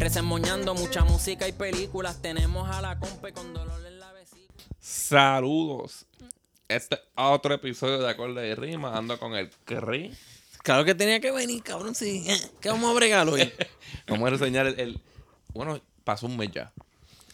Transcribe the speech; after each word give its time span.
Resemoñando 0.00 0.74
mucha 0.74 1.04
música 1.04 1.46
y 1.46 1.52
películas. 1.52 2.22
Tenemos 2.22 2.68
a 2.74 2.80
la 2.80 2.98
compa 2.98 3.30
con 3.32 3.52
dolor 3.52 3.84
en 3.86 4.00
la 4.00 4.10
vesícula. 4.12 4.64
Saludos. 4.80 6.06
Este 6.68 6.94
es 6.94 7.00
otro 7.16 7.52
episodio 7.52 7.98
de 7.98 8.08
Acorde 8.08 8.48
y 8.48 8.54
Rima. 8.54 8.96
Ando 8.96 9.18
con 9.18 9.34
el 9.34 9.50
Cri. 9.66 10.10
Claro 10.62 10.86
que 10.86 10.94
tenía 10.94 11.20
que 11.20 11.30
venir, 11.30 11.62
cabrón, 11.62 11.94
sí. 11.94 12.26
¿Qué 12.62 12.70
vamos 12.70 12.90
a 12.90 12.94
bregar 12.94 13.28
hoy? 13.28 13.52
Vamos 14.08 14.26
a 14.26 14.30
reseñar 14.30 14.66
el, 14.68 14.80
el- 14.80 15.00
Bueno, 15.52 15.78
pasó 16.02 16.26
un 16.26 16.36
mes 16.38 16.50
ya. 16.50 16.72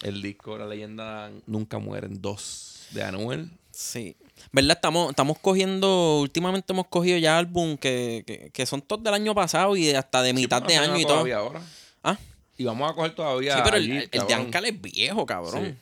El 0.02 0.20
disco 0.20 0.58
La 0.58 0.66
Leyenda 0.66 1.30
Nunca 1.46 1.78
Mueren 1.78 2.20
2 2.20 2.88
de 2.90 3.02
Anuel. 3.04 3.50
Sí. 3.70 4.16
¿Verdad? 4.50 4.76
Estamos, 4.76 5.10
estamos 5.10 5.38
cogiendo, 5.38 6.18
últimamente 6.20 6.72
hemos 6.72 6.88
cogido 6.88 7.16
ya 7.18 7.38
álbum 7.38 7.76
que, 7.76 8.24
que, 8.26 8.50
que 8.50 8.66
son 8.66 8.82
todos 8.82 9.04
del 9.04 9.14
año 9.14 9.34
pasado 9.36 9.76
y 9.76 9.90
hasta 9.90 10.22
de 10.22 10.32
mitad 10.32 10.62
Sí, 10.62 10.68
de 10.72 10.76
año 10.78 10.98
y 10.98 11.04
todo. 11.04 11.24
ahora. 11.36 11.62
Ah, 12.02 12.16
Y 12.56 12.64
vamos 12.64 12.90
a 12.90 12.94
coger 12.94 13.14
todavía. 13.14 13.56
sí, 13.56 13.60
pero 13.64 13.76
el, 13.76 14.08
el 14.10 14.26
de. 14.26 14.34
Ankal 14.34 14.64
es 14.64 14.80
viejo, 14.80 15.26
cabrón. 15.26 15.64
Sí. 15.64 15.74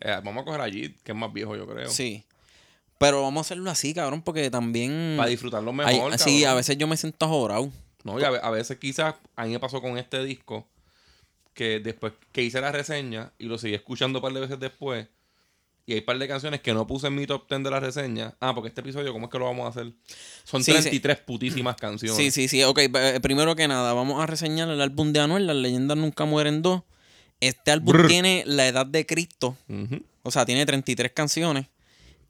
Eh, 0.00 0.20
vamos 0.24 0.42
a 0.42 0.44
coger 0.44 0.60
allí, 0.60 0.94
que 1.04 1.12
es 1.12 1.18
más 1.18 1.32
viejo, 1.32 1.56
yo 1.56 1.66
creo. 1.66 1.88
Sí. 1.88 2.24
Pero 2.98 3.22
vamos 3.22 3.40
a 3.40 3.44
hacerlo 3.46 3.70
así, 3.70 3.94
cabrón, 3.94 4.22
porque 4.22 4.50
también. 4.50 5.14
Para 5.16 5.28
disfrutarlo 5.28 5.72
mejor. 5.72 6.18
sí, 6.18 6.40
cabrón. 6.40 6.52
a 6.52 6.54
veces 6.54 6.78
yo 6.78 6.86
me 6.86 6.96
siento 6.96 7.26
ajorado. 7.26 7.70
No, 8.04 8.18
y 8.18 8.24
a, 8.24 8.28
a 8.28 8.50
veces 8.50 8.78
quizás 8.78 9.14
a 9.36 9.44
mí 9.44 9.52
me 9.52 9.60
pasó 9.60 9.80
con 9.80 9.98
este 9.98 10.24
disco 10.24 10.66
que 11.54 11.80
después 11.80 12.12
que 12.32 12.42
hice 12.42 12.60
la 12.60 12.72
reseña 12.72 13.30
y 13.38 13.44
lo 13.44 13.58
seguí 13.58 13.74
escuchando 13.74 14.18
un 14.18 14.22
par 14.22 14.32
de 14.32 14.40
veces 14.40 14.58
después 14.58 15.06
y 15.86 15.92
hay 15.94 15.98
un 16.00 16.04
par 16.04 16.18
de 16.18 16.28
canciones 16.28 16.60
que 16.60 16.72
no 16.74 16.86
puse 16.86 17.08
en 17.08 17.14
mi 17.14 17.26
top 17.26 17.48
10 17.48 17.64
de 17.64 17.70
la 17.70 17.80
reseña. 17.80 18.34
Ah, 18.40 18.54
porque 18.54 18.68
este 18.68 18.80
episodio, 18.82 19.12
¿cómo 19.12 19.26
es 19.26 19.32
que 19.32 19.38
lo 19.38 19.46
vamos 19.46 19.66
a 19.66 19.68
hacer? 19.70 19.92
Son 20.44 20.62
Sí, 20.62 20.70
33 20.72 21.18
putísimas 21.18 21.76
canciones. 21.76 22.16
Sí, 22.16 22.30
sí, 22.30 22.48
sí. 22.48 22.62
Ok, 22.62 22.78
eh, 22.78 23.18
primero 23.22 23.56
que 23.56 23.66
nada, 23.68 23.92
vamos 23.92 24.22
a 24.22 24.26
reseñar 24.26 24.68
el 24.68 24.80
álbum 24.80 25.12
de 25.12 25.20
Anuel, 25.20 25.46
Las 25.46 25.56
leyendas 25.56 25.96
nunca 25.96 26.24
mueren 26.24 26.62
dos. 26.62 26.82
Este 27.40 27.72
álbum 27.72 27.92
Brr. 27.94 28.06
tiene 28.08 28.44
la 28.46 28.68
edad 28.68 28.86
de 28.86 29.04
Cristo. 29.06 29.56
O 30.22 30.30
sea, 30.30 30.46
tiene 30.46 30.64
33 30.64 31.10
canciones. 31.12 31.66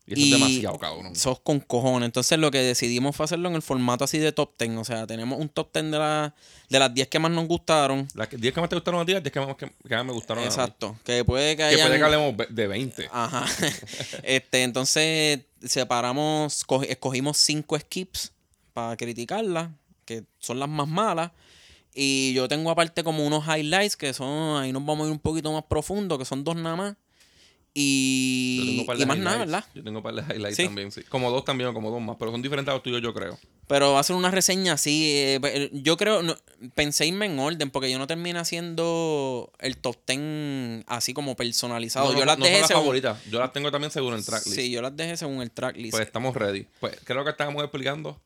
Y 0.05 0.14
eso 0.14 0.22
Y- 0.22 0.25
es 0.34 0.41
demasiado, 0.41 0.78
cabrón. 0.78 1.14
Sos 1.14 1.39
con 1.41 1.61
cojones. 1.61 2.06
Entonces 2.06 2.36
lo 2.39 2.50
que 2.50 2.58
decidimos 2.58 3.14
fue 3.14 3.25
hacerlo 3.25 3.48
en 3.48 3.55
el 3.55 3.62
formato 3.62 4.03
así 4.05 4.19
de 4.19 4.33
top 4.33 4.50
10. 4.58 4.77
O 4.78 4.84
sea, 4.84 5.06
tenemos 5.06 5.39
un 5.39 5.48
top 5.48 5.72
10 5.72 5.92
de, 5.92 5.98
la- 5.98 6.34
de 6.69 6.78
las 6.81 6.92
10 6.92 7.06
que 7.08 7.19
más 7.20 7.31
nos 7.31 7.47
gustaron. 7.47 8.08
Las 8.14 8.27
que- 8.28 8.36
10 8.36 8.53
que 8.53 8.61
más 8.61 8.69
te 8.69 8.77
gustaron 8.77 9.00
a 9.00 9.06
ti, 9.06 9.12
10 9.12 9.30
que 9.30 9.41
más, 9.41 9.55
que, 9.56 9.70
que 9.89 9.95
más 9.95 10.05
me 10.05 10.12
gustaron 10.12 10.42
a 10.42 10.47
mí. 10.47 10.53
Exacto. 10.53 10.98
Que 11.05 11.25
puede 11.25 11.50
que 11.53 11.56
Que 11.58 11.62
haya. 11.64 11.86
puede 11.86 11.98
que 11.98 12.05
hablemos 12.05 12.34
de 12.50 12.67
20. 12.67 13.08
Ajá. 13.12 13.47
este, 14.25 14.62
entonces 14.64 15.41
separamos, 15.64 16.67
cogi- 16.67 16.89
escogimos 16.91 17.36
cinco 17.39 17.78
skips 17.78 18.33
para 18.73 18.97
criticarlas, 18.97 19.70
que 20.05 20.25
son 20.39 20.58
las 20.58 20.69
más 20.69 20.89
malas. 20.89 21.30
Y 21.95 22.33
yo 22.33 22.48
tengo 22.48 22.70
aparte 22.70 23.05
como 23.05 23.27
unos 23.27 23.45
highlights 23.47 23.97
que 23.97 24.14
son, 24.14 24.61
ahí 24.62 24.73
nos 24.73 24.84
vamos 24.84 25.05
a 25.05 25.06
ir 25.08 25.12
un 25.12 25.19
poquito 25.19 25.53
más 25.53 25.64
profundo, 25.64 26.17
que 26.19 26.25
son 26.25 26.42
dos 26.42 26.56
nada 26.56 26.75
más. 26.75 26.97
Yo 27.75 27.81
Y, 27.81 28.67
tengo 28.77 28.87
par 28.87 28.97
de 28.98 29.03
y 29.03 29.06
más 29.06 29.19
nada. 29.19 29.39
¿verdad? 29.39 29.65
Yo 29.75 29.83
tengo 29.83 29.98
un 30.01 30.03
par 30.03 30.15
de 30.15 30.20
highlights 30.34 30.56
Sí. 30.56 30.65
también, 30.65 30.92
sí. 30.92 31.02
Como 31.08 31.30
dos 31.30 31.42
también, 31.45 31.70
o 31.70 31.73
como 31.73 31.91
dos 31.91 32.02
más. 32.02 32.17
Pero 32.19 32.30
son 32.30 32.42
diferentes 32.42 32.70
a 32.70 32.74
los 32.74 32.83
tuyos, 32.83 33.01
yo 33.01 33.14
creo. 33.14 33.39
Pero 33.67 33.92
va 33.95 34.01
a 34.01 34.02
ser 34.02 34.14
una 34.17 34.30
reseña 34.30 34.74
así. 34.74 35.11
eh, 35.11 35.39
pe- 35.41 35.70
yo 35.73 35.96
creo, 35.96 36.23
no, 36.23 36.36
pensé 36.74 37.07
irme 37.07 37.24
en 37.27 37.39
orden, 37.39 37.70
porque 37.70 37.91
yo 37.91 37.98
no 37.98 38.07
terminé 38.07 38.39
haciendo 38.39 39.51
el 39.58 39.79
top 39.79 39.96
10 40.07 40.85
así 40.86 41.14
como 41.14 41.35
personalizado. 41.35 42.13
No, 42.13 42.19
yo 42.19 42.27
las 42.27 42.39
no 42.39 42.45
dejé 42.45 42.57
son 42.57 42.61
las 42.63 42.69
según. 42.69 42.83
favoritas. 42.83 43.24
Yo 43.30 43.39
las 43.39 43.52
tengo 43.55 43.70
también 43.70 43.91
según 43.91 44.13
el 44.14 44.25
tracklist. 44.25 44.55
Sí, 44.58 44.70
yo 44.70 44.83
las 44.83 44.95
dejé 44.95 45.17
según 45.17 45.41
el 45.41 45.51
tracklist. 45.51 45.92
Pues 45.92 46.07
estamos 46.07 46.36
ready. 46.36 46.67
Pues 46.79 46.98
creo 47.05 47.25
que 47.25 47.30
estábamos 47.30 47.63
explicando. 47.63 48.20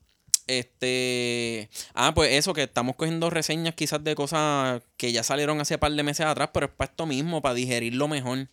Este. 0.48 1.68
Ah, 1.94 2.12
pues 2.14 2.32
eso, 2.32 2.52
que 2.54 2.64
estamos 2.64 2.96
cogiendo 2.96 3.30
reseñas 3.30 3.74
quizás 3.74 4.02
de 4.02 4.14
cosas 4.14 4.82
que 4.96 5.12
ya 5.12 5.22
salieron 5.22 5.60
hace 5.60 5.78
par 5.78 5.92
de 5.92 6.02
meses 6.02 6.26
atrás, 6.26 6.50
pero 6.52 6.66
es 6.66 6.72
para 6.72 6.90
esto 6.90 7.06
mismo, 7.06 7.42
para 7.42 7.54
digerirlo 7.54 8.08
mejor. 8.08 8.48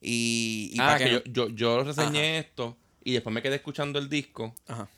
Y. 0.00 0.70
y 0.74 0.80
ah, 0.80 0.86
para 0.86 0.98
que, 0.98 1.04
que 1.04 1.10
yo, 1.10 1.22
yo, 1.26 1.48
yo 1.48 1.84
reseñé 1.84 2.38
esto 2.38 2.76
y 3.04 3.12
después 3.12 3.32
me 3.34 3.42
quedé 3.42 3.56
escuchando 3.56 3.98
el 3.98 4.08
disco 4.08 4.54
Ajá. 4.66 4.88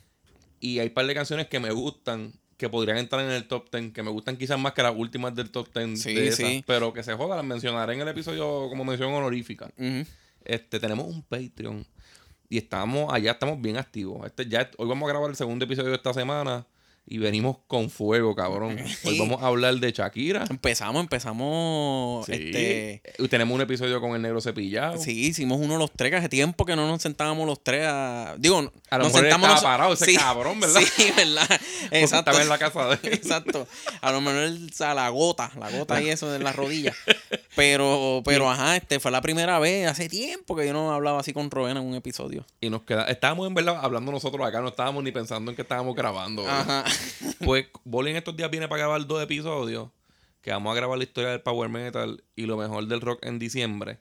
y 0.60 0.78
hay 0.78 0.88
un 0.88 0.94
par 0.94 1.06
de 1.06 1.14
canciones 1.14 1.46
que 1.48 1.60
me 1.60 1.70
gustan 1.72 2.32
que 2.56 2.68
podrían 2.68 2.98
entrar 2.98 3.20
en 3.24 3.30
el 3.32 3.48
top 3.48 3.68
10, 3.72 3.92
que 3.92 4.02
me 4.04 4.10
gustan 4.10 4.36
quizás 4.36 4.56
más 4.58 4.72
que 4.72 4.82
las 4.82 4.94
últimas 4.96 5.34
del 5.34 5.50
top 5.50 5.68
10 5.74 6.00
Sí, 6.00 6.14
de 6.14 6.28
esas, 6.28 6.46
sí. 6.48 6.64
pero 6.66 6.92
que 6.92 7.02
se 7.02 7.12
joda, 7.14 7.34
las 7.34 7.44
mencionaré 7.44 7.94
en 7.94 8.00
el 8.02 8.08
episodio 8.08 8.68
como 8.68 8.84
mención 8.84 9.12
honorífica. 9.12 9.70
Este, 10.44 10.78
tenemos 10.78 11.06
un 11.08 11.22
Patreon 11.22 11.84
y 12.48 12.58
estamos 12.58 13.12
allá 13.12 13.32
estamos 13.32 13.60
bien 13.60 13.78
activos. 13.78 14.24
Este 14.26 14.46
ya 14.48 14.70
hoy 14.76 14.88
vamos 14.88 15.08
a 15.08 15.12
grabar 15.12 15.30
el 15.30 15.36
segundo 15.36 15.64
episodio 15.64 15.90
de 15.90 15.96
esta 15.96 16.14
semana 16.14 16.64
y 17.04 17.18
venimos 17.18 17.58
con 17.66 17.90
fuego, 17.90 18.34
cabrón. 18.34 18.78
Hoy 19.04 19.18
vamos 19.18 19.42
a 19.42 19.46
hablar 19.46 19.74
de 19.74 19.90
Shakira. 19.92 20.44
Empezamos, 20.48 21.00
empezamos. 21.02 22.24
Sí. 22.26 22.32
Este. 22.32 23.02
Tenemos 23.28 23.54
un 23.54 23.60
episodio 23.60 24.00
con 24.00 24.14
el 24.14 24.22
negro 24.22 24.40
cepillado. 24.40 24.98
Sí, 24.98 25.26
hicimos 25.26 25.58
uno 25.60 25.76
los 25.78 25.90
tres, 25.90 26.10
que 26.10 26.16
hace 26.16 26.28
tiempo 26.28 26.64
que 26.64 26.76
no 26.76 26.86
nos 26.86 27.02
sentábamos 27.02 27.46
los 27.46 27.62
tres 27.62 27.86
a. 27.88 28.36
Digo, 28.38 28.58
A 28.90 28.98
lo 28.98 29.04
nos 29.04 29.08
mejor 29.12 29.20
sentamos. 29.20 29.48
estaba 29.48 29.54
nos- 29.54 29.62
parado, 29.62 29.92
ese 29.94 30.14
cabrón, 30.14 30.60
¿verdad? 30.60 30.80
Sí, 30.96 31.10
¿verdad? 31.16 31.48
Exacto. 31.90 32.30
Estaba 32.30 32.42
en 32.42 32.48
la 32.48 32.58
casa 32.58 32.86
de 32.86 32.94
él. 33.02 33.14
Exacto. 33.14 33.66
A 34.00 34.12
lo 34.12 34.20
mejor 34.20 34.48
o 34.70 34.72
sea, 34.72 34.94
la 34.94 35.08
gota, 35.08 35.50
la 35.58 35.70
gota 35.70 36.00
y 36.00 36.08
eso 36.08 36.30
de 36.30 36.38
la 36.38 36.52
rodilla. 36.52 36.94
Pero, 37.56 38.22
pero 38.24 38.48
ajá, 38.50 38.76
este 38.76 39.00
fue 39.00 39.10
la 39.10 39.20
primera 39.20 39.58
vez 39.58 39.86
hace 39.88 40.08
tiempo 40.08 40.56
que 40.56 40.66
yo 40.66 40.72
no 40.72 40.92
hablaba 40.92 41.20
así 41.20 41.32
con 41.32 41.50
Rowena 41.50 41.80
en 41.80 41.86
un 41.86 41.94
episodio. 41.94 42.46
Y 42.60 42.70
nos 42.70 42.82
queda, 42.82 43.04
estábamos 43.04 43.46
en 43.46 43.54
verdad 43.54 43.78
hablando 43.82 44.10
nosotros 44.12 44.46
acá, 44.46 44.60
no 44.60 44.68
estábamos 44.68 45.02
ni 45.04 45.12
pensando 45.12 45.50
en 45.50 45.56
que 45.56 45.62
estábamos 45.62 45.94
grabando. 45.94 46.44
¿verdad? 46.44 46.60
Ajá. 46.60 46.84
Pues 47.44 47.66
Boli 47.84 48.10
en 48.10 48.16
estos 48.16 48.36
días 48.36 48.50
viene 48.50 48.68
para 48.68 48.80
grabar 48.80 49.04
dos 49.06 49.22
episodios, 49.22 49.88
que 50.42 50.50
vamos 50.52 50.72
a 50.72 50.76
grabar 50.76 50.96
la 50.98 51.04
historia 51.04 51.30
del 51.30 51.40
Power 51.40 51.68
Metal 51.68 52.22
y 52.36 52.46
lo 52.46 52.56
mejor 52.56 52.86
del 52.86 53.00
rock 53.00 53.24
en 53.26 53.38
diciembre. 53.38 53.98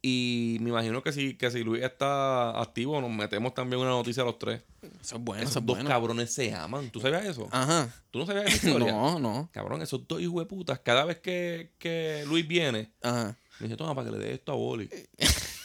Y 0.00 0.58
me 0.60 0.70
imagino 0.70 1.02
que 1.02 1.10
si, 1.12 1.34
que 1.34 1.50
si 1.50 1.64
Luis 1.64 1.82
está 1.82 2.60
activo, 2.60 3.00
nos 3.00 3.10
metemos 3.10 3.52
también 3.54 3.80
una 3.80 3.90
noticia 3.90 4.22
a 4.22 4.26
los 4.26 4.38
tres. 4.38 4.62
Eso 5.00 5.16
es 5.16 5.22
bueno, 5.24 5.42
Esos 5.42 5.50
eso 5.52 5.58
es 5.60 5.66
dos 5.66 5.76
bueno. 5.76 5.88
cabrones 5.88 6.32
se 6.32 6.54
aman. 6.54 6.88
¿Tú 6.90 7.00
sabías 7.00 7.24
eso? 7.24 7.48
Ajá. 7.50 7.92
¿Tú 8.10 8.20
no 8.20 8.26
sabías 8.26 8.46
esa 8.54 8.66
historia? 8.68 8.92
No, 8.92 9.18
no. 9.18 9.48
Cabrón, 9.52 9.82
esos 9.82 10.06
dos 10.06 10.20
hijos 10.20 10.36
de 10.40 10.46
putas, 10.46 10.78
cada 10.78 11.04
vez 11.04 11.18
que, 11.18 11.72
que 11.78 12.22
Luis 12.28 12.46
viene, 12.46 12.92
Ajá. 13.02 13.36
me 13.58 13.66
dice, 13.66 13.76
toma, 13.76 13.94
para 13.94 14.10
que 14.10 14.16
le 14.16 14.24
dé 14.24 14.34
esto 14.34 14.52
a 14.52 14.56
Boli. 14.56 14.88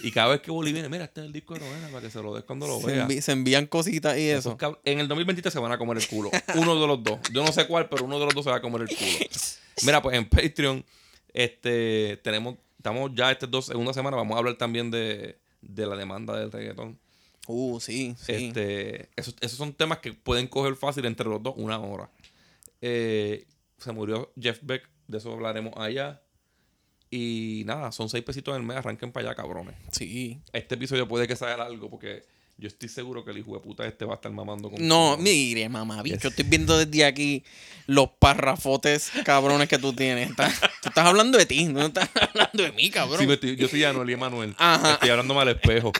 y 0.04 0.12
cada 0.12 0.28
vez 0.30 0.42
que 0.42 0.52
Boli 0.52 0.72
viene, 0.74 0.90
mira, 0.90 1.06
este 1.06 1.22
es 1.22 1.28
el 1.28 1.34
disco 1.34 1.54
de 1.56 1.62
Rowena, 1.62 1.88
para 1.88 2.02
que 2.02 2.10
se 2.12 2.22
lo 2.22 2.36
des 2.36 2.44
cuando 2.44 2.68
lo 2.68 2.80
Se, 2.80 2.88
vea. 2.88 3.08
envi- 3.08 3.22
se 3.22 3.32
envían 3.32 3.66
cositas 3.66 4.18
y 4.18 4.30
eso. 4.30 4.58
En 4.86 5.00
el 5.00 5.08
2023 5.08 5.52
se 5.52 5.60
van 5.60 5.72
a 5.72 5.78
comer 5.78 5.98
el 5.98 6.08
culo. 6.08 6.30
Uno 6.56 6.80
de 6.80 6.88
los 6.88 7.04
dos. 7.04 7.20
Yo 7.32 7.44
no 7.44 7.52
sé 7.52 7.66
cuál, 7.68 7.90
pero 7.90 8.06
uno 8.06 8.20
de 8.20 8.26
los 8.26 8.34
dos 8.36 8.44
se 8.44 8.52
va 8.52 8.58
a 8.58 8.62
comer 8.62 8.82
el 8.84 8.88
culo. 8.96 9.12
Mira, 9.84 10.02
pues 10.02 10.16
en 10.18 10.30
Patreon, 10.30 10.86
este, 11.34 12.18
tenemos, 12.24 12.56
estamos 12.78 13.12
ya 13.16 13.32
estas 13.32 13.50
dos, 13.50 13.66
segunda 13.66 13.94
semana, 13.94 14.16
vamos 14.18 14.36
a 14.36 14.40
hablar 14.40 14.56
también 14.56 14.92
de, 14.92 15.38
de 15.62 15.86
la 15.88 15.96
demanda 15.96 16.38
del 16.38 16.52
reggaetón. 16.52 17.00
Uh, 17.48 17.80
sí, 17.80 18.16
sí. 18.22 18.32
Este, 18.32 19.10
esos, 19.16 19.36
esos 19.42 19.58
son 19.58 19.74
temas 19.74 19.98
que 20.00 20.14
pueden 20.14 20.48
coger 20.48 20.76
fácil 20.76 21.06
entre 21.06 21.28
los 21.28 21.42
dos 21.44 21.54
una 21.58 21.78
hora. 21.80 22.10
Eh, 22.82 23.46
se 23.78 23.92
murió 23.92 24.32
Jeff 24.40 24.60
Beck, 24.62 24.88
de 25.08 25.18
eso 25.18 25.32
hablaremos 25.34 25.74
allá. 25.78 26.22
Y 27.16 27.64
nada, 27.66 27.92
son 27.92 28.10
seis 28.10 28.24
pesitos 28.24 28.56
en 28.56 28.62
el 28.62 28.68
mes, 28.68 28.78
arranquen 28.78 29.12
para 29.12 29.28
allá, 29.28 29.36
cabrones. 29.36 29.76
Sí. 29.92 30.40
Este 30.52 30.74
episodio 30.76 31.08
puede 31.08 31.28
que 31.28 31.36
sea 31.36 31.54
algo 31.54 31.90
porque 31.90 32.24
yo 32.58 32.68
estoy 32.68 32.90
seguro 32.90 33.24
que 33.24 33.30
el 33.32 33.38
hijo 33.38 33.54
de 33.54 33.60
puta 33.60 33.86
este 33.86 34.04
va 34.06 34.14
a 34.14 34.16
estar 34.16 34.32
mamando 34.32 34.72
con 34.72 34.88
No, 34.88 35.16
mire, 35.18 35.70
mamá, 35.70 36.02
bicho, 36.02 36.30
estoy 36.30 36.46
viendo 36.46 36.76
desde 36.78 37.06
aquí 37.06 37.44
los 37.86 38.10
parrafotes 38.18 39.12
cabrones 39.26 39.68
que 39.70 39.78
tú 39.78 39.94
tienes. 39.94 40.32
Estás- 40.32 40.60
tú 40.82 40.90
estás 40.90 41.06
hablando 41.06 41.38
de 41.38 41.46
ti, 41.46 41.66
no 41.66 41.82
estás 41.86 42.10
hablando 42.16 42.64
de 42.64 42.72
mí, 42.72 42.90
cabrón. 42.90 43.20
Sí, 43.26 43.32
estoy- 43.32 43.56
yo 43.58 43.68
soy 43.68 43.84
Anuel 43.84 44.10
y 44.10 44.14
Emanuel. 44.14 44.56
Ajá. 44.58 44.94
Estoy 44.94 45.10
hablando 45.10 45.36
mal 45.36 45.48
espejo. 45.50 45.92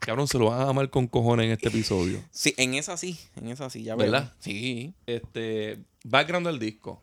Cabrón, 0.00 0.28
se 0.28 0.38
lo 0.38 0.46
van 0.50 0.60
a 0.60 0.68
amar 0.68 0.90
con 0.90 1.06
cojones 1.06 1.46
en 1.46 1.52
este 1.52 1.68
episodio. 1.68 2.22
Sí, 2.30 2.52
en 2.58 2.74
esa 2.74 2.96
sí, 2.98 3.18
en 3.36 3.48
esa 3.48 3.68
sí, 3.70 3.82
ya 3.84 3.94
veo. 3.96 4.10
¿Verdad? 4.10 4.34
Sí. 4.38 4.92
Este, 5.06 5.78
background 6.04 6.46
del 6.46 6.58
disco. 6.58 7.02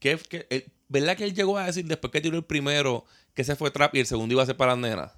¿Qué, 0.00 0.16
qué- 0.28 0.46
eh, 0.50 0.66
¿Verdad 0.88 1.16
que 1.16 1.24
él 1.24 1.34
llegó 1.34 1.58
a 1.58 1.66
decir 1.66 1.84
después 1.86 2.10
que 2.12 2.20
tiró 2.20 2.36
el 2.36 2.44
primero 2.44 3.04
que 3.34 3.42
ese 3.42 3.56
fue 3.56 3.70
trap 3.70 3.94
y 3.94 4.00
el 4.00 4.06
segundo 4.06 4.32
iba 4.34 4.42
a 4.42 4.46
ser 4.46 4.56
para 4.56 4.72
las 4.72 4.80
nenas? 4.80 5.12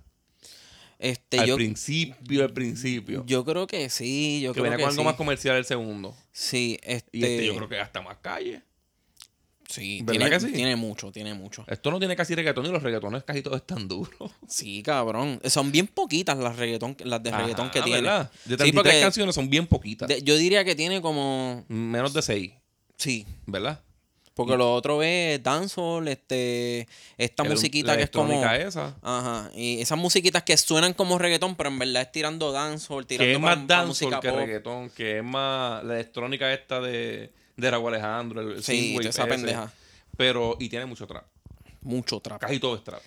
Este, 0.98 1.38
al 1.40 1.46
yo, 1.46 1.56
principio, 1.56 2.44
al 2.44 2.52
principio. 2.52 3.24
yo 3.26 3.44
creo 3.44 3.66
que 3.66 3.88
sí, 3.88 4.40
yo 4.42 4.52
que 4.52 4.60
creo 4.60 4.64
venía 4.64 4.76
que 4.78 4.90
algo 4.90 5.00
sí. 5.00 5.04
más 5.06 5.14
comercial 5.14 5.56
el 5.56 5.64
segundo. 5.64 6.14
Sí, 6.32 6.78
este, 6.82 7.08
Y 7.16 7.24
este 7.24 7.46
yo 7.46 7.56
creo 7.56 7.68
que 7.68 7.78
hasta 7.78 8.02
más 8.02 8.18
calle. 8.18 8.62
Sí, 9.68 10.00
¿Verdad 10.02 10.26
tiene, 10.26 10.30
que 10.30 10.40
sí? 10.40 10.52
tiene 10.52 10.74
mucho, 10.76 11.12
tiene 11.12 11.32
mucho. 11.32 11.64
Esto 11.68 11.92
no 11.92 12.00
tiene 12.00 12.16
casi 12.16 12.34
reggaetón 12.34 12.66
y 12.66 12.70
los 12.70 12.82
reggaetones 12.82 13.22
casi 13.22 13.40
todos 13.40 13.58
están 13.58 13.86
duros. 13.86 14.10
Sí, 14.48 14.82
cabrón. 14.82 15.40
Son 15.44 15.70
bien 15.70 15.86
poquitas 15.86 16.36
las 16.36 16.56
reggaetón, 16.56 16.96
las 17.04 17.22
de 17.22 17.30
reggaetón 17.30 17.70
que 17.70 17.80
tiene. 17.80 18.00
¿verdad? 18.02 18.30
De 18.44 18.54
Sí, 18.54 18.56
33 18.56 18.74
porque 18.74 19.00
canciones 19.00 19.34
son 19.34 19.48
bien 19.48 19.68
poquitas. 19.68 20.08
de- 20.08 20.22
yo 20.22 20.36
diría 20.36 20.64
que 20.64 20.74
tiene 20.74 21.00
como. 21.00 21.64
Menos 21.68 22.12
de 22.12 22.20
6, 22.20 22.52
Sí. 22.98 23.24
¿verdad? 23.46 23.80
Porque 24.34 24.56
lo 24.56 24.72
otro 24.74 25.02
es 25.02 25.42
dancehall, 25.42 26.08
este. 26.08 26.86
Esta 27.18 27.42
El- 27.42 27.50
musiquita 27.50 27.96
que 27.96 28.04
es 28.04 28.10
como. 28.10 28.42
esa. 28.52 28.96
Ajá. 29.02 29.50
Y 29.54 29.80
esas 29.80 29.98
musiquitas 29.98 30.42
que 30.44 30.56
suenan 30.56 30.94
como 30.94 31.18
reggaetón, 31.18 31.56
pero 31.56 31.68
en 31.68 31.78
verdad 31.78 32.02
es 32.02 32.12
tirando 32.12 32.50
dancehall, 32.52 33.06
tirando 33.06 33.26
Que 33.26 33.32
es 33.34 33.40
más 33.40 33.66
dancehall 33.66 34.20
que 34.20 34.28
pop. 34.30 34.38
reggaetón, 34.38 34.90
que 34.90 35.18
es 35.18 35.24
más 35.24 35.84
la 35.84 35.94
electrónica 35.94 36.52
esta 36.54 36.80
de, 36.80 37.32
de 37.56 37.70
Raúl 37.70 37.92
Alejandro, 37.94 38.40
el 38.40 38.62
Sí, 38.62 38.96
esa 39.02 39.26
pendeja. 39.26 39.72
Pero, 40.16 40.56
y 40.60 40.68
tiene 40.68 40.86
mucho 40.86 41.06
trap. 41.06 41.24
Mucho 41.82 42.20
trap. 42.20 42.40
Casi 42.40 42.58
todo 42.60 42.76
es 42.76 42.84
trap. 42.84 43.00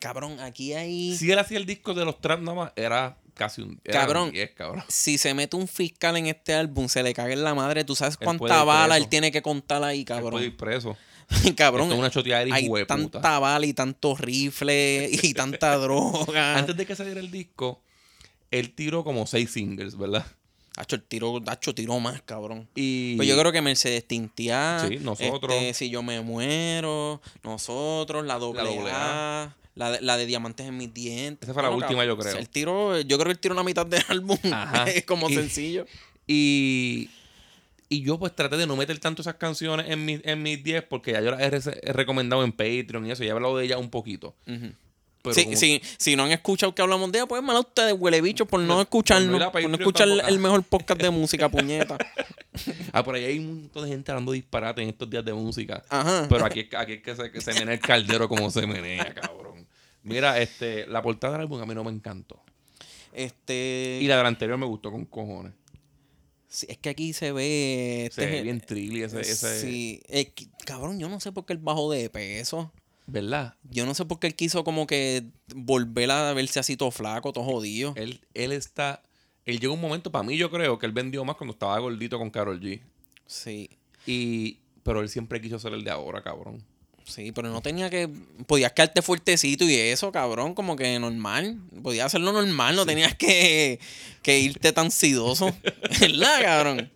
Cabrón, 0.00 0.38
aquí 0.40 0.74
hay. 0.74 1.16
Si 1.16 1.30
él 1.30 1.38
hacía 1.38 1.58
el 1.58 1.66
disco 1.66 1.92
de 1.94 2.04
los 2.04 2.20
trap 2.20 2.40
nada 2.40 2.56
más, 2.56 2.72
era 2.76 3.16
casi 3.38 3.62
un. 3.62 3.76
Cabrón. 3.76 4.24
un 4.24 4.32
10, 4.32 4.50
cabrón. 4.50 4.84
Si 4.88 5.16
se 5.16 5.32
mete 5.32 5.56
un 5.56 5.66
fiscal 5.66 6.18
en 6.18 6.26
este 6.26 6.52
álbum, 6.52 6.88
se 6.88 7.02
le 7.02 7.14
caga 7.14 7.32
en 7.32 7.42
la 7.42 7.54
madre. 7.54 7.84
¿Tú 7.84 7.96
sabes 7.96 8.18
Él 8.20 8.24
cuánta 8.26 8.64
bala 8.64 8.98
él 8.98 9.08
tiene 9.08 9.32
que 9.32 9.40
contar 9.40 9.82
ahí, 9.82 10.00
Él 10.00 10.04
puede 10.04 10.20
cabrón? 10.20 10.42
ir 10.42 10.56
preso. 10.56 10.96
cabrón. 11.56 11.90
Es 11.90 11.98
una 11.98 12.10
choteadera 12.10 12.54
hay 12.54 12.68
tanta 12.86 13.38
bala 13.38 13.64
y 13.64 13.72
tantos 13.72 14.20
rifles 14.20 15.24
y 15.24 15.32
tanta 15.32 15.76
droga. 15.78 16.58
Antes 16.58 16.76
de 16.76 16.84
que 16.84 16.94
saliera 16.94 17.20
el 17.20 17.30
disco, 17.30 17.82
él 18.50 18.74
tiró 18.74 19.04
como 19.04 19.26
seis 19.26 19.52
singles, 19.52 19.96
¿verdad? 19.96 20.26
Hacho, 20.80 20.96
el 20.96 21.02
tiro, 21.02 21.42
Hacho 21.46 21.74
tiró 21.74 21.98
más, 21.98 22.22
cabrón. 22.22 22.68
Y. 22.74 23.16
Pues 23.16 23.28
yo 23.28 23.36
creo 23.38 23.50
que 23.52 23.60
Mercedes 23.60 24.06
Tintia. 24.06 24.84
Sí, 24.88 24.96
nosotros. 24.98 25.52
este, 25.54 25.74
si 25.74 25.90
yo 25.90 26.02
me 26.02 26.20
muero. 26.20 27.20
Nosotros. 27.42 28.24
La 28.24 28.38
doble, 28.38 28.62
doble 28.62 28.90
A. 28.92 29.42
A. 29.44 29.56
La 29.74 29.90
de, 29.92 30.00
la 30.00 30.16
de 30.16 30.26
diamantes 30.26 30.66
en 30.66 30.76
mis 30.76 30.92
dientes. 30.94 31.48
Esa 31.48 31.54
fue 31.54 31.62
la 31.62 31.70
última, 31.70 32.04
yo 32.04 32.16
creo. 32.16 32.36
El 32.36 32.48
tiro, 32.48 33.00
yo 33.00 33.16
creo 33.16 33.26
que 33.26 33.32
él 33.32 33.38
tiró 33.38 33.54
una 33.54 33.62
mitad 33.64 33.86
del 33.86 34.02
álbum. 34.08 34.38
Ajá. 34.52 34.84
Es 34.90 35.04
como 35.04 35.28
Y- 35.30 35.34
sencillo. 35.34 35.84
Y, 36.26 37.10
y 37.88 38.02
yo 38.02 38.18
pues 38.18 38.34
traté 38.36 38.56
de 38.56 38.66
no 38.66 38.76
meter 38.76 38.98
tanto 38.98 39.22
esas 39.22 39.34
canciones 39.36 39.86
en, 39.88 40.04
mi, 40.04 40.20
en 40.22 40.42
mis 40.42 40.62
10 40.62 40.84
porque 40.84 41.12
ya 41.12 41.20
yo 41.22 41.30
las 41.30 41.40
he, 41.66 41.92
recomendado 41.92 42.44
en 42.44 42.52
Patreon 42.52 43.06
y 43.06 43.12
eso, 43.12 43.24
ya 43.24 43.30
he 43.30 43.32
hablado 43.32 43.56
de 43.56 43.64
ellas 43.64 43.78
un 43.80 43.88
poquito. 43.90 44.34
Ujú. 44.46 44.72
Pero 45.34 45.56
Sí, 45.56 45.78
como- 45.80 45.90
si 45.98 46.16
no 46.16 46.24
han 46.24 46.32
escuchado 46.32 46.74
que 46.74 46.82
hablamos 46.82 47.10
de 47.12 47.18
ella, 47.18 47.26
pues 47.26 47.42
mala 47.42 47.60
ustedes, 47.60 47.94
huele 47.98 48.20
bicho, 48.20 48.46
por 48.46 48.60
no 48.60 48.80
escucharnos, 48.80 49.36
ir 49.36 49.42
a 49.42 49.52
por 49.52 49.62
no 49.68 49.76
escuchar 49.76 50.08
tampoco. 50.08 50.28
el 50.28 50.38
mejor 50.38 50.62
podcast 50.64 51.00
de 51.00 51.10
música, 51.10 51.48
puñeta. 51.50 51.96
Ah, 52.92 53.02
por 53.04 53.14
ahí 53.14 53.24
hay 53.24 53.38
un 53.38 53.60
montón 53.62 53.84
de 53.84 53.90
gente 53.90 54.10
hablando 54.10 54.32
disparate 54.32 54.82
en 54.82 54.88
estos 54.88 55.08
días 55.08 55.24
de 55.24 55.32
música. 55.32 55.84
Ajá. 55.88 56.26
Pero 56.28 56.44
aquí, 56.44 56.60
es- 56.60 56.74
aquí 56.74 56.92
es 56.94 57.02
que 57.02 57.14
se, 57.16 57.30
que 57.30 57.40
se 57.40 57.52
menea 57.54 57.74
el 57.74 57.80
caldero 57.80 58.28
como 58.28 58.50
se 58.50 58.66
menea, 58.66 59.14
cabrón. 59.14 59.66
Mira, 60.02 60.40
este, 60.40 60.86
la 60.86 61.02
portada 61.02 61.34
del 61.34 61.42
álbum 61.42 61.60
a 61.60 61.66
mí 61.66 61.74
no 61.74 61.84
me 61.84 61.90
encantó. 61.90 62.40
Este. 63.12 63.98
Y 64.02 64.06
la 64.06 64.16
del 64.16 64.26
anterior 64.26 64.58
me 64.58 64.66
gustó 64.66 64.90
con 64.90 65.04
cojones. 65.04 65.52
sí, 66.48 66.66
es 66.68 66.78
que 66.78 66.88
aquí 66.88 67.12
se 67.12 67.32
ve. 67.32 68.04
este 68.06 68.22
Se 68.22 68.24
es 68.26 68.30
ve 68.30 68.38
el- 68.38 68.44
bien 68.44 68.60
trilly 68.60 69.02
ese, 69.02 69.20
ese 69.20 69.60
Sí, 69.60 70.00
cabrón, 70.64 70.98
yo 70.98 71.08
no 71.08 71.20
sé 71.20 71.32
por 71.32 71.44
qué 71.44 71.52
él 71.52 71.58
bajó 71.58 71.90
de 71.90 72.08
peso. 72.10 72.72
¿Verdad? 73.08 73.54
Yo 73.70 73.86
no 73.86 73.94
sé 73.94 74.04
por 74.04 74.20
qué 74.20 74.26
él 74.28 74.34
quiso 74.36 74.62
como 74.64 74.86
que 74.86 75.24
volver 75.54 76.10
a 76.10 76.32
verse 76.34 76.60
así 76.60 76.76
todo 76.76 76.90
flaco, 76.90 77.32
todo 77.32 77.42
jodido. 77.42 77.94
Él, 77.96 78.20
él 78.34 78.52
está. 78.52 79.02
Él 79.46 79.58
llegó 79.58 79.72
un 79.72 79.80
momento, 79.80 80.12
para 80.12 80.22
mí 80.22 80.36
yo 80.36 80.50
creo 80.50 80.78
que 80.78 80.84
él 80.84 80.92
vendió 80.92 81.24
más 81.24 81.36
cuando 81.36 81.52
estaba 81.54 81.78
gordito 81.78 82.18
con 82.18 82.30
Carol 82.30 82.60
G. 82.60 82.82
Sí, 83.26 83.70
Y. 84.06 84.58
Pero 84.82 85.00
él 85.00 85.08
siempre 85.08 85.40
quiso 85.40 85.58
ser 85.58 85.72
el 85.72 85.84
de 85.84 85.90
ahora, 85.90 86.22
cabrón. 86.22 86.62
sí, 87.04 87.32
pero 87.32 87.48
no 87.50 87.62
tenía 87.62 87.88
que. 87.88 88.08
Podías 88.46 88.72
quedarte 88.72 89.00
fuertecito 89.00 89.64
y 89.64 89.74
eso, 89.74 90.12
cabrón, 90.12 90.54
como 90.54 90.76
que 90.76 90.98
normal. 90.98 91.58
Podías 91.82 92.06
hacerlo 92.06 92.32
normal, 92.32 92.76
no 92.76 92.84
tenías 92.84 93.14
que, 93.14 93.80
que 94.22 94.38
irte 94.38 94.72
tan 94.72 94.90
sidoso. 94.90 95.54
¿Verdad, 96.00 96.42
cabrón? 96.42 96.90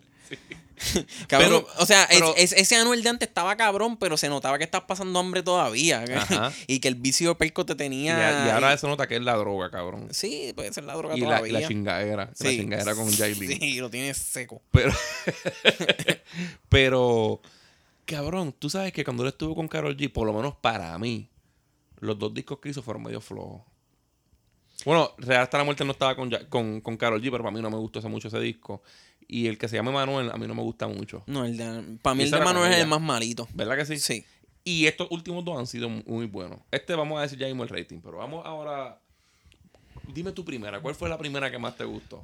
Cabrón, 1.27 1.63
Pero- 1.65 1.67
o 1.81 1.85
sea, 1.85 2.03
es- 2.05 2.19
pero- 2.19 2.35
es- 2.35 2.51
ese 2.53 2.75
Anuel 2.75 3.03
de 3.03 3.09
antes 3.09 3.27
estaba 3.29 3.55
cabrón, 3.55 3.97
pero 3.97 4.17
se 4.17 4.29
notaba 4.29 4.57
que 4.57 4.63
estabas 4.63 4.87
pasando 4.87 5.19
hambre 5.19 5.43
todavía. 5.43 6.03
Y 6.67 6.79
que 6.79 6.87
el 6.87 6.95
vicio 6.95 7.29
de 7.29 7.35
perco 7.35 7.65
te 7.65 7.73
Y, 7.73 7.75
tenía. 7.77 8.43
a- 8.43 8.47
y 8.47 8.49
ahora 8.49 8.77
se 8.77 8.87
nota 8.87 9.07
que 9.07 9.15
es 9.15 9.21
la 9.21 9.35
droga, 9.35 9.69
cabrón. 9.71 10.07
Sí, 10.11 10.51
puede 10.55 10.73
ser 10.73 10.83
la 10.85 10.95
droga 10.95 11.15
Y 11.15 11.21
la, 11.21 11.25
y 11.25 11.29
todavía. 11.29 11.59
la 11.61 11.67
chingadera. 11.67 12.25
La 12.25 12.49
Sí. 12.49 12.57
chingadera 12.57 12.95
con 12.95 13.11
Jailin. 13.15 13.59
Sí, 13.59 13.79
lo 13.79 13.89
tienes 13.89 14.17
seco. 14.17 14.61
Pero, 14.71 14.91
pero, 16.69 17.41
cabrón, 18.05 18.53
tú 18.57 18.69
sabes 18.69 18.91
que 18.93 19.03
cuando 19.03 19.23
él 19.23 19.29
estuvo 19.29 19.55
con 19.55 19.67
Carol 19.67 19.95
G, 19.97 20.11
por 20.11 20.25
lo 20.27 20.33
menos 20.33 20.55
para 20.55 20.97
mí, 20.97 21.29
los 21.99 22.17
dos 22.19 22.33
discos 22.33 22.59
que 22.59 22.69
hizo 22.69 22.81
fueron 22.81 23.03
medio 23.03 23.21
flojos. 23.21 23.61
Bueno, 24.85 25.11
Real 25.17 25.43
hasta 25.43 25.57
la 25.57 25.63
muerte 25.63 25.85
no 25.85 25.91
estaba 25.91 26.15
con, 26.15 26.29
con, 26.49 26.81
con 26.81 26.97
Carol 26.97 27.21
G, 27.21 27.31
pero 27.31 27.43
para 27.43 27.51
mí 27.55 27.61
no 27.61 27.69
me 27.69 27.77
gustó 27.77 28.01
mucho 28.09 28.27
ese 28.27 28.39
disco. 28.39 28.81
Y 29.27 29.47
el 29.47 29.57
que 29.57 29.67
se 29.69 29.75
llama 29.77 29.91
Manuel, 29.91 30.29
a 30.31 30.37
mí 30.37 30.45
no 30.47 30.53
me 30.55 30.61
gusta 30.61 30.87
mucho. 30.87 31.23
No, 31.27 31.45
el 31.45 31.55
de, 31.57 31.97
para 32.01 32.13
mí 32.13 32.23
el 32.23 32.31
de 32.31 32.39
Manuel 32.39 32.71
es 32.73 32.79
el 32.79 32.87
más 32.87 33.01
malito. 33.01 33.47
¿Verdad 33.53 33.77
que 33.77 33.85
sí? 33.85 33.97
Sí. 33.97 34.25
Y 34.65 34.85
estos 34.87 35.07
últimos 35.11 35.43
dos 35.45 35.57
han 35.57 35.67
sido 35.67 35.89
muy 35.89 36.25
buenos. 36.27 36.59
Este 36.71 36.93
vamos 36.95 37.19
a 37.19 37.23
decir 37.23 37.37
ya 37.39 37.47
mismo 37.47 37.63
el 37.63 37.69
rating, 37.69 37.99
pero 38.03 38.17
vamos 38.17 38.45
ahora. 38.45 38.99
Dime 40.13 40.31
tu 40.33 40.43
primera. 40.43 40.81
¿Cuál 40.81 40.95
fue 40.95 41.09
la 41.09 41.17
primera 41.17 41.49
que 41.49 41.57
más 41.57 41.75
te 41.77 41.85
gustó? 41.85 42.23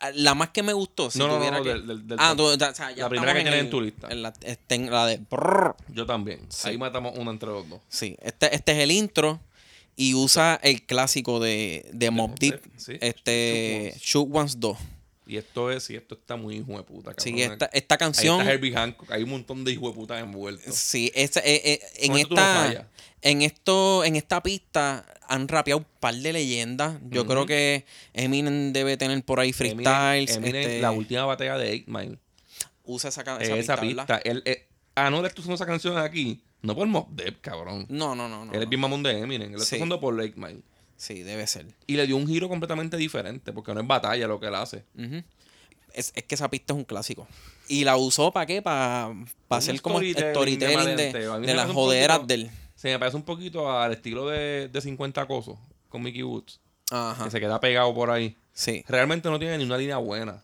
Ah, 0.00 0.10
La 0.14 0.34
más 0.34 0.50
que 0.50 0.62
me 0.62 0.72
gustó, 0.72 1.10
si 1.10 1.18
No, 1.18 1.26
no, 1.26 1.32
no, 1.32 1.38
tuviera 1.38 1.58
no, 1.58 1.62
que... 1.64 1.70
del- 1.70 1.86
del- 1.86 2.06
del 2.06 2.18
ah, 2.20 2.34
tú- 2.36 2.44
o 2.44 2.56
sea, 2.56 2.92
ya 2.92 3.02
La 3.04 3.08
primera 3.08 3.34
que 3.34 3.40
tienes 3.40 3.60
en 3.60 3.70
tu 3.70 3.80
lista. 3.80 4.06
en 4.10 4.22
la, 4.22 4.32
este, 4.42 4.74
en 4.76 4.90
la 4.90 5.06
de... 5.06 5.20
Yo 5.88 6.06
también. 6.06 6.40
Sí. 6.50 6.68
Ahí 6.68 6.78
matamos 6.78 7.16
una 7.18 7.32
entre 7.32 7.48
los 7.48 7.68
dos. 7.68 7.80
Sí, 7.88 8.16
este, 8.22 8.54
este 8.54 8.72
es 8.72 8.78
el 8.78 8.92
intro 8.92 9.40
y 10.00 10.14
usa 10.14 10.60
el 10.62 10.82
clásico 10.86 11.40
de, 11.40 11.84
de 11.92 12.10
Mob 12.12 12.38
Deep, 12.38 12.62
sí. 12.76 12.92
este 13.00 13.94
Shoot 14.00 14.28
Ones 14.32 14.60
2. 14.60 14.78
Y 15.26 15.36
esto 15.36 15.70
es, 15.72 15.90
y 15.90 15.96
esto 15.96 16.14
está 16.14 16.36
muy 16.36 16.56
hijo 16.58 16.72
de 16.76 16.84
puta, 16.84 17.12
cabrón. 17.14 17.22
Sí, 17.36 17.42
esta, 17.42 17.66
esta 17.66 17.96
Ahí 17.96 17.98
canción... 17.98 18.40
está 18.40 18.52
Herbie 18.52 18.72
Hancock, 18.72 19.10
hay 19.10 19.24
un 19.24 19.30
montón 19.30 19.64
de 19.64 19.72
hijo 19.72 19.88
de 19.88 19.94
putas 19.94 20.22
envueltos. 20.22 20.74
Sí, 20.74 21.10
esta- 21.14 21.40
eh, 21.40 21.60
eh, 21.64 21.80
en, 21.96 22.12
no 22.12 22.18
esta, 22.18 22.88
en 23.22 23.42
esto, 23.42 24.04
en 24.04 24.14
esta 24.16 24.40
pista 24.42 25.04
han 25.28 25.48
rapeado 25.48 25.80
un 25.80 25.86
par 26.00 26.14
de 26.14 26.32
leyendas. 26.32 26.98
Yo 27.10 27.26
creo 27.26 27.44
que 27.44 27.84
Eminem 28.14 28.72
debe 28.72 28.96
tener 28.96 29.22
por 29.24 29.40
ahí 29.40 29.52
freestyles. 29.52 30.30
Eminem- 30.30 30.36
Eminem, 30.36 30.62
este, 30.62 30.80
la 30.80 30.92
última 30.92 31.24
batalla 31.26 31.58
de 31.58 31.72
8 31.72 31.84
Mile. 31.88 32.18
usa 32.84 33.08
esa, 33.10 33.24
ca- 33.24 33.36
Esa, 33.38 33.56
esa, 33.58 33.76
pista. 33.78 34.06
pista. 34.06 34.20
eh, 34.24 34.66
ah, 34.94 35.10
no 35.10 35.20
le 35.20 35.28
estoy 35.28 35.42
usando 35.42 35.56
esa 35.56 35.66
canción 35.66 35.98
aquí. 35.98 36.40
No 36.62 36.74
por 36.74 36.86
Mob 36.86 37.08
Deep, 37.10 37.40
cabrón. 37.40 37.86
No, 37.88 38.14
no, 38.14 38.28
no. 38.28 38.44
no 38.44 38.52
Él 38.52 38.62
es 38.62 38.68
bien 38.68 38.80
mamón 38.80 39.02
de 39.02 39.18
Eminem. 39.18 39.54
Él 39.54 39.60
está 39.60 39.76
usando 39.76 40.00
por 40.00 40.18
8 40.18 40.32
Mile. 40.36 40.60
Sí, 40.96 41.22
debe 41.22 41.46
ser. 41.46 41.66
Y 41.86 41.94
le 41.96 42.06
dio 42.06 42.16
un 42.16 42.26
giro 42.26 42.48
completamente 42.48 42.96
diferente, 42.96 43.52
porque 43.52 43.72
no 43.72 43.80
es 43.80 43.86
batalla 43.86 44.26
lo 44.26 44.40
que 44.40 44.46
él 44.48 44.54
hace. 44.56 44.84
Es, 45.92 46.12
es 46.14 46.24
que 46.24 46.34
esa 46.34 46.50
pista 46.50 46.72
es 46.72 46.76
un 46.78 46.84
clásico. 46.84 47.28
Y 47.68 47.84
la 47.84 47.96
usó 47.96 48.32
para 48.32 48.46
qué? 48.46 48.62
Para 48.62 49.14
hacer 49.50 49.80
como 49.80 49.98
storytelling 49.98 50.32
storytelling 50.32 50.96
de, 50.96 51.46
de 51.46 51.54
las 51.54 51.70
joderas 51.70 52.26
del. 52.26 52.50
Se 52.74 52.88
me 52.88 52.98
parece 52.98 53.16
un 53.16 53.22
poquito 53.22 53.70
al 53.70 53.92
estilo 53.92 54.28
de, 54.28 54.68
de 54.68 54.80
50 54.80 55.26
Cosos 55.26 55.56
con 55.88 56.02
Mickey 56.02 56.22
Woods, 56.22 56.60
Ajá. 56.90 57.24
que 57.24 57.30
se 57.30 57.40
queda 57.40 57.60
pegado 57.60 57.94
por 57.94 58.10
ahí. 58.10 58.36
Sí. 58.52 58.84
Realmente 58.88 59.28
no 59.30 59.38
tiene 59.38 59.58
ni 59.58 59.64
una 59.64 59.78
línea 59.78 59.98
buena. 59.98 60.42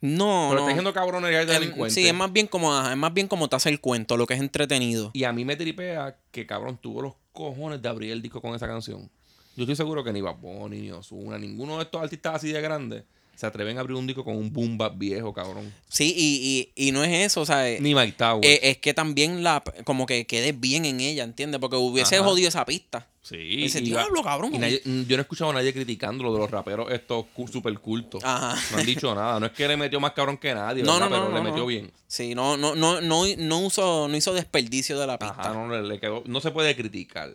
No, 0.00 0.48
Pero 0.50 0.54
no. 0.54 0.58
está 0.58 0.68
diciendo 0.68 0.92
cabrones 0.92 1.30
y 1.32 1.34
Em, 1.34 1.46
delincuentes. 1.46 1.94
sí, 1.94 2.06
es 2.06 2.14
más 2.14 2.32
bien 2.32 2.46
como 2.46 2.74
ajá, 2.74 2.90
es 2.92 2.96
más 2.96 3.14
bien 3.14 3.26
como 3.28 3.48
te 3.48 3.56
hace 3.56 3.68
el 3.70 3.80
cuento, 3.80 4.16
lo 4.16 4.26
que 4.26 4.34
es 4.34 4.40
entretenido. 4.40 5.10
Y 5.14 5.24
a 5.24 5.32
mí 5.32 5.44
me 5.44 5.56
tripea 5.56 6.16
que 6.30 6.46
cabrón 6.46 6.78
tuvo 6.78 7.00
los 7.02 7.14
cojones 7.32 7.80
de 7.80 7.88
abrir 7.88 8.10
el 8.12 8.20
disco 8.20 8.40
con 8.40 8.54
esa 8.54 8.66
canción. 8.66 9.10
Yo 9.56 9.62
estoy 9.62 9.76
seguro 9.76 10.02
que 10.04 10.12
ni 10.12 10.20
Bad 10.20 10.36
Bunny, 10.36 10.80
ni 10.80 10.90
Ozuna, 10.90 11.38
ninguno 11.38 11.76
de 11.78 11.84
estos 11.84 12.02
artistas 12.02 12.34
así 12.36 12.52
de 12.52 12.60
grandes 12.60 13.04
se 13.36 13.46
atreven 13.46 13.76
a 13.76 13.80
abrir 13.80 13.96
un 13.96 14.06
disco 14.06 14.24
con 14.24 14.36
un 14.36 14.52
boom 14.52 14.78
bap 14.78 14.96
viejo, 14.98 15.32
cabrón. 15.32 15.72
Sí, 15.88 16.14
y, 16.16 16.72
y, 16.76 16.88
y 16.88 16.92
no 16.92 17.02
es 17.04 17.10
eso, 17.26 17.40
o 17.42 17.46
sea, 17.46 17.68
eh, 17.70 17.78
Ni 17.80 17.94
Mike 17.94 18.14
Tower. 18.18 18.44
eh, 18.44 18.60
es 18.62 18.78
que 18.78 18.94
también 18.94 19.42
la 19.42 19.62
como 19.84 20.06
que 20.06 20.26
quede 20.26 20.52
bien 20.52 20.84
en 20.84 21.00
ella, 21.00 21.24
¿entiendes? 21.24 21.60
Porque 21.60 21.76
hubiese 21.76 22.16
Ajá. 22.16 22.24
jodido 22.24 22.48
esa 22.48 22.64
pista. 22.64 23.06
sí. 23.22 23.36
Y- 23.36 23.68
diablo, 23.80 24.22
cabrón. 24.22 24.54
y 24.54 24.58
nadie- 24.58 24.82
mm, 24.84 25.02
yo 25.02 25.16
no 25.16 25.20
he 25.20 25.22
escuchado 25.22 25.50
a 25.50 25.54
nadie 25.54 25.72
criticando 25.72 26.22
lo 26.24 26.32
de 26.32 26.38
los 26.40 26.50
raperos 26.50 26.90
estos 26.92 27.26
super 27.50 27.78
cultos. 27.78 28.22
Ajá. 28.24 28.54
No 28.72 28.78
han 28.78 28.86
dicho 28.86 29.14
nada. 29.14 29.40
No 29.40 29.46
es 29.46 29.52
que 29.52 29.66
le 29.66 29.76
metió 29.76 29.98
más 30.00 30.12
cabrón 30.12 30.36
que 30.36 30.52
nadie, 30.54 30.82
No, 30.82 30.94
¿verdad? 30.94 31.10
no, 31.10 31.16
no, 31.16 31.22
pero 31.26 31.38
no, 31.38 31.44
le 31.44 31.50
metió 31.50 31.66
bien. 31.66 31.90
Sí, 32.06 32.34
no, 32.34 32.56
no, 32.56 32.74
no, 32.74 33.00
no, 33.00 33.24
no 33.36 33.58
uso, 33.60 34.08
no 34.08 34.16
hizo 34.16 34.32
desperdicio 34.34 34.98
de 34.98 35.06
la 35.06 35.18
pista. 35.18 35.34
Ajá, 35.40 35.54
no, 35.54 35.68
le, 35.68 35.82
le 35.86 35.98
quedó, 35.98 36.22
no 36.26 36.40
se 36.40 36.50
puede 36.50 36.76
criticar. 36.76 37.34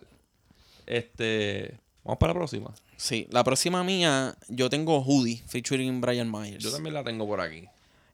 Este. 0.86 1.74
Vamos 2.04 2.18
para 2.18 2.32
la 2.32 2.38
próxima. 2.38 2.74
Sí, 2.96 3.26
la 3.30 3.44
próxima 3.44 3.84
mía, 3.84 4.36
yo 4.48 4.70
tengo 4.70 5.02
Hoodie, 5.02 5.42
featuring 5.46 6.00
Brian 6.00 6.30
Myers. 6.30 6.62
Yo 6.62 6.70
también 6.70 6.94
la 6.94 7.04
tengo 7.04 7.26
por 7.26 7.40
aquí. 7.40 7.68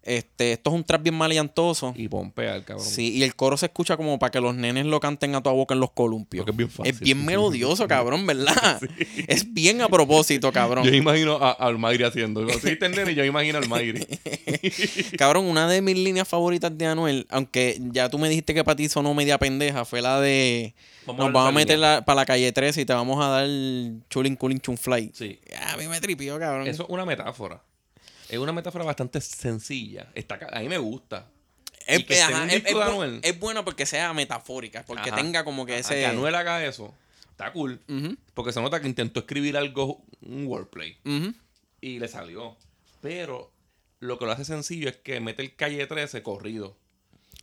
Este, 0.06 0.52
esto 0.52 0.70
es 0.70 0.76
un 0.76 0.84
trap 0.84 1.02
bien 1.02 1.16
maleantoso. 1.16 1.92
Y 1.96 2.08
pompea 2.08 2.56
el 2.56 2.64
cabrón. 2.64 2.86
Sí, 2.86 3.12
y 3.14 3.22
el 3.24 3.34
coro 3.34 3.56
se 3.56 3.66
escucha 3.66 3.96
como 3.96 4.18
para 4.18 4.30
que 4.30 4.40
los 4.40 4.54
nenes 4.54 4.86
lo 4.86 5.00
canten 5.00 5.34
a 5.34 5.42
toda 5.42 5.54
boca 5.54 5.74
en 5.74 5.80
los 5.80 5.90
columpios. 5.90 6.44
Porque 6.44 6.52
es 6.52 6.56
bien 6.56 6.70
fácil. 6.70 6.92
Es 6.94 7.00
bien 7.00 7.24
melodioso, 7.26 7.88
cabrón, 7.88 8.24
¿verdad? 8.26 8.80
Es 9.26 9.52
bien 9.52 9.80
a 9.82 9.88
propósito, 9.88 10.52
cabrón. 10.52 10.84
Yo 10.84 10.94
imagino 10.94 11.36
a, 11.36 11.50
a 11.50 11.66
Almayri 11.66 12.04
haciendo. 12.04 12.44
Dices 12.44 12.78
nene, 12.80 13.14
yo 13.14 13.24
imagino 13.24 13.58
a 13.58 13.62
Almayri. 13.62 14.06
Cabrón, 15.18 15.46
una 15.46 15.68
de 15.68 15.82
mis 15.82 15.96
líneas 15.96 16.28
favoritas 16.28 16.76
de 16.76 16.86
Anuel, 16.86 17.26
aunque 17.30 17.78
ya 17.92 18.08
tú 18.08 18.18
me 18.18 18.28
dijiste 18.28 18.54
que 18.54 18.62
para 18.64 18.76
ti 18.76 18.88
sonó 18.88 19.12
media 19.14 19.38
pendeja, 19.38 19.84
fue 19.84 20.00
la 20.02 20.20
de 20.20 20.74
Vamos 21.06 21.24
nos 21.24 21.32
vamos 21.32 21.48
a 21.48 21.52
meter 21.52 21.78
la- 21.78 22.04
para 22.04 22.16
la 22.16 22.26
calle 22.26 22.52
13 22.52 22.82
y 22.82 22.84
te 22.84 22.92
vamos 22.92 23.24
a 23.24 23.28
dar 23.28 23.48
chulin 24.10 24.36
culin 24.36 24.60
chunfly. 24.60 25.10
Sí. 25.14 25.38
A 25.68 25.76
mí 25.76 25.86
me 25.88 26.00
tripió, 26.00 26.38
cabrón. 26.38 26.66
Eso 26.66 26.84
es 26.84 26.88
una 26.88 27.04
metáfora. 27.04 27.60
Es 28.28 28.38
una 28.38 28.52
metáfora 28.52 28.84
bastante 28.84 29.20
sencilla. 29.20 30.10
Está, 30.14 30.38
a 30.52 30.60
mí 30.60 30.68
me 30.68 30.78
gusta. 30.78 31.28
es, 31.86 32.04
que 32.04 32.20
ajá, 32.20 32.46
es- 32.52 32.66
Anuel. 32.74 33.20
bueno 33.38 33.64
porque 33.64 33.86
sea 33.86 34.12
metafórica, 34.12 34.84
porque 34.84 35.10
Ajá. 35.10 35.16
tenga 35.16 35.44
como 35.44 35.66
que 35.66 35.78
ese... 35.78 35.94
Que 35.94 36.06
Anuel 36.06 36.34
haga 36.34 36.64
eso. 36.64 36.94
Está 37.30 37.52
cool. 37.52 37.80
Porque 38.34 38.52
se 38.52 38.60
nota 38.60 38.80
que 38.80 38.88
intentó 38.88 39.20
escribir 39.20 39.56
algo, 39.56 40.02
un 40.22 40.46
wordplay. 40.46 40.96
Y 41.80 41.98
le 41.98 42.08
salió. 42.08 42.56
Pero 43.02 43.52
lo 44.00 44.18
que 44.18 44.24
lo 44.24 44.32
hace 44.32 44.44
sencillo 44.44 44.88
es 44.88 44.96
que 44.96 45.20
mete 45.20 45.42
el 45.42 45.54
calle 45.54 45.86
13 45.86 46.22
corrido. 46.22 46.76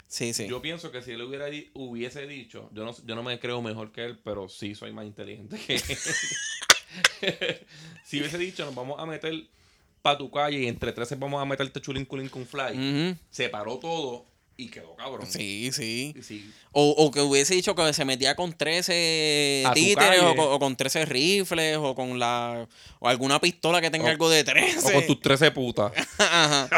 Sí, 0.08 0.34
sí. 0.34 0.48
Yo 0.48 0.62
pienso 0.62 0.92
que 0.92 1.02
si 1.02 1.12
él 1.12 1.22
hubiera 1.22 1.46
hubiese 1.74 2.28
dicho, 2.28 2.70
yo 2.74 2.86
no, 2.86 2.96
yo 3.06 3.16
no 3.16 3.24
me 3.24 3.40
creo 3.40 3.62
mejor 3.62 3.92
que 3.92 4.06
él, 4.06 4.20
pero 4.24 4.50
sí 4.50 4.76
soy 4.76 4.92
más 4.92 5.06
inteligente 5.06 5.58
que 5.60 5.76
él. 5.76 5.82
si 8.06 8.20
hubiese 8.20 8.38
dicho, 8.38 8.66
nos 8.66 8.76
vamos 8.76 9.00
a 9.00 9.06
meter 9.06 9.46
pa' 10.04 10.18
tu 10.18 10.30
calle 10.30 10.60
y 10.60 10.68
entre 10.68 10.92
13 10.92 11.16
vamos 11.16 11.42
a 11.42 11.46
meterte 11.46 11.82
chulín 11.82 12.06
culín 12.06 12.30
con 12.30 12.46
fly, 12.46 13.18
se 13.32 13.50
paró 13.50 13.78
todo 13.80 14.26
y 14.56 14.68
quedó 14.68 14.96
cabrón. 14.96 15.26
Sí, 15.28 15.72
sí. 15.74 16.14
Sí. 16.22 16.52
O, 16.72 16.92
o 16.92 17.10
que 17.10 17.22
hubiese 17.22 17.56
dicho 17.56 17.74
que 17.74 17.92
se 17.94 18.06
metía 18.06 18.36
con 18.36 18.54
13 18.54 19.64
A 19.66 19.74
títeres 19.74 20.22
o 20.22 20.36
con, 20.36 20.46
o 20.54 20.60
con 20.60 20.76
13 20.76 21.06
rifles 21.06 21.78
o 21.78 21.96
con 21.96 22.20
la 22.20 22.68
o 23.00 23.08
alguna 23.10 23.40
pistola 23.42 23.82
que 23.82 23.90
tenga 23.90 24.06
O- 24.06 24.10
algo 24.10 24.30
de 24.30 24.42
O 24.42 24.46
13. 24.46 24.94
con 24.94 25.08
tus 25.08 25.20
13 25.22 25.50
putas. 25.52 25.92
Ajá. 26.20 26.70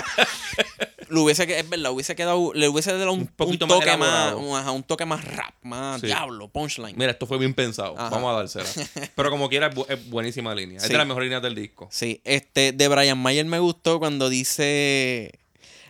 Le 1.16 1.22
hubiese 1.22 1.60
es 1.60 1.70
verdad, 1.70 1.92
hubiese 1.92 2.16
quedado 2.16 2.52
le 2.54 2.68
hubiese 2.70 2.92
dado 2.98 3.12
un, 3.14 3.22
Un 3.22 3.28
poquito 3.28 3.66
un 3.66 3.70
más 3.70 3.80
toque 3.80 3.98
más, 3.98 4.32
elaborado. 4.34 4.74
un, 4.74 4.84
toque 4.84 5.06
más 5.06 5.24
rap, 5.26 5.54
más 5.64 6.02
Sí. 6.02 6.08
diablo, 6.08 6.48
punchline. 6.50 6.96
Mira, 6.98 7.12
esto 7.12 7.26
fue 7.26 7.38
bien 7.38 7.54
pensado. 7.54 7.96
Ajá. 7.98 8.10
Vamos 8.10 8.32
a 8.34 8.38
dársela. 8.38 8.66
Pero 9.16 9.30
como 9.32 9.50
quiera, 9.50 9.68
es, 9.68 9.76
bu- 9.76 9.86
es 9.90 10.10
buenísima 10.10 10.54
línea. 10.54 10.78
Es 10.78 10.88
de 10.90 10.98
las 10.98 11.08
mejores 11.08 11.26
líneas 11.28 11.42
del 11.42 11.56
disco. 11.56 11.88
Sí, 11.92 12.22
este 12.24 12.72
de 12.72 12.88
Brian 12.88 13.18
Mayer 13.18 13.46
me 13.46 13.60
gustó 13.60 14.00
cuando 14.00 14.30
dice 14.30 15.40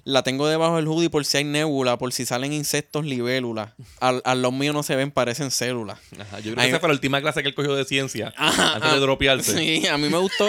la 0.05 0.21
tengo 0.21 0.47
debajo 0.47 0.75
del 0.77 0.87
hoodie 0.87 1.09
por 1.09 1.25
si 1.25 1.37
hay 1.37 1.43
nébula, 1.43 1.97
por 1.97 2.13
si 2.13 2.25
salen 2.25 2.53
insectos, 2.53 3.05
libélulas. 3.05 3.73
Al, 3.99 4.21
a 4.23 4.35
los 4.35 4.53
míos 4.53 4.73
no 4.73 4.83
se 4.83 4.95
ven, 4.95 5.11
parecen 5.11 5.49
células. 5.49 5.99
Ajá, 6.19 6.39
yo 6.39 6.53
creo 6.53 6.63
que 6.63 6.69
esa 6.69 6.79
fue 6.79 6.89
la 6.89 6.93
última 6.93 7.19
clase 7.21 7.41
que 7.41 7.49
él 7.49 7.55
cogió 7.55 7.73
de 7.75 7.85
ciencia. 7.85 8.31
Ajá, 8.37 8.75
antes 8.75 8.91
de 8.93 8.99
dropearse. 8.99 9.57
Sí, 9.57 9.87
a 9.87 9.97
mí 9.97 10.07
me 10.07 10.19
gustó, 10.19 10.47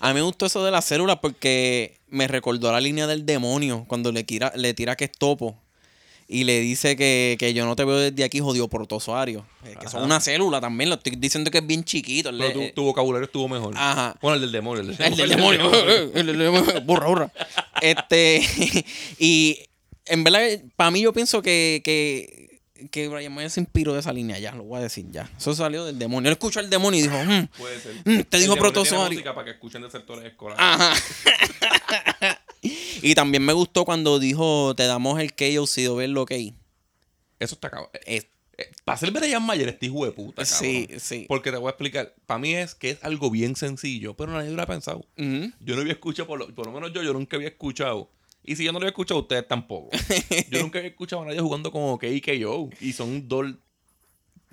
a 0.00 0.08
mí 0.08 0.14
me 0.14 0.22
gustó 0.22 0.46
eso 0.46 0.64
de 0.64 0.70
las 0.70 0.86
células 0.86 1.18
porque 1.20 2.00
me 2.08 2.26
recordó 2.28 2.72
la 2.72 2.80
línea 2.80 3.06
del 3.06 3.26
demonio 3.26 3.84
cuando 3.86 4.10
le 4.10 4.24
tira, 4.24 4.52
le 4.56 4.72
tira 4.72 4.96
que 4.96 5.04
es 5.04 5.12
topo 5.12 5.62
y 6.28 6.44
le 6.44 6.60
dice 6.60 6.96
que, 6.96 7.36
que 7.38 7.52
yo 7.54 7.66
no 7.66 7.76
te 7.76 7.84
veo 7.84 7.96
desde 7.96 8.24
aquí, 8.24 8.40
jodido 8.40 8.68
protozoario. 8.68 9.44
Eh, 9.64 9.74
Que 9.80 9.88
son 9.88 10.02
una 10.02 10.20
célula 10.20 10.60
también, 10.60 10.88
lo 10.90 10.96
estoy 10.96 11.16
diciendo 11.16 11.50
que 11.50 11.58
es 11.58 11.66
bien 11.66 11.84
chiquito. 11.84 12.30
Pero 12.36 12.52
tu, 12.52 12.58
Le- 12.60 12.72
tu 12.72 12.84
vocabulario 12.84 13.26
estuvo 13.26 13.48
mejor. 13.48 13.74
Ajá. 13.76 14.16
Bueno, 14.22 14.36
el 14.36 14.40
del 14.42 14.52
demonio. 14.52 14.80
El 14.82 14.96
del 14.96 15.06
El 15.12 15.16
del 15.16 15.28
demonio. 15.30 15.70
El 16.14 16.26
del 16.26 16.38
demonio. 16.38 16.80
Burra, 16.82 17.06
burra. 17.06 17.32
Este. 17.80 18.40
Y 19.18 19.58
en 20.06 20.24
verdad, 20.24 20.40
para 20.76 20.90
mí, 20.90 21.00
yo 21.02 21.12
pienso 21.12 21.40
que, 21.42 21.80
que, 21.84 22.60
que 22.90 23.08
Brian 23.08 23.32
Mayer 23.34 23.50
se 23.50 23.60
inspiró 23.60 23.94
de 23.94 24.00
esa 24.00 24.12
línea. 24.12 24.38
Ya, 24.38 24.52
lo 24.52 24.64
voy 24.64 24.80
a 24.80 24.82
decir 24.82 25.06
ya. 25.10 25.30
Eso 25.38 25.54
salió 25.54 25.84
del 25.84 25.98
demonio. 25.98 26.28
Él 26.28 26.32
escuchó 26.34 26.60
al 26.60 26.68
demonio 26.68 27.00
y 27.00 27.02
dijo, 27.04 27.16
"Mm, 27.24 27.46
Puede 27.58 27.80
ser. 27.80 27.94
Mm, 28.04 28.20
te 28.22 28.36
El 28.36 28.42
dijo 28.42 28.56
protozoario. 28.56 29.10
música 29.18 29.34
para 29.34 29.46
que 29.46 29.50
escuchen 29.52 29.80
de 29.82 29.90
sectores 29.90 30.24
escolares. 30.26 30.62
Ajá. 30.62 30.92
y 33.02 33.14
también 33.14 33.44
me 33.44 33.52
gustó 33.52 33.84
cuando 33.84 34.18
dijo, 34.18 34.74
te 34.76 34.84
damos 34.86 35.20
el 35.20 35.34
KO 35.34 35.66
si 35.66 35.86
ver 35.88 36.08
lo 36.10 36.26
que 36.26 36.34
hay. 36.34 36.54
Eso 37.38 37.54
está 37.54 37.70
cabrón. 37.70 37.90
Es- 38.06 38.26
para 38.84 38.96
ser 38.96 39.10
Brian 39.10 39.44
Mayer, 39.44 39.68
este 39.68 39.86
hijo 39.86 40.04
de 40.06 40.12
puta, 40.12 40.44
cabrón. 40.44 40.58
Sí, 40.60 40.88
sí. 40.98 41.24
Porque 41.26 41.50
te 41.50 41.56
voy 41.56 41.66
a 41.66 41.70
explicar. 41.70 42.14
Para 42.26 42.38
mí 42.38 42.54
es 42.54 42.74
que 42.76 42.90
es 42.90 42.98
algo 43.02 43.28
bien 43.30 43.56
sencillo, 43.56 44.14
pero 44.14 44.32
nadie 44.32 44.50
lo 44.50 44.62
ha 44.62 44.66
pensado. 44.66 45.04
Yo 45.16 45.74
no 45.74 45.80
había 45.80 45.94
escuchado, 45.94 46.28
por 46.28 46.38
lo, 46.38 46.54
por 46.54 46.66
lo 46.66 46.72
menos 46.72 46.92
yo, 46.92 47.02
yo 47.02 47.12
nunca 47.12 47.36
había 47.36 47.48
escuchado. 47.48 48.10
Y 48.44 48.54
si 48.56 48.64
yo 48.64 48.72
no 48.72 48.78
lo 48.78 48.84
había 48.84 48.90
escuchado, 48.90 49.20
ustedes 49.20 49.48
tampoco. 49.48 49.88
Yo 50.50 50.60
nunca 50.60 50.78
había 50.78 50.90
escuchado 50.90 51.22
a 51.22 51.24
nadie 51.24 51.40
jugando 51.40 51.72
como 51.72 51.94
OK 51.94 52.04
y 52.04 52.20
KO. 52.20 52.68
Y 52.78 52.92
son 52.92 53.26
dos 53.26 53.46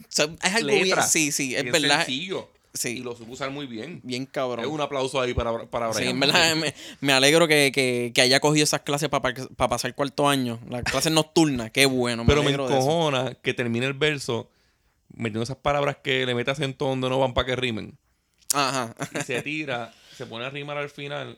es 0.09 0.19
algo 0.55 0.69
bien. 0.69 0.85
letras. 0.85 1.11
Sí, 1.11 1.31
sí, 1.31 1.55
es 1.55 1.63
bien 1.63 1.73
verdad. 1.73 2.05
sencillo. 2.05 2.49
Sí. 2.73 2.99
Y 2.99 3.03
lo 3.03 3.15
supo 3.15 3.33
usar 3.33 3.51
muy 3.51 3.65
bien. 3.67 3.99
Bien 4.03 4.25
cabrón. 4.25 4.61
Es 4.65 4.67
un 4.71 4.79
aplauso 4.79 5.19
ahí 5.19 5.33
para, 5.33 5.65
para 5.65 5.91
Sí, 5.91 5.99
Brian. 5.99 6.13
en 6.13 6.19
verdad 6.21 6.55
me, 6.55 6.73
me 7.01 7.11
alegro 7.13 7.47
que, 7.47 7.71
que- 7.73 8.11
que 8.15 8.21
haya 8.21 8.39
cogido 8.39 8.63
esas 8.63 8.81
clases 8.81 9.09
para 9.09 9.35
pasar 9.69 9.93
cuarto 9.93 10.29
año. 10.29 10.59
Las 10.69 10.83
clases 10.83 11.11
nocturnas, 11.11 11.71
qué 11.71 11.85
bueno. 11.85 12.23
Pero 12.25 12.43
me 12.43 12.51
encojona 12.51 13.33
que 13.35 13.53
termine 13.53 13.85
el 13.87 13.93
verso 13.93 14.49
metiendo 15.13 15.43
esas 15.43 15.57
palabras 15.57 15.97
que 16.01 16.25
le 16.25 16.33
mete 16.33 16.51
acento 16.51 16.85
donde 16.87 17.09
no 17.09 17.19
van 17.19 17.33
para 17.33 17.45
que 17.47 17.55
rimen. 17.57 17.97
Ajá. 18.53 18.95
Y 19.19 19.23
se 19.23 19.41
tira, 19.41 19.93
se 20.15 20.25
pone 20.25 20.45
a 20.45 20.49
rimar 20.49 20.77
al 20.77 20.89
final. 20.89 21.37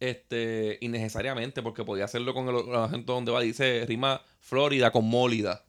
Este, 0.00 0.76
innecesariamente, 0.82 1.62
porque 1.62 1.84
podía 1.84 2.04
hacerlo 2.04 2.34
con 2.34 2.48
el, 2.48 2.56
el 2.68 2.74
acento 2.74 3.14
donde 3.14 3.32
va. 3.32 3.40
Dice 3.40 3.84
rima 3.88 4.20
Florida 4.40 4.90
con 4.90 5.06
mólida. 5.06 5.64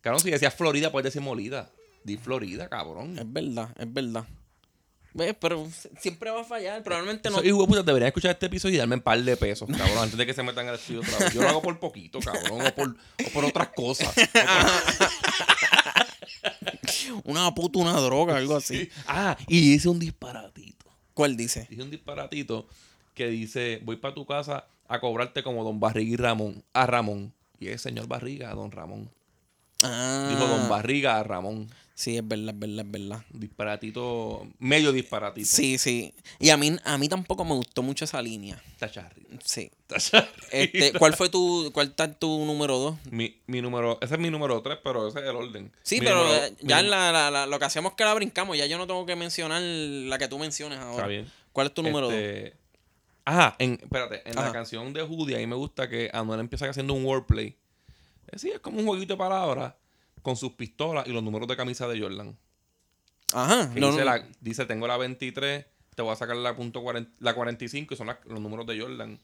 Cabrón, 0.00 0.20
si 0.20 0.30
decías 0.30 0.54
Florida, 0.54 0.90
puedes 0.90 1.04
decir 1.04 1.22
molida. 1.22 1.70
Di 2.04 2.16
Florida, 2.16 2.68
cabrón. 2.68 3.18
Es 3.18 3.32
verdad, 3.32 3.70
es 3.78 3.92
verdad. 3.92 4.24
¿Ves? 5.14 5.34
Pero 5.40 5.68
siempre 6.00 6.30
va 6.30 6.40
a 6.42 6.44
fallar. 6.44 6.82
Probablemente 6.82 7.30
no. 7.30 7.36
Esos 7.36 7.46
hijos 7.46 7.60
de 7.60 7.66
puta 7.66 7.82
deberían 7.82 8.08
escuchar 8.08 8.32
este 8.32 8.46
episodio 8.46 8.74
y 8.74 8.78
darme 8.78 8.96
un 8.96 9.00
par 9.00 9.20
de 9.22 9.36
pesos, 9.36 9.68
cabrón, 9.68 9.98
antes 9.98 10.18
de 10.18 10.26
que 10.26 10.34
se 10.34 10.42
metan 10.42 10.68
al 10.68 10.74
estudio 10.74 11.00
otra 11.00 11.18
vez. 11.18 11.32
Yo 11.32 11.40
lo 11.40 11.48
hago 11.48 11.62
por 11.62 11.78
poquito, 11.78 12.18
cabrón, 12.18 12.66
o 12.66 12.74
por, 12.74 12.88
o 12.90 13.30
por 13.32 13.44
otras 13.44 13.68
cosas. 13.68 14.12
Una 17.24 17.54
puta, 17.54 17.78
una 17.78 17.92
droga, 18.00 18.36
algo 18.36 18.56
así. 18.56 18.88
Ah, 19.06 19.36
y 19.46 19.72
dice 19.72 19.88
un 19.88 19.98
disparatito. 19.98 20.86
¿Cuál 21.12 21.36
dice? 21.36 21.66
Dice 21.70 21.82
un 21.82 21.90
disparatito 21.90 22.66
que 23.14 23.28
dice, 23.28 23.80
voy 23.84 23.96
para 23.96 24.14
tu 24.14 24.26
casa 24.26 24.66
a 24.88 25.00
cobrarte 25.00 25.42
como 25.42 25.64
Don 25.64 25.80
Barriga 25.80 26.12
y 26.12 26.16
Ramón, 26.16 26.64
a 26.72 26.86
Ramón. 26.86 27.32
Y 27.60 27.68
es 27.68 27.80
señor 27.82 28.08
Barriga 28.08 28.50
a 28.50 28.54
Don 28.54 28.70
Ramón. 28.70 29.10
Ah. 29.82 30.28
Dijo 30.30 30.46
Don 30.46 30.68
Barriga 30.68 31.18
a 31.18 31.22
Ramón. 31.22 31.68
Sí, 31.96 32.16
es 32.16 32.26
verdad, 32.26 32.54
es 32.54 32.58
verdad, 32.58 32.84
es 32.86 32.90
verdad. 32.90 33.24
Disparatito, 33.30 34.48
medio 34.58 34.90
disparatito. 34.92 35.46
Sí, 35.48 35.78
sí. 35.78 36.12
Y 36.40 36.50
a 36.50 36.56
mí, 36.56 36.76
a 36.84 36.98
mí 36.98 37.08
tampoco 37.08 37.44
me 37.44 37.54
gustó 37.54 37.82
mucho 37.82 38.04
esa 38.04 38.20
línea. 38.20 38.60
Tacharri. 38.78 39.24
Sí. 39.44 39.70
Tacharri. 39.86 40.28
Este, 40.50 40.92
¿Cuál 40.98 41.14
fue 41.14 41.28
tu, 41.28 41.70
cuál 41.72 41.88
está 41.88 42.12
tu 42.12 42.44
número 42.46 42.78
dos? 42.78 42.96
Mi, 43.10 43.40
mi 43.46 43.62
número, 43.62 43.98
ese 44.00 44.14
es 44.14 44.20
mi 44.20 44.28
número 44.28 44.60
3, 44.60 44.78
pero 44.82 45.06
ese 45.08 45.20
es 45.20 45.24
el 45.26 45.36
orden. 45.36 45.72
Sí, 45.84 46.00
Mi 46.00 46.06
pero 46.06 46.24
número- 46.24 46.56
ya 46.62 46.76
mi- 46.78 46.82
en 46.84 46.90
la, 46.90 47.12
la- 47.12 47.30
la- 47.30 47.46
lo 47.46 47.58
que 47.60 47.64
hacemos 47.64 47.92
es 47.92 47.96
que 47.96 48.04
la 48.04 48.14
brincamos. 48.14 48.58
Ya 48.58 48.66
yo 48.66 48.76
no 48.76 48.86
tengo 48.88 49.06
que 49.06 49.14
mencionar 49.14 49.62
la 49.62 50.18
que 50.18 50.26
tú 50.26 50.38
menciones 50.38 50.78
ahora. 50.80 50.96
Está 50.96 51.06
bien. 51.06 51.30
¿Cuál 51.52 51.68
es 51.68 51.74
tu 51.74 51.82
número 51.84 52.06
dos? 52.06 52.14
Este, 52.14 52.56
Ajá, 53.24 53.56
en, 53.58 53.78
espérate, 53.80 54.28
en 54.28 54.36
Ajá. 54.36 54.48
la 54.48 54.52
canción 54.52 54.92
de 54.92 55.00
Judy, 55.02 55.34
ahí 55.34 55.46
me 55.46 55.54
gusta 55.56 55.88
que 55.88 56.10
Anuel 56.12 56.40
empieza 56.40 56.68
haciendo 56.68 56.92
un 56.92 57.04
wordplay. 57.06 57.56
Eh, 58.32 58.36
Sí, 58.38 58.50
es 58.50 58.58
como 58.58 58.80
un 58.80 58.86
jueguito 58.86 59.14
de 59.14 59.18
palabras 59.18 59.74
con 60.24 60.36
sus 60.36 60.52
pistolas 60.54 61.06
y 61.06 61.12
los 61.12 61.22
números 61.22 61.46
de 61.46 61.54
camisa 61.56 61.86
de 61.86 62.00
Jordan. 62.00 62.36
Ajá. 63.32 63.66
No, 63.74 63.88
dice, 63.88 63.98
no. 64.00 64.04
la- 64.04 64.26
dice, 64.40 64.64
tengo 64.64 64.86
la 64.88 64.96
23, 64.96 65.66
te 65.94 66.02
voy 66.02 66.12
a 66.12 66.16
sacar 66.16 66.34
la, 66.36 66.56
punto 66.56 66.82
40 66.82 67.10
la 67.20 67.34
45 67.34 67.92
y 67.92 67.96
son 67.96 68.06
las- 68.06 68.18
los 68.24 68.40
números 68.40 68.66
de 68.66 68.80
Jordan. 68.80 69.20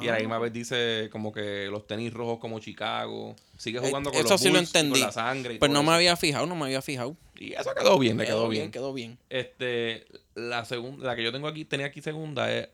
Y 0.00 0.08
a 0.08 0.12
la 0.12 0.16
Ah. 0.16 0.20
misma 0.20 0.38
vez 0.38 0.52
dice 0.52 1.08
como 1.12 1.32
que 1.32 1.66
los 1.70 1.86
tenis 1.86 2.12
rojos 2.14 2.38
como 2.38 2.58
Chicago. 2.60 3.34
Sigue 3.58 3.78
Eh, 3.78 3.82
jugando 3.82 4.10
con 4.12 4.20
eso 4.20 4.30
los 4.30 4.40
sí 4.40 4.46
lo 4.48 4.54
Bulls 4.54 4.68
entendí. 4.68 4.92
con 4.92 5.00
la 5.00 5.12
sangre. 5.12 5.54
y 5.54 5.58
Pues 5.58 5.70
no 5.72 5.82
me 5.82 5.92
había 5.92 6.16
fijado, 6.16 6.46
no 6.46 6.54
me 6.56 6.64
había 6.66 6.80
fijado. 6.82 7.16
Y 7.36 7.52
eso 7.52 7.74
quedó 7.74 7.98
bien, 7.98 8.16
le 8.16 8.24
quedó, 8.24 8.48
bien. 8.48 8.70
Quedó 8.70 8.92
bien. 8.94 9.18
Este, 9.28 10.06
la 10.34 10.64
segunda, 10.64 11.04
la 11.06 11.16
que 11.16 11.22
yo 11.24 11.32
tengo 11.32 11.48
aquí, 11.48 11.64
tenía 11.66 11.86
aquí 11.86 12.00
segunda 12.00 12.50
es 12.52 12.68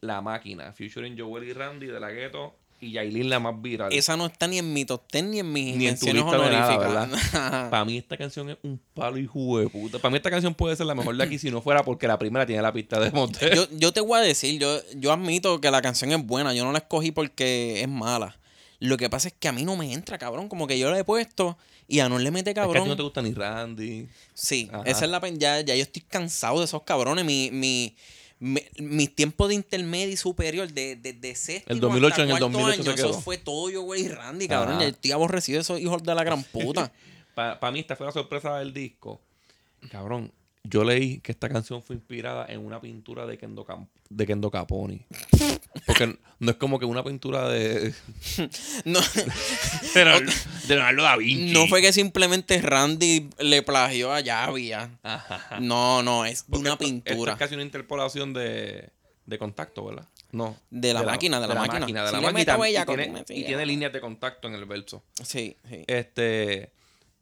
La 0.00 0.20
Máquina, 0.22 0.72
featuring 0.72 1.16
Joel 1.18 1.44
y 1.44 1.52
Randy 1.52 1.86
de 1.86 2.00
la 2.00 2.10
Ghetto 2.10 2.56
y 2.80 2.92
Yailin 2.92 3.30
la 3.30 3.40
más 3.40 3.60
viral. 3.60 3.92
Esa 3.92 4.16
no 4.16 4.26
está 4.26 4.46
ni 4.46 4.58
en 4.58 4.72
mi 4.72 4.84
top 4.84 5.02
10 5.10 5.24
ni 5.24 5.38
en 5.40 5.52
mis 5.52 5.76
Ni 5.76 5.88
en 5.88 5.98
tu 5.98 6.06
lista 6.06 6.38
de 6.38 6.50
nada. 6.50 7.68
Para 7.70 7.84
mí 7.84 7.96
esta 7.96 8.16
canción 8.16 8.50
es 8.50 8.58
un 8.62 8.80
palo 8.94 9.18
hijo 9.18 9.58
de 9.58 9.68
puta. 9.68 9.98
Para 9.98 10.10
mí 10.10 10.16
esta 10.16 10.30
canción 10.30 10.54
puede 10.54 10.76
ser 10.76 10.86
la 10.86 10.94
mejor 10.94 11.16
de 11.16 11.24
aquí 11.24 11.38
si 11.38 11.50
no 11.50 11.62
fuera 11.62 11.84
porque 11.84 12.06
la 12.06 12.18
primera 12.18 12.44
tiene 12.46 12.62
la 12.62 12.72
pista 12.72 13.00
de 13.00 13.10
Monte. 13.10 13.54
yo, 13.54 13.66
yo 13.72 13.92
te 13.92 14.00
voy 14.00 14.18
a 14.18 14.22
decir, 14.22 14.60
yo, 14.60 14.80
yo 14.96 15.12
admito 15.12 15.60
que 15.60 15.70
la 15.70 15.82
canción 15.82 16.12
es 16.12 16.24
buena. 16.24 16.52
Yo 16.54 16.64
no 16.64 16.72
la 16.72 16.78
escogí 16.78 17.12
porque 17.12 17.80
es 17.80 17.88
mala. 17.88 18.38
Lo 18.78 18.96
que 18.96 19.08
pasa 19.08 19.28
es 19.28 19.34
que 19.38 19.48
a 19.48 19.52
mí 19.52 19.64
no 19.64 19.76
me 19.76 19.92
entra, 19.92 20.18
cabrón. 20.18 20.48
Como 20.48 20.66
que 20.66 20.78
yo 20.78 20.90
la 20.90 20.98
he 20.98 21.04
puesto 21.04 21.56
y 21.88 22.00
a 22.00 22.08
no 22.08 22.18
le 22.18 22.30
mete 22.30 22.50
Es 22.50 22.54
que 22.54 22.60
a 22.60 22.64
ti 22.64 22.68
cabrón. 22.68 22.88
no 22.88 22.96
te 22.96 23.02
gusta 23.02 23.22
ni 23.22 23.32
Randy. 23.32 24.08
Sí, 24.34 24.68
Ajá. 24.72 24.82
esa 24.84 25.04
es 25.04 25.10
la 25.10 25.20
ya, 25.30 25.60
ya 25.60 25.74
yo 25.74 25.82
estoy 25.82 26.02
cansado 26.02 26.58
de 26.58 26.64
esos 26.64 26.82
cabrones. 26.82 27.24
Mi, 27.24 27.50
mi, 27.50 27.96
me- 28.38 28.68
mis 28.78 29.14
tiempos 29.14 29.48
de 29.48 29.54
intermedio 29.54 30.12
y 30.12 30.16
superior, 30.16 30.68
de, 30.72 30.96
de, 30.96 31.12
de 31.12 31.34
séptimo 31.34 31.74
El 31.74 31.80
2008 31.80 32.06
hasta 32.12 32.22
en 32.22 32.28
el 32.30 32.38
cuarto 32.38 32.48
2008 32.58 32.82
se 32.90 32.94
quedó. 32.96 33.10
Eso 33.10 33.20
fue 33.20 33.38
todo 33.38 33.70
yo, 33.70 33.82
güey, 33.82 34.04
y 34.04 34.08
Randy, 34.08 34.48
cabrón. 34.48 34.74
Ajá. 34.74 34.82
Ya 34.82 34.88
estoy 34.88 35.12
aborrecido 35.12 35.60
esos 35.60 35.80
hijos 35.80 36.02
de 36.02 36.14
la 36.14 36.24
gran 36.24 36.42
puta. 36.44 36.92
Para 37.34 37.70
mí, 37.70 37.80
esta 37.80 37.96
fue 37.96 38.06
la 38.06 38.12
sorpresa 38.12 38.56
del 38.58 38.72
disco. 38.72 39.20
Cabrón, 39.90 40.32
yo 40.68 40.84
leí 40.84 41.20
que 41.20 41.32
esta 41.32 41.48
canción 41.48 41.82
fue 41.82 41.96
inspirada 41.96 42.46
en 42.48 42.64
una 42.64 42.80
pintura 42.80 43.26
de 43.26 43.36
Kendo, 43.38 43.64
Cam- 43.64 43.88
de 44.08 44.26
Kendo 44.26 44.50
Caponi. 44.50 45.04
Porque 45.86 46.18
no 46.38 46.50
es 46.50 46.56
como 46.56 46.78
que 46.78 46.84
una 46.84 47.02
pintura 47.04 47.48
de. 47.48 47.92
no, 48.84 49.00
de 49.94 50.04
Leonardo 50.04 50.32
de 50.68 50.74
Leonardo 50.74 51.02
da 51.02 51.16
Vinci. 51.16 51.52
no 51.52 51.66
fue 51.66 51.80
que 51.80 51.92
simplemente 51.92 52.60
Randy 52.60 53.28
le 53.38 53.62
plagió 53.62 54.12
a 54.12 54.20
Yavia. 54.20 54.90
Ajá. 55.02 55.60
No, 55.60 56.02
no, 56.02 56.24
es 56.24 56.42
Porque 56.44 56.60
una 56.60 56.72
esto- 56.72 56.84
Esto 56.84 57.04
pintura. 57.04 57.32
es 57.32 57.38
casi 57.38 57.54
una 57.54 57.62
interpolación 57.64 58.32
de, 58.32 58.90
de 59.26 59.38
contacto, 59.38 59.84
¿verdad? 59.84 60.08
No. 60.32 60.56
De 60.70 60.92
la 60.92 61.02
máquina, 61.02 61.40
de 61.40 61.46
la 61.48 61.54
máquina. 61.54 62.04
de 62.04 62.12
la 62.12 62.20
máquina. 62.20 62.68
y, 62.68 62.84
tiene, 62.86 63.24
y 63.28 63.44
tiene 63.44 63.64
líneas 63.64 63.92
de 63.92 64.00
contacto 64.00 64.48
en 64.48 64.54
el 64.54 64.64
verso. 64.66 65.02
Sí, 65.22 65.56
sí. 65.68 65.84
Este. 65.86 66.72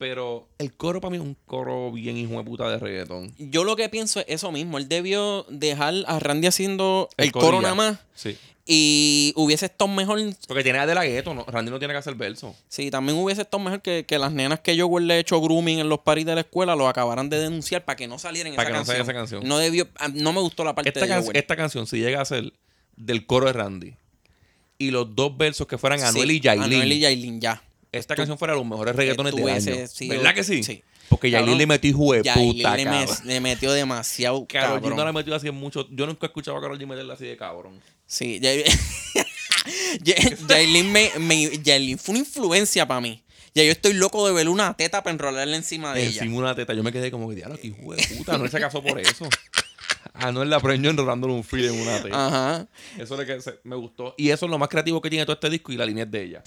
Pero 0.05 0.47
el 0.59 0.75
coro 0.75 1.01
para 1.01 1.13
mí 1.13 1.17
es 1.17 1.23
un 1.23 1.35
coro 1.47 1.91
bien 1.91 2.19
hijo 2.19 2.33
de 2.37 2.45
puta 2.45 2.69
de 2.69 2.79
reggaetón. 2.79 3.35
Yo 3.39 3.65
lo 3.65 3.75
que 3.75 3.89
pienso 3.89 4.21
es 4.21 4.27
eso 4.29 4.53
mismo. 4.53 4.77
Él 4.77 4.87
debió 4.87 5.47
dejar 5.49 5.95
a 6.07 6.19
Randy 6.19 6.47
haciendo 6.47 7.09
el, 7.17 7.33
coro 7.33 7.63
nada 7.63 7.75
más. 7.75 7.99
Sí. 8.15 8.37
Y 8.67 9.33
hubiese 9.35 9.65
estado 9.65 9.89
mejor. 9.89 10.21
Porque 10.47 10.63
tiene 10.63 10.79
a 10.81 10.85
de 10.87 10.95
la 10.95 11.07
gueto, 11.07 11.33
¿no? 11.33 11.47
Randy 11.49 11.71
no 11.71 11.79
tiene 11.79 11.95
que 11.95 11.99
hacer 12.01 12.17
verso. 12.17 12.55
Sí, 12.69 12.91
también 12.91 13.17
hubiese 13.17 13.41
estado 13.41 13.65
mejor 13.65 13.81
que, 13.81 14.05
que 14.05 14.19
las 14.19 14.31
nenas 14.31 14.61
que 14.61 14.77
yo 14.77 14.91
le 14.99 15.15
he 15.15 15.19
hecho 15.21 15.41
grooming 15.41 15.79
en 15.79 15.89
los 15.89 16.01
paris 16.01 16.27
de 16.27 16.35
la 16.35 16.43
escuela 16.43 16.77
lo 16.77 16.87
acabaran 16.87 17.31
de 17.31 17.39
denunciar 17.39 17.83
para 17.87 17.97
que 17.97 18.07
no 18.07 18.19
salieran 18.19 18.53
en 18.53 18.57
Para 18.57 18.69
esa, 18.69 18.73
que 18.73 18.79
no 18.81 18.85
canción. 18.85 18.97
saliera 19.07 19.11
esa 19.11 19.19
canción. 19.19 19.49
No 19.49 19.57
debió, 19.57 19.89
ah, 19.97 20.09
no 20.09 20.35
me 20.35 20.41
gustó 20.43 20.65
la 20.65 20.75
parte 20.75 20.91
Esta, 20.91 21.01
de 21.01 21.09
can- 21.09 21.25
esta 21.35 21.57
canción, 21.57 21.87
si 21.87 21.97
llega 22.01 22.21
a 22.21 22.27
ser 22.27 22.53
del 22.97 23.25
coro 23.25 23.47
de 23.47 23.55
Randy 23.55 23.95
y 24.77 24.91
los 24.91 25.17
dos 25.17 25.35
versos 25.39 25.67
que 25.67 25.79
fueran 25.79 26.03
Anuel 26.03 26.29
Sí, 26.29 26.37
y 26.37 26.41
Yailin, 26.41 26.65
Anuel 26.65 26.93
y 26.93 26.99
Yailin, 27.01 27.41
ya. 27.41 27.63
Esta 27.99 28.15
canción 28.17 28.39
fuera 28.39 28.55
los 28.55 28.65
mejores 28.67 28.95
reggaetones 28.97 29.35
del 29.35 29.49
año. 29.49 29.61
sido- 29.89 30.15
¿Verdad 30.17 30.35
que 30.35 30.45
sí? 30.45 30.63
sí. 30.63 30.83
Porque 31.09 31.31
Yailin 31.31 31.59
le 31.59 31.67
metió 31.67 31.91
hijo 31.91 32.13
de 32.15 32.23
puta, 32.35 32.77
le, 32.77 32.85
me- 32.87 33.07
le 33.25 33.41
metió 33.41 33.73
demasiado 33.73 34.47
Karol 34.47 34.81
G 34.81 34.89
no 34.97 35.05
la 35.05 35.13
metió 35.13 35.35
así 35.35 35.49
en 35.49 35.55
mucho. 35.55 35.87
Yo 35.91 36.07
nunca 36.07 36.27
he 36.27 36.29
escuchado 36.29 36.57
a 36.57 36.61
Karol 36.63 36.79
G 36.79 36.87
meterla 36.87 37.15
así 37.15 37.27
de 37.27 37.37
cabrón. 37.37 37.81
Sí, 38.07 38.41
Ya- 38.41 38.53
Ya- 40.03 40.15
Yailin, 40.49 40.91
me, 40.93 41.11
me- 41.21 41.59
Yailin 41.63 41.99
fue 41.99 42.13
una 42.15 42.21
influencia 42.21 42.87
para 42.87 43.01
mí. 43.01 43.23
Ya 43.55 43.63
yo 43.63 43.71
estoy 43.71 43.93
loco 43.93 44.27
de 44.27 44.33
ver 44.35 44.49
una 44.49 44.75
teta 44.77 45.03
para 45.03 45.13
enrolarla 45.13 45.57
encima 45.57 45.95
de 45.95 46.01
ella. 46.07 46.23
Encima 46.23 46.39
una 46.39 46.55
teta. 46.57 46.75
Yo 46.75 46.83
me 46.83 46.91
quedé 46.93 47.11
como 47.11 47.29
que, 47.29 47.37
diablo, 47.37 47.57
que 47.59 47.69
hijo 47.69 47.95
de 47.95 48.03
puta. 48.17 48.37
No 48.37 48.49
se 48.49 48.59
casó 48.59 48.83
por 48.83 48.99
eso. 48.99 49.29
Anuel 50.15 50.51
la 50.51 50.61
preñó 50.61 50.91
enrolándole 50.91 51.35
un 51.35 51.45
feed 51.45 51.67
en 51.71 51.81
una 51.81 52.03
teta. 52.03 52.27
Ajá. 52.27 52.67
Eso 52.99 53.15
es 53.15 53.21
lo 53.21 53.27
que 53.27 53.41
se- 53.41 53.59
me 53.65 53.77
gustó. 53.77 54.15
Y 54.19 54.31
eso 54.31 54.47
es 54.47 54.51
lo 54.51 54.59
más 54.59 54.69
creativo 54.69 55.01
que 55.01 55.09
tiene 55.11 55.25
todo 55.25 55.35
este 55.35 55.49
disco 55.51 55.71
y 55.73 55.77
la 55.77 55.87
línea 55.87 56.05
es 56.05 56.11
de 56.11 56.23
ella. 56.25 56.43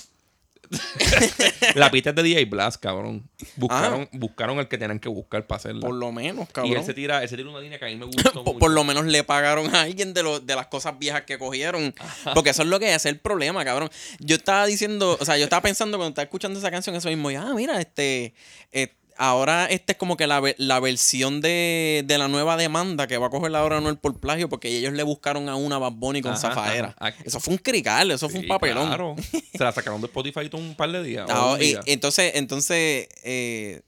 la 1.75 1.91
pista 1.91 2.09
es 2.12 2.15
de 2.15 2.24
DJ 2.24 2.45
Blast, 2.45 2.81
cabrón. 2.81 3.29
Buscaron, 3.55 4.09
buscaron 4.12 4.59
el 4.59 4.67
que 4.67 4.77
tenían 4.77 5.00
que 5.00 5.09
buscar 5.09 5.45
para 5.47 5.57
hacerla. 5.57 5.81
Por 5.81 5.95
lo 5.95 6.12
menos, 6.12 6.47
y 6.50 6.51
cabrón. 6.53 6.77
él 6.77 6.83
se 6.83 6.93
tira, 6.93 7.24
él 7.24 7.29
se 7.29 7.38
tira 7.38 7.50
una 7.50 7.59
línea 7.59 7.79
que 7.79 7.86
a 7.86 7.88
mí 7.88 7.95
me 7.95 8.05
gustó 8.07 8.31
por, 8.43 8.43
mucho. 8.45 8.59
por 8.59 8.71
lo 8.71 8.83
menos 8.83 9.05
le 9.05 9.24
pagaron 9.24 9.74
a 9.75 9.81
alguien 9.81 10.13
de, 10.13 10.24
lo- 10.24 10.39
de 10.39 10.55
las 10.55 10.67
cosas 10.67 10.97
viejas 11.00 11.24
que 11.24 11.38
cogieron. 11.38 11.93
Porque 12.33 12.50
eso 12.51 12.63
es 12.63 12.67
lo 12.67 12.79
que 12.79 12.93
es 12.93 13.05
el 13.05 13.19
problema, 13.19 13.63
cabrón. 13.65 13.89
Yo 14.19 14.36
estaba 14.36 14.65
diciendo, 14.65 15.17
o 15.19 15.25
sea, 15.25 15.38
yo 15.38 15.45
estaba 15.45 15.62
pensando 15.62 15.97
cuando 15.97 16.09
estaba 16.09 16.24
escuchando 16.24 16.59
esa 16.59 16.71
canción, 16.71 16.95
eso 16.95 17.09
mismo. 17.09 17.31
Y, 17.31 17.36
ah, 17.36 17.53
mira, 17.55 17.79
este. 17.79 18.33
eh, 18.71 18.93
ahora 19.17 19.65
este 19.65 19.93
es 19.93 19.97
como 19.97 20.17
que 20.17 20.27
la, 20.27 20.41
la 20.57 20.79
versión 20.79 21.41
de, 21.41 22.03
de 22.05 22.17
la 22.17 22.27
nueva 22.27 22.57
demanda 22.57 23.07
que 23.07 23.17
va 23.17 23.27
a 23.27 23.29
coger 23.29 23.51
la 23.51 23.63
hora 23.63 23.77
Anuel 23.77 23.97
por 23.97 24.19
plagio 24.19 24.50
porque 24.50 24.69
ellos 24.77 24.93
le 24.93 25.03
buscaron 25.03 25.50
a 25.50 25.55
una 25.55 25.77
Bad 25.77 25.93
Bunny 25.93 26.21
con 26.21 26.31
Ajá, 26.33 26.41
Zafaera. 26.41 26.95
ajá. 27.00 27.15
Eso 27.25 27.39
fue 27.39 27.53
un 27.53 27.57
crical, 27.59 28.12
eso 28.12 28.29
fue 28.29 28.39
un 28.41 28.47
papelón. 28.47 28.88
Claro. 28.88 29.15
Se 29.55 29.63
la 29.63 29.71
sacaron 29.71 30.01
de 30.01 30.07
Spotify 30.07 30.50
todo 30.50 30.62
un 30.62 30.75
par 30.75 30.91
de 30.91 31.03
días. 31.03 31.27
Ah, 31.29 31.57
y- 31.59 31.75
entonces, 31.86 32.31
entonces 32.36 33.07
eh, 33.24 33.81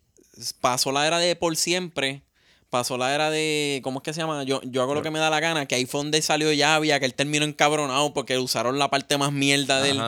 pasó 0.61 0.91
la 0.91 1.05
era 1.07 1.19
de 1.19 1.35
por 1.35 1.55
siempre. 1.55 2.21
Pasó 2.69 2.99
la 2.99 3.15
era 3.15 3.31
de. 3.31 3.79
¿Cómo 3.83 3.97
es 3.97 4.03
que 4.03 4.13
se 4.13 4.21
llama? 4.21 4.43
Yo, 4.43 4.61
yo 4.63 4.83
hago 4.83 4.93
lo 4.93 5.01
que 5.01 5.09
me 5.09 5.17
da 5.17 5.31
la 5.31 5.39
gana. 5.39 5.65
Que 5.65 5.73
ahí 5.73 5.87
fue 5.87 6.01
donde 6.01 6.21
salió 6.21 6.53
Yavia, 6.53 6.99
que 6.99 7.07
él 7.07 7.15
terminó 7.15 7.43
encabronado 7.43 8.13
porque 8.13 8.37
usaron 8.37 8.77
la 8.77 8.91
parte 8.91 9.17
más 9.17 9.31
mierda 9.31 9.81
de 9.81 9.89
él. 9.89 10.01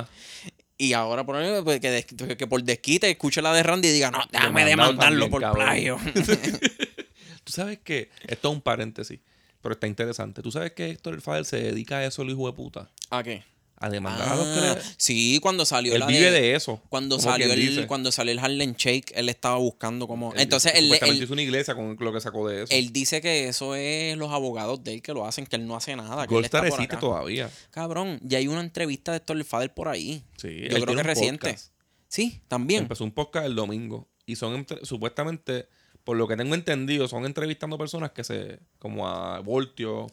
Y 0.84 0.94
ahora 0.94 1.24
por, 1.24 1.40
ejemplo, 1.40 1.64
pues, 1.64 1.80
que, 1.80 1.92
des- 1.92 2.06
que 2.38 2.48
por 2.48 2.64
desquite 2.64 3.10
escuche 3.10 3.42
la 3.42 3.54
de 3.54 3.62
Randy 3.62 3.90
y 3.90 3.92
diga, 3.92 4.10
no, 4.10 4.20
déjame 4.32 4.66
demandarlo 4.66 5.30
también, 5.30 5.30
por 5.32 5.42
cabrón. 5.42 5.64
plagio. 5.66 5.98
Tú 7.44 7.54
sabes 7.54 7.80
que 7.84 8.10
esto 8.28 8.50
es 8.50 8.54
un 8.56 8.62
paréntesis, 8.62 9.20
pero 9.62 9.74
está 9.74 9.86
interesante. 9.88 10.42
Tú 10.42 10.52
sabes 10.52 10.72
que 10.72 10.90
Héctor 10.90 11.14
el 11.14 11.22
Fader 11.22 11.46
se 11.46 11.58
dedica 11.58 11.98
a 11.98 12.06
eso, 12.06 12.24
el 12.24 12.30
hijo 12.32 12.48
de 12.48 12.54
puta. 12.54 12.90
¿A 13.10 13.22
qué? 13.22 13.44
A 13.84 13.90
demandar 13.90 14.30
a 14.30 14.36
los 14.36 14.46
que 14.46 14.60
Ah, 14.60 14.76
le... 14.76 14.82
sí, 14.98 15.40
cuando 15.42 15.66
salió 15.66 15.94
Él 15.96 16.00
la 16.02 16.06
vive 16.06 16.30
de 16.30 16.54
eso. 16.56 16.80
Cuando 16.90 17.20
salió, 17.20 17.52
el, 17.52 17.88
cuando 17.88 18.12
salió 18.12 18.32
el 18.32 18.38
Harlem 18.38 18.76
Shake, 18.78 19.12
él 19.16 19.28
estaba 19.28 19.56
buscando 19.58 20.08
como... 20.08 20.32
Él- 20.34 20.42
Entonces, 20.42 20.74
él, 20.76 20.84
supuestamente 20.84 21.18
él, 21.18 21.24
hizo 21.24 21.34
una 21.34 21.42
iglesia 21.42 21.74
con 21.74 21.98
lo 22.00 22.14
que 22.14 22.22
sacó 22.22 22.48
de 22.48 22.64
eso. 22.64 22.74
Él 22.74 22.94
dice 22.94 23.22
que 23.22 23.48
eso 23.48 23.74
es 23.76 24.16
los 24.18 24.32
abogados 24.32 24.84
de 24.84 24.94
él 24.94 25.02
que 25.02 25.14
lo 25.14 25.26
hacen, 25.26 25.48
que 25.48 25.56
él 25.56 25.66
no 25.66 25.76
hace 25.76 25.96
nada. 25.96 26.28
Que 26.28 26.38
él 26.38 26.46
está 26.46 26.60
por 26.60 26.68
existe 26.68 26.96
acá. 26.96 27.00
todavía. 27.00 27.50
Cabrón, 27.72 28.20
ya 28.24 28.38
hay 28.38 28.48
una 28.48 28.62
entrevista 28.62 29.12
de 29.12 29.18
Héctor 29.18 29.44
Fader 29.44 29.74
por 29.74 29.88
ahí. 29.88 30.24
Sí, 30.38 30.62
Yo 30.70 30.76
creo 30.76 30.86
que 30.86 30.92
un 30.94 31.00
reciente. 31.00 31.48
podcast. 31.48 31.74
Sí, 32.08 32.40
también. 32.48 32.84
Empezó 32.84 33.04
un 33.04 33.12
podcast 33.12 33.48
el 33.48 33.56
domingo. 33.56 34.08
Y 34.28 34.36
son 34.36 34.54
entre- 34.54 34.86
supuestamente, 34.86 35.68
por 36.04 36.18
lo 36.18 36.28
que 36.28 36.38
tengo 36.38 36.54
entendido, 36.54 37.08
son 37.08 37.26
entrevistando 37.26 37.80
personas 37.80 38.12
que 38.12 38.24
se. 38.24 38.60
como 38.78 39.08
a 39.10 39.40
Voltio. 39.40 40.06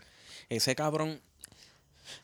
Ese 0.49 0.75
cabrón. 0.75 1.21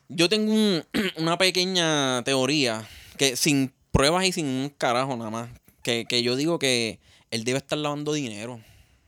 Yo 0.09 0.29
tengo 0.29 0.53
un- 0.53 0.83
una 1.17 1.37
pequeña 1.37 2.23
teoría 2.23 2.87
que 3.17 3.35
sin 3.35 3.73
pruebas 3.91 4.25
y 4.25 4.31
sin 4.31 4.45
un 4.47 4.69
carajo 4.77 5.15
nada 5.17 5.29
más. 5.29 5.49
Que, 5.81 6.05
que 6.05 6.23
yo 6.23 6.35
digo 6.35 6.57
que 6.59 6.99
él 7.31 7.43
debe 7.43 7.57
estar 7.59 7.77
lavando 7.77 8.13
dinero. 8.13 8.59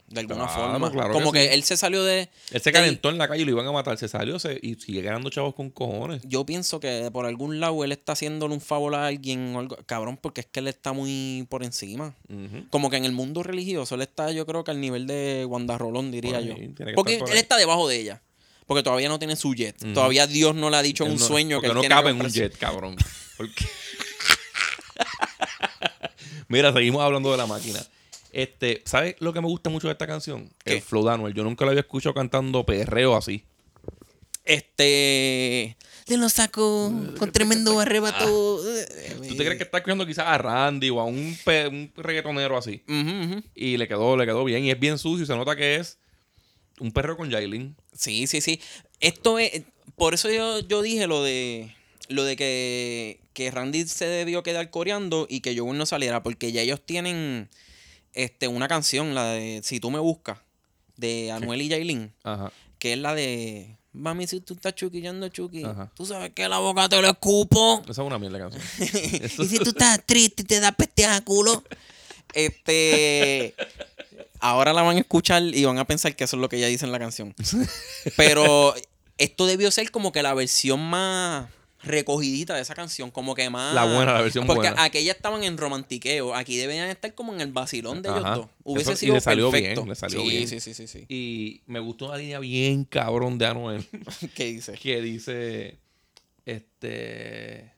De 0.10 0.22
alguna 0.22 0.46
Claro, 0.48 0.72
forma. 0.72 0.90
claro 0.90 1.12
Como 1.12 1.34
que 1.34 1.54
él 1.54 1.63
se 1.63 1.76
salió 1.76 2.02
de. 2.02 2.30
Él 2.52 2.62
se 2.62 2.72
calentó 2.72 3.10
en 3.10 3.18
la 3.18 3.28
calle 3.28 3.42
y 3.42 3.46
lo 3.46 3.52
iban 3.52 3.68
a 3.68 3.74
matar. 3.74 3.98
Se 3.98 4.08
salió 4.08 4.40
se- 4.40 4.58
y 4.62 4.76
sigue 4.76 5.02
ganando 5.02 5.30
chavos 5.30 5.54
con 5.54 5.70
cojones. 5.70 6.22
Yo 6.24 6.46
pienso 6.46 6.80
que 6.80 7.10
por 7.12 7.26
algún 7.26 7.60
lado 7.60 7.84
él 7.84 7.92
está 7.92 8.13
haciéndole 8.13 8.54
un 8.54 8.62
favor 8.62 8.96
a 8.96 9.08
alguien 9.08 9.54
o 9.54 9.60
algo. 9.60 9.76
Cabrón, 9.86 10.18
porque 10.22 10.40
es 10.42 10.48
que 10.48 10.62
él 10.62 10.70
está 10.70 10.94
muy 10.94 11.46
por 11.50 11.62
encima. 11.66 12.16
Como 12.70 12.90
que 12.90 12.96
en 12.96 13.04
el 13.04 13.12
mundo 13.12 13.44
religioso 13.44 13.96
él 13.96 14.02
está, 14.02 14.32
yo 14.32 14.46
creo 14.46 14.63
que 14.63 14.72
al 14.72 14.80
nivel 14.80 15.08
de 15.08 15.44
Wanda 15.46 15.78
Rolón, 15.78 16.10
diría 16.10 16.36
Por 16.38 16.46
yo. 16.46 16.56
Porque 16.96 17.18
por 17.18 17.28
él 17.28 17.34
ahí. 17.34 17.40
está 17.42 17.58
debajo 17.58 17.90
de 17.90 18.00
ella. 18.00 18.22
Porque 18.68 18.84
todavía 18.84 19.08
no 19.10 19.18
tiene 19.18 19.36
su 19.36 19.54
jet. 19.56 19.76
Todavía 19.94 20.28
Dios 20.28 20.54
no 20.54 20.70
le 20.70 20.78
ha 20.78 20.82
dicho 20.82 21.06
en 21.06 21.12
un 21.14 21.18
no- 21.20 21.26
sueño 21.26 21.62
que 21.62 21.68
él 21.68 21.74
no 21.74 21.80
tiene 21.80 21.96
cabe 21.96 22.12
en 22.12 22.22
un 22.22 22.30
jet, 22.30 22.56
cabrón. 22.58 22.96
Mira, 26.50 26.72
seguimos 26.74 27.02
hablando 27.02 27.32
de 27.32 27.38
la 27.38 27.46
máquina. 27.46 27.80
Este, 28.32 28.82
¿sabes 28.86 29.16
lo 29.20 29.34
que 29.34 29.42
me 29.42 29.48
gusta 29.48 29.70
mucho 29.70 29.88
de 29.88 29.94
esta 29.94 30.08
canción? 30.08 30.50
¿Qué? 30.64 30.76
El 30.76 30.82
flow 30.82 31.06
de 31.06 31.14
Anuel. 31.14 31.34
Yo 31.34 31.44
nunca 31.44 31.66
lo 31.66 31.72
había 31.72 31.82
escuchado 31.82 32.14
cantando 32.14 32.66
perreo 32.66 33.16
así. 33.16 33.44
Este. 34.46 35.76
Te 36.06 36.16
lo 36.18 36.30
saco 36.30 36.94
con 37.18 37.32
tremendo 37.34 37.80
arrebato. 37.82 38.26
¿Tú 38.26 39.36
te 39.36 39.44
crees 39.44 39.58
que 39.58 39.64
está 39.64 39.78
escuchando 39.80 40.06
quizás 40.06 40.26
a 40.28 40.38
Randy 40.38 40.90
o 40.90 41.02
a 41.02 41.04
un, 41.06 41.38
un 41.46 41.92
reggaetonero 41.98 42.58
así? 42.58 42.82
Y 43.56 43.76
le 43.76 43.88
quedó, 43.90 44.16
le 44.16 44.26
quedó 44.26 44.44
bien. 44.46 44.64
Y 44.64 44.72
es 44.72 44.80
bien 44.80 44.98
sucio. 44.98 45.26
Se 45.26 45.36
nota 45.36 45.56
que 45.56 45.76
es 45.76 45.98
un 46.80 46.92
perro 46.92 47.18
con 47.18 47.32
Jailin. 47.32 47.76
Sí, 47.94 48.28
sí, 48.28 48.42
sí. 48.42 48.60
Esto 49.00 49.40
es. 49.40 49.63
Por 49.96 50.13
eso 50.13 50.30
yo, 50.32 50.60
yo 50.60 50.82
dije 50.82 51.08
lo 51.08 51.24
de. 51.24 51.74
Lo 52.10 52.24
de 52.24 52.38
que, 52.38 53.20
que 53.34 53.52
Randy 53.52 53.86
se 53.86 54.06
debió 54.06 54.42
quedar 54.42 54.70
coreando 54.70 55.28
y 55.30 55.42
que 55.42 55.58
Joel 55.58 55.78
no 55.78 55.86
saliera. 55.86 56.24
Porque 56.24 56.52
ya 56.52 56.62
ellos 56.62 56.82
tienen 56.86 57.50
este, 58.13 58.48
una 58.48 58.68
canción, 58.68 59.13
la 59.13 59.32
de 59.34 59.62
Si 59.63 59.80
tú 59.80 59.92
me 59.92 60.00
buscas, 60.00 60.40
de 60.96 61.32
Anuel 61.32 61.62
y 61.62 61.68
Yailin, 61.68 62.13
Ajá. 62.24 62.52
que 62.80 62.94
es 62.94 63.00
la 63.00 63.13
de. 63.13 63.78
Mami, 63.92 64.28
si 64.28 64.40
tú 64.42 64.54
estás 64.54 64.76
chuquillando 64.76 65.28
chuqui, 65.30 65.63
Ajá. 65.63 65.92
tú 65.96 66.06
sabes 66.06 66.32
que 66.32 66.48
la 66.48 66.60
boca 66.60 66.88
te 66.88 67.02
lo 67.02 67.08
escupo. 67.08 67.82
Esa 67.84 67.92
es 67.92 68.08
una 68.08 68.20
mierda 68.20 68.40
canción. 68.40 68.63
y 69.40 69.48
si 69.48 69.58
tú 69.58 69.70
estás 69.72 70.06
triste 70.06 70.44
y 70.44 70.46
te 70.46 70.60
da 70.60 70.72
peste 70.72 71.06
a 71.06 71.20
culo. 71.22 71.63
Este. 72.34 73.54
Ahora 74.40 74.74
la 74.74 74.82
van 74.84 74.98
a 74.98 75.00
escuchar 75.00 75.42
y 75.44 75.66
van 75.66 75.80
a 75.80 75.86
pensar 75.86 76.16
que 76.16 76.24
eso 76.24 76.36
es 76.36 76.42
lo 76.42 76.50
que 76.50 76.58
ella 76.58 76.68
dice 76.68 76.86
en 76.86 76.92
la 76.92 77.00
canción. 77.00 77.34
Pero 78.16 78.76
esto 79.18 79.46
debió 79.48 79.72
ser 79.72 79.90
como 79.92 80.12
que 80.12 80.22
la 80.22 80.34
versión 80.34 80.80
más 80.80 81.48
recogidita 81.84 82.56
de 82.56 82.62
esa 82.62 82.76
canción, 82.76 83.12
como 83.12 83.34
que 83.36 83.50
más... 83.50 83.74
La 83.74 83.86
buena, 83.86 84.13
la 84.13 84.22
versión 84.22 84.46
Porque 84.46 84.68
buena. 84.70 84.84
aquellas 84.84 85.16
estaban 85.16 85.44
en 85.44 85.58
romantiqueo, 85.58 86.36
aquí 86.36 86.58
deberían 86.58 86.90
estar 86.90 87.13
como 87.16 87.34
en 87.34 87.40
el 87.42 87.52
vacilón 87.52 88.02
de 88.02 88.10
ellos 88.10 88.26
Ajá. 88.26 88.36
dos. 88.36 88.48
Hubiese 88.63 88.92
Eso- 88.94 88.98
y 89.06 89.06
sido 89.06 89.13
le 89.16 89.22
salió 89.22 89.52
perfecto. 89.52 89.82
bien, 89.82 89.90
le 89.90 89.96
salió 89.96 90.22
sí, 90.22 90.28
bien. 90.30 90.48
sí, 90.48 90.60
sí, 90.60 90.74
sí, 90.74 90.88
sí. 90.88 91.06
Y 91.08 91.62
me 91.68 91.80
gustó 91.80 92.08
una 92.08 92.18
línea 92.18 92.40
bien 92.40 92.84
cabrón 92.84 93.38
de 93.38 93.46
Anuel. 93.46 93.86
¿Qué 94.36 94.46
dice? 94.46 94.74
que 94.74 95.02
dice 95.02 95.78
este 96.46 97.72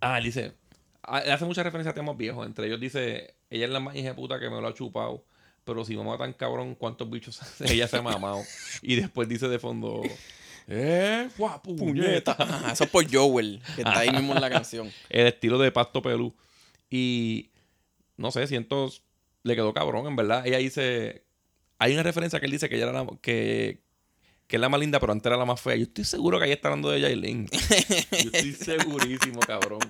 ah 0.00 0.20
dice 0.20 0.52
hace 1.06 1.44
mucha 1.44 1.62
referencia 1.62 1.92
a 1.92 1.94
temas 1.94 2.16
viejos 2.16 2.46
entre 2.46 2.66
ellos 2.66 2.80
dice 2.80 3.34
ella 3.50 3.66
es 3.66 3.70
la 3.70 3.80
más 3.80 3.94
hija 3.96 4.14
puta 4.14 4.38
que 4.38 4.50
me 4.50 4.60
lo 4.60 4.68
ha 4.68 4.74
chupado 4.74 5.24
pero 5.64 5.84
si 5.84 5.96
mamá 5.96 6.18
tan 6.18 6.32
cabrón, 6.32 6.74
¿cuántos 6.74 7.08
bichos 7.10 7.40
ella 7.60 7.88
se 7.88 7.96
ha 7.96 8.02
mamado? 8.02 8.42
y 8.82 8.96
después 8.96 9.28
dice 9.28 9.48
de 9.48 9.58
fondo, 9.58 10.02
¡eh, 10.68 11.28
guapo, 11.36 11.74
puñeta! 11.74 12.36
Ajá, 12.38 12.72
eso 12.72 12.84
es 12.84 12.90
por 12.90 13.10
Joel, 13.10 13.60
que 13.74 13.82
está 13.82 14.00
ahí 14.00 14.10
mismo 14.10 14.34
en 14.34 14.40
la 14.40 14.50
canción. 14.50 14.90
El 15.08 15.26
estilo 15.26 15.58
de 15.58 15.72
Pasto 15.72 16.02
Pelú. 16.02 16.34
Y 16.90 17.50
no 18.16 18.30
sé, 18.30 18.46
siento, 18.46 18.92
le 19.42 19.56
quedó 19.56 19.72
cabrón, 19.72 20.06
en 20.06 20.16
verdad. 20.16 20.46
Ella 20.46 20.58
dice, 20.58 21.24
hay 21.78 21.94
una 21.94 22.02
referencia 22.02 22.38
que 22.38 22.46
él 22.46 22.52
dice 22.52 22.68
que 22.68 22.76
ella 22.76 22.90
era 22.90 23.04
la, 23.04 23.06
que, 23.20 23.80
que 24.46 24.56
es 24.56 24.60
la 24.60 24.68
más 24.68 24.80
linda, 24.80 25.00
pero 25.00 25.12
antes 25.12 25.26
era 25.26 25.36
la 25.36 25.46
más 25.46 25.60
fea. 25.60 25.76
Yo 25.76 25.84
estoy 25.84 26.04
seguro 26.04 26.38
que 26.38 26.44
ahí 26.44 26.52
está 26.52 26.68
hablando 26.68 26.90
de 26.90 27.00
Yailin. 27.00 27.48
Yo 28.12 28.30
estoy 28.32 28.52
segurísimo, 28.52 29.40
cabrón. 29.40 29.80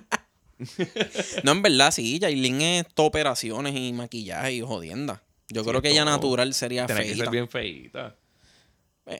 No, 1.43 1.51
en 1.51 1.61
verdad, 1.61 1.91
sí, 1.91 2.19
Yailin 2.19 2.61
es 2.61 2.85
todo 2.93 3.07
operaciones 3.07 3.75
y 3.75 3.91
maquillaje 3.93 4.53
y 4.53 4.61
jodienda. 4.61 5.21
Yo 5.49 5.63
Sí, 5.63 5.69
creo 5.69 5.81
que 5.81 5.89
ella 5.91 6.05
natural 6.05 6.53
sería 6.53 6.85
Tiene 6.85 7.01
que 7.01 7.07
ser 7.09 7.17
feita. 7.17 7.31
bien 7.31 7.49
feita. 7.49 8.15
Eh. 9.07 9.19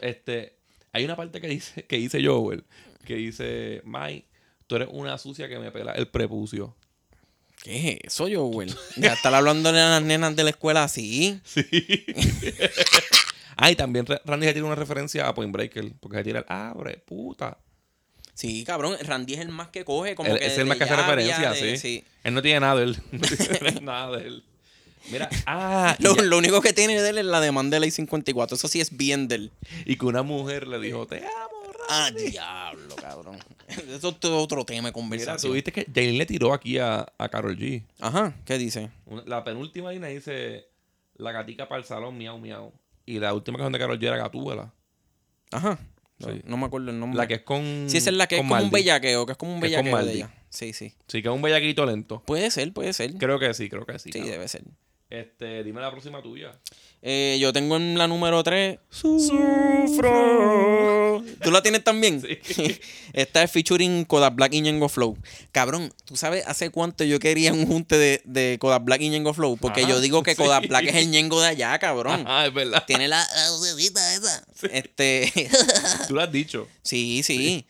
Este, 0.00 0.56
hay 0.92 1.04
una 1.04 1.16
parte 1.16 1.40
que 1.40 1.46
dice, 1.48 1.84
que 1.84 1.96
dice 1.96 2.22
Joel, 2.24 2.64
que 3.04 3.14
dice, 3.16 3.80
Mike, 3.84 4.26
tú 4.66 4.76
eres 4.76 4.88
una 4.90 5.16
sucia 5.18 5.48
que 5.48 5.58
me 5.58 5.70
pela 5.70 5.92
el 5.92 6.08
prepucio. 6.08 6.74
¿Qué 7.62 7.92
es 7.92 7.98
eso, 8.14 8.26
Joel? 8.32 8.74
Ya 8.96 9.12
estar 9.12 9.32
hablando 9.34 9.70
de 9.72 9.78
las 9.80 10.02
nenas 10.02 10.34
de 10.34 10.44
la 10.44 10.50
escuela 10.50 10.82
así. 10.84 11.40
Sí. 11.44 11.62
ah, 13.56 13.70
y 13.70 13.76
también 13.76 14.04
Ra- 14.06 14.20
Randy 14.24 14.46
se 14.46 14.52
tira 14.54 14.64
una 14.66 14.74
referencia 14.74 15.28
a 15.28 15.34
Point 15.34 15.52
Breaker, 15.52 15.92
porque 16.00 16.18
se 16.18 16.24
tira 16.24 16.40
el 16.40 16.44
abre, 16.48 16.96
puta. 16.98 17.58
Sí, 18.34 18.64
cabrón, 18.64 18.96
Randy 19.02 19.34
es 19.34 19.40
el 19.40 19.48
más 19.50 19.68
que 19.68 19.84
coge, 19.84 20.14
como 20.14 20.30
Él- 20.30 20.38
que 20.38 20.46
es 20.46 20.58
el 20.58 20.66
más 20.66 20.76
que 20.78 20.84
hace 20.84 20.96
referencia, 20.96 21.52
de- 21.52 21.76
sí. 21.76 22.04
Él 22.24 22.34
no 22.34 22.40
tiene 22.42 22.60
nada 22.60 22.76
de 22.76 22.84
él. 22.84 22.96
No 23.12 23.20
tiene 23.28 23.80
nada 23.80 24.16
de 24.16 24.26
él. 24.26 24.44
Mira, 25.10 25.28
ah, 25.46 25.96
Lo, 25.98 26.38
único 26.38 26.60
que 26.62 26.72
tiene 26.72 27.00
de 27.00 27.10
él 27.10 27.18
es 27.18 27.24
la 27.24 27.40
demanda 27.40 27.76
de 27.76 27.80
ley 27.80 27.90
54. 27.90 28.56
Eso 28.56 28.68
sí 28.68 28.80
es 28.80 28.96
bien 28.96 29.28
de 29.28 29.34
él. 29.36 29.50
y 29.84 29.96
que 29.96 30.06
una 30.06 30.22
mujer 30.22 30.66
le 30.68 30.78
dijo, 30.78 31.06
te 31.06 31.18
amo, 31.18 31.72
Randy. 31.88 32.26
Ah, 32.28 32.30
diablo, 32.30 32.96
cabrón. 32.96 33.38
Eso 33.68 34.08
es 34.10 34.20
todo 34.20 34.38
otro 34.38 34.64
tema 34.64 34.76
de 34.76 34.82
Mira, 34.82 34.92
conversación. 34.92 35.50
tú 35.50 35.54
viste 35.54 35.72
que 35.72 35.84
Jane 35.92 36.12
le 36.12 36.26
tiró 36.26 36.52
aquí 36.54 36.78
a, 36.78 37.06
a 37.18 37.28
Carol 37.28 37.56
G. 37.58 37.82
Ajá, 38.00 38.34
¿qué 38.44 38.56
dice? 38.58 38.90
La 39.26 39.42
penúltima 39.44 39.90
línea 39.92 40.08
dice 40.08 40.66
la 41.16 41.32
gatica 41.32 41.68
para 41.68 41.80
el 41.80 41.84
salón, 41.86 42.16
miau, 42.16 42.38
miau. 42.38 42.72
Y 43.04 43.18
la 43.18 43.34
última 43.34 43.58
canción 43.58 43.72
de 43.72 43.78
Carol 43.80 43.98
G 43.98 44.06
era 44.06 44.16
Gatúbela. 44.16 44.72
Ajá. 45.50 45.78
No, 46.22 46.32
Sí. 46.32 46.40
no 46.44 46.56
me 46.56 46.66
acuerdo 46.66 46.90
el 46.90 46.98
nombre. 46.98 47.16
La 47.18 47.26
que 47.26 47.34
es 47.34 47.42
con. 47.42 47.62
Sí, 47.88 47.96
esa 47.98 48.10
es 48.10 48.16
la 48.16 48.26
que 48.26 48.36
es 48.36 48.40
como 48.42 48.54
un 48.54 48.60
Maldi. 48.62 48.70
bellaqueo, 48.70 49.26
que 49.26 49.32
es 49.32 49.38
como 49.38 49.54
un 49.54 49.60
bellaqueo 49.60 50.04
de 50.04 50.12
ella. 50.12 50.34
Sí, 50.50 50.72
sí. 50.72 50.92
Sí, 51.08 51.22
que 51.22 51.28
es 51.28 51.34
un 51.34 51.42
bellaquito 51.42 51.84
lento. 51.86 52.22
Puede 52.26 52.50
ser, 52.50 52.72
puede 52.72 52.92
ser. 52.92 53.14
Creo 53.14 53.38
que 53.38 53.52
sí, 53.54 53.68
creo 53.68 53.86
que 53.86 53.98
sí. 53.98 54.10
Sí, 54.12 54.20
debe 54.20 54.46
ser. 54.48 54.62
Este, 55.12 55.62
dime 55.62 55.82
la 55.82 55.90
próxima 55.90 56.22
tuya. 56.22 56.58
Eh, 57.02 57.36
yo 57.38 57.52
tengo 57.52 57.76
en 57.76 57.98
la 57.98 58.08
número 58.08 58.42
3. 58.42 58.78
Sufro. 58.88 60.10
¿Tú 61.42 61.50
la 61.50 61.62
tienes 61.62 61.84
también? 61.84 62.22
Sí. 62.22 62.38
Esta 63.12 63.42
es 63.42 63.50
featuring 63.50 64.06
Kodak 64.06 64.34
Black 64.34 64.54
y 64.54 64.62
Ñengo 64.62 64.88
Flow. 64.88 65.18
Cabrón, 65.50 65.92
¿tú 66.06 66.16
sabes 66.16 66.46
hace 66.46 66.70
cuánto 66.70 67.04
yo 67.04 67.18
quería 67.18 67.52
un 67.52 67.66
junte 67.66 67.98
de, 67.98 68.22
de 68.24 68.56
Kodak 68.58 68.84
Black 68.84 69.02
y 69.02 69.10
Ñengo 69.10 69.34
Flow? 69.34 69.58
Porque 69.58 69.82
Ajá, 69.82 69.90
yo 69.90 70.00
digo 70.00 70.22
que 70.22 70.30
sí. 70.30 70.38
Kodak 70.38 70.66
Black 70.68 70.84
es 70.86 70.94
el 70.94 71.10
Ñengo 71.10 71.42
de 71.42 71.48
allá, 71.48 71.78
cabrón. 71.78 72.24
Ah, 72.32 72.46
es 72.46 72.54
verdad. 72.54 72.82
Tiene 72.86 73.06
la, 73.06 73.18
la 73.36 73.50
vocecita 73.50 74.14
esa. 74.14 74.46
Este. 74.72 75.30
Tú 76.08 76.14
lo 76.14 76.22
has 76.22 76.32
dicho. 76.32 76.66
sí, 76.82 77.22
sí, 77.22 77.66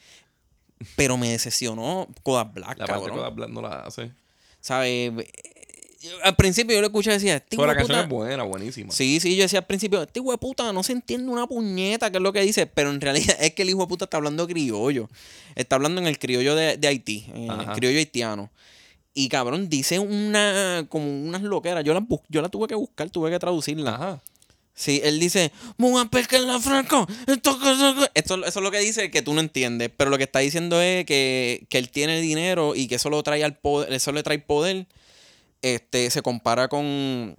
Pero 0.94 1.16
me 1.16 1.28
decepcionó 1.30 2.06
Kodak 2.22 2.52
Black, 2.52 2.78
La 2.78 2.86
parte 2.86 3.02
cabrón. 3.02 3.10
que 3.18 3.34
Kodak 3.34 3.50
no 3.50 3.62
la 3.62 3.80
hace. 3.80 4.12
¿Sabes? 4.60 5.10
Al 6.22 6.36
principio 6.36 6.74
yo 6.74 6.80
lo 6.80 6.88
escuché 6.88 7.10
y 7.10 7.14
decía, 7.14 7.36
este 7.36 7.56
Pero 7.56 7.66
la 7.66 7.74
canción 7.76 7.98
es 8.00 8.08
buena, 8.08 8.42
buenísima. 8.44 8.92
Sí, 8.92 9.20
sí, 9.20 9.36
yo 9.36 9.42
decía 9.42 9.60
al 9.60 9.66
principio, 9.66 10.02
este 10.02 10.20
hijo 10.20 10.30
de 10.32 10.38
puta 10.38 10.72
no 10.72 10.82
se 10.82 10.92
entiende 10.92 11.30
una 11.30 11.46
puñeta, 11.46 12.10
que 12.10 12.16
es 12.18 12.22
lo 12.22 12.32
que 12.32 12.40
dice, 12.40 12.66
pero 12.66 12.90
en 12.90 13.00
realidad 13.00 13.36
es 13.40 13.54
que 13.54 13.62
el 13.62 13.70
hijo 13.70 13.80
de 13.82 13.86
puta 13.86 14.04
está 14.06 14.16
hablando 14.16 14.46
criollo. 14.46 15.08
Está 15.54 15.76
hablando 15.76 16.00
en 16.00 16.06
el 16.06 16.18
criollo 16.18 16.54
de, 16.54 16.76
de 16.76 16.88
Haití, 16.88 17.26
en 17.34 17.50
el 17.50 17.66
criollo 17.74 17.98
haitiano. 17.98 18.50
Y 19.14 19.28
cabrón, 19.28 19.68
dice 19.68 19.98
una, 19.98 20.86
como 20.88 21.06
unas 21.06 21.42
loqueras. 21.42 21.84
Yo 21.84 21.92
la, 21.92 22.04
yo 22.28 22.40
la 22.42 22.48
tuve 22.48 22.66
que 22.66 22.74
buscar, 22.74 23.10
tuve 23.10 23.30
que 23.30 23.38
traducirla. 23.38 23.94
Ajá. 23.94 24.20
Sí, 24.74 25.02
él 25.04 25.20
dice, 25.20 25.52
"Muga 25.76 26.06
pesca 26.08 26.38
en 26.38 26.46
la 26.46 26.58
franco. 26.58 27.06
Esto, 27.26 27.50
esto, 27.50 28.10
esto- 28.14 28.44
eso 28.46 28.58
es 28.58 28.62
lo 28.62 28.70
que 28.70 28.78
dice 28.78 29.10
que 29.10 29.20
tú 29.20 29.34
no 29.34 29.40
entiendes. 29.40 29.90
Pero 29.94 30.08
lo 30.08 30.16
que 30.16 30.24
está 30.24 30.38
diciendo 30.38 30.80
es 30.80 31.04
que, 31.04 31.66
que 31.68 31.76
él 31.76 31.90
tiene 31.90 32.22
dinero 32.22 32.74
y 32.74 32.86
que 32.88 32.94
eso 32.94 33.10
lo 33.10 33.22
trae 33.22 33.44
al 33.44 33.54
poder, 33.58 33.92
eso 33.92 34.12
le 34.12 34.22
trae 34.22 34.38
poder. 34.38 34.86
Este, 35.62 36.10
se 36.10 36.22
compara 36.22 36.68
con, 36.68 37.36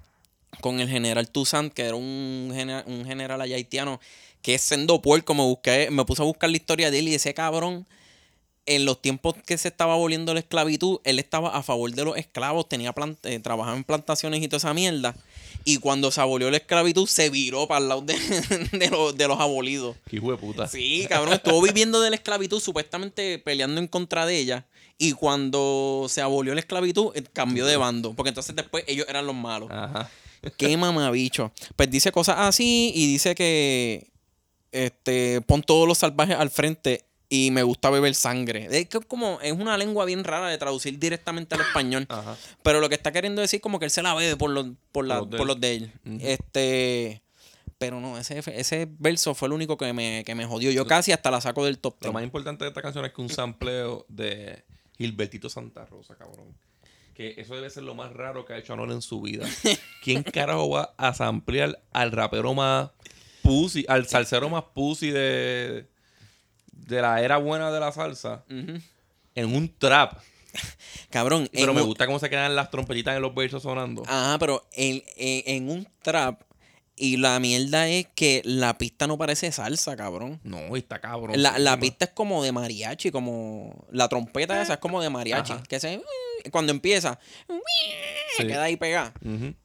con 0.62 0.80
el 0.80 0.90
general 0.90 1.30
Toussaint, 1.30 1.74
que 1.74 1.84
era 1.84 1.96
un, 1.96 2.52
genera- 2.54 2.84
un 2.88 3.06
general 3.06 3.42
allá 3.42 3.56
haitiano, 3.58 4.00
que 4.42 4.56
es 4.56 4.62
sendo 4.62 5.02
puerco. 5.02 5.34
Me 5.34 5.44
busqué, 5.44 5.90
me 5.92 6.06
puse 6.06 6.22
a 6.22 6.26
buscar 6.26 6.50
la 6.50 6.56
historia 6.58 6.90
de 6.90 7.00
él 7.00 7.08
y 7.10 7.16
ese 7.16 7.34
cabrón. 7.34 7.86
En 8.66 8.86
los 8.86 9.02
tiempos 9.02 9.36
que 9.46 9.58
se 9.58 9.68
estaba 9.68 9.92
aboliendo 9.94 10.34
la 10.34 10.40
esclavitud, 10.40 11.00
él 11.04 11.20
estaba 11.20 11.50
a 11.50 11.64
favor 11.64 11.92
de 11.92 12.06
los 12.06 12.16
esclavos, 12.18 12.70
tenía 12.70 12.96
plant- 12.96 13.18
eh, 13.24 13.38
trabajaba 13.40 13.76
en 13.76 13.84
plantaciones 13.84 14.42
y 14.42 14.48
toda 14.48 14.58
esa 14.60 14.74
mierda. 14.74 15.14
Y 15.66 15.80
cuando 15.80 16.12
se 16.12 16.22
abolió 16.22 16.50
la 16.50 16.58
esclavitud, 16.58 17.06
se 17.08 17.30
viró 17.30 17.68
para 17.68 17.82
el 17.82 17.90
lado 17.90 18.02
de, 18.04 18.14
de 18.72 18.90
los, 18.90 19.18
de 19.18 19.28
los 19.28 19.38
abolidos. 19.42 19.98
Qué 20.10 20.16
hijo 20.16 20.32
de 20.32 20.38
puta. 20.38 20.70
Sí, 20.70 21.06
cabrón, 21.10 21.34
estuvo 21.34 21.62
viviendo 21.62 22.00
de 22.00 22.10
la 22.12 22.16
esclavitud, 22.16 22.62
supuestamente 22.62 23.38
peleando 23.38 23.82
en 23.82 23.88
contra 23.88 24.26
de 24.26 24.38
ella. 24.40 24.66
Y 24.98 25.14
cuando 25.14 26.06
se 26.10 26.22
abolió 26.22 26.54
la 26.54 26.60
esclavitud, 26.62 27.12
eh, 27.16 27.24
cambió 27.34 27.66
de 27.66 27.78
bando. 27.78 28.14
Porque 28.14 28.30
entonces 28.30 28.56
después 28.56 28.84
ellos 28.88 29.06
eran 29.10 29.26
los 29.26 29.36
malos. 29.36 29.70
Ajá. 29.72 30.10
Qué 30.58 30.76
mamabicho. 30.78 31.52
Pues 31.76 31.90
dice 31.90 32.12
cosas 32.12 32.36
así 32.40 32.92
y 32.96 33.08
dice 33.08 33.36
que 33.36 34.12
este 34.72 35.42
pon 35.42 35.62
todos 35.62 35.88
los 35.88 35.98
salvajes 35.98 36.36
al 36.36 36.50
frente 36.50 37.06
y 37.30 37.50
me 37.52 37.64
gusta 37.64 37.90
beber 37.90 38.14
sangre. 38.16 38.68
Es 38.72 38.88
que 38.90 39.00
como 39.00 39.40
es 39.42 39.52
una 39.54 39.78
lengua 39.78 40.06
bien 40.06 40.24
rara 40.24 40.48
de 40.50 40.58
traducir 40.58 41.00
directamente 41.00 41.56
al 41.56 41.62
español. 41.62 42.06
Ajá. 42.10 42.38
Pero 42.62 42.80
lo 42.80 42.90
que 42.90 42.96
está 42.96 43.12
queriendo 43.12 43.42
decir 43.42 43.60
como 43.62 43.80
que 43.80 43.86
él 43.86 43.92
se 43.92 44.04
la 44.04 44.14
bebe 44.14 44.36
por 44.38 44.52
los, 44.52 44.68
por 44.92 45.06
la- 45.06 45.20
Por 45.20 45.24
los 45.24 45.30
de 45.32 45.38
por 45.38 45.42
él. 45.42 45.48
los 45.48 45.60
de 45.62 45.76
él. 45.76 45.92
Ujú. 46.06 46.18
Este. 46.22 47.22
Pero 47.80 48.00
no, 48.00 48.18
ese, 48.18 48.42
ese 48.56 48.88
verso 49.00 49.34
fue 49.36 49.48
el 49.48 49.54
único 49.54 49.78
que 49.78 49.92
me, 49.92 50.24
que 50.26 50.36
me 50.36 50.46
jodió. 50.46 50.72
Yo 50.72 50.86
casi 50.86 51.12
hasta 51.12 51.30
la 51.32 51.42
saco 51.42 51.66
del 51.66 51.80
top 51.80 51.96
Lo 52.02 52.10
10. 52.10 52.14
más 52.14 52.24
importante 52.24 52.64
de 52.64 52.70
esta 52.70 52.82
canción 52.82 53.04
es 53.04 53.12
que 53.14 53.22
un 53.22 53.30
sampleo 53.30 54.06
de 54.08 54.64
Gilbertito 55.04 55.50
Santa 55.50 55.86
Rosa, 55.86 56.16
cabrón. 56.16 56.56
Que 57.14 57.36
eso 57.38 57.54
debe 57.56 57.70
ser 57.70 57.84
lo 57.84 57.94
más 57.94 58.12
raro 58.14 58.44
que 58.46 58.54
ha 58.54 58.58
hecho 58.58 58.74
Anuel 58.74 58.92
en 58.92 59.02
su 59.02 59.22
vida. 59.22 59.46
¿Quién 60.04 60.24
carajo 60.24 60.70
va 60.70 60.94
a 60.98 61.14
samplear 61.14 61.80
al 61.92 62.12
rapero 62.12 62.54
más 62.54 62.90
pussy, 63.44 63.86
al 63.88 64.08
salsero 64.08 64.50
más 64.50 64.64
pussy 64.74 65.12
de, 65.12 65.88
de 66.72 67.02
la 67.02 67.22
era 67.22 67.38
buena 67.38 67.72
de 67.72 67.80
la 67.80 67.92
salsa 67.92 68.44
en 68.48 69.56
un 69.56 69.72
trap? 69.78 70.18
Cabrón, 71.10 71.50
Pero 71.52 71.74
me 71.74 71.82
un- 71.82 71.88
gusta 71.88 72.06
cómo 72.06 72.20
se 72.20 72.30
quedan 72.30 72.56
las 72.56 72.72
trompetitas 72.72 73.16
en 73.16 73.22
los 73.22 73.34
versos 73.36 73.62
sonando. 73.64 74.04
Ajá, 74.08 74.38
pero 74.40 74.68
en, 74.74 75.04
en- 75.18 75.44
en 75.46 75.70
un 75.70 75.88
trap. 76.02 76.42
Y 76.96 77.18
la 77.18 77.40
mierda 77.40 77.88
es 77.90 78.08
que 78.14 78.42
la 78.46 78.78
pista 78.78 79.08
no 79.08 79.18
parece 79.18 79.52
salsa, 79.52 79.96
cabrón. 79.98 80.40
No, 80.44 80.76
está 80.76 81.00
cabrón. 81.02 81.42
La, 81.42 81.58
la 81.58 81.80
pista 81.80 82.06
es 82.06 82.12
como 82.12 82.44
de 82.44 82.52
mariachi, 82.52 83.10
como 83.10 83.88
la 83.92 84.08
trompeta 84.08 84.62
esa 84.62 84.74
es 84.74 84.80
como 84.80 85.02
de 85.02 85.10
mariachi, 85.10 85.54
Ajá. 85.54 85.64
que 85.64 85.80
se 85.80 86.02
cuando 86.52 86.72
empieza 86.72 87.20
Sí. 88.38 88.46
queda 88.48 88.64
ahí 88.64 88.78
pegada. 88.78 89.14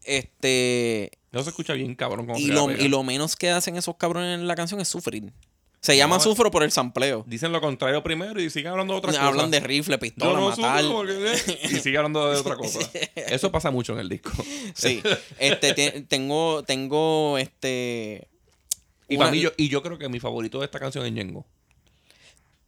Este 0.04 1.10
Eso 1.32 1.42
se 1.44 1.50
escucha 1.50 1.72
bien 1.74 1.94
cabrón. 1.94 2.26
Como 2.26 2.38
y 2.38 2.46
se 2.46 2.52
lo, 2.52 2.66
pega. 2.66 2.82
y 2.82 2.88
lo 2.88 3.02
menos 3.02 3.36
que 3.36 3.50
hacen 3.50 3.76
esos 3.76 3.96
cabrones 3.96 4.38
en 4.38 4.46
la 4.48 4.54
canción 4.54 4.80
es 4.80 4.88
sufrir. 4.88 5.32
Se 5.80 5.96
llama 5.96 6.16
No, 6.16 6.22
sufro 6.22 6.50
por 6.50 6.62
el 6.64 6.72
sampleo. 6.72 7.24
Dicen 7.26 7.52
lo 7.52 7.60
contrario 7.60 8.02
primero 8.02 8.40
y 8.42 8.50
siguen 8.50 8.72
hablando 8.72 8.94
de 8.94 8.98
otras 8.98 9.16
Hablan 9.16 9.34
cosas. 9.34 9.50
de 9.52 9.60
rifle, 9.60 9.98
pistola, 9.98 10.40
no 10.40 10.48
matar. 10.50 10.84
porque- 10.90 11.34
Y 11.64 11.68
sigue 11.80 11.96
hablando 11.98 12.28
de 12.30 12.36
otra 12.36 12.56
cosa. 12.56 12.80
Eso 13.14 13.52
pasa 13.52 13.70
mucho 13.70 13.92
en 13.92 14.00
el 14.00 14.08
disco. 14.08 14.30
Sí. 14.74 15.00
Este 15.38 15.74
te- 15.74 16.00
tengo 16.02 16.62
tengo 16.64 17.38
este 17.38 18.26
Y 19.08 19.14
una- 19.16 19.26
para 19.26 19.30
mí, 19.32 19.40
yo, 19.40 19.50
y 19.56 19.68
yo 19.68 19.82
creo 19.82 19.98
que 19.98 20.08
mi 20.08 20.18
favorito 20.20 20.58
de 20.58 20.64
esta 20.64 20.80
canción 20.80 21.06
es 21.06 21.12
Ñengo. 21.12 21.46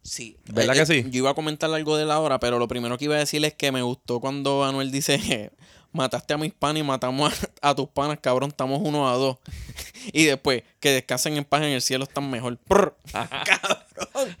Sí. 0.03 0.37
¿Verdad 0.45 0.75
Eh, 0.75 0.85
que 0.85 0.99
eh, 0.99 1.03
sí? 1.03 1.09
Yo 1.11 1.17
iba 1.19 1.29
a 1.31 1.33
comentar 1.35 1.71
algo 1.71 1.97
de 1.97 2.05
la 2.05 2.19
hora, 2.19 2.39
pero 2.39 2.57
lo 2.59 2.67
primero 2.67 2.97
que 2.97 3.05
iba 3.05 3.15
a 3.15 3.19
decir 3.19 3.43
es 3.45 3.53
que 3.53 3.71
me 3.71 3.81
gustó 3.83 4.19
cuando 4.19 4.63
Anuel 4.63 4.89
dice, 4.91 5.51
mataste 5.91 6.33
a 6.33 6.37
mis 6.37 6.53
panas 6.53 6.79
y 6.79 6.83
matamos 6.83 7.33
a, 7.61 7.69
a 7.69 7.75
tus 7.75 7.87
panas, 7.89 8.17
cabrón, 8.21 8.49
estamos 8.49 8.79
uno 8.83 9.09
a 9.09 9.13
dos. 9.15 9.37
y 10.13 10.25
después, 10.25 10.63
que 10.79 10.89
descansen 10.91 11.37
en 11.37 11.43
paz 11.45 11.61
en 11.61 11.69
el 11.69 11.81
cielo 11.81 12.03
están 12.05 12.29
mejor. 12.29 12.57
Cabrón. 13.11 14.35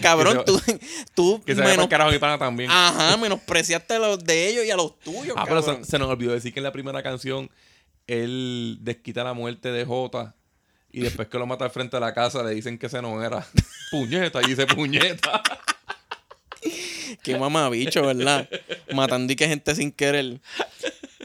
cabrón, 0.00 0.42
tú, 0.46 0.60
tú 1.14 1.42
Que 1.44 1.54
se 1.54 1.62
menos- 1.62 1.88
carajo 1.88 2.10
mi 2.10 2.18
pana 2.18 2.38
también. 2.38 2.70
Ajá, 2.70 3.16
menospreciaste 3.16 3.94
a 3.94 3.98
los 3.98 4.22
de 4.24 4.48
ellos 4.48 4.64
y 4.64 4.70
a 4.70 4.76
los 4.76 4.98
tuyos, 5.00 5.34
Ah, 5.36 5.44
pero 5.46 5.60
cabrón. 5.62 5.84
se, 5.84 5.90
se 5.90 5.98
nos 5.98 6.08
olvidó 6.08 6.32
decir 6.32 6.52
que 6.52 6.60
en 6.60 6.64
la 6.64 6.72
primera 6.72 7.02
canción 7.02 7.50
él 8.06 8.78
desquita 8.80 9.24
la 9.24 9.32
muerte 9.32 9.70
de 9.72 9.84
Jota 9.84 10.34
y 10.92 11.00
después 11.00 11.28
que 11.28 11.38
lo 11.38 11.46
mata 11.46 11.64
al 11.64 11.70
frente 11.70 11.96
de 11.96 12.00
la 12.00 12.12
casa 12.14 12.42
le 12.42 12.50
dicen 12.54 12.78
que 12.78 12.86
ese 12.86 13.00
no 13.02 13.22
era. 13.24 13.46
puñeta, 13.90 14.40
y 14.42 14.46
dice 14.46 14.66
puñeta. 14.66 15.42
Qué 17.22 17.36
mamabicho, 17.38 18.02
¿verdad? 18.02 18.48
Matando 18.94 19.32
y 19.32 19.36
que 19.36 19.48
gente 19.48 19.74
sin 19.74 19.92
querer. 19.92 20.40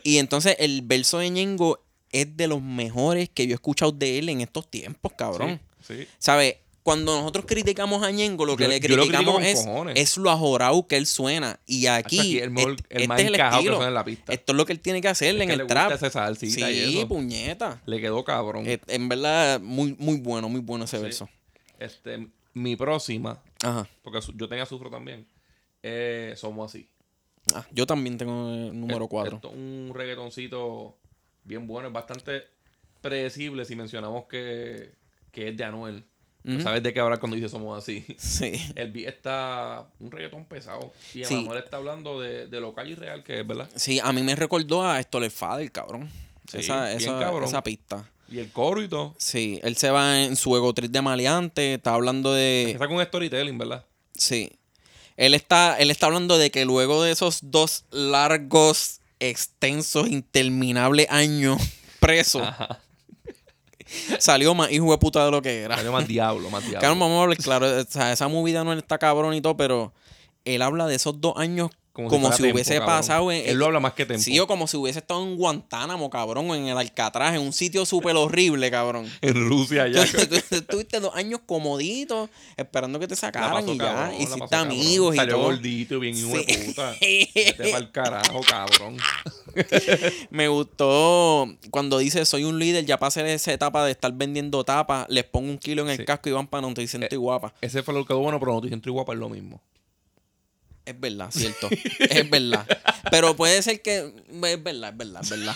Y 0.04 0.18
entonces 0.18 0.56
el 0.60 0.82
verso 0.84 1.20
de 1.20 1.30
Ñengo 1.30 1.80
es 2.12 2.36
de 2.38 2.48
los 2.48 2.62
mejores 2.62 3.30
que 3.30 3.46
yo 3.48 3.52
he 3.52 3.56
escuchado 3.56 3.92
de 3.92 4.20
él 4.20 4.30
en 4.30 4.42
estos 4.42 4.70
tiempos, 4.70 5.12
cabrón. 5.18 5.60
Sí, 5.86 5.96
sí. 6.00 6.08
¿Sabes? 6.20 6.56
Cuando 6.84 7.18
nosotros 7.20 7.44
criticamos 7.46 8.02
a 8.02 8.12
Ñengo, 8.12 8.46
lo 8.46 8.56
que 8.56 8.64
Yo- 8.64 8.70
le 8.70 8.80
lo 8.80 8.82
criticamos 9.04 9.44
es, 9.44 9.68
es 9.96 10.16
lo 10.16 10.32
ajorado 10.32 10.88
que 10.88 10.96
él 10.96 11.06
suena. 11.06 11.60
Y 11.66 11.88
aquí, 11.88 12.20
Aquí 12.20 12.40
el, 12.40 12.50
mejor- 12.50 12.76
este- 12.78 12.96
el 12.96 13.02
este 13.02 13.08
más 13.10 13.20
es 13.20 13.26
el 13.26 13.34
que 13.34 13.42
en 13.84 13.94
la 13.94 14.06
pista. 14.06 14.32
Esto 14.34 14.54
es 14.54 14.56
lo 14.56 14.66
que 14.66 14.72
él 14.72 14.80
tiene 14.80 15.02
que 15.02 15.10
hacer 15.10 15.36
Es 15.36 15.42
en 15.42 15.48
que 15.48 15.54
el 15.54 15.58
le 15.58 15.64
gusta 15.66 15.88
trap. 15.88 15.92
esa 15.92 16.10
salsita 16.10 16.72
y 16.72 16.86
Sí, 16.92 16.98
eso. 17.00 17.08
puñeta. 17.10 17.82
Le 17.86 18.00
quedó 18.00 18.24
cabrón. 18.24 18.64
Eh, 18.66 18.80
En 18.88 19.10
verdad, 19.10 19.60
muy, 19.60 19.98
muy 20.00 20.18
bueno, 20.22 20.48
muy 20.48 20.62
bueno 20.62 20.86
ese 20.86 20.98
verso. 21.00 21.28
Este, 21.78 22.26
mi 22.54 22.78
próxima, 22.78 23.38
Ajá. 23.64 23.88
porque 24.04 24.20
yo 24.36 24.48
tenía 24.48 24.66
sufro 24.66 24.90
también, 24.90 25.28
eh, 25.84 26.34
somos 26.38 26.72
así. 26.72 26.90
Ah, 27.56 27.66
yo 27.72 27.86
también 27.88 28.18
tengo 28.18 28.50
el 28.50 28.80
número 28.80 29.06
Es- 29.06 29.10
4. 29.10 29.36
esto 29.38 29.48
es 29.50 29.54
un 29.56 29.92
reggaetoncito 29.96 30.98
bien 31.44 31.66
bueno, 31.66 31.88
es 31.88 31.94
bastante 31.94 32.44
predecible 33.02 33.64
si 33.66 33.76
mencionamos 33.76 34.26
que, 34.26 34.92
que 35.32 35.50
es 35.50 35.58
de 35.58 35.64
Anuel. 35.64 36.04
¿Sabes 36.64 36.82
de 36.82 36.94
qué 36.94 37.02
hablar 37.02 37.20
cuando 37.20 37.36
dice 37.36 37.50
somos 37.50 37.78
así? 37.78 38.06
Sí. 38.18 38.54
El 38.76 38.92
beat 38.92 39.10
está 39.16 39.90
un 40.00 40.10
reggaetón 40.12 40.46
pesado. 40.46 40.94
Y 41.14 41.26
Sí. 41.26 41.34
Emanuel 41.34 41.62
está 41.64 41.76
hablando 41.76 42.22
de, 42.22 42.48
de 42.48 42.62
lo 42.62 42.74
calle 42.74 42.92
y 42.92 42.96
real 42.96 43.22
que 43.24 43.42
es, 43.42 43.48
¿verdad? 43.48 43.70
Sí, 43.76 44.00
a 44.02 44.14
mí 44.14 44.24
me 44.24 44.34
recordó 44.34 44.84
a 44.88 45.02
Stoller 45.04 45.30
Fader, 45.32 45.70
cabrón. 45.74 46.10
Sí, 46.48 46.60
esa, 46.60 46.86
bien 46.86 46.98
esa, 47.00 47.20
cabrón. 47.20 47.44
esa 47.44 47.62
pista. 47.62 48.10
Y 48.30 48.40
el 48.40 48.52
coro 48.52 48.82
y 48.82 48.88
todo. 48.88 49.16
Sí, 49.18 49.60
él 49.64 49.78
se 49.78 49.90
va 49.90 50.24
en 50.24 50.36
su 50.36 50.56
ego 50.56 50.74
trip 50.74 50.92
de 50.92 51.02
maleante, 51.02 51.76
está 51.76 51.94
hablando 51.94 52.34
de... 52.34 52.72
Está 52.72 52.88
con 52.88 53.04
storytelling, 53.04 53.58
¿verdad? 53.58 53.86
Sí. 54.14 54.52
Él 55.16 55.34
está, 55.34 55.78
él 55.80 55.90
está 55.92 56.08
hablando 56.08 56.38
de 56.38 56.52
que 56.52 56.66
luego 56.66 57.02
de 57.04 57.12
esos 57.12 57.40
dos 57.44 57.86
largos, 57.92 59.00
extensos, 59.20 60.10
interminables 60.10 61.08
años 61.10 61.58
preso, 62.00 62.44
Ajá. 62.44 62.80
salió 64.20 64.54
más 64.54 64.72
hijo 64.72 64.92
de 64.92 64.98
puta 64.98 65.26
de 65.26 65.32
lo 65.32 65.42
que 65.42 65.62
era. 65.62 65.78
Salió 65.78 65.92
más 65.92 66.08
diablo, 66.08 66.50
más 66.50 66.64
diablo. 66.64 66.82
Cabrón, 66.82 67.00
vamos 67.00 67.20
a 67.20 67.24
hablar 67.24 67.38
claro. 67.38 67.82
O 67.82 67.86
sea, 67.86 68.12
esa 68.12 68.28
movida 68.28 68.64
no 68.64 68.74
está 68.74 68.98
cabrón 68.98 69.34
y 69.34 69.42
todo, 69.42 69.58
pero 69.58 69.94
él 70.46 70.62
habla 70.62 70.86
de 70.86 70.96
esos 70.96 71.20
dos 71.20 71.34
años 71.38 71.72
como, 72.06 72.32
si 72.32 72.52
hubiese 72.52 72.80
pasado 72.82 73.32
en. 73.32 73.48
Él 73.50 73.58
lo 73.58 73.66
habla 73.66 73.80
más 73.80 73.94
que 73.94 74.06
Tempo. 74.06 74.22
Sí, 74.24 74.40
o 74.40 74.48
como 74.48 74.68
si 74.68 74.78
hubiese 74.78 75.00
estado 75.00 75.24
en 75.24 75.36
Guantánamo, 75.36 76.10
cabrón, 76.10 76.50
o 76.50 76.56
en 76.56 76.68
el 76.68 76.78
Alcatraz, 76.78 77.34
en 77.36 77.42
un 77.42 77.52
sitio 77.54 77.86
súper 77.86 78.16
horrible, 78.16 78.70
cabrón. 78.72 79.06
En 79.22 79.34
Rusia 79.50 79.88
ya. 79.88 80.04
Estuviste 80.04 81.00
dos 81.00 81.16
años 81.16 81.42
comoditos, 81.46 82.30
esperando 82.56 83.00
que 83.00 83.08
te 83.08 83.16
sacaran 83.16 83.52
pasó 83.66 83.74
y 83.74 83.78
ya. 83.78 83.84
cabrón, 83.86 84.16
Hiciste 84.22 84.40
pasó 84.40 84.56
amigos 84.58 85.16
y 85.16 85.18
Salió 85.18 85.34
todo. 85.36 85.44
gordito 85.46 85.96
y 85.96 86.00
bien 86.00 86.18
hijo 86.18 86.38
de 86.38 86.44
Sí. 86.44 86.64
puta. 86.68 86.96
Vete 87.02 87.72
pa'l 87.72 87.92
carajo, 87.92 88.42
cabrón. 88.48 88.98
Me 90.30 90.48
gustó 90.48 91.48
cuando 91.72 91.98
dice 91.98 92.26
soy 92.26 92.44
un 92.44 92.60
líder, 92.60 92.86
ya 92.86 92.98
pasé 93.00 93.34
esa 93.34 93.52
etapa 93.54 93.84
de 93.86 93.92
estar 93.92 94.12
vendiendo 94.14 94.64
tapas, 94.64 95.06
les 95.10 95.24
pongo 95.24 95.50
un 95.50 95.58
kilo 95.58 95.82
en 95.84 95.90
el 95.90 95.98
Sí. 95.98 96.06
casco 96.06 96.30
y 96.30 96.32
van 96.32 96.48
para 96.48 96.62
no 96.68 96.74
te 96.74 96.82
dicen 96.82 97.04
estoy 97.04 97.18
guapa. 97.18 97.54
Ese 97.62 97.82
fue 97.84 97.94
lo 97.94 98.02
que 98.02 98.10
quedó 98.10 98.20
bueno, 98.20 98.40
pero 98.40 98.54
no 98.54 98.62
te 98.62 98.68
siento 98.68 98.92
guapa 98.92 99.14
es 99.14 99.20
lo 99.20 99.30
mismo. 99.30 99.62
Es 100.88 101.00
verdad, 101.00 101.30
cierto. 101.32 101.70
es 102.00 102.30
verdad. 102.30 102.66
Pero 103.12 103.36
puede 103.36 103.62
ser 103.62 103.82
que. 103.82 103.98
Es 103.98 104.64
verdad, 104.64 104.90
es 104.92 104.98
verdad, 104.98 105.22
es 105.22 105.30
verdad. 105.30 105.56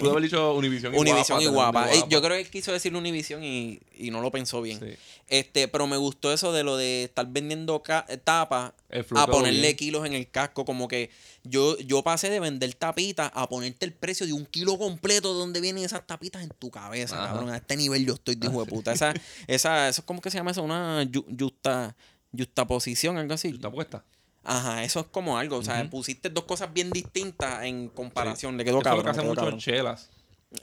Pudo 0.00 0.10
haber 0.12 0.22
dicho 0.24 0.54
Univision 0.54 0.94
y 0.94 0.98
Univision 0.98 1.40
y 1.40 1.46
guapa. 1.46 1.86
guapa. 1.86 1.94
Eh, 1.94 2.04
Yo 2.08 2.20
creo 2.22 2.36
que 2.36 2.42
él 2.42 2.50
quiso 2.50 2.72
decir 2.72 2.94
Univision 2.94 3.42
y, 3.42 3.80
y 3.98 4.10
no 4.10 4.20
lo 4.20 4.30
pensó 4.30 4.62
bien. 4.62 4.78
Sí. 4.78 4.94
Este, 5.28 5.66
pero 5.68 5.86
me 5.86 5.96
gustó 5.96 6.32
eso 6.32 6.52
de 6.52 6.62
lo 6.62 6.76
de 6.76 7.04
estar 7.04 7.26
vendiendo 7.26 7.82
ca- 7.82 8.06
tapas 8.22 8.72
a 9.16 9.26
ponerle 9.26 9.60
bien. 9.62 9.76
kilos 9.76 10.06
en 10.06 10.12
el 10.12 10.30
casco. 10.30 10.64
Como 10.64 10.86
que 10.88 11.10
yo, 11.42 11.76
yo 11.78 12.02
pasé 12.02 12.30
de 12.30 12.38
vender 12.38 12.72
tapitas 12.74 13.30
a 13.34 13.48
ponerte 13.48 13.84
el 13.86 13.92
precio 13.92 14.26
de 14.26 14.32
un 14.32 14.46
kilo 14.46 14.78
completo 14.78 15.32
de 15.32 15.40
donde 15.40 15.60
vienen 15.60 15.84
esas 15.84 16.06
tapitas 16.06 16.42
en 16.42 16.50
tu 16.50 16.70
cabeza, 16.70 17.16
Ajá. 17.16 17.32
cabrón. 17.32 17.50
A 17.50 17.56
este 17.56 17.76
nivel 17.76 18.04
yo 18.06 18.14
estoy 18.14 18.34
de 18.36 18.46
hijo 18.46 18.64
de 18.64 18.70
puta. 18.70 18.92
Esa, 18.92 19.12
esa, 19.48 19.88
eso 19.88 20.02
es 20.02 20.04
como 20.06 20.20
que 20.20 20.30
se 20.30 20.38
llama 20.38 20.50
eso, 20.52 20.62
una 20.62 21.02
ju- 21.04 21.24
justa, 21.38 21.96
justaposición, 22.36 23.16
algo 23.16 23.34
así. 23.34 23.48
¿Está 23.48 23.70
puesta? 23.70 24.04
Ajá, 24.44 24.82
eso 24.84 25.00
es 25.00 25.06
como 25.06 25.38
algo. 25.38 25.56
O 25.56 25.62
sea, 25.62 25.88
pusiste 25.88 26.28
dos 26.30 26.44
cosas 26.44 26.72
bien 26.72 26.90
distintas 26.90 27.64
en 27.64 27.88
comparación. 27.88 28.56
Le 28.56 28.64
quedó 28.64 28.80
Eso 28.80 28.88
es 28.90 28.96
lo 28.96 29.02
cabrón. 29.02 29.04
que 29.04 29.10
hace 29.10 29.28
mucho 29.28 29.34
cabrón. 29.36 29.54
en 29.54 29.60
chelas. 29.60 30.10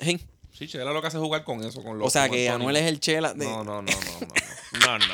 Sí. 0.01 0.19
Sí, 0.51 0.67
Chela 0.67 0.91
lo 0.91 0.99
que 1.01 1.07
hace 1.07 1.17
es 1.17 1.23
jugar 1.23 1.43
con 1.45 1.63
eso, 1.63 1.81
con 1.81 1.97
los 1.97 2.07
O 2.07 2.09
sea 2.09 2.27
que 2.27 2.47
el 2.47 2.51
Anuel 2.53 2.75
es 2.75 2.83
el 2.83 2.99
chela. 2.99 3.33
de- 3.33 3.45
No, 3.45 3.63
no, 3.63 3.81
no, 3.81 3.91
no, 3.91 4.19
no. 4.19 4.79
No, 4.79 4.97
no, 4.97 5.07
no. 5.07 5.13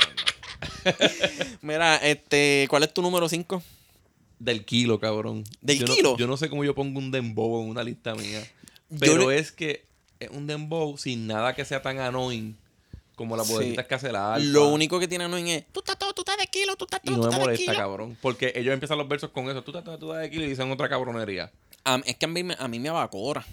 Mira, 1.61 1.97
este, 1.97 2.65
¿cuál 2.69 2.83
es 2.83 2.93
tu 2.93 3.01
número 3.01 3.29
5? 3.29 3.61
Del 4.39 4.65
kilo, 4.65 4.99
cabrón. 4.99 5.43
¿Del 5.61 5.79
yo 5.79 5.87
no- 5.87 5.93
kilo? 5.95 6.17
yo 6.17 6.27
no 6.27 6.37
sé 6.37 6.49
cómo 6.49 6.63
yo 6.63 6.73
pongo 6.73 6.99
un 6.99 7.11
dembow 7.11 7.61
en 7.63 7.69
una 7.69 7.83
lista 7.83 8.15
mía. 8.15 8.41
Pero 8.99 9.29
le- 9.29 9.37
es 9.39 9.51
que 9.51 9.85
es 10.19 10.29
un 10.29 10.47
dembow 10.47 10.97
sin 10.97 11.27
nada 11.27 11.53
que 11.53 11.63
sea 11.65 11.81
tan 11.81 11.99
annoying 11.99 12.55
como 13.15 13.35
las 13.37 13.47
Sí. 13.47 13.53
boletitas 13.53 13.85
que 13.87 13.95
hace 13.95 14.11
la 14.11 14.35
alfa. 14.35 14.47
Lo 14.47 14.67
único 14.69 14.99
que 14.99 15.07
tiene 15.07 15.23
Anuel 15.25 15.47
es, 15.47 15.65
tú 15.71 15.79
estás 15.79 15.97
todo, 15.97 16.13
tú 16.13 16.21
estás 16.21 16.37
de 16.37 16.47
kilo, 16.47 16.75
tú 16.75 16.85
estás 16.85 16.99
Y 17.03 17.07
todo, 17.07 17.17
no 17.17 17.23
tú 17.23 17.29
me 17.31 17.37
de 17.37 17.43
molesta, 17.45 17.75
cabrón. 17.75 18.17
Porque 18.21 18.53
ellos 18.55 18.73
empiezan 18.73 18.97
los 18.97 19.07
versos 19.07 19.29
con 19.31 19.49
eso. 19.49 19.61
Tú 19.63 19.75
estás 19.77 19.99
tú 19.99 20.11
estás 20.11 20.21
de 20.23 20.29
kilo 20.29 20.45
y 20.45 20.49
dicen 20.49 20.69
otra 20.71 20.87
cabronería. 20.89 21.51
Es 22.05 22.15
que 22.15 22.25
a 22.25 22.27
mí, 22.29 22.43
me- 22.43 22.55
a 22.57 22.67
mí 22.67 22.79
me 22.79 22.89
abacora. 22.89 23.45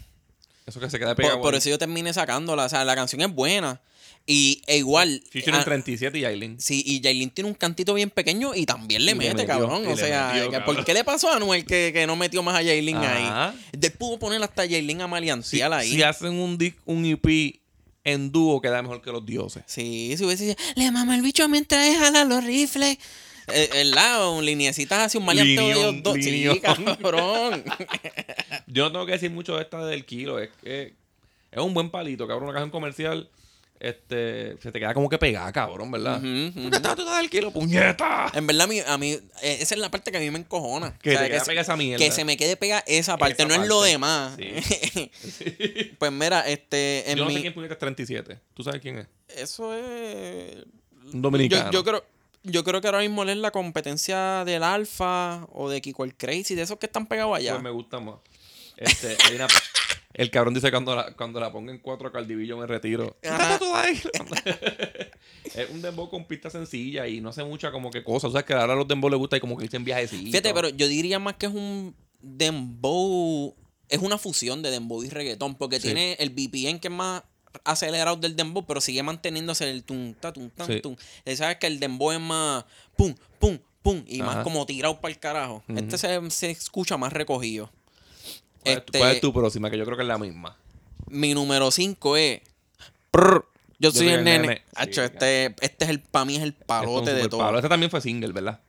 Eso 0.67 0.79
que 0.81 0.89
se 0.89 0.99
queda 0.99 1.15
pegado. 1.15 1.41
Por, 1.41 1.55
eso 1.55 1.69
yo 1.69 1.79
terminé 1.79 2.13
sacándola. 2.13 2.65
O 2.65 2.69
sea, 2.69 2.85
la 2.85 2.95
canción 2.95 3.21
es 3.23 3.33
buena. 3.33 3.81
Y 4.25 4.63
e 4.69 4.77
igual. 4.77 5.21
Featuring 5.31 5.61
ah, 5.61 5.65
37 5.65 6.17
y 6.17 6.25
Aileen. 6.25 6.61
Sí, 6.61 6.83
y 6.87 7.03
Jailin 7.03 7.31
tiene 7.31 7.49
un 7.51 7.55
cantito 7.55 7.93
bien 7.93 8.09
pequeño 8.11 8.55
y 8.55 8.65
también 8.67 9.05
le 9.05 9.13
Y 9.13 9.15
mete, 9.17 9.35
metió, 9.35 9.47
cabrón. 9.49 9.83
y 9.85 9.89
O 9.89 9.97
sea, 9.97 10.31
metió, 10.33 10.51
cabrón. 10.53 10.77
¿por 10.77 10.85
qué 10.85 10.95
le 10.95 11.03
pasó 11.03 11.29
a 11.33 11.37
Anuel 11.37 11.67
que, 11.67 11.91
que 11.93 12.07
no 12.07 12.15
metió 12.15 12.41
más 12.45 12.55
a 12.55 12.63
Jailin 12.65 12.99
ahí? 12.99 13.53
Él 13.73 13.93
pudo 13.99 14.21
poner 14.21 14.41
hasta 14.41 14.63
Jailin 14.63 15.01
a 15.01 15.05
Si, 15.07 15.11
maleantear 15.11 15.73
ahí. 15.73 15.91
si 15.91 16.03
hacen 16.05 16.35
un, 16.35 16.57
un 16.87 17.05
EP 17.05 17.61
en 18.05 18.33
dúo, 18.33 18.61
queda 18.61 18.83
mejor 18.83 19.01
que 19.03 19.13
los 19.13 19.25
dioses. 19.25 19.63
Sí, 19.67 20.15
si 20.17 20.25
hubiese 20.25 20.47
dicho, 20.47 20.63
le 20.75 20.91
mama 20.91 21.15
el 21.15 21.23
bicho 21.23 21.49
mientras 21.49 21.97
jala 21.97 22.25
los 22.25 22.45
rifles. 22.45 22.99
Eh, 23.49 23.71
El 23.75 23.91
lado, 23.91 24.41
liniecitas 24.41 25.07
hacia 25.07 25.19
un 25.19 25.27
maleanteo 25.27 25.67
de 25.67 25.73
ellos 25.73 26.03
dos. 26.03 26.17
Sí, 26.21 26.61
cabrón. 26.61 27.65
Yo 28.67 28.85
no 28.85 28.93
tengo 28.93 29.07
que 29.07 29.13
decir 29.13 29.31
mucho 29.31 29.57
de 29.57 29.63
esta 29.63 29.85
del 29.85 30.05
kilo. 30.05 30.39
Es 30.39 30.51
que 30.63 30.95
es 31.51 31.59
un 31.59 31.75
buen 31.75 31.91
palito, 31.91 32.27
cabrón. 32.27 32.45
Una 32.51 32.55
canción 32.55 32.71
comercial. 32.71 33.29
Este, 33.85 34.57
se 34.63 34.71
te 34.71 34.79
queda 34.79 34.95
como 34.95 35.09
que 35.09 35.19
pegada, 35.19 35.51
cabrón, 35.53 35.91
¿verdad? 35.91 36.19
Ujú. 36.19 36.69
¿Tú 36.71 36.77
estás 36.77 36.95
tú 36.95 37.03
estás 37.03 37.19
del 37.19 37.29
kilo, 37.29 37.51
puñeta? 37.51 38.31
En 38.33 38.47
verdad, 38.47 38.67
a 38.67 38.67
mí, 38.69 38.79
a 38.87 38.97
mí, 38.97 39.11
eh, 39.43 39.59
esa 39.61 39.75
es 39.75 39.81
la 39.81 39.91
parte 39.91 40.13
que 40.13 40.19
a 40.19 40.21
mí 40.21 40.31
me 40.31 40.39
encojona. 40.39 40.97
Que 41.03 41.11
O 41.11 41.13
sea, 41.15 41.23
te 41.23 41.31
queda 41.31 41.45
se- 41.45 41.59
esa 41.59 41.77
mierda. 41.77 41.99
que 42.05 42.13
se 42.13 42.25
me 42.25 42.37
quede 42.37 42.57
pega 42.57 42.85
esa 42.87 43.17
parte, 43.19 43.43
Esa 43.43 43.49
no 43.57 43.61
es 43.61 43.69
lo 43.69 43.79
parte. 43.81 43.91
demás. 43.91 44.37
Sí. 44.39 45.11
pues 45.99 46.13
mira, 46.13 46.47
este, 46.49 47.11
en 47.11 47.19
Yo 47.19 47.25
no 47.25 47.29
mi... 47.31 47.35
sé 47.35 47.41
quién 47.41 47.55
puñeta 47.55 47.73
es 47.75 47.81
37. 47.81 48.39
¿Tú 48.55 48.63
sabes 48.63 48.81
quién 48.81 48.99
es? 48.99 49.07
Eso 49.29 49.75
es... 49.75 50.65
Un 51.13 51.21
dominicano. 51.21 51.73
Yo, 51.73 51.81
yo 51.81 51.85
creo... 51.85 52.05
Yo 52.45 52.65
creo 52.65 52.81
que 52.81 52.89
ahora 52.89 52.99
mismo 53.01 53.23
es 53.25 53.37
la 53.37 53.53
competencia 53.53 54.45
del 54.45 54.63
Alfa 54.65 55.47
o 55.53 55.71
de 55.71 55.81
Kiko 55.81 56.03
el 56.05 56.15
Crazy, 56.17 56.55
de 56.57 56.63
esos 56.63 56.77
que 56.79 56.87
están 56.87 57.07
pegados 57.07 57.37
allá. 57.37 57.53
Pues 57.53 57.63
me 57.63 57.71
gusta 57.71 58.01
más. 58.01 58.17
Este, 58.77 59.17
hay 59.29 59.37
una- 59.37 59.47
El 60.15 60.31
cabrón 60.31 60.55
dice 60.55 60.71
cuando 60.71 60.95
la, 60.95 61.15
cuando 61.15 61.41
la 61.41 61.51
ponga 61.53 61.73
en 61.73 61.79
cuatro 61.79 62.13
Caldivillo 62.13 62.57
me 62.59 62.67
retiro. 62.67 63.17
Es 65.55 65.71
un 65.71 65.83
dembow 65.83 66.09
con 66.09 66.25
pista 66.25 66.51
sencilla 66.51 67.07
y 67.09 67.21
no 67.21 67.31
hace 67.31 67.45
mucha 67.45 67.71
como 67.73 67.91
que 67.91 68.03
cosas. 68.05 68.31
O 68.31 68.33
sea, 68.33 68.45
que 68.45 68.53
ahora 68.55 68.73
a 68.73 68.77
los 68.77 68.89
dembow 68.89 69.11
les 69.11 69.19
gusta 69.19 69.37
y 69.37 69.41
como 69.41 69.57
que 69.57 69.65
dicen 69.65 69.85
viajecitos. 69.85 70.27
Fíjate, 70.27 70.55
pero 70.55 70.69
yo 70.71 70.87
diría 70.89 71.19
más 71.19 71.35
que 71.37 71.47
es 71.47 71.53
un 71.53 71.95
dembow, 72.21 73.55
es 73.89 73.99
una 74.01 74.19
fusión 74.19 74.63
de 74.63 74.71
dembow 74.71 75.03
y 75.03 75.09
reggaetón, 75.09 75.55
porque 75.57 75.77
Sí. 75.77 75.89
tiene 75.89 76.15
el 76.21 76.31
BPM 76.31 76.81
que 76.81 76.89
es 76.89 76.95
más 76.95 77.23
acelerado 77.65 78.17
del 78.17 78.37
dembow, 78.37 78.65
pero 78.67 78.81
sigue 78.81 79.03
manteniéndose 79.03 79.71
el 79.71 79.85
tum, 79.85 80.15
ta, 80.15 80.33
tum, 80.33 80.49
tan, 80.51 80.67
Sí. 80.67 80.81
tum. 80.81 80.97
Sabes 81.37 81.57
que 81.59 81.67
el 81.67 81.81
dembow 81.81 82.13
es 82.13 82.21
más 82.21 82.65
pum, 82.97 83.15
pum, 83.39 83.59
pum, 83.83 84.05
y 84.07 84.23
más 84.23 84.43
como 84.45 84.65
tirado 84.65 85.01
para 85.01 85.13
el 85.13 85.19
carajo. 85.21 85.63
Este 85.69 85.99
se, 85.99 86.31
se 86.31 86.51
escucha 86.51 86.97
más 86.97 87.13
recogido. 87.13 87.71
¿Cuál, 88.63 88.77
es- 88.77 88.83
Este, 88.87 88.99
cuál 88.99 89.11
es 89.13 89.21
tu 89.21 89.33
próxima? 89.33 89.71
Que 89.71 89.79
yo 89.79 89.85
creo 89.85 89.97
que 89.97 90.03
es 90.03 90.09
la 90.09 90.19
misma. 90.19 90.57
Mi 91.09 91.35
número 91.35 91.71
5 91.71 92.17
es... 92.17 92.41
prr, 93.11 93.45
yo 93.79 93.91
soy 93.91 94.09
el 94.09 94.25
nene. 94.25 94.47
nene. 94.47 94.63
Hacho, 94.75 95.01
Sí, 95.03 95.11
este, 95.13 95.47
este 95.61 95.85
es 95.85 95.91
el, 95.91 96.01
para 96.01 96.25
mí 96.25 96.37
es 96.37 96.43
el 96.43 96.53
palote 96.55 97.13
de 97.15 97.29
todo. 97.29 97.41
palo. 97.41 97.59
Este 97.59 97.69
también 97.69 97.91
fue 97.91 98.01
single, 98.01 98.33
¿verdad? 98.33 98.61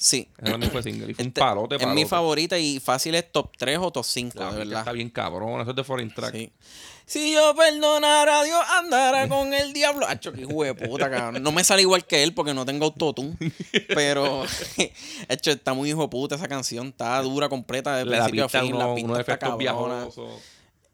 Sí. 0.00 0.28
Este 0.38 0.50
también 0.52 0.70
fue 0.70 0.82
single. 0.82 1.10
Y 1.10 1.14
fue 1.14 1.24
un 1.24 1.32
palote, 1.32 1.74
es 1.74 1.86
mi 1.88 2.04
favorita 2.04 2.56
y 2.56 2.78
fácil 2.78 3.16
es 3.16 3.32
top 3.32 3.50
3 3.58 3.78
o 3.80 3.90
top 3.90 4.04
5, 4.04 4.38
La 4.38 4.52
de 4.52 4.58
verdad. 4.58 4.78
Está 4.80 4.92
bien 4.92 5.10
cabrón. 5.10 5.60
Eso 5.60 5.70
es 5.70 5.76
de 5.76 5.82
Foreign 5.84 6.14
Track. 6.14 6.32
Sí. 6.34 6.52
Si 7.04 7.32
yo 7.32 7.54
perdonara 7.56 8.40
a 8.40 8.44
Dios, 8.44 8.60
andara 8.78 9.28
con 9.28 9.52
el 9.54 9.72
diablo. 9.72 10.06
Hacho, 10.06 10.30
qué 10.32 10.42
hijo 10.42 10.62
de 10.62 10.74
puta, 10.74 11.10
cabrón. 11.10 11.42
No 11.42 11.50
me 11.52 11.64
sale 11.64 11.82
igual 11.82 12.04
que 12.06 12.22
él 12.22 12.32
porque 12.34 12.54
no 12.54 12.64
tengo 12.64 12.84
autotune. 12.84 13.34
Pero, 13.88 14.44
hecho, 15.28 15.50
está 15.50 15.72
muy 15.74 15.88
hijo 15.90 16.02
de 16.02 16.08
puta 16.08 16.34
esa 16.36 16.46
canción. 16.48 16.88
Está 16.88 17.20
dura, 17.22 17.48
completa, 17.48 17.96
de 17.96 18.04
La 18.04 18.18
principio 18.26 18.44
a 18.44 18.48
fin. 18.50 18.74
uno- 18.74 18.88
la 18.90 18.94
pista 18.94 19.04
unos 19.06 19.18
está 19.20 19.32
efectos 19.32 19.48
cabrona. 19.58 19.94
viajosos. 19.94 20.40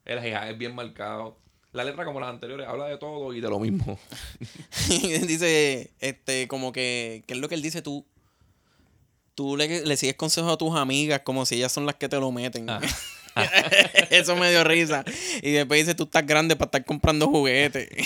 El 0.05 0.21
jeja 0.21 0.49
es 0.51 0.57
bien 0.57 0.75
marcado. 0.75 1.37
La 1.73 1.83
letra, 1.83 2.05
como 2.05 2.21
las 2.21 2.31
anteriores, 2.31 2.69
habla 2.69 2.87
de 2.87 2.97
todo 2.97 3.35
y 3.35 3.41
de 3.41 3.49
lo 3.51 3.59
mismo. 3.59 3.99
dice, 4.89 5.91
este, 6.01 6.47
como 6.49 6.73
que, 6.73 7.25
¿qué 7.27 7.35
es 7.35 7.41
lo 7.41 7.49
que 7.49 7.55
él 7.57 7.63
dice? 7.63 7.83
Tú, 7.83 8.07
tú 9.35 9.57
le, 9.57 9.85
le 9.85 9.97
sigues 9.97 10.17
consejos 10.17 10.53
a 10.53 10.57
tus 10.57 10.75
amigas 10.77 11.21
como 11.25 11.47
si 11.47 11.57
ellas 11.57 11.73
son 11.73 11.87
las 11.87 11.97
que 11.97 12.09
te 12.09 12.19
lo 12.19 12.31
meten. 12.33 12.69
Ah. 12.69 12.81
Eso 14.11 14.37
me 14.37 14.51
dio 14.51 14.65
risa. 14.65 15.05
Y 15.43 15.53
después 15.53 15.81
dice, 15.81 15.95
tú 15.95 16.05
estás 16.05 16.27
grande 16.27 16.57
para 16.57 16.69
estar 16.69 16.85
comprando 16.85 17.29
juguetes. 17.29 17.89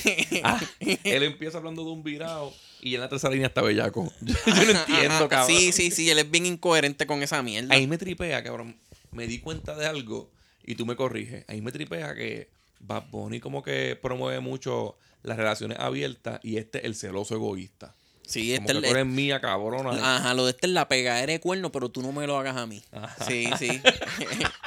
Ah, 0.45 0.61
él 0.81 1.25
empieza 1.25 1.59
hablando 1.59 1.85
de 1.85 1.91
un 1.91 2.05
virado 2.05 2.55
y 2.81 2.95
en 2.95 3.01
la 3.01 3.09
tercera 3.09 3.33
línea 3.33 3.49
está 3.49 3.61
bellaco. 3.61 4.11
Yo, 4.21 4.35
yo 4.47 4.55
no 4.55 4.71
entiendo, 4.71 5.29
cabrón. 5.29 5.49
Sí, 5.49 5.73
sí, 5.73 5.91
sí, 5.91 6.09
él 6.11 6.21
es 6.21 6.31
bien 6.31 6.47
incoherente 6.47 7.07
con 7.07 7.23
esa 7.23 7.43
mierda. 7.43 7.75
Ahí 7.75 7.87
me 7.89 7.99
tripea, 7.99 8.43
cabrón. 8.45 8.77
Me 9.11 9.27
di 9.27 9.41
cuenta 9.41 9.75
de 9.75 9.87
algo 9.87 10.31
y 10.65 10.77
tú 10.77 10.87
me 10.87 10.95
corriges. 10.95 11.45
Ahí 11.49 11.61
me 11.61 11.73
tripea 11.73 12.15
que 12.15 12.49
Bad 12.79 13.11
Bunny 13.11 13.41
como 13.41 13.63
que 13.63 13.99
promueve 14.01 14.39
mucho 14.41 14.97
las 15.23 15.37
relaciones 15.37 15.79
abiertas 15.81 16.41
y 16.45 16.59
este 16.59 16.87
el 16.87 16.95
celoso 16.95 17.35
egoísta. 17.35 17.95
Sí, 18.29 18.55
Como 18.55 18.61
este 18.61 18.75
que 18.75 18.81
tú 18.81 18.95
eres 18.95 19.07
mía, 19.07 19.41
cabrona. 19.41 20.17
Ajá, 20.17 20.35
lo 20.35 20.45
de 20.45 20.51
este 20.51 20.67
es 20.67 20.73
la 20.75 20.87
pegadera 20.87 21.33
de 21.33 21.41
cuerno, 21.41 21.73
pero 21.73 21.89
tú 21.89 22.03
no 22.03 22.13
me 22.13 22.27
lo 22.27 22.39
hagas 22.39 22.57
a 22.57 22.67
mí. 22.67 22.83
Sí, 23.27 23.49
sí. 23.59 23.81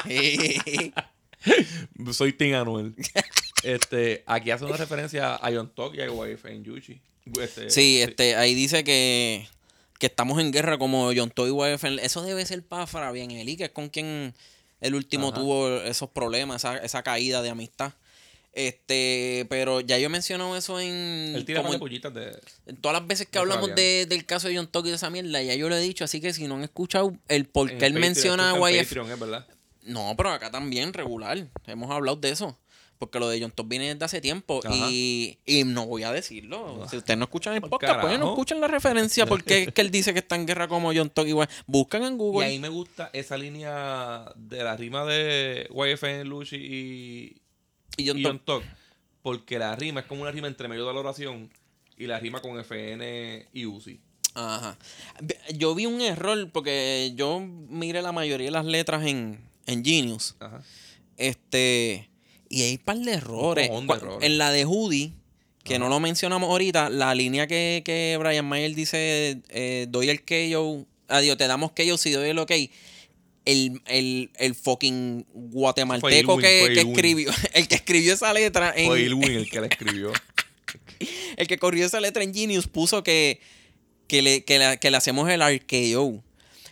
Soy 2.11 2.33
Tim 2.33 2.55
Anuel. 2.55 2.95
este, 3.63 4.23
aquí 4.25 4.49
hace 4.51 4.65
una 4.65 4.77
referencia 4.77 5.35
a 5.35 5.51
Yon 5.51 5.69
Tok 5.73 5.95
y 5.95 6.01
a 6.01 6.11
Wife 6.11 6.51
en 6.51 6.63
Yuchi. 6.63 7.01
Este, 7.39 7.69
sí, 7.69 8.01
este, 8.01 8.35
ahí 8.35 8.55
dice 8.55 8.83
que, 8.83 9.47
que 9.99 10.07
estamos 10.07 10.39
en 10.39 10.51
guerra 10.51 10.77
como 10.77 11.11
John 11.15 11.29
Toy 11.29 11.51
YFN. 11.51 11.99
Eso 11.99 12.23
debe 12.23 12.45
ser 12.45 12.63
para 12.63 12.87
Fabián 12.87 13.29
Eli, 13.29 13.57
que 13.57 13.65
es 13.65 13.69
con 13.69 13.89
quien 13.89 14.33
el 14.79 14.95
último 14.95 15.29
Ajá. 15.29 15.37
tuvo 15.39 15.69
esos 15.81 16.09
problemas, 16.09 16.57
esa, 16.57 16.77
esa 16.77 17.03
caída 17.03 17.41
de 17.41 17.49
amistad. 17.49 17.93
Este, 18.53 19.45
pero 19.49 19.79
ya 19.81 19.97
yo 19.97 20.07
he 20.07 20.09
mencionado 20.09 20.55
eso 20.57 20.79
en, 20.79 21.33
Él 21.35 21.45
tira 21.45 21.59
como 21.61 21.69
más 21.69 21.71
de 21.71 21.75
en- 21.75 21.79
pollitas 21.79 22.13
de... 22.13 22.37
en 22.65 22.75
todas 22.77 22.99
las 22.99 23.07
veces 23.07 23.27
que 23.27 23.39
hablamos 23.39 23.73
de- 23.75 24.05
del 24.07 24.25
caso 24.25 24.47
de 24.49 24.57
John 24.57 24.67
Toki 24.67 24.89
y 24.89 24.91
de 24.91 24.97
esa 24.97 25.09
mierda, 25.09 25.41
ya 25.41 25.55
yo 25.55 25.69
lo 25.69 25.75
he 25.75 25.81
dicho, 25.81 26.03
así 26.03 26.19
que 26.19 26.33
si 26.33 26.47
no 26.47 26.55
han 26.55 26.63
escuchado 26.63 27.13
el 27.29 27.45
por 27.45 27.67
qué 27.69 27.73
él 27.85 27.93
Patreon, 27.93 28.01
menciona 28.01 28.51
a 28.51 28.71
YF, 28.71 28.87
Patreon, 28.93 29.45
no, 29.83 30.13
pero 30.17 30.29
acá 30.31 30.51
también, 30.51 30.93
regular. 30.93 31.47
Hemos 31.65 31.89
hablado 31.89 32.17
de 32.17 32.29
eso. 32.29 32.57
Porque 32.99 33.17
lo 33.17 33.27
de 33.29 33.41
John 33.41 33.49
Top 33.49 33.67
viene 33.67 33.91
desde 33.91 34.05
hace 34.05 34.21
tiempo. 34.21 34.61
Y, 34.71 35.39
y 35.43 35.63
no 35.63 35.87
voy 35.87 36.03
a 36.03 36.11
decirlo. 36.11 36.85
Si 36.87 36.97
ustedes 36.97 37.17
no 37.17 37.23
escuchan 37.23 37.55
el 37.55 37.61
podcast, 37.61 37.99
pues 37.99 38.19
no 38.19 38.29
escuchan 38.29 38.61
la 38.61 38.67
referencia. 38.67 39.25
Porque 39.25 39.63
es 39.63 39.73
que 39.73 39.81
él 39.81 39.89
dice 39.89 40.13
que 40.13 40.19
está 40.19 40.35
en 40.35 40.45
guerra 40.45 40.67
como 40.67 40.93
John 40.93 41.09
Top 41.09 41.25
igual. 41.25 41.49
Buscan 41.65 42.03
en 42.03 42.13
Y 42.13 42.17
Google. 42.17 42.45
ahí 42.45 42.59
me 42.59 42.69
gusta 42.69 43.09
esa 43.11 43.37
línea 43.39 44.25
de 44.35 44.63
la 44.63 44.77
rima 44.77 45.03
de 45.03 45.67
YFN, 45.73 46.25
Luchi 46.25 46.57
y, 46.57 47.41
y 47.97 48.07
John 48.07 48.17
y 48.19 48.27
porque 49.21 49.59
la 49.59 49.75
rima 49.75 50.01
es 50.01 50.05
como 50.07 50.23
una 50.23 50.31
rima 50.31 50.47
entre 50.47 50.67
medio 50.67 50.87
de 50.87 50.93
la 50.93 50.99
oración 50.99 51.49
y 51.97 52.07
la 52.07 52.19
rima 52.19 52.41
con 52.41 52.59
FN 52.59 53.45
y 53.53 53.65
Uzi. 53.65 53.99
Ajá. 54.33 54.77
Yo 55.55 55.75
vi 55.75 55.85
un 55.85 56.01
error 56.01 56.49
porque 56.51 57.11
yo 57.15 57.39
miré 57.39 58.01
la 58.01 58.11
mayoría 58.11 58.45
de 58.47 58.51
las 58.51 58.65
letras 58.65 59.05
en, 59.05 59.39
en 59.67 59.83
Genius. 59.85 60.35
Ajá. 60.39 60.61
Este. 61.17 62.09
Y 62.49 62.63
hay 62.63 62.71
un 62.73 62.77
par 62.79 62.97
de 62.97 63.13
errores. 63.13 63.69
de 63.69 63.85
Cu- 63.85 63.93
errores. 63.93 64.17
En 64.27 64.37
la 64.37 64.51
de 64.51 64.65
Hoodie, 64.65 65.13
que 65.63 65.79
no 65.79 65.89
lo 65.89 65.99
mencionamos 65.99 66.49
ahorita, 66.49 66.89
la 66.89 67.13
línea 67.13 67.45
que, 67.47 67.81
que 67.85 68.17
Brian 68.19 68.45
Mayer 68.47 68.73
dice: 68.73 69.41
eh, 69.49 69.85
doy 69.89 70.09
el 70.09 70.23
KO. 70.23 70.85
Adiós, 71.07 71.37
te 71.37 71.47
damos 71.47 71.71
KO 71.73 71.97
si 71.97 72.11
doy 72.11 72.29
el 72.29 72.39
ok. 72.39 72.51
El, 73.45 73.81
el, 73.87 74.29
el 74.37 74.53
fucking 74.55 75.25
guatemalteco 75.33 76.37
que, 76.37 76.65
escribió 76.81 77.31
el 77.53 77.67
que 77.67 77.75
escribió 77.75 78.13
esa 78.13 78.31
letra 78.33 78.71
en, 78.75 78.87
Fue 78.87 79.01
Ilwin 79.01 79.31
el 79.31 79.49
que 79.49 79.59
la 79.61 79.67
escribió. 79.67 80.11
el 81.37 81.47
que 81.47 81.57
corrió 81.57 81.85
esa 81.85 81.99
letra 81.99 82.23
en 82.23 82.33
Genius 82.33 82.67
puso 82.67 83.03
que, 83.03 83.39
que, 84.07 84.21
le, 84.21 84.43
que, 84.43 84.59
la- 84.59 84.77
que 84.77 84.91
le 84.91 84.97
hacemos 84.97 85.29
el 85.29 85.41
RKO. 85.41 86.23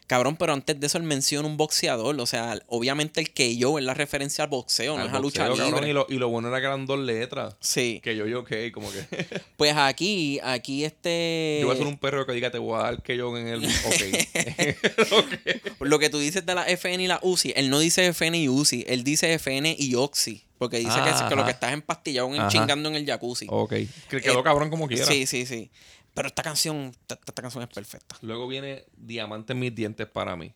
Cabrón, 0.10 0.38
pero 0.38 0.54
antes 0.54 0.80
de 0.80 0.88
eso 0.88 0.98
él 0.98 1.04
menciona 1.04 1.48
un 1.48 1.56
boxeador. 1.56 2.19
O 2.19 2.26
sea, 2.26 2.60
obviamente 2.65 3.22
el 3.22 3.30
KO 3.32 3.78
es 3.78 3.86
la 3.86 3.93
referencia 3.93 4.43
al 4.45 4.50
boxeo, 4.50 4.98
no 4.98 5.06
es 5.06 5.13
a 5.13 5.19
lucha 5.19 5.45
cabrón, 5.45 5.67
libre. 5.67 5.88
y, 5.88 5.93
lo, 5.93 6.08
y 6.10 6.15
lo 6.15 6.30
bueno 6.30 6.48
era 6.48 6.60
que 6.60 6.65
eran 6.65 6.88
dos 6.88 6.98
letras. 6.98 7.56
Sí. 7.60 8.02
Que 8.04 8.15
yo, 8.15 8.26
yo, 8.26 8.39
ok, 8.39 8.52
como 8.74 8.91
que. 8.91 9.06
Pues 9.56 9.76
aquí, 9.78 10.39
aquí 10.41 10.84
este. 10.84 11.60
yo 11.62 11.67
voy 11.67 11.76
a 11.76 11.78
ser 11.78 11.86
un 11.86 12.00
perro 12.00 12.26
que 12.26 12.32
diga, 12.32 12.50
te 12.50 12.58
voy 12.58 12.80
a 12.80 12.84
dar 12.86 13.04
que 13.04 13.17
yo 13.17 13.38
en 13.38 13.50
el. 13.50 13.63
Ok. 13.63 15.12
Ok. 15.12 15.82
Lo 15.82 16.00
que 16.00 16.10
tú 16.10 16.17
dices 16.17 16.43
de 16.43 16.56
la 16.56 16.63
FN 16.67 17.04
y 17.04 17.08
la 17.08 17.19
UCI, 17.22 17.54
él 17.56 17.69
no 17.69 17.78
dice 17.78 18.08
FN 18.08 18.36
y 18.36 18.50
UCI, 18.50 18.86
él 18.88 19.04
dice 19.04 19.32
FN 19.36 19.76
y 19.78 19.93
Oxy. 19.93 20.43
Porque 20.58 20.78
dice 20.78 20.98
que, 21.06 21.30
que 21.30 21.36
lo 21.36 21.45
que 21.45 21.52
estás 21.52 21.72
empastillado 21.72 22.36
en 22.36 22.48
chingando 22.50 22.89
en 22.89 22.95
el 22.95 23.06
jacuzzi. 23.06 23.45
Ok. 23.50 23.69
Que 24.10 24.22
quedó 24.22 24.39
Eh, 24.39 24.43
cabrón 24.43 24.69
como 24.69 24.88
quiera. 24.88 25.06
Sí, 25.06 25.26
sí, 25.26 25.45
sí. 25.45 25.72
Pero 26.13 26.28
esta 26.28 26.43
canción, 26.43 26.91
esta, 26.91 27.15
esta 27.15 27.41
canción 27.41 27.63
es 27.63 27.69
perfecta. 27.69 28.17
Luego 28.22 28.48
viene 28.48 28.86
Diamante 28.98 29.54
en 29.54 29.60
mis 29.60 29.74
dientes 29.74 30.08
para 30.08 30.36
mí. 30.36 30.54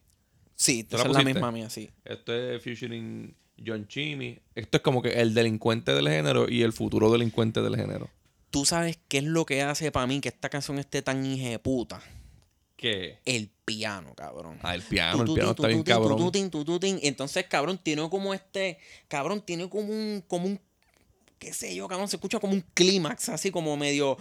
Sí, 0.55 0.83
¿Te 0.83 0.95
esa 0.95 1.05
la 1.05 1.19
es 1.19 1.25
la 1.25 1.33
misma 1.33 1.51
mía, 1.51 1.69
sí. 1.69 1.89
Esto 2.05 2.33
es 2.33 2.61
featuring 2.61 3.35
John 3.65 3.87
Chimmy. 3.87 4.39
Esto 4.55 4.77
es 4.77 4.83
como 4.83 5.01
que 5.01 5.09
el 5.09 5.33
delincuente 5.33 5.93
del 5.93 6.07
género 6.07 6.49
y 6.49 6.63
el 6.63 6.73
futuro 6.73 7.11
delincuente 7.11 7.61
del 7.61 7.75
género. 7.75 8.09
Tú 8.49 8.65
sabes 8.65 8.99
qué 9.07 9.19
es 9.19 9.23
lo 9.23 9.45
que 9.45 9.63
hace 9.63 9.91
para 9.91 10.05
mí 10.05 10.21
que 10.21 10.29
esta 10.29 10.49
canción 10.49 10.79
esté 10.79 11.01
tan 11.01 11.25
hijeputa. 11.25 12.01
¿Qué? 12.75 13.19
El 13.25 13.49
piano, 13.65 14.13
cabrón. 14.13 14.59
Ah, 14.61 14.75
el 14.75 14.81
piano, 14.81 15.23
el 15.23 15.33
piano 15.33 15.51
está 15.51 15.67
bien 15.67 15.83
cabrón. 15.83 16.31
Entonces, 17.01 17.45
cabrón, 17.47 17.79
tiene 17.81 18.07
como 18.09 18.33
este. 18.33 18.77
Cabrón, 19.07 19.41
tiene 19.41 19.69
como 19.69 19.87
un. 19.87 20.23
como 20.27 20.47
un. 20.47 20.59
qué 21.39 21.53
sé 21.53 21.73
yo, 21.75 21.87
cabrón. 21.87 22.07
Se 22.07 22.17
escucha 22.17 22.39
como 22.39 22.53
un 22.53 22.63
clímax, 22.73 23.29
así 23.29 23.51
como 23.51 23.75
medio. 23.77 24.17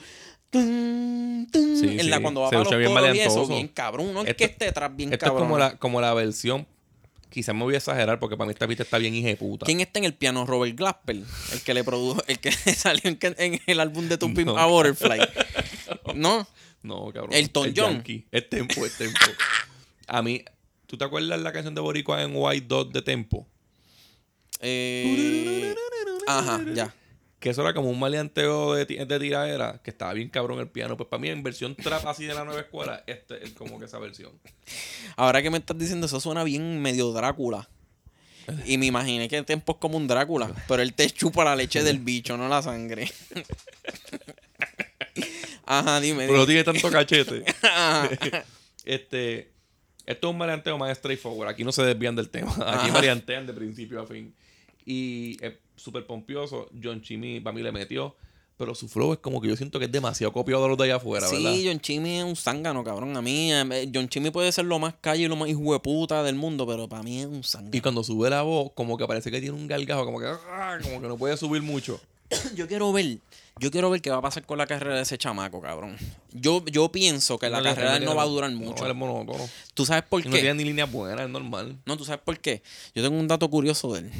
Sí, 1.88 1.99
en 2.01 2.11
la 2.11 2.21
cuando 2.21 2.40
va 2.42 2.49
Se 2.51 2.57
para 2.57 2.71
los 2.71 3.12
bien 3.12 3.16
y 3.16 3.21
eso, 3.21 3.47
bien 3.47 3.68
cabrón. 3.68 4.12
No 4.14 4.23
es 4.25 4.35
que 4.35 4.45
esté 4.45 4.66
detrás 4.66 4.95
bien 4.95 5.12
Esto 5.12 5.25
es 5.27 5.31
cabrón. 5.31 5.49
como 5.49 5.59
la, 5.59 5.77
como 5.79 6.01
la 6.01 6.14
versión. 6.14 6.66
Quizás 7.29 7.55
me 7.55 7.62
voy 7.62 7.75
a 7.75 7.79
exagerar 7.79 8.18
porque 8.21 8.37
para 8.37 8.47
mí 8.47 8.53
esta 8.53 8.68
pista 8.68 8.83
está 8.83 8.99
bien 8.99 9.14
hijeputa. 9.14 9.64
¿Quién 9.64 9.81
está 9.81 9.99
en 9.99 10.05
el 10.05 10.12
piano? 10.12 10.45
Robert 10.45 10.77
Glasper, 10.77 11.16
el 11.53 11.61
que 11.62 11.73
le 11.73 11.83
produjo, 11.83 12.23
el 12.27 12.38
que 12.38 12.53
salió 12.77 13.01
en, 13.05 13.18
en 13.38 13.61
el 13.66 13.81
álbum 13.81 14.07
de 14.09 14.18
Tu 14.18 14.27
Pimp 14.35 14.49
No. 14.49 14.59
a 14.59 14.66
Butterfly. 14.66 15.21
¿No? 16.14 16.47
No, 16.83 17.11
cabrón. 17.12 17.31
El 17.33 17.51
John. 17.55 17.73
Yankee. 17.73 18.27
Es 18.31 18.51
tempo, 18.51 18.85
es 18.85 18.99
tempo. 18.99 19.18
A 20.09 20.21
mí, 20.21 20.45
¿tú 20.87 20.99
te 20.99 21.05
acuerdas 21.05 21.40
la 21.40 21.53
canción 21.53 21.75
de 21.75 21.81
Boricua 21.81 22.23
en 22.23 22.33
White 22.35 22.66
Dot 22.66 22.92
de 22.92 23.01
Tempo? 23.03 23.47
Eh, 24.61 25.75
ajá, 26.27 26.61
ya. 26.75 26.95
Que 27.42 27.50
eso 27.50 27.62
era 27.62 27.74
como 27.74 27.90
un 27.90 27.98
maleanteo 27.98 28.72
de, 28.74 28.87
ti- 28.87 29.05
de 29.05 29.18
tiradera, 29.18 29.81
que 29.83 29.90
estaba 29.90 30.12
bien 30.12 30.28
cabrón 30.28 30.61
el 30.61 30.68
piano. 30.68 30.96
Pues 30.96 31.09
para 31.09 31.20
mí, 31.20 31.28
en 31.28 31.42
versión 31.42 31.74
trap 31.74 32.07
así 32.07 32.24
de 32.24 32.35
la 32.35 32.44
nueva 32.44 32.61
escuela, 32.61 33.02
este 33.09 33.44
es 33.44 33.50
como 33.50 33.81
que 33.81 33.87
esa 33.87 33.98
versión. 33.98 34.31
Ahora 35.16 35.42
que 35.42 35.50
me 35.50 35.59
estás 35.59 35.76
diciendo 35.76 36.07
eso 36.07 36.20
suena 36.20 36.44
bien 36.44 36.81
medio 36.81 37.11
Drácula. 37.11 37.68
Y 38.64 38.78
me 38.78 38.87
imaginé 38.87 39.28
que 39.28 39.38
el 39.38 39.44
tiempo 39.44 39.72
es 39.72 39.78
como 39.78 39.96
un 39.96 40.07
Drácula, 40.07 40.52
pero 40.68 40.83
él 40.83 40.94
te 40.94 41.11
chupa 41.11 41.42
la 41.42 41.57
leche 41.57 41.83
del 41.83 41.98
bicho, 41.98 42.37
no 42.37 42.48
la 42.48 42.62
sangre. 42.62 43.11
Ajá, 45.66 46.00
dime. 46.00 46.26
Pero 46.26 46.38
no 46.38 46.46
tiene 46.46 46.62
tanto 46.62 46.90
cachete. 46.90 47.44
Este, 48.85 49.50
esto 50.07 50.28
es 50.28 50.31
un 50.33 50.38
maleanteo 50.38 50.78
más 50.78 50.96
straightforward. 50.96 51.48
Aquí 51.48 51.64
no 51.64 51.72
se 51.72 51.83
desvían 51.83 52.14
del 52.14 52.31
tema. 52.31 52.55
Aquí 52.66 52.92
maleantean 52.92 53.48
de 53.48 53.52
principio 53.52 54.00
a 54.00 54.07
fin. 54.07 54.33
Y 54.85 55.38
es 55.44 55.55
súper 55.83 56.07
pompioso. 56.07 56.68
John 56.83 57.03
Chimmy 57.03 57.40
para 57.40 57.55
mí 57.55 57.62
le 57.62 57.73
metió. 57.73 58.14
Pero 58.59 58.75
su 58.75 58.87
flow 58.87 59.14
es 59.14 59.18
como 59.18 59.40
que 59.40 59.49
yo 59.49 59.57
siento 59.57 59.79
que 59.79 59.87
es 59.87 59.90
demasiado 59.92 60.33
copiado 60.33 60.62
de 60.62 60.68
los 60.68 60.79
de 60.79 60.85
allá 60.85 60.97
afuera, 60.97 61.27
¿verdad? 61.29 61.53
Sí, 61.55 61.64
John 61.66 61.81
Chimmy 61.81 62.18
es 62.18 62.25
un 62.25 62.37
zángano, 62.37 62.85
cabrón. 62.85 63.16
A 63.16 63.23
mí, 63.23 63.53
eh, 63.53 63.90
John 63.92 64.09
Chimmy 64.09 64.31
puede 64.31 64.53
ser 64.53 64.66
lo 64.66 64.79
más 64.79 64.95
calle 65.01 65.25
y 65.25 65.27
lo 65.29 65.35
más 65.37 65.49
hijueputa 65.49 66.23
del 66.23 66.37
mundo, 66.37 66.66
pero 66.66 66.87
para 66.88 67.03
mí 67.03 67.21
es 67.21 67.27
un 67.27 67.42
zángano. 67.42 67.75
Y 67.77 67.81
cuando 67.81 68.05
sube 68.05 68.29
la 68.31 68.42
voz, 68.42 68.71
como 68.75 68.97
que 68.99 69.07
parece 69.07 69.31
que 69.31 69.40
tiene 69.40 69.57
un 69.57 69.66
gargajo, 69.66 70.05
como 70.05 70.21
que, 70.21 70.27
ah, 70.27 70.79
como 70.83 71.01
que 71.01 71.09
no 71.09 71.16
puede 71.16 71.37
subir 71.38 71.62
mucho. 71.62 71.99
Yo 72.55 72.68
quiero 72.68 72.92
ver, 72.92 73.18
yo 73.59 73.71
quiero 73.71 73.90
ver 73.90 74.01
qué 74.01 74.11
va 74.11 74.16
a 74.18 74.23
pasar 74.23 74.45
con 74.47 74.57
la 74.59 74.66
carrera 74.66 74.97
de 74.97 75.03
ese 75.03 75.18
chamaco, 75.18 75.61
cabrón. 75.61 75.97
Yo, 76.33 76.64
yo 76.66 76.90
pienso 76.90 77.38
que 77.38 77.51
la 77.51 77.59
No, 77.59 77.64
carrera 77.64 77.92
de 77.92 77.99
él 77.99 78.05
no 78.05 78.14
va 78.14 78.23
a 78.23 78.27
durar 78.27 78.51
No, 78.51 78.59
mucho. 78.59 78.87
es 78.87 78.95
monótono. 78.95 79.47
¿Tú 79.75 79.85
sabes 79.85 80.05
por 80.05 80.23
qué? 80.23 80.29
No 80.29 80.35
tiene 80.37 80.55
ni 80.55 80.64
líneas 80.64 80.90
buenas, 80.90 81.27
es 81.27 81.31
normal. 81.31 81.77
No, 81.85 81.97
¿tú 81.97 82.05
sabes 82.05 82.23
por 82.25 82.38
qué? 82.38 82.62
Yo 82.95 83.03
tengo 83.03 83.18
un 83.18 83.29
dato 83.29 83.51
curioso 83.51 83.92
de 83.95 84.01
él. 84.01 84.11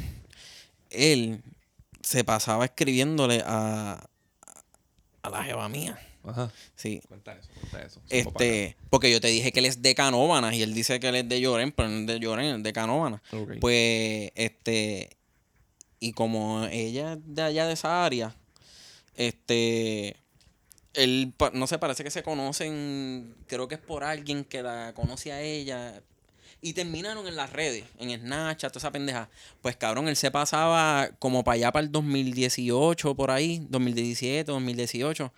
Él 0.91 1.41
se 2.03 2.23
pasaba 2.23 2.65
escribiéndole 2.65 3.41
a, 3.45 4.07
a 5.23 5.29
la 5.29 5.43
jeva 5.43 5.67
mía. 5.69 5.99
Ajá. 6.25 6.51
Sí. 6.75 7.01
Cuenta 7.07 7.33
eso, 7.33 7.49
cuenta 7.59 7.81
eso. 7.81 8.01
Este, 8.09 8.77
porque 8.89 9.11
yo 9.11 9.19
te 9.19 9.27
dije 9.27 9.51
que 9.51 9.59
él 9.59 9.65
es 9.65 9.81
de 9.81 9.95
Canóvanas 9.95 10.53
y 10.53 10.61
él 10.61 10.73
dice 10.73 10.99
que 10.99 11.09
él 11.09 11.15
es 11.15 11.27
de 11.27 11.41
Lloren, 11.41 11.71
pero 11.71 11.89
no 11.89 11.99
es 12.01 12.07
de 12.07 12.19
Lloren, 12.19 12.57
es 12.57 12.63
de 12.63 12.71
Canóvanas. 12.71 13.21
Ok. 13.31 13.53
Pues, 13.59 14.31
este, 14.35 15.17
y 15.99 16.13
como 16.13 16.65
ella 16.65 17.13
es 17.13 17.19
de 17.25 17.41
allá 17.41 17.67
de 17.67 17.73
esa 17.73 18.05
área, 18.05 18.35
este, 19.15 20.15
él, 20.93 21.33
no 21.53 21.67
sé, 21.67 21.77
parece 21.77 22.03
que 22.03 22.11
se 22.11 22.23
conocen, 22.23 23.35
creo 23.47 23.67
que 23.67 23.75
es 23.75 23.81
por 23.81 24.03
alguien 24.03 24.45
que 24.45 24.61
la 24.61 24.93
conoce 24.93 25.31
a 25.33 25.41
ella. 25.41 26.01
Y 26.63 26.71
terminaron 26.71 27.27
en 27.27 27.35
las 27.35 27.51
redes, 27.51 27.83
en 27.99 28.17
Snapchat, 28.17 28.71
toda 28.71 28.79
esa 28.79 28.91
pendeja. 28.91 29.29
Pues 29.61 29.75
cabrón, 29.75 30.07
él 30.07 30.15
se 30.15 30.31
pasaba 30.31 31.09
como 31.19 31.43
para 31.43 31.55
allá 31.55 31.71
para 31.73 31.83
el 31.83 31.91
2018, 31.91 33.15
por 33.15 33.31
ahí, 33.31 33.67
2017, 33.69 34.49
2018. 34.49 35.33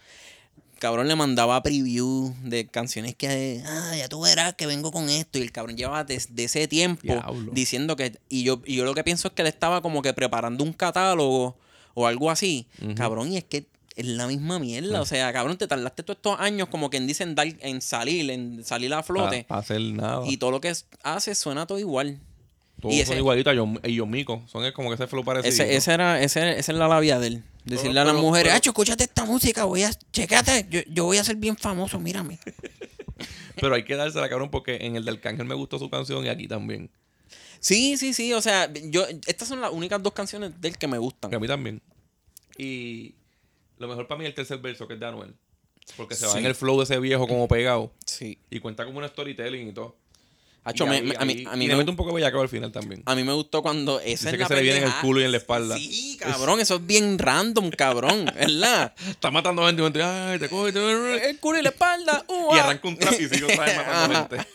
cabrón 0.77 1.07
le 1.07 1.15
mandaba 1.15 1.63
preview 1.63 2.35
de 2.43 2.67
canciones 2.67 3.15
que, 3.15 3.63
ah, 3.65 3.95
ya 3.97 4.07
tú 4.07 4.21
verás 4.21 4.53
que 4.53 4.67
vengo 4.67 4.91
con 4.91 5.09
esto. 5.09 5.39
Y 5.39 5.41
el 5.41 5.51
cabrón 5.51 5.75
llevaba 5.77 6.03
desde 6.03 6.43
ese 6.43 6.67
tiempo 6.67 7.01
Diablo. 7.01 7.51
diciendo 7.51 7.95
que. 7.95 8.19
Y 8.29 8.43
yo, 8.43 8.61
y 8.63 8.75
yo 8.75 8.85
lo 8.85 8.93
que 8.93 9.03
pienso 9.03 9.29
es 9.29 9.33
que 9.33 9.41
él 9.41 9.47
estaba 9.47 9.81
como 9.81 10.03
que 10.03 10.13
preparando 10.13 10.63
un 10.63 10.73
catálogo 10.73 11.57
o 11.95 12.05
algo 12.05 12.29
así. 12.29 12.67
Cabrón, 12.95 13.31
y 13.31 13.37
es 13.37 13.45
que 13.45 13.65
es 13.95 14.05
la 14.05 14.27
misma 14.27 14.59
mierda. 14.59 15.01
O 15.01 15.05
sea, 15.05 15.31
cabrón, 15.33 15.57
te 15.57 15.67
tardaste 15.67 16.03
todos 16.03 16.17
estos 16.17 16.39
años 16.39 16.67
como 16.69 16.89
quien 16.89 17.07
dicen 17.07 17.33
dar, 17.35 17.47
en 17.59 17.81
salir, 17.81 18.29
en 18.29 18.63
salir 18.63 18.93
a 18.93 19.03
flote. 19.03 19.45
Para 19.47 19.61
hacer 19.61 19.81
nada. 19.81 20.21
Y 20.27 20.37
todo 20.37 20.51
lo 20.51 20.61
que 20.61 20.73
hace 21.03 21.35
suena 21.35 21.65
todo 21.65 21.79
igual. 21.79 22.19
Todos 22.81 22.93
y 22.93 23.05
son 23.05 23.17
igualitos 23.17 23.53
a 23.53 23.57
John- 23.57 23.79
y 23.85 23.97
John 23.97 24.09
Mico. 24.09 24.43
Son 24.47 24.69
como 24.73 24.89
que 24.89 24.95
ese 24.95 25.07
flow 25.07 25.23
parecido. 25.23 25.51
Ese, 25.51 25.75
ese 25.75 25.93
era, 25.93 26.21
ese, 26.21 26.57
esa 26.59 26.71
es 26.73 26.77
la 26.77 26.87
labia 26.89 27.19
de 27.19 27.27
él. 27.27 27.43
Decirle 27.63 27.99
a 28.01 28.03
las 28.03 28.13
pero- 28.13 28.21
mujeres, 28.23 28.47
pero- 28.49 28.57
Acho, 28.57 28.69
escúchate 28.71 29.05
esta 29.05 29.23
música, 29.25 29.63
voy 29.63 29.83
a, 29.83 29.91
checate, 30.11 30.67
yo, 30.69 30.81
yo 30.91 31.05
voy 31.05 31.17
a 31.17 31.23
ser 31.23 31.37
bien 31.37 31.55
famoso, 31.57 31.99
mírame. 31.99 32.37
Pero 33.55 33.73
hay 33.73 33.85
que 33.85 33.95
dársela, 33.95 34.27
cabrón, 34.27 34.49
porque 34.51 34.75
en 34.81 34.97
el 34.97 35.05
del 35.05 35.21
Cángel 35.21 35.45
me 35.45 35.55
gustó 35.55 35.79
su 35.79 35.89
canción 35.89 36.25
y 36.25 36.27
aquí 36.29 36.47
también. 36.47 36.91
Sí, 37.61 37.95
sí, 37.97 38.13
sí, 38.13 38.33
o 38.33 38.41
sea, 38.41 38.71
yo, 38.73 39.05
estas 39.25 39.47
son 39.47 39.61
las 39.61 39.71
únicas 39.71 40.03
dos 40.03 40.11
canciones 40.13 40.51
de 40.59 40.67
él 40.67 40.77
que 40.77 40.87
me 40.87 40.97
gustan. 40.97 41.29
Que 41.31 41.37
a 41.37 41.39
mí 41.39 41.47
también. 41.47 41.81
Y 42.57 43.15
lo 43.79 43.87
mejor 43.87 44.07
para 44.07 44.17
mí 44.19 44.25
es 44.25 44.29
el 44.29 44.35
tercer 44.35 44.57
verso, 44.59 44.87
que 44.87 44.95
es 44.95 44.99
de 44.99 45.05
Anuel. 45.05 45.35
Porque 45.97 46.15
se 46.15 46.25
va 46.25 46.31
Sí. 46.33 46.39
en 46.39 46.45
el 46.47 46.55
flow 46.55 46.77
de 46.77 46.83
ese 46.85 46.99
viejo 46.99 47.27
como 47.27 47.47
pegado. 47.47 47.91
Sí. 48.05 48.39
Y 48.49 48.59
cuenta 48.59 48.85
como 48.85 48.99
un 48.99 49.07
storytelling 49.07 49.69
y 49.69 49.71
todo. 49.73 49.95
Acho, 50.63 50.85
Y 50.85 50.89
me- 50.89 50.95
ahí- 50.95 51.03
me- 51.03 51.15
a 51.15 51.25
mí, 51.25 51.43
a 51.47 51.55
mí 51.55 51.65
y 51.65 51.67
me, 51.67 51.75
mete 51.75 51.91
un 51.91 51.95
poco 51.95 52.11
bellaco 52.11 52.41
al 52.41 52.49
final 52.49 52.71
también. 52.71 53.03
a 53.05 53.13
mí 53.13 53.23
me 53.23 53.33
gustó 53.33 53.61
cuando 53.61 53.99
esa 53.99 54.07
Dice 54.09 54.29
es 54.29 54.31
que 54.33 54.37
la 54.39 54.47
se 54.47 54.55
le 54.55 54.61
viene 54.63 54.79
en 54.79 54.85
el 54.85 54.93
culo 54.95 55.21
y 55.21 55.23
en 55.23 55.31
la 55.31 55.37
espalda. 55.37 55.77
Sí, 55.77 56.17
cabrón, 56.19 56.59
eso 56.59 56.75
es 56.77 56.87
bien 56.87 57.19
random, 57.19 57.69
cabrón, 57.69 58.25
¿verdad? 58.25 58.95
Está 59.07 59.29
matando 59.29 59.63
gente 59.67 59.83
y 59.83 59.85
gente, 59.85 60.01
ay, 60.01 60.39
te 60.39 60.49
coge, 60.49 60.71
te... 60.71 61.29
El 61.29 61.39
culo 61.39 61.59
y 61.59 61.61
la 61.61 61.69
espalda. 61.69 62.25
uh, 62.27 62.55
Y 62.55 62.57
arranca 62.57 62.87
un 62.87 62.97
trap 62.97 63.13
y 63.13 63.27
sigue 63.29 63.43
otra 63.43 63.63
vez 63.63 63.75
matando 63.77 64.15
gente. 64.37 64.47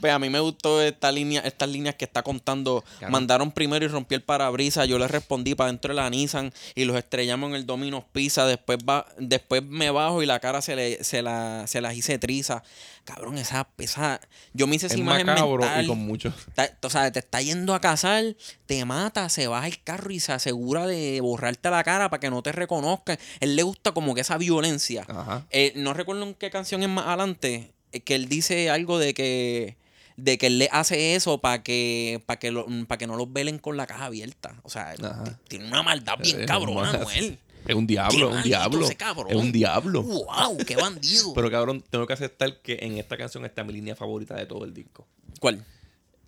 Pues 0.00 0.12
a 0.12 0.18
mí 0.18 0.28
me 0.28 0.40
gustó 0.40 0.82
esta 0.82 1.12
línea, 1.12 1.40
estas 1.42 1.68
líneas 1.68 1.94
que 1.94 2.04
está 2.04 2.22
contando. 2.22 2.84
Claro. 2.98 3.12
Mandaron 3.12 3.52
primero 3.52 3.84
y 3.84 3.88
rompí 3.88 4.14
el 4.14 4.22
parabrisas. 4.22 4.88
Yo 4.88 4.98
les 4.98 5.10
respondí 5.10 5.54
para 5.54 5.70
dentro 5.70 5.94
de 5.94 6.00
la 6.00 6.10
Nissan 6.10 6.52
y 6.74 6.84
los 6.84 6.96
estrellamos 6.96 7.50
en 7.50 7.56
el 7.56 7.66
Domino's 7.66 8.04
Pizza. 8.12 8.46
Después 8.46 8.78
va, 8.78 9.06
después 9.18 9.62
me 9.62 9.90
bajo 9.90 10.22
y 10.22 10.26
la 10.26 10.40
cara 10.40 10.60
se 10.62 10.74
le, 10.76 11.04
se 11.04 11.22
la, 11.22 11.66
se 11.66 11.80
las 11.80 11.94
hice 11.94 12.18
triza. 12.18 12.62
Cabrón, 13.04 13.36
esa, 13.38 13.68
esa. 13.78 14.20
Yo 14.54 14.66
me 14.66 14.76
hice 14.76 14.86
esa 14.86 14.94
Es 14.94 15.00
imagen 15.00 15.26
mental. 15.26 15.84
y 15.84 15.86
con 15.86 15.98
mucho. 15.98 16.32
Está- 16.48 16.74
o 16.86 16.90
sea, 16.90 17.10
te 17.12 17.18
está 17.18 17.42
yendo 17.42 17.74
a 17.74 17.80
casar, 17.80 18.24
te 18.66 18.84
mata, 18.86 19.28
se 19.28 19.46
baja 19.46 19.66
el 19.66 19.82
carro 19.82 20.10
y 20.10 20.20
se 20.20 20.32
asegura 20.32 20.86
de 20.86 21.20
borrarte 21.20 21.68
la 21.70 21.84
cara 21.84 22.08
para 22.08 22.20
que 22.20 22.30
no 22.30 22.42
te 22.42 22.52
reconozcan. 22.52 23.18
Él 23.40 23.56
le 23.56 23.62
gusta 23.62 23.92
como 23.92 24.14
que 24.14 24.22
esa 24.22 24.38
violencia. 24.38 25.04
Ajá. 25.08 25.46
Eh, 25.50 25.72
no 25.76 25.92
recuerdo 25.92 26.22
en 26.22 26.34
qué 26.34 26.50
canción 26.50 26.82
es 26.82 26.88
más 26.88 27.06
adelante, 27.06 27.73
que 28.02 28.14
él 28.14 28.28
dice 28.28 28.70
algo 28.70 28.98
de 28.98 29.14
que 29.14 29.76
de 30.16 30.38
que 30.38 30.46
él 30.46 30.58
le 30.58 30.68
hace 30.70 31.14
eso 31.16 31.38
para 31.38 31.62
que 31.62 32.22
para 32.26 32.38
que 32.38 32.50
lo- 32.52 32.66
para 32.86 32.98
que 32.98 33.06
no 33.06 33.16
los 33.16 33.32
velen 33.32 33.58
con 33.58 33.76
la 33.76 33.86
caja 33.86 34.04
abierta. 34.06 34.54
O 34.62 34.70
sea, 34.70 34.92
Ajá. 34.92 35.38
tiene 35.48 35.66
una 35.66 35.82
maldad 35.82 36.18
bien 36.22 36.40
Es 36.42 36.46
cabrona, 36.46 36.92
Noel. 36.92 37.38
Es 37.66 37.74
un 37.74 37.86
diablo, 37.86 38.30
es 38.30 38.36
un 38.36 38.42
diablo. 38.42 38.86
Es 39.30 39.36
un 39.36 39.50
diablo. 39.50 40.02
Wow, 40.02 40.58
qué 40.66 40.76
bandido. 40.76 41.32
Pero 41.34 41.50
cabrón, 41.50 41.82
tengo 41.88 42.06
que 42.06 42.12
aceptar 42.12 42.60
que 42.60 42.78
en 42.82 42.98
esta 42.98 43.16
canción 43.16 43.44
está 43.46 43.64
mi 43.64 43.72
línea 43.72 43.96
favorita 43.96 44.34
de 44.36 44.44
todo 44.46 44.64
el 44.64 44.74
disco. 44.74 45.06
¿Cuál? 45.40 45.64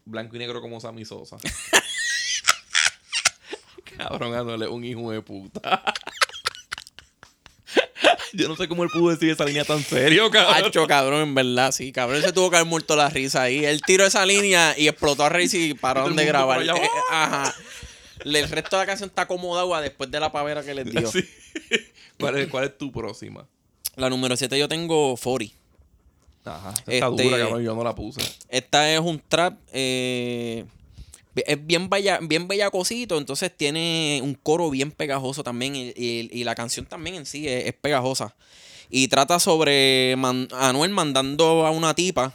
Blanco 0.07 0.35
y 0.37 0.39
negro 0.39 0.61
como 0.62 0.81
Sammy 0.81 1.05
Sosa. 1.05 1.37
cabrón, 3.99 4.35
Anuel 4.35 4.62
es 4.62 4.69
un 4.69 4.85
hijo 4.85 5.11
de 5.11 5.21
puta. 5.23 5.83
Yo 8.43 8.49
no 8.49 8.57
sé 8.57 8.68
cómo 8.68 8.84
él 8.84 8.91
pudo 8.91 9.11
decir 9.11 9.30
esa 9.30 9.45
línea 9.45 9.64
tan 9.64 9.82
serio, 9.82 10.30
cabrón. 10.30 10.64
Hacho, 10.66 10.87
cabrón, 10.87 11.20
en 11.22 11.34
verdad, 11.34 11.72
sí, 11.72 11.93
cabrón. 11.93 12.22
Se 12.22 12.32
tuvo 12.32 12.51
que 12.51 12.57
haber 12.57 12.68
muerto 12.68 12.95
la 12.97 13.09
risa 13.09 13.43
ahí. 13.43 13.64
Él 13.64 13.80
tiró 13.87 14.05
esa 14.07 14.24
línea 14.26 14.74
y 14.78 14.89
explotó 14.89 15.24
a 15.24 15.28
Reis 15.28 15.55
y 15.55 15.74
pararon 15.80 16.14
de 16.16 16.24
grabar. 16.24 16.61
allá, 16.61 16.74
Eh, 16.74 16.84
eh, 16.84 16.89
Ajá. 17.11 17.55
El 18.24 18.49
resto 18.49 18.76
de 18.76 18.82
la 18.82 18.87
canción 18.87 19.09
está 19.11 19.22
acomodado 19.22 19.78
después 19.80 20.11
de 20.11 20.18
la 20.20 20.32
pavera 20.32 20.62
que 20.62 20.74
les 20.74 20.84
dio. 20.91 21.11
Sí. 21.12 21.24
¿Cuál, 22.18 22.39
es, 22.39 22.49
¿Cuál 22.49 22.64
es 22.64 22.78
tu 22.78 22.91
próxima? 22.93 23.47
La 23.97 24.09
número 24.11 24.37
7 24.37 24.59
yo 24.59 24.68
tengo 24.68 25.16
40. 25.16 25.55
Ajá. 26.45 26.70
esta 26.70 26.93
Está 26.93 27.09
Este- 27.09 27.22
dura, 27.24 27.39
cabrón. 27.39 27.62
Yo 27.62 27.74
no 27.74 27.82
la 27.84 27.95
puse. 27.95 28.20
Esta 28.49 28.93
es 28.93 29.01
un 29.01 29.20
trap. 29.28 29.59
eh, 29.72 30.64
es 31.47 31.66
bien, 31.66 31.89
bella, 31.91 32.18
bien 32.22 32.49
bellacosito. 32.49 33.18
Entonces 33.18 33.51
tiene 33.57 34.20
un 34.22 34.34
coro 34.34 34.70
bien 34.70 34.91
pegajoso 34.93 35.43
también. 35.45 35.74
Y, 35.76 35.93
y- 35.97 36.28
y 36.32 36.45
la 36.45 36.55
canción 36.55 36.87
también 36.87 37.16
en 37.16 37.26
sí 37.26 37.47
es, 37.49 37.66
es 37.66 37.72
pegajosa. 37.74 38.34
Y 38.91 39.09
trata 39.09 39.39
sobre 39.41 40.14
man- 40.16 40.49
Anuel 40.53 40.91
mandando 40.91 41.66
a 41.66 41.70
una 41.70 41.95
tipa 41.95 42.32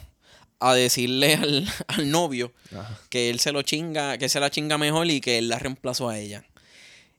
a 0.60 0.74
decirle 0.74 1.34
al, 1.42 1.68
al 1.88 2.10
novio 2.10 2.52
Ajá. 2.72 3.00
que 3.08 3.30
él 3.30 3.40
se 3.40 3.52
lo 3.52 3.62
chinga, 3.62 4.18
que 4.18 4.28
se 4.28 4.38
la 4.40 4.50
chinga 4.50 4.78
mejor 4.78 5.10
y 5.10 5.20
que 5.20 5.38
él 5.38 5.48
la 5.48 5.58
reemplazó 5.58 6.08
a 6.08 6.18
ella. 6.18 6.44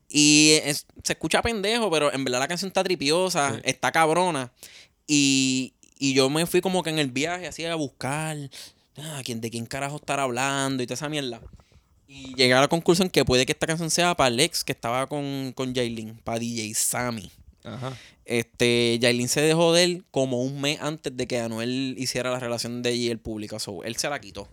Y 0.10 0.60
es- 0.64 0.86
se 1.04 1.14
escucha 1.14 1.42
pendejo, 1.42 1.90
pero 1.90 2.14
en 2.14 2.24
verdad 2.24 2.40
la 2.40 2.48
canción 2.48 2.68
está 2.70 2.84
tripiosa, 2.84 3.56
Sí. 3.56 3.62
está 3.64 3.92
cabrona. 3.92 4.52
Y, 5.08 5.74
y 5.98 6.14
yo 6.14 6.30
me 6.30 6.46
fui 6.46 6.62
como 6.62 6.84
que 6.84 6.92
en 6.92 7.00
el 7.00 7.12
viaje 7.12 7.48
así 7.48 7.66
a 7.66 7.76
buscar 7.76 8.38
ah, 8.98 9.22
quién, 9.26 9.42
de 9.42 9.50
quién 9.50 9.66
carajo 9.66 9.96
estar 9.98 10.20
hablando 10.20 10.84
y 10.84 10.86
toda 10.88 10.96
esa 10.96 11.10
mierda. 11.10 11.42
Y 12.08 12.36
llegué 12.36 12.54
a 12.54 12.62
la 12.62 12.68
conclusión 12.68 13.10
que 13.10 13.26
puede 13.26 13.46
que 13.46 13.54
esta 13.54 13.68
canción 13.68 13.90
sea 13.90 14.16
para 14.16 14.30
Lex, 14.30 14.64
que 14.64 14.72
estaba 14.72 15.08
con, 15.08 15.54
con 15.56 15.74
Jailin, 15.74 16.16
para 16.24 16.40
DJ 16.40 16.74
Sammy. 16.74 17.32
Ajá. 17.64 17.98
Este, 18.26 19.00
Yailin 19.00 19.28
se 19.28 19.42
dejó 19.42 19.74
de 19.74 19.84
él 19.84 20.06
como 20.12 20.42
un 20.42 20.62
mes 20.62 20.80
antes 20.82 21.16
de 21.16 21.28
que 21.28 21.40
Anuel 21.40 21.96
hiciera 21.98 22.32
la 22.32 22.40
relación 22.40 22.82
de 22.82 22.92
ella 22.92 23.04
y 23.04 23.10
el 23.10 23.20
público. 23.20 23.60
So, 23.60 23.84
él 23.84 23.96
se 23.98 24.10
la 24.10 24.20
quitó. 24.20 24.48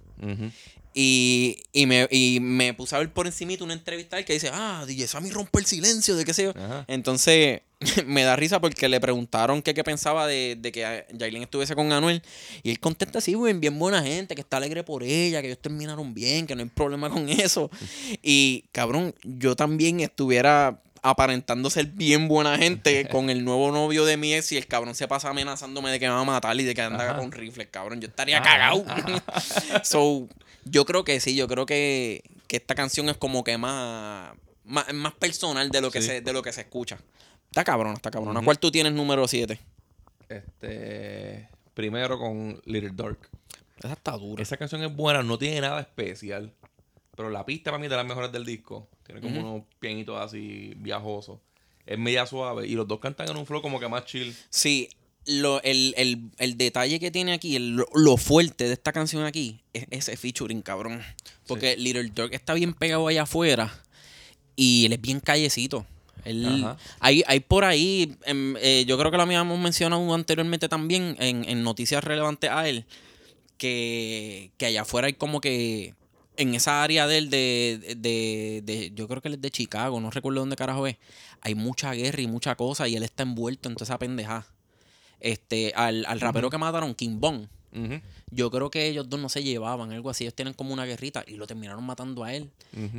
Y, 0.92 1.56
y, 1.72 1.86
me, 1.86 2.08
y 2.10 2.40
me 2.40 2.74
puse 2.74 2.96
a 2.96 2.98
ver 2.98 3.12
por 3.12 3.26
encimita 3.26 3.62
una 3.62 3.74
entrevista 3.74 4.18
él 4.18 4.24
que 4.24 4.32
dice, 4.32 4.50
ah, 4.52 4.84
DJ 4.86 5.06
Sammy 5.06 5.30
rompe 5.30 5.58
el 5.60 5.66
silencio, 5.66 6.16
de 6.16 6.24
qué 6.24 6.34
sé 6.34 6.44
yo. 6.44 6.52
Entonces, 6.88 7.62
me 8.06 8.24
da 8.24 8.36
risa 8.36 8.60
porque 8.60 8.88
le 8.88 9.00
preguntaron 9.00 9.62
que 9.62 9.72
qué 9.74 9.82
pensaba 9.84 10.26
de, 10.26 10.56
de 10.58 10.70
que 10.72 11.06
Yailin 11.12 11.42
estuviese 11.42 11.74
con 11.74 11.90
Anuel. 11.92 12.22
Y 12.62 12.70
él 12.70 12.80
contesta 12.80 13.18
así, 13.18 13.34
güey, 13.34 13.54
bien 13.54 13.78
buena 13.78 14.02
gente, 14.02 14.34
que 14.34 14.42
está 14.42 14.58
alegre 14.58 14.84
por 14.84 15.02
ella, 15.02 15.40
que 15.40 15.48
ellos 15.48 15.60
terminaron 15.60 16.12
bien, 16.12 16.46
que 16.46 16.54
no 16.54 16.62
hay 16.62 16.68
problema 16.68 17.08
con 17.10 17.28
eso. 17.30 17.70
Y, 18.22 18.64
cabrón, 18.72 19.14
yo 19.24 19.56
también 19.56 20.00
estuviera 20.00 20.82
aparentando 21.02 21.70
ser 21.70 21.86
bien 21.86 22.28
buena 22.28 22.58
gente 22.58 23.08
con 23.10 23.30
el 23.30 23.42
nuevo 23.42 23.72
novio 23.72 24.04
de 24.04 24.18
mi 24.18 24.34
ex 24.34 24.52
y 24.52 24.58
el 24.58 24.66
cabrón 24.66 24.94
se 24.94 25.08
pasa 25.08 25.30
amenazándome 25.30 25.90
de 25.90 25.98
que 25.98 26.06
me 26.06 26.12
va 26.12 26.20
a 26.20 26.24
matar 26.24 26.60
y 26.60 26.64
de 26.64 26.74
que 26.74 26.82
anda 26.82 27.12
Ajá. 27.12 27.16
con 27.18 27.32
rifles, 27.32 27.68
cabrón. 27.70 28.02
Yo 28.02 28.08
estaría 28.08 28.38
Ajá. 28.38 28.44
cagado. 28.44 28.84
so, 29.82 30.28
yo 30.66 30.84
creo 30.84 31.04
que 31.04 31.18
sí, 31.20 31.34
yo 31.34 31.48
creo 31.48 31.64
que, 31.64 32.22
que 32.46 32.56
esta 32.56 32.74
canción 32.74 33.08
es 33.08 33.16
como 33.16 33.42
que 33.44 33.56
más, 33.56 34.32
más, 34.64 34.92
más 34.92 35.14
personal 35.14 35.70
de 35.70 35.80
lo, 35.80 35.90
que 35.90 36.02
Sí. 36.02 36.08
se, 36.08 36.20
de 36.20 36.32
lo 36.34 36.42
que 36.42 36.52
se 36.52 36.60
escucha. 36.60 36.98
Está 37.50 37.64
cabrona, 37.64 37.94
está 37.94 38.10
cabrona. 38.10 38.38
Ujú. 38.40 38.44
¿Cuál 38.44 38.58
tú 38.58 38.70
tienes 38.70 38.92
número 38.92 39.26
7? 39.26 39.58
Este. 40.28 41.48
Primero 41.74 42.18
con 42.18 42.60
Little 42.66 42.90
Dark. 42.94 43.18
Esa 43.78 43.92
está 43.94 44.12
dura. 44.16 44.42
Esa 44.42 44.56
canción 44.56 44.82
es 44.84 44.94
buena, 44.94 45.22
no 45.22 45.38
tiene 45.38 45.60
nada 45.60 45.80
especial. 45.80 46.52
Pero 47.16 47.30
la 47.30 47.44
pista 47.44 47.70
para 47.70 47.78
mí 47.78 47.86
es 47.86 47.90
de 47.90 47.96
las 47.96 48.06
mejores 48.06 48.30
del 48.32 48.44
disco. 48.44 48.88
Tiene 49.04 49.20
como 49.20 49.40
unos 49.40 49.62
pianitos 49.78 50.20
así 50.20 50.74
viajosos. 50.76 51.38
Es 51.86 51.98
media 51.98 52.26
suave. 52.26 52.66
Y 52.66 52.74
los 52.74 52.86
dos 52.86 53.00
cantan 53.00 53.28
en 53.28 53.36
un 53.36 53.46
flow 53.46 53.62
como 53.62 53.80
que 53.80 53.88
más 53.88 54.04
chill. 54.04 54.34
Sí, 54.50 54.88
lo, 55.26 55.62
el, 55.62 55.94
el- 55.96 56.30
el 56.38 56.56
detalle 56.56 57.00
que 57.00 57.10
tiene 57.10 57.32
aquí, 57.32 57.56
el- 57.56 57.70
lo, 57.76 57.86
lo 57.94 58.16
fuerte 58.16 58.64
de 58.64 58.74
esta 58.74 58.92
canción 58.92 59.24
aquí, 59.24 59.60
es 59.72 59.86
ese 59.90 60.16
featuring, 60.16 60.62
cabrón. 60.62 61.02
Porque 61.46 61.76
Little 61.76 62.10
Dog 62.14 62.32
está 62.32 62.54
bien 62.54 62.74
pegado 62.74 63.08
allá 63.08 63.22
afuera 63.22 63.72
y 64.56 64.86
él 64.86 64.92
es 64.92 65.00
bien 65.00 65.20
callecito. 65.20 65.84
Él- 66.24 66.44
hay, 67.00 67.22
hay 67.26 67.40
por 67.40 67.64
ahí, 67.64 68.16
em, 68.24 68.56
eh, 68.58 68.84
yo 68.86 68.98
creo 68.98 69.10
que 69.10 69.16
lo 69.16 69.22
habíamos 69.24 69.58
mencionado 69.58 70.14
anteriormente 70.14 70.68
también 70.68 71.16
en, 71.18 71.48
en 71.48 71.62
noticias 71.62 72.02
relevantes 72.04 72.50
a 72.50 72.68
él, 72.68 72.84
que, 73.58 74.50
que 74.56 74.66
allá 74.66 74.82
afuera 74.82 75.06
hay 75.06 75.14
como 75.14 75.40
que 75.40 75.94
en 76.36 76.54
esa 76.54 76.82
área 76.82 77.06
de 77.06 77.18
él, 77.18 77.30
de, 77.30 77.96
de, 77.98 78.62
de- 78.64 78.92
yo 78.94 79.06
creo 79.08 79.20
que 79.20 79.28
él 79.28 79.34
es 79.34 79.42
de 79.42 79.50
Chicago, 79.50 80.00
no 80.00 80.10
recuerdo 80.10 80.40
dónde 80.40 80.56
carajo 80.56 80.86
es, 80.86 80.96
hay 81.42 81.54
mucha 81.54 81.92
guerra 81.92 82.22
y 82.22 82.26
mucha 82.26 82.54
cosa 82.54 82.88
y 82.88 82.96
él 82.96 83.02
está 83.02 83.22
envuelto 83.24 83.68
en 83.68 83.74
toda 83.74 83.84
esa 83.84 83.98
pendeja. 83.98 84.46
Este, 85.20 85.72
al, 85.76 86.06
al 86.06 86.20
rapero 86.20 86.48
que 86.48 86.56
mataron, 86.56 86.94
King 86.94 87.20
Yo 88.30 88.50
creo 88.50 88.70
que 88.70 88.86
ellos 88.86 89.08
dos 89.08 89.20
no 89.20 89.28
se 89.28 89.42
llevaban, 89.42 89.92
algo 89.92 90.10
así, 90.10 90.24
ellos 90.24 90.34
tienen 90.34 90.54
como 90.54 90.72
una 90.72 90.86
guerrita 90.86 91.24
y 91.26 91.36
lo 91.36 91.46
terminaron 91.46 91.84
matando 91.84 92.24
a 92.24 92.34
él. 92.34 92.50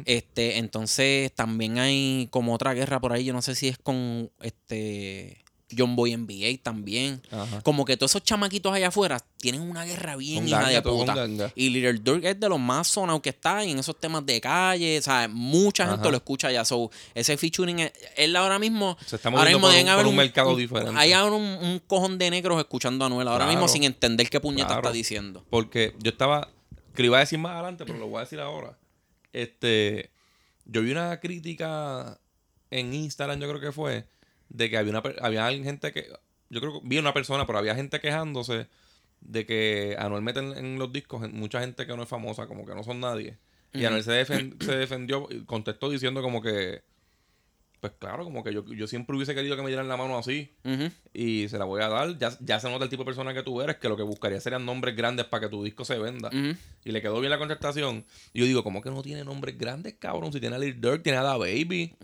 Este, 0.06 0.58
entonces 0.58 1.32
también 1.34 1.80
hay 1.80 2.28
como 2.32 2.54
otra 2.54 2.74
guerra 2.74 3.00
por 3.00 3.14
ahí, 3.14 3.24
yo 3.24 3.34
no 3.34 3.42
sé 3.42 3.56
si 3.56 3.68
es 3.68 3.78
con 3.78 4.30
este 4.42 5.44
John 5.78 5.96
Boy 5.96 6.16
NBA 6.16 6.62
también. 6.64 7.22
Ajá. 7.32 7.62
Como 7.62 7.86
que 7.86 7.98
todos 7.98 8.12
esos 8.12 8.24
chamaquitos 8.24 8.74
allá 8.74 8.90
afuera 8.90 9.20
tienen 9.38 9.62
una 9.62 9.84
guerra 9.86 10.16
bien 10.16 10.48
hija 10.48 10.68
de 10.70 10.82
puta. 10.82 11.28
Y 11.56 11.70
Little 11.70 11.94
Durk 12.00 12.24
es 12.26 12.40
de 12.40 12.50
los 12.50 12.60
más 12.60 12.88
sonados 12.88 13.22
que 13.22 13.30
está 13.30 13.64
en 13.64 13.80
esos 13.80 14.00
temas 14.00 14.26
de 14.26 14.40
calle. 14.42 14.98
O 15.00 15.02
sea, 15.02 15.28
mucha 15.28 15.88
gente 15.90 16.10
lo 16.10 16.18
escucha 16.18 16.48
allá. 16.50 16.64
So, 16.66 16.92
ese 17.16 17.38
featuring, 17.38 17.80
es- 17.80 17.94
él 18.16 18.36
ahora 18.36 18.60
mismo. 18.60 18.98
Se 19.06 19.16
está 19.16 19.30
ahora 19.30 19.46
mismo 19.46 19.62
por 19.62 19.72
deben 19.72 19.86
un- 19.86 19.92
haber 19.92 20.04
por 20.06 20.10
un 20.12 20.18
mercado 20.18 20.56
diferente. 20.56 20.94
Hay 20.98 21.14
ahora 21.14 21.36
un, 21.36 21.44
un 21.44 21.80
cojón 21.88 22.18
de 22.18 22.30
negros 22.30 22.60
escuchando 22.60 23.06
a 23.06 23.08
Anuel 23.08 23.28
ahora 23.28 23.46
Claro. 23.46 23.52
mismo 23.60 23.68
sin 23.68 23.84
entender 23.84 24.30
qué 24.30 24.40
puñeta 24.40 24.68
Claro. 24.68 24.82
está 24.82 24.92
diciendo. 24.92 25.46
Porque 25.50 25.94
yo 26.00 26.12
estaba. 26.12 26.50
Que 26.96 27.04
lo 27.04 27.08
iba 27.08 27.18
a 27.18 27.22
decir 27.22 27.40
más 27.40 27.54
adelante, 27.54 27.86
pero 27.86 27.98
lo 28.00 28.08
voy 28.08 28.18
a 28.18 28.22
decir 28.22 28.40
ahora. 28.40 28.78
Este. 29.34 30.10
Yo 30.66 30.82
vi 30.82 30.92
una 30.92 31.20
crítica 31.20 32.20
en 32.70 32.94
Instagram, 32.94 33.40
yo 33.40 33.50
creo 33.50 33.60
que 33.60 33.72
fue, 33.72 34.06
de 34.54 34.70
que 34.70 34.78
había 34.78 34.92
una 34.92 35.04
había 35.22 35.50
gente 35.64 35.92
que. 35.92 36.08
Yo 36.50 36.60
creo 36.60 36.74
que 36.74 36.88
vi 36.88 36.98
una 36.98 37.14
persona, 37.14 37.46
pero 37.48 37.60
había 37.60 37.76
gente 37.76 38.00
quejándose 38.00 38.68
de 39.22 39.46
que 39.46 39.96
Anuel 40.00 40.22
mete 40.22 40.40
en, 40.40 40.58
en 40.58 40.80
los 40.80 40.92
discos 40.92 41.30
mucha 41.32 41.62
gente 41.62 41.86
que 41.88 41.96
no 41.96 42.04
es 42.04 42.10
famosa, 42.10 42.48
como 42.48 42.66
que 42.66 42.76
no 42.76 42.84
son 42.84 43.00
nadie. 43.00 43.38
Y 43.74 43.86
Anuel 43.86 44.04
se, 44.04 44.12
defen- 44.26 44.62
se 44.64 44.76
defendió 44.76 45.28
y 45.32 45.46
contestó 45.46 45.90
diciendo 45.90 46.22
como 46.22 46.42
que. 46.42 46.82
Pues 47.80 47.94
claro, 47.98 48.24
como 48.24 48.44
que 48.44 48.54
yo, 48.54 48.64
yo 48.68 48.86
siempre 48.86 49.16
hubiese 49.16 49.34
querido 49.34 49.56
que 49.56 49.64
me 49.64 49.70
dieran 49.70 49.88
la 49.88 49.98
mano 49.98 50.16
así. 50.16 50.52
Y 51.14 51.48
se 51.50 51.58
la 51.58 51.66
voy 51.66 51.82
a 51.82 51.88
dar. 51.88 52.16
Ya, 52.20 52.32
ya 52.40 52.60
se 52.60 52.70
nota 52.70 52.84
el 52.84 52.92
tipo 52.92 53.02
de 53.02 53.06
persona 53.08 53.34
que 53.34 53.42
tú 53.42 53.60
eres, 53.60 53.78
que 53.78 53.90
lo 53.90 53.98
que 53.98 54.04
buscaría 54.04 54.40
serían 54.40 54.66
nombres 54.68 54.96
grandes 54.96 55.26
para 55.26 55.42
que 55.46 55.50
tu 55.50 55.64
disco 55.64 55.84
se 55.84 55.98
venda. 55.98 56.30
Y 56.86 56.92
le 56.92 57.02
quedó 57.02 57.20
bien 57.20 57.32
la 57.32 57.40
contestación. 57.40 58.06
Y 58.34 58.40
yo 58.42 58.46
digo, 58.46 58.64
¿cómo 58.64 58.84
que 58.84 58.92
no 58.92 59.02
tiene 59.02 59.24
nombres 59.24 59.58
grandes, 59.58 59.96
cabrón? 59.98 60.32
Si 60.32 60.40
tiene 60.40 60.58
a 60.58 60.60
Lil 60.60 60.80
Durk, 60.80 61.02
tiene 61.02 61.18
a 61.18 61.24
Da 61.24 61.38
Baby. 61.38 61.96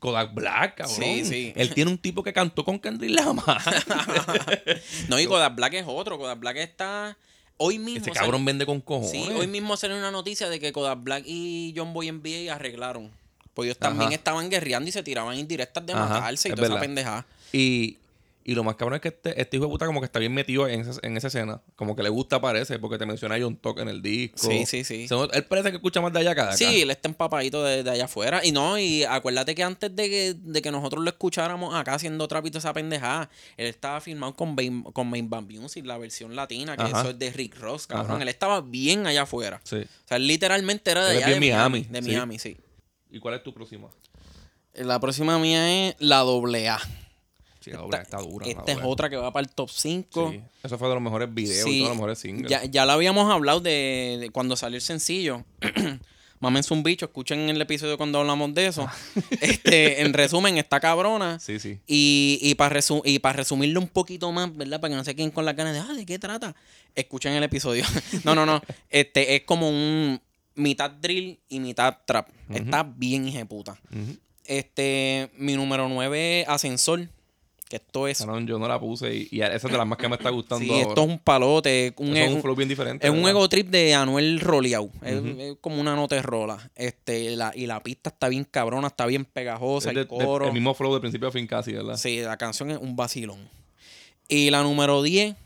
Kodak 0.00 0.34
Black, 0.34 0.76
cabrón. 0.76 0.96
Sí, 0.96 1.24
sí. 1.24 1.52
Él 1.54 1.72
tiene 1.74 1.90
un 1.90 1.98
tipo 1.98 2.22
que 2.22 2.32
cantó 2.32 2.64
con 2.64 2.80
Kendrick 2.80 3.12
Lamar. 3.12 3.60
No, 5.08 5.20
y 5.20 5.26
Kodak 5.26 5.54
Black 5.54 5.74
es 5.74 5.84
otro. 5.86 6.18
Kodak 6.18 6.40
Black 6.40 6.56
está. 6.56 7.16
Hoy 7.58 7.78
mismo. 7.78 8.00
Ese 8.00 8.10
cabrón 8.10 8.44
vende 8.44 8.64
con 8.64 8.80
cojones. 8.80 9.10
Sí, 9.10 9.28
hoy 9.36 9.46
mismo 9.46 9.76
salió 9.76 9.96
una 9.96 10.10
noticia 10.10 10.48
de 10.48 10.58
que 10.58 10.72
Kodak 10.72 11.02
Black 11.02 11.24
y 11.26 11.74
John 11.76 11.92
Boy 11.92 12.10
NBA 12.10 12.52
arreglaron. 12.52 13.10
Pues 13.52 13.66
ellos 13.66 13.78
también 13.78 14.08
Ajá. 14.08 14.14
estaban 14.14 14.48
guerreando 14.48 14.88
y 14.88 14.92
se 14.92 15.02
tiraban 15.02 15.36
indirectas 15.38 15.84
de 15.84 15.92
Ajá, 15.92 16.08
matarse 16.08 16.48
y 16.48 16.52
es 16.52 16.56
toda 16.56 16.68
esa 16.68 16.80
pendejada. 16.80 17.26
Y, 17.52 17.98
y 18.42 18.54
lo 18.54 18.64
más 18.64 18.76
cabrón 18.76 18.96
es 18.96 19.00
que 19.02 19.08
este, 19.08 19.40
este 19.40 19.56
hijo 19.56 19.66
de 19.66 19.70
puta 19.70 19.86
como 19.86 20.00
que 20.00 20.06
está 20.06 20.18
bien 20.18 20.32
metido 20.32 20.66
en 20.66 20.80
esa, 20.80 20.98
en 21.02 21.16
esa 21.16 21.28
escena. 21.28 21.60
Como 21.76 21.94
que 21.94 22.02
le 22.02 22.08
gusta, 22.08 22.40
parece, 22.40 22.78
porque 22.78 22.96
te 22.96 23.04
menciona 23.04 23.34
a 23.34 23.40
John 23.40 23.56
Talk 23.56 23.78
en 23.80 23.88
el 23.88 24.00
disco. 24.00 24.38
Sí, 24.38 24.64
sí, 24.66 24.82
sí. 24.82 25.06
Él 25.32 25.44
parece 25.44 25.70
que 25.70 25.76
escucha 25.76 26.00
más 26.00 26.12
de 26.12 26.20
allá 26.20 26.34
que 26.34 26.40
de 26.40 26.46
acá. 26.48 26.56
Sí, 26.56 26.82
él 26.82 26.90
está 26.90 27.08
empapadito 27.08 27.62
de, 27.62 27.82
de 27.82 27.90
allá 27.90 28.06
afuera. 28.06 28.40
Y 28.44 28.52
no, 28.52 28.78
y 28.78 29.04
acuérdate 29.04 29.54
que 29.54 29.62
antes 29.62 29.94
de 29.94 30.08
que, 30.08 30.34
de 30.34 30.62
que 30.62 30.70
nosotros 30.70 31.04
lo 31.04 31.10
escucháramos 31.10 31.74
acá 31.74 31.94
haciendo 31.94 32.26
trapito 32.28 32.58
esa 32.58 32.72
pendejada, 32.72 33.28
él 33.56 33.66
estaba 33.66 34.00
filmado 34.00 34.34
con 34.34 34.54
Main, 34.54 34.82
con 34.84 35.10
Main 35.10 35.28
Band 35.28 35.52
Music, 35.52 35.84
la 35.84 35.98
versión 35.98 36.34
latina, 36.34 36.76
que 36.76 36.82
Ajá. 36.84 37.00
eso 37.02 37.10
es 37.10 37.18
de 37.18 37.30
Rick 37.30 37.58
Ross, 37.58 37.86
cabrón. 37.86 38.12
Ajá. 38.12 38.22
Él 38.22 38.28
estaba 38.28 38.62
bien 38.62 39.06
allá 39.06 39.22
afuera. 39.22 39.60
Sí. 39.64 39.76
O 39.76 40.08
sea, 40.08 40.16
él 40.16 40.26
literalmente 40.26 40.90
era 40.90 41.04
de 41.04 41.18
allá 41.18 41.28
de 41.28 41.40
Miami. 41.40 41.50
Miami, 41.50 41.82
De 41.90 42.02
sí. 42.02 42.08
Miami, 42.10 42.38
sí. 42.38 42.56
¿Y 43.10 43.18
cuál 43.18 43.34
es 43.34 43.42
tu 43.42 43.52
próxima? 43.52 43.88
La 44.74 44.98
próxima 45.00 45.38
mía 45.38 45.88
es 45.88 45.96
la 45.98 46.18
doble 46.18 46.68
A. 46.68 46.80
La 47.90 48.02
está 48.02 48.18
dura. 48.18 48.46
la 48.46 48.52
Esta 48.52 48.72
es 48.72 48.78
otra 48.82 49.10
que 49.10 49.16
va 49.16 49.32
para 49.32 49.44
el 49.44 49.50
top 49.50 49.70
5. 49.70 50.30
Sí. 50.32 50.40
Eso 50.62 50.78
fue 50.78 50.88
de 50.88 50.94
los 50.94 51.02
mejores 51.02 51.32
videos 51.32 51.68
y 51.68 51.72
Sí, 51.72 51.78
todos 51.78 51.90
los 51.90 51.96
mejores 51.96 52.18
singles. 52.18 52.50
Ya, 52.50 52.64
ya 52.64 52.86
lo 52.86 52.92
habíamos 52.92 53.30
hablado 53.32 53.60
de, 53.60 54.18
de 54.20 54.30
cuando 54.30 54.56
salió 54.56 54.76
el 54.76 54.82
sencillo. 54.82 55.44
Mámense 56.40 56.72
un 56.72 56.82
bicho, 56.82 57.04
escuchen 57.04 57.50
el 57.50 57.60
episodio 57.60 57.98
cuando 57.98 58.18
hablamos 58.18 58.54
de 58.54 58.66
eso. 58.66 58.88
este, 59.42 60.00
en 60.00 60.14
resumen, 60.14 60.56
está 60.56 60.80
cabrona. 60.80 61.38
Sí, 61.38 61.58
sí. 61.58 61.78
Y, 61.86 62.38
y 62.40 62.54
para 62.54 62.70
resu 62.70 63.02
y 63.04 63.18
para 63.18 63.36
resumirlo 63.36 63.78
un 63.78 63.88
poquito 63.88 64.32
más, 64.32 64.56
¿verdad? 64.56 64.80
Para 64.80 64.92
que 64.92 64.96
no 64.96 65.04
se 65.04 65.14
queden 65.14 65.30
con 65.32 65.44
las 65.44 65.54
ganas 65.54 65.74
de, 65.74 65.80
ah, 65.80 65.94
¿de 65.94 66.06
qué 66.06 66.18
trata? 66.18 66.56
Escuchen 66.94 67.34
el 67.34 67.42
episodio. 67.44 67.84
no, 68.24 68.34
no, 68.34 68.46
no. 68.46 68.62
Este 68.88 69.36
es 69.36 69.42
como 69.42 69.68
un 69.68 70.18
mitad 70.54 70.90
drill 70.90 71.38
y 71.50 71.60
mitad 71.60 71.98
trap. 72.06 72.30
Está 72.50 72.84
bien 72.84 73.28
hijeputa. 73.28 73.78
Ujú. 73.90 74.16
Este, 74.46 75.30
mi 75.36 75.54
número 75.56 75.90
9 75.90 76.46
Ascensor. 76.48 77.08
Que 77.70 77.76
esto 77.76 78.08
es. 78.08 78.18
Cabrón, 78.18 78.48
yo 78.48 78.58
no 78.58 78.66
la 78.66 78.80
puse 78.80 79.14
y, 79.14 79.28
y 79.30 79.42
esa 79.42 79.54
es 79.54 79.62
de 79.62 79.78
las 79.78 79.86
más 79.86 79.96
que 79.96 80.08
me 80.08 80.16
está 80.16 80.28
gustando 80.30 80.64
Sí, 80.64 80.70
ahora. 80.72 80.88
esto 80.88 81.02
es 81.04 81.08
un 81.08 81.18
palote. 81.20 81.94
Un, 81.98 82.16
es 82.16 82.28
un- 82.34 82.42
flow 82.42 82.56
bien 82.56 82.68
diferente. 82.68 83.06
es 83.06 83.12
un 83.12 83.26
ego 83.28 83.48
trip 83.48 83.68
de 83.68 83.94
Anuel 83.94 84.40
Roleau. 84.40 84.90
Es, 85.02 85.22
es 85.38 85.56
como 85.60 85.80
una 85.80 85.94
nota 85.94 86.16
de 86.16 86.22
rola. 86.22 86.68
Este, 86.74 87.36
la, 87.36 87.52
y 87.54 87.66
la 87.66 87.80
pista 87.80 88.10
está 88.10 88.28
bien 88.28 88.44
cabrona, 88.44 88.88
está 88.88 89.06
bien 89.06 89.24
pegajosa. 89.24 89.90
Es 89.90 89.94
de- 89.94 90.00
el 90.02 90.08
de- 90.08 90.24
coro. 90.26 90.46
el 90.48 90.52
mismo 90.52 90.74
flow 90.74 90.92
de 90.94 91.00
principio 91.00 91.28
a 91.28 91.30
fin 91.30 91.46
casi, 91.46 91.72
¿verdad? 91.72 91.96
Sí, 91.96 92.20
la 92.20 92.36
canción 92.36 92.72
es 92.72 92.78
un 92.78 92.96
vacilón. 92.96 93.48
Y 94.26 94.50
la 94.50 94.64
número 94.64 95.00
10, 95.02 95.36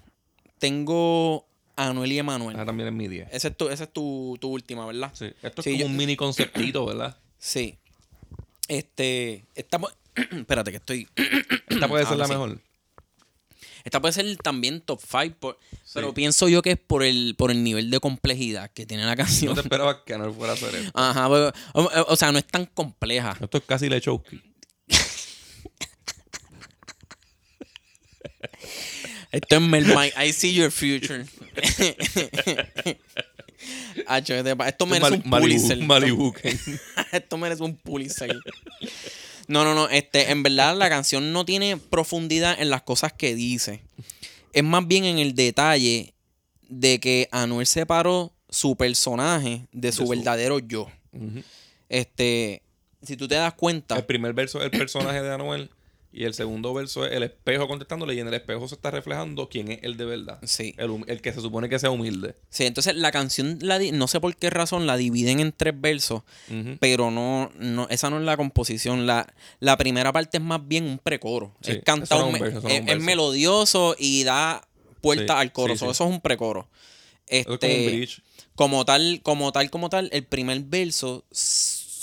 tengo 0.59 1.45
Anuel 1.77 2.11
y 2.13 2.19
Emanuel. 2.19 2.57
Esa 2.57 2.65
también 2.65 2.89
es 2.89 2.95
mi 2.95 3.07
10. 3.09 3.29
Esa 3.33 3.49
es 3.49 3.57
tu, 3.57 3.69
esa 3.69 3.85
es 3.85 3.93
tu, 3.93 4.39
tu 4.41 4.49
última, 4.51 4.87
¿verdad? 4.87 5.11
Sí. 5.13 5.27
Esto 5.43 5.61
es 5.61 5.65
Sí, 5.65 5.71
como 5.73 5.81
yo- 5.81 5.87
un 5.89 5.97
mini 5.97 6.17
conceptito, 6.17 6.87
¿verdad? 6.87 7.17
Sí. 7.39 7.77
Este, 8.69 9.45
esta, 9.55 9.79
pu- 9.79 9.93
espérate 10.33 10.71
que 10.71 10.77
estoy. 10.79 11.09
Esta 11.69 11.89
puede 11.89 12.07
ser 12.07 12.17
la 12.17 12.27
sí. 12.27 12.33
mejor. 12.33 12.61
Esta 13.85 14.01
puede 14.01 14.13
ser 14.15 14.37
también 14.39 14.81
top 14.81 14.99
5, 15.07 15.59
pero 15.93 16.15
pienso 16.15 16.49
yo 16.49 16.63
que 16.63 16.71
es 16.73 16.79
por 16.79 17.03
el, 17.03 17.35
por 17.37 17.51
el 17.51 17.63
nivel 17.63 17.91
de 17.91 18.01
complejidad 18.01 18.71
que 18.71 18.87
tiene 18.87 19.05
la 19.05 19.11
No 19.11 19.17
canción. 19.17 19.55
te 19.55 19.61
esperaba 19.61 20.05
que 20.07 20.17
no 20.17 20.33
fuera 20.33 20.55
a 20.55 20.57
hacer 20.57 20.75
esto. 20.75 20.91
Ajá, 20.95 21.29
pero- 21.29 21.53
o, 21.75 21.91
o 22.09 22.17
sea, 22.17 22.33
no 22.33 22.39
es 22.39 22.47
tan 22.47 22.65
compleja. 22.65 23.37
Esto 23.39 23.59
es 23.59 23.65
casi 23.65 23.91
Lechowski. 23.91 24.41
Esto 29.33 29.57
es 29.57 29.61
Melmai. 29.63 30.13
I 30.17 30.33
see 30.33 30.55
your 30.55 30.71
future. 30.71 31.27
Esto 34.67 34.87
merece 34.87 35.15
un 35.15 35.23
Pulitzer. 35.31 35.79
Esto 37.13 37.37
merece 37.37 37.63
un 37.63 37.77
Pulitzer. 37.77 38.39
No, 39.49 39.65
no, 39.65 39.75
no. 39.75 39.89
Este, 39.89 40.31
en 40.31 40.43
verdad, 40.43 40.77
la 40.77 40.89
canción 40.89 41.33
no 41.33 41.45
tiene 41.45 41.77
profundidad 41.77 42.61
en 42.61 42.71
las 42.71 42.83
cosas 42.83 43.13
que 43.13 43.35
dice. 43.35 43.81
Es 44.53 44.63
más 44.65 44.87
bien 44.87 45.05
en 45.05 45.19
el 45.19 45.35
detalle 45.35 46.15
de 46.69 47.01
que 47.01 47.29
Anuel 47.33 47.67
separó 47.67 48.33
su 48.49 48.77
personaje 48.77 49.67
de 49.73 49.93
su 49.93 50.05
su- 50.05 50.09
verdadero 50.09 50.59
yo. 50.61 50.89
Este, 51.89 52.63
si 53.03 53.17
tú 53.17 53.29
te 53.29 53.35
das 53.35 53.55
cuenta. 53.55 53.97
El 53.97 54.05
primer 54.05 54.33
verso 54.33 54.59
es 54.61 54.65
el 54.65 54.71
personaje 54.79 55.23
de 55.23 55.33
Anuel 55.33 55.71
y 56.17 56.25
el 56.25 56.33
segundo 56.35 56.73
verso 56.73 57.05
es 57.05 57.13
el 57.13 57.25
espejo 57.25 57.67
contestándole 57.67 58.15
y 58.15 58.21
en 58.21 58.29
el 58.29 58.35
espejo 58.35 58.69
se 58.69 58.77
está 58.77 58.91
reflejando 58.93 59.49
quién 59.49 59.73
es 59.73 59.81
el 59.83 59.97
de 59.97 60.05
verdad. 60.05 60.39
Sí. 60.45 60.75
El, 60.79 61.03
el 61.09 61.21
que 61.21 61.33
se 61.33 61.41
supone 61.41 61.69
que 61.69 61.79
sea 61.81 61.91
humilde. 61.91 62.37
Sí, 62.51 62.67
entonces 62.67 62.95
la 62.95 63.11
canción, 63.11 63.59
la 63.61 63.79
no 63.93 64.07
sé 64.07 64.21
por 64.21 64.35
qué 64.37 64.49
razón, 64.51 64.87
la 64.87 64.97
dividen 64.97 65.41
en 65.41 65.53
tres 65.53 65.75
versos. 65.79 66.23
Pero 66.79 67.11
no, 67.11 67.51
no, 67.59 67.89
esa 67.91 68.11
no 68.11 68.19
es 68.19 68.25
la 68.25 68.37
composición. 68.37 69.07
La, 69.07 69.27
la 69.59 69.77
primera 69.77 70.13
parte 70.13 70.39
es 70.39 70.43
más 70.45 70.67
bien 70.67 70.85
un 70.85 70.99
precoro. 70.99 71.53
Sí, 71.63 71.73
es 71.73 71.83
cantado, 71.83 72.31
no 72.31 72.37
es 72.37 72.43
verso, 72.43 72.69
no 72.69 73.01
melodioso 73.01 73.97
y 73.99 74.23
da 74.25 74.67
puerta 75.01 75.35
Sí, 75.35 75.41
al 75.41 75.53
coro. 75.53 75.75
sí, 75.75 75.79
So, 75.81 75.87
sí. 75.87 75.91
Eso 75.91 76.05
es 76.05 76.11
un 76.11 76.21
precoro. 76.21 76.69
Este, 77.27 77.43
es 77.53 77.59
como 77.59 77.75
un 77.75 77.87
bridge. 77.87 78.23
como 78.55 78.85
tal, 78.85 79.21
como 79.23 79.51
tal, 79.53 79.71
como 79.71 79.91
tal, 79.91 80.09
el 80.13 80.25
primer 80.25 80.61
verso, 80.61 81.25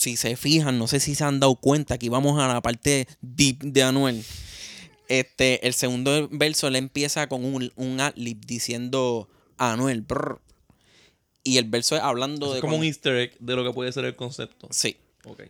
si 0.01 0.17
se 0.17 0.35
fijan, 0.35 0.79
no 0.79 0.87
sé 0.87 0.99
si 0.99 1.13
se 1.13 1.23
han 1.23 1.39
dado 1.39 1.55
cuenta, 1.55 1.99
que 1.99 2.07
íbamos 2.07 2.39
a 2.39 2.47
la 2.47 2.59
parte 2.61 3.07
deep 3.21 3.59
de 3.59 3.83
Anuel. 3.83 4.25
Este, 5.07 5.65
el 5.67 5.75
segundo 5.75 6.27
verso 6.31 6.69
le 6.71 6.79
empieza 6.79 7.27
con 7.27 7.45
un, 7.45 7.71
un 7.75 7.99
ad-lib 7.99 8.43
diciendo 8.45 9.29
Anuel. 9.57 10.01
brr. 10.01 10.41
Y 11.43 11.57
el 11.57 11.65
verso 11.65 11.95
es 11.95 12.01
hablando 12.01 12.47
Eso 12.47 12.53
de. 12.53 12.59
es 12.59 12.61
como 12.61 12.77
un 12.77 12.83
easter 12.83 13.15
egg 13.15 13.37
de 13.39 13.55
lo 13.55 13.63
que 13.63 13.73
puede 13.73 13.91
ser 13.91 14.05
el 14.05 14.15
concepto. 14.15 14.67
Sí. 14.71 14.97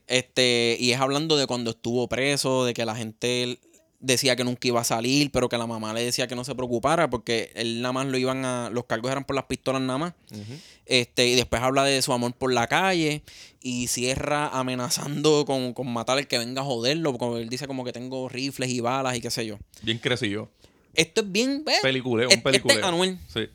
Este, 0.08 0.76
y 0.78 0.91
es 0.91 0.99
hablando 0.99 1.38
de 1.38 1.47
cuando 1.47 1.72
estuvo 1.72 2.10
preso, 2.10 2.66
de 2.66 2.74
que 2.74 2.84
la 2.84 2.95
gente 2.95 3.58
decía 4.02 4.36
que 4.36 4.43
nunca 4.43 4.68
iba 4.68 4.82
a 4.82 4.84
salir, 4.84 5.32
pero 5.32 5.47
que 5.47 5.58
la 5.58 5.68
mamá 5.68 5.93
le 5.93 6.04
decía 6.04 6.28
que 6.28 6.36
no 6.36 6.43
se 6.43 6.56
preocupara 6.56 7.10
porque 7.10 7.52
él 7.56 7.82
nada 7.82 7.93
más 7.93 8.08
lo 8.08 8.18
iban 8.18 8.43
a. 8.45 8.70
Los 8.72 8.86
cargos 8.86 9.12
eran 9.12 9.24
por 9.24 9.36
las 9.36 9.45
pistolas 9.45 9.82
nada 9.82 9.97
más. 9.99 10.14
Ujú. 10.32 10.54
Este, 10.88 11.28
y 11.28 11.36
después 11.36 11.62
habla 11.62 11.84
de 11.86 12.02
su 12.02 12.12
amor 12.12 12.34
por 12.34 12.52
la 12.52 12.68
calle 12.68 13.24
y 13.62 13.88
cierra 13.88 14.47
amenazando 14.49 15.45
con, 15.45 15.74
con 15.74 15.88
matar 15.93 16.18
al 16.18 16.28
que 16.28 16.38
venga 16.38 16.62
a 16.62 16.66
joderlo. 16.66 17.16
Porque 17.18 17.41
él 17.41 17.49
dice 17.49 17.68
como 17.68 17.84
que 17.86 17.93
tengo 17.93 18.28
rifles 18.28 18.70
y 18.72 18.80
balas 18.82 19.16
y 19.16 19.22
qué 19.22 19.32
sé 19.32 19.45
yo. 19.45 19.58
Bien 19.84 19.99
crecido. 19.99 20.49
Esto 20.93 21.22
es 21.22 21.32
bien. 21.32 21.64
¿ves? 21.64 21.80
Peliculeo, 21.82 22.28
Este- 22.28 22.36
un 22.38 22.43
peliculeo. 22.43 22.78
este 22.78 22.88
es 22.88 22.93
Anuel. 22.93 23.18
Sí. 23.34 23.47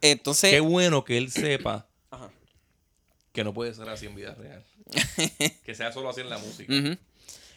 Entonces. 0.00 0.50
Qué 0.50 0.60
bueno 0.60 1.04
que 1.04 1.16
él 1.18 1.30
sepa 1.32 1.86
Ajá. 2.10 2.30
que 3.32 3.42
no 3.42 3.52
puede 3.54 3.74
ser 3.74 3.88
así 3.88 4.06
en 4.06 4.14
vida 4.14 4.34
real. 4.34 4.62
que 5.64 5.74
sea 5.74 5.90
solo 5.92 6.10
así 6.10 6.20
en 6.20 6.30
la 6.30 6.38
música. 6.38 6.72
Ujú. 6.72 6.96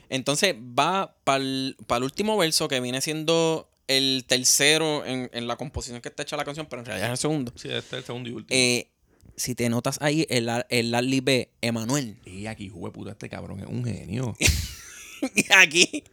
Entonces 0.10 0.56
va 0.56 1.16
para 1.24 1.44
el, 1.44 1.76
último 2.02 2.38
verso 2.38 2.68
que 2.68 2.80
viene 2.80 3.02
siendo 3.02 3.70
el 3.88 4.26
tercero 4.28 5.06
en, 5.06 5.30
en 5.34 5.48
la 5.48 5.56
composición 5.56 6.02
que 6.02 6.10
está 6.10 6.24
hecha 6.24 6.38
la 6.38 6.46
canción, 6.46 6.68
pero 6.68 6.82
en 6.82 6.86
realidad 6.88 7.08
es 7.10 7.12
el 7.14 7.18
segundo. 7.18 7.54
Sí, 7.56 7.70
este 7.70 7.96
es 7.96 8.00
el 8.02 8.04
segundo 8.04 8.30
y 8.30 8.34
último. 8.34 8.60
Eh, 8.60 8.88
si 9.36 9.56
te 9.56 9.70
notas 9.70 9.98
ahí, 10.02 10.28
el, 10.30 10.50
el 10.70 10.94
ad-lib 10.94 11.24
B, 11.24 11.50
Emanuel. 11.62 12.18
y 12.26 12.48
aquí, 12.48 12.70
jugué 12.70 12.92
puta, 12.92 13.12
este 13.12 13.30
cabrón 13.30 13.62
es 13.62 13.68
un 13.68 13.86
genio. 13.86 14.36
Aquí. 15.58 16.04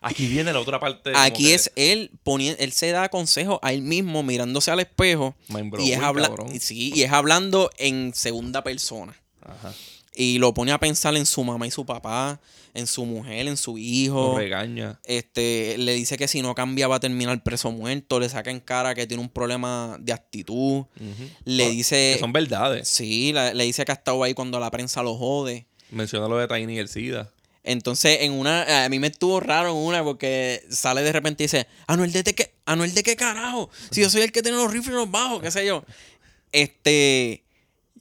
Aquí 0.00 0.26
viene 0.26 0.52
la 0.52 0.58
otra 0.58 0.80
parte. 0.80 1.12
Aquí 1.14 1.46
que 1.46 1.54
es 1.54 1.70
él 1.76 2.10
poniendo, 2.24 2.60
él 2.60 2.72
se 2.72 2.90
da 2.90 3.08
consejos 3.08 3.60
a 3.62 3.72
él 3.72 3.82
mismo 3.82 4.24
mirándose 4.24 4.72
al 4.72 4.80
espejo 4.80 5.36
y 5.78 5.92
es, 5.92 6.00
habla 6.00 6.28
cabrón. 6.28 6.58
sí, 6.58 6.92
y 6.92 7.02
es 7.02 7.12
hablando 7.12 7.70
en 7.78 8.12
segunda 8.12 8.64
persona. 8.64 9.14
Ajá. 9.42 9.72
Y 10.14 10.38
lo 10.38 10.52
pone 10.52 10.72
a 10.72 10.78
pensar 10.78 11.16
en 11.16 11.24
su 11.24 11.42
mamá 11.42 11.66
y 11.66 11.70
su 11.70 11.86
papá, 11.86 12.38
en 12.74 12.86
su 12.86 13.04
mujer, 13.06 13.48
en 13.48 13.56
su 13.56 13.78
hijo. 13.78 14.32
Lo 14.32 14.38
regaña. 14.38 15.00
Este, 15.04 15.76
le 15.78 15.94
dice 15.94 16.18
que 16.18 16.28
si 16.28 16.42
no 16.42 16.54
cambia 16.54 16.86
va 16.86 16.96
a 16.96 17.00
terminar 17.00 17.42
preso 17.42 17.70
muerto. 17.70 18.20
Le 18.20 18.28
saca 18.28 18.50
en 18.50 18.60
cara 18.60 18.94
que 18.94 19.06
tiene 19.06 19.22
un 19.22 19.30
problema 19.30 19.96
de 20.00 20.12
actitud. 20.12 20.84
Le 21.46 21.70
dice. 21.70 22.12
Que 22.14 22.20
son 22.20 22.32
verdades. 22.32 22.88
Sí, 22.88 23.32
la- 23.32 23.54
le 23.54 23.64
dice 23.64 23.84
que 23.86 23.92
ha 23.92 23.94
estado 23.94 24.22
ahí 24.22 24.34
cuando 24.34 24.60
la 24.60 24.70
prensa 24.70 25.02
lo 25.02 25.14
jode. 25.16 25.66
Menciona 25.90 26.28
lo 26.28 26.36
de 26.36 26.46
Tiny 26.48 26.74
y 26.74 26.78
el 26.78 26.88
SIDA. 26.88 27.30
Entonces, 27.64 28.18
en 28.22 28.32
una, 28.32 28.84
a 28.84 28.88
mí 28.88 28.98
me 28.98 29.06
estuvo 29.06 29.38
raro 29.40 29.70
en 29.70 29.76
una 29.76 30.02
porque 30.02 30.62
sale 30.68 31.00
de 31.02 31.12
repente 31.12 31.44
y 31.44 31.46
dice, 31.46 31.68
Anuel 31.86 32.10
de 32.12 32.24
qué, 32.24 32.52
Anuel 32.66 32.92
de 32.92 33.02
qué 33.04 33.14
carajo, 33.14 33.70
si 33.92 34.00
yo 34.00 34.10
soy 34.10 34.22
el 34.22 34.32
que 34.32 34.42
tiene 34.42 34.56
los 34.58 34.70
rifles 34.72 34.88
y 34.88 34.96
los 34.98 35.08
bajos, 35.10 35.40
qué 35.40 35.50
sé 35.52 35.64
yo. 35.64 35.84
Este, 36.50 37.41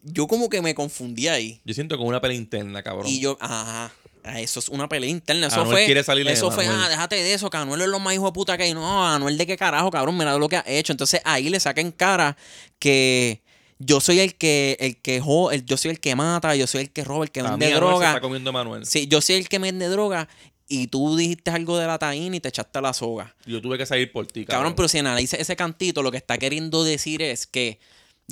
yo 0.03 0.27
como 0.27 0.49
que 0.49 0.61
me 0.61 0.73
confundí 0.75 1.27
ahí. 1.27 1.61
Yo 1.65 1.73
siento 1.73 1.97
como 1.97 2.09
una 2.09 2.21
pelea 2.21 2.37
interna, 2.37 2.81
cabrón. 2.83 3.07
Y 3.07 3.19
yo, 3.19 3.37
ajá, 3.39 3.91
eso 4.37 4.59
es 4.59 4.69
una 4.69 4.87
pelea 4.89 5.09
interna. 5.09 5.47
Eso 5.47 5.61
Anuel 5.61 5.77
fue, 5.77 5.85
quiere 5.85 6.03
salirle 6.03 6.31
de 6.31 6.37
eso 6.37 6.51
fue, 6.51 6.67
ah, 6.67 6.87
déjate 6.89 7.15
de 7.15 7.33
eso, 7.33 7.49
que 7.49 7.57
Anuel 7.57 7.81
es 7.81 7.87
lo 7.87 7.99
más 7.99 8.13
hijo 8.13 8.25
de 8.25 8.31
puta 8.31 8.57
que 8.57 8.63
hay. 8.63 8.73
No, 8.73 9.07
Anuel 9.07 9.37
de 9.37 9.45
qué 9.47 9.57
carajo, 9.57 9.89
cabrón, 9.91 10.17
mira 10.17 10.37
lo 10.37 10.47
que 10.49 10.57
ha 10.57 10.63
hecho. 10.67 10.91
Entonces 10.93 11.21
ahí 11.23 11.49
le 11.49 11.59
saca 11.59 11.81
en 11.81 11.91
cara 11.91 12.37
que 12.79 13.41
yo 13.79 13.99
soy 13.99 14.19
el 14.19 14.35
que, 14.35 14.77
el 14.79 14.97
que 14.97 15.19
jo- 15.21 15.51
el, 15.51 15.65
yo 15.65 15.77
soy 15.77 15.91
el 15.91 15.99
que 15.99 16.15
mata, 16.15 16.55
yo 16.55 16.67
soy 16.67 16.81
el 16.81 16.91
que 16.91 17.03
roba, 17.03 17.23
el 17.25 17.31
que 17.31 17.41
vende 17.41 17.65
Anuel 17.67 17.69
se 17.71 17.75
droga. 17.75 18.07
está 18.09 18.21
comiendo 18.21 18.51
Manuel. 18.53 18.85
Sí, 18.85 19.07
yo 19.07 19.21
soy 19.21 19.35
el 19.37 19.49
que 19.49 19.59
vende 19.59 19.87
droga 19.87 20.27
y 20.67 20.87
tú 20.87 21.15
dijiste 21.17 21.51
algo 21.51 21.77
de 21.77 21.85
la 21.87 21.97
taína 21.99 22.35
y 22.35 22.39
te 22.39 22.49
echaste 22.49 22.79
la 22.81 22.93
soga. 22.93 23.35
Yo 23.45 23.61
tuve 23.61 23.77
que 23.77 23.85
salir 23.85 24.11
por 24.11 24.25
ti, 24.27 24.45
Cabrón, 24.45 24.57
cabrón. 24.61 24.75
pero 24.75 24.87
si 24.87 24.99
analiza 24.99 25.35
ese 25.37 25.55
cantito, 25.55 26.01
lo 26.03 26.11
que 26.11 26.17
está 26.17 26.37
queriendo 26.37 26.83
decir 26.83 27.21
es 27.21 27.45
que 27.47 27.79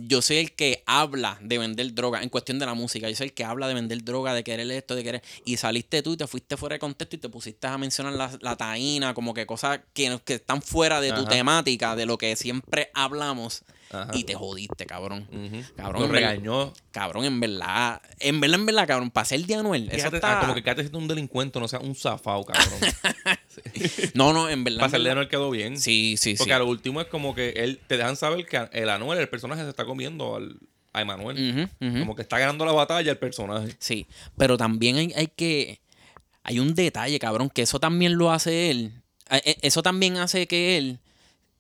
yo 0.08 0.22
soy 0.22 0.38
el 0.38 0.52
que 0.52 0.84
habla 0.86 1.38
de 1.42 1.58
vender 1.58 1.94
droga 1.94 2.22
en 2.22 2.30
cuestión 2.30 2.60
de 2.60 2.66
la 2.66 2.74
música. 2.74 3.10
Yo 3.10 3.16
soy 3.16 3.28
el 3.28 3.34
que 3.34 3.44
habla 3.44 3.68
de 3.68 3.74
vender 3.74 4.04
droga, 4.04 4.34
de 4.34 4.44
querer 4.44 4.70
esto, 4.72 4.96
de 4.96 5.04
querer. 5.04 5.24
Y 5.46 5.58
saliste 5.58 6.02
tú 6.02 6.14
y 6.14 6.18
te 6.18 6.28
fuiste 6.28 6.58
fuera 6.58 6.76
de 6.76 6.80
contexto 6.80 7.16
y 7.16 7.20
te 7.20 7.30
pusiste 7.30 7.68
a 7.68 7.78
mencionar 7.78 8.14
la, 8.14 8.32
la 8.42 8.56
taína, 8.56 9.14
como 9.14 9.34
que 9.34 9.46
cosas 9.46 9.80
que, 9.94 10.20
que 10.24 10.36
están 10.36 10.62
fuera 10.62 11.02
de 11.02 11.10
tu 11.10 11.22
Ajá. 11.22 11.30
temática, 11.30 11.96
de 11.96 12.06
lo 12.06 12.18
que 12.18 12.36
siempre 12.36 12.92
hablamos. 12.94 13.64
Ajá. 13.92 14.12
Y 14.14 14.24
te 14.24 14.36
jodiste, 14.36 14.86
cabrón. 14.86 15.28
Ujú. 15.32 15.64
Cabrón, 15.76 16.12
verdad. 16.12 16.14
regañó. 16.32 16.74
Cabrón, 16.92 17.26
en 17.26 17.40
verdad. 17.40 18.02
En 18.20 18.40
verdad, 18.40 18.60
en 18.60 18.66
verdad, 18.68 18.88
cabrón. 18.88 19.10
Para 19.12 19.26
ser 19.26 19.46
de 19.46 19.56
Anuel. 19.56 19.90
Eso 19.92 20.08
está... 20.14 20.38
ah, 20.38 20.42
como 20.42 20.54
que 20.54 20.62
quédate 20.64 20.82
siendo 20.82 21.00
un 21.00 21.08
delincuente, 21.08 21.60
no 21.60 21.68
sea 21.68 21.80
un 21.80 21.96
zafado, 21.96 22.44
cabrón. 22.46 22.68
No, 24.14 24.32
no, 24.34 24.48
en 24.50 24.64
verdad. 24.64 24.82
Ser 24.90 24.92
de 24.92 24.98
verdad. 25.00 25.12
Anuel 25.14 25.28
quedó 25.28 25.50
bien. 25.52 25.78
Sí, 25.80 26.16
sí, 26.18 26.32
sí. 26.32 26.38
Porque 26.38 26.54
a 26.54 26.60
lo 26.60 26.68
último 26.68 27.02
es 27.02 27.08
como 27.08 27.34
que 27.36 27.50
él 27.50 27.80
te 27.88 27.98
dejan 27.98 28.16
saber 28.16 28.46
que 28.46 28.70
el 28.74 28.90
Anuel, 28.90 29.20
el 29.20 29.30
personaje, 29.30 29.64
se 29.64 29.70
está 29.70 29.86
comiendo 29.86 30.36
al, 30.36 30.58
a 30.94 31.02
Emanuel. 31.02 31.70
Como 31.80 32.16
que 32.16 32.22
está 32.22 32.38
ganando 32.40 32.66
la 32.66 32.72
batalla 32.72 33.12
el 33.12 33.18
personaje. 33.18 33.76
Sí, 33.80 34.08
pero 34.38 34.58
también 34.58 34.98
hay, 34.98 35.14
hay 35.16 35.28
que... 35.28 35.82
Hay 36.44 36.60
un 36.60 36.74
detalle, 36.74 37.20
cabrón, 37.20 37.50
que 37.50 37.64
eso 37.64 37.80
también 37.80 38.16
lo 38.18 38.32
hace 38.32 38.72
él. 38.72 38.94
Eh, 39.30 39.58
Eso 39.62 39.84
también 39.84 40.18
hace 40.18 40.48
que 40.48 40.78
él 40.78 41.00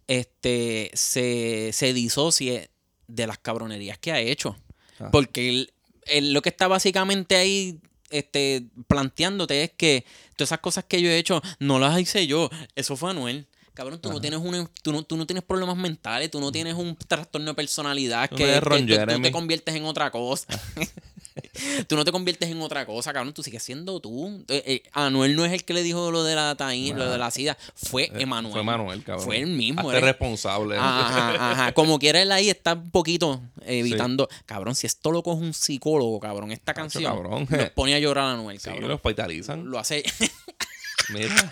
este, 0.09 0.89
se, 0.95 1.69
se 1.71 1.93
disocie 1.93 2.71
de 3.07 3.27
las 3.27 3.37
cabronerías 3.37 3.99
que 3.99 4.11
ha 4.11 4.19
hecho. 4.19 4.57
Ah. 4.99 5.09
Porque 5.11 5.49
él, 5.49 5.73
él 6.07 6.33
lo 6.33 6.41
que 6.41 6.49
está 6.49 6.67
básicamente 6.67 7.35
ahí 7.35 7.79
este, 8.09 8.65
planteándote 8.87 9.63
es 9.63 9.71
que 9.71 10.05
todas 10.35 10.49
esas 10.49 10.59
cosas 10.59 10.85
que 10.85 10.99
yo 11.03 11.11
he 11.11 11.19
hecho 11.19 11.43
no 11.59 11.77
las 11.77 11.99
hice 12.01 12.25
yo. 12.25 12.49
Eso 12.75 12.95
fue 12.95 13.11
Anuel. 13.11 13.45
Cabrón, 13.75 14.01
tú 14.01 14.11
no, 14.11 14.19
tienes 14.19 14.39
una, 14.39 14.69
tú, 14.81 14.91
no, 14.91 15.03
tú 15.03 15.15
no 15.15 15.27
tienes 15.27 15.43
problemas 15.43 15.77
mentales, 15.77 16.31
tú 16.31 16.41
no 16.41 16.51
tienes 16.51 16.73
un 16.73 16.97
trastorno 16.97 17.51
de 17.51 17.53
personalidad 17.53 18.29
Tú 18.29 18.35
que, 18.35 18.45
que 18.87 19.05
tú- 19.15 19.21
te 19.21 19.31
conviertes 19.31 19.75
en 19.75 19.85
otra 19.85 20.09
cosa. 20.11 20.47
tú 21.87 21.95
no 21.95 22.05
te 22.05 22.11
conviertes 22.11 22.49
en 22.49 22.61
otra 22.61 22.85
cosa, 22.85 23.13
cabrón. 23.13 23.33
Tú 23.33 23.43
sigues 23.43 23.63
siendo 23.63 23.99
tú. 23.99 24.43
Eh, 24.47 24.63
eh, 24.65 24.83
Anuel 24.93 25.35
no 25.35 25.45
es 25.45 25.53
el 25.53 25.63
que 25.65 25.73
le 25.73 25.83
dijo 25.83 26.11
lo 26.11 26.23
de 26.23 26.35
la 26.35 26.55
taína, 26.55 26.97
lo 26.97 27.11
de 27.11 27.17
la 27.17 27.31
sida. 27.31 27.57
Fue 27.75 28.11
Emanuel. 28.15 28.51
Eh, 28.51 28.53
Fue 28.55 28.63
Manuel, 28.63 29.03
cabrón. 29.03 29.25
Fue 29.25 29.37
él 29.39 29.47
mismo. 29.47 29.89
Hazte 29.89 30.01
responsable. 30.01 30.77
Ajá, 30.77 31.51
ajá. 31.51 31.71
Como 31.73 31.99
quiera 31.99 32.21
él 32.21 32.31
ahí 32.31 32.49
está 32.49 32.73
un 32.73 32.91
poquito 32.91 33.41
evitando. 33.65 34.27
Cabrón, 34.45 34.75
si 34.75 34.87
esto 34.87 35.11
lo 35.11 35.23
coge 35.23 35.41
un 35.41 35.53
psicólogo, 35.53 36.19
cabrón, 36.19 36.51
esta 36.51 36.73
canción 36.73 37.03
cabrón. 37.03 37.47
nos 37.49 37.69
pone 37.71 37.93
a 37.95 37.99
llorar 37.99 38.25
a 38.25 38.33
Anuel, 38.33 38.59
Sí, 38.59 38.69
cabrón. 38.69 38.87
lo 38.89 38.95
hospitalizan. 38.95 39.65
Lo 39.69 39.79
hace. 39.79 40.03
Mira, 41.13 41.51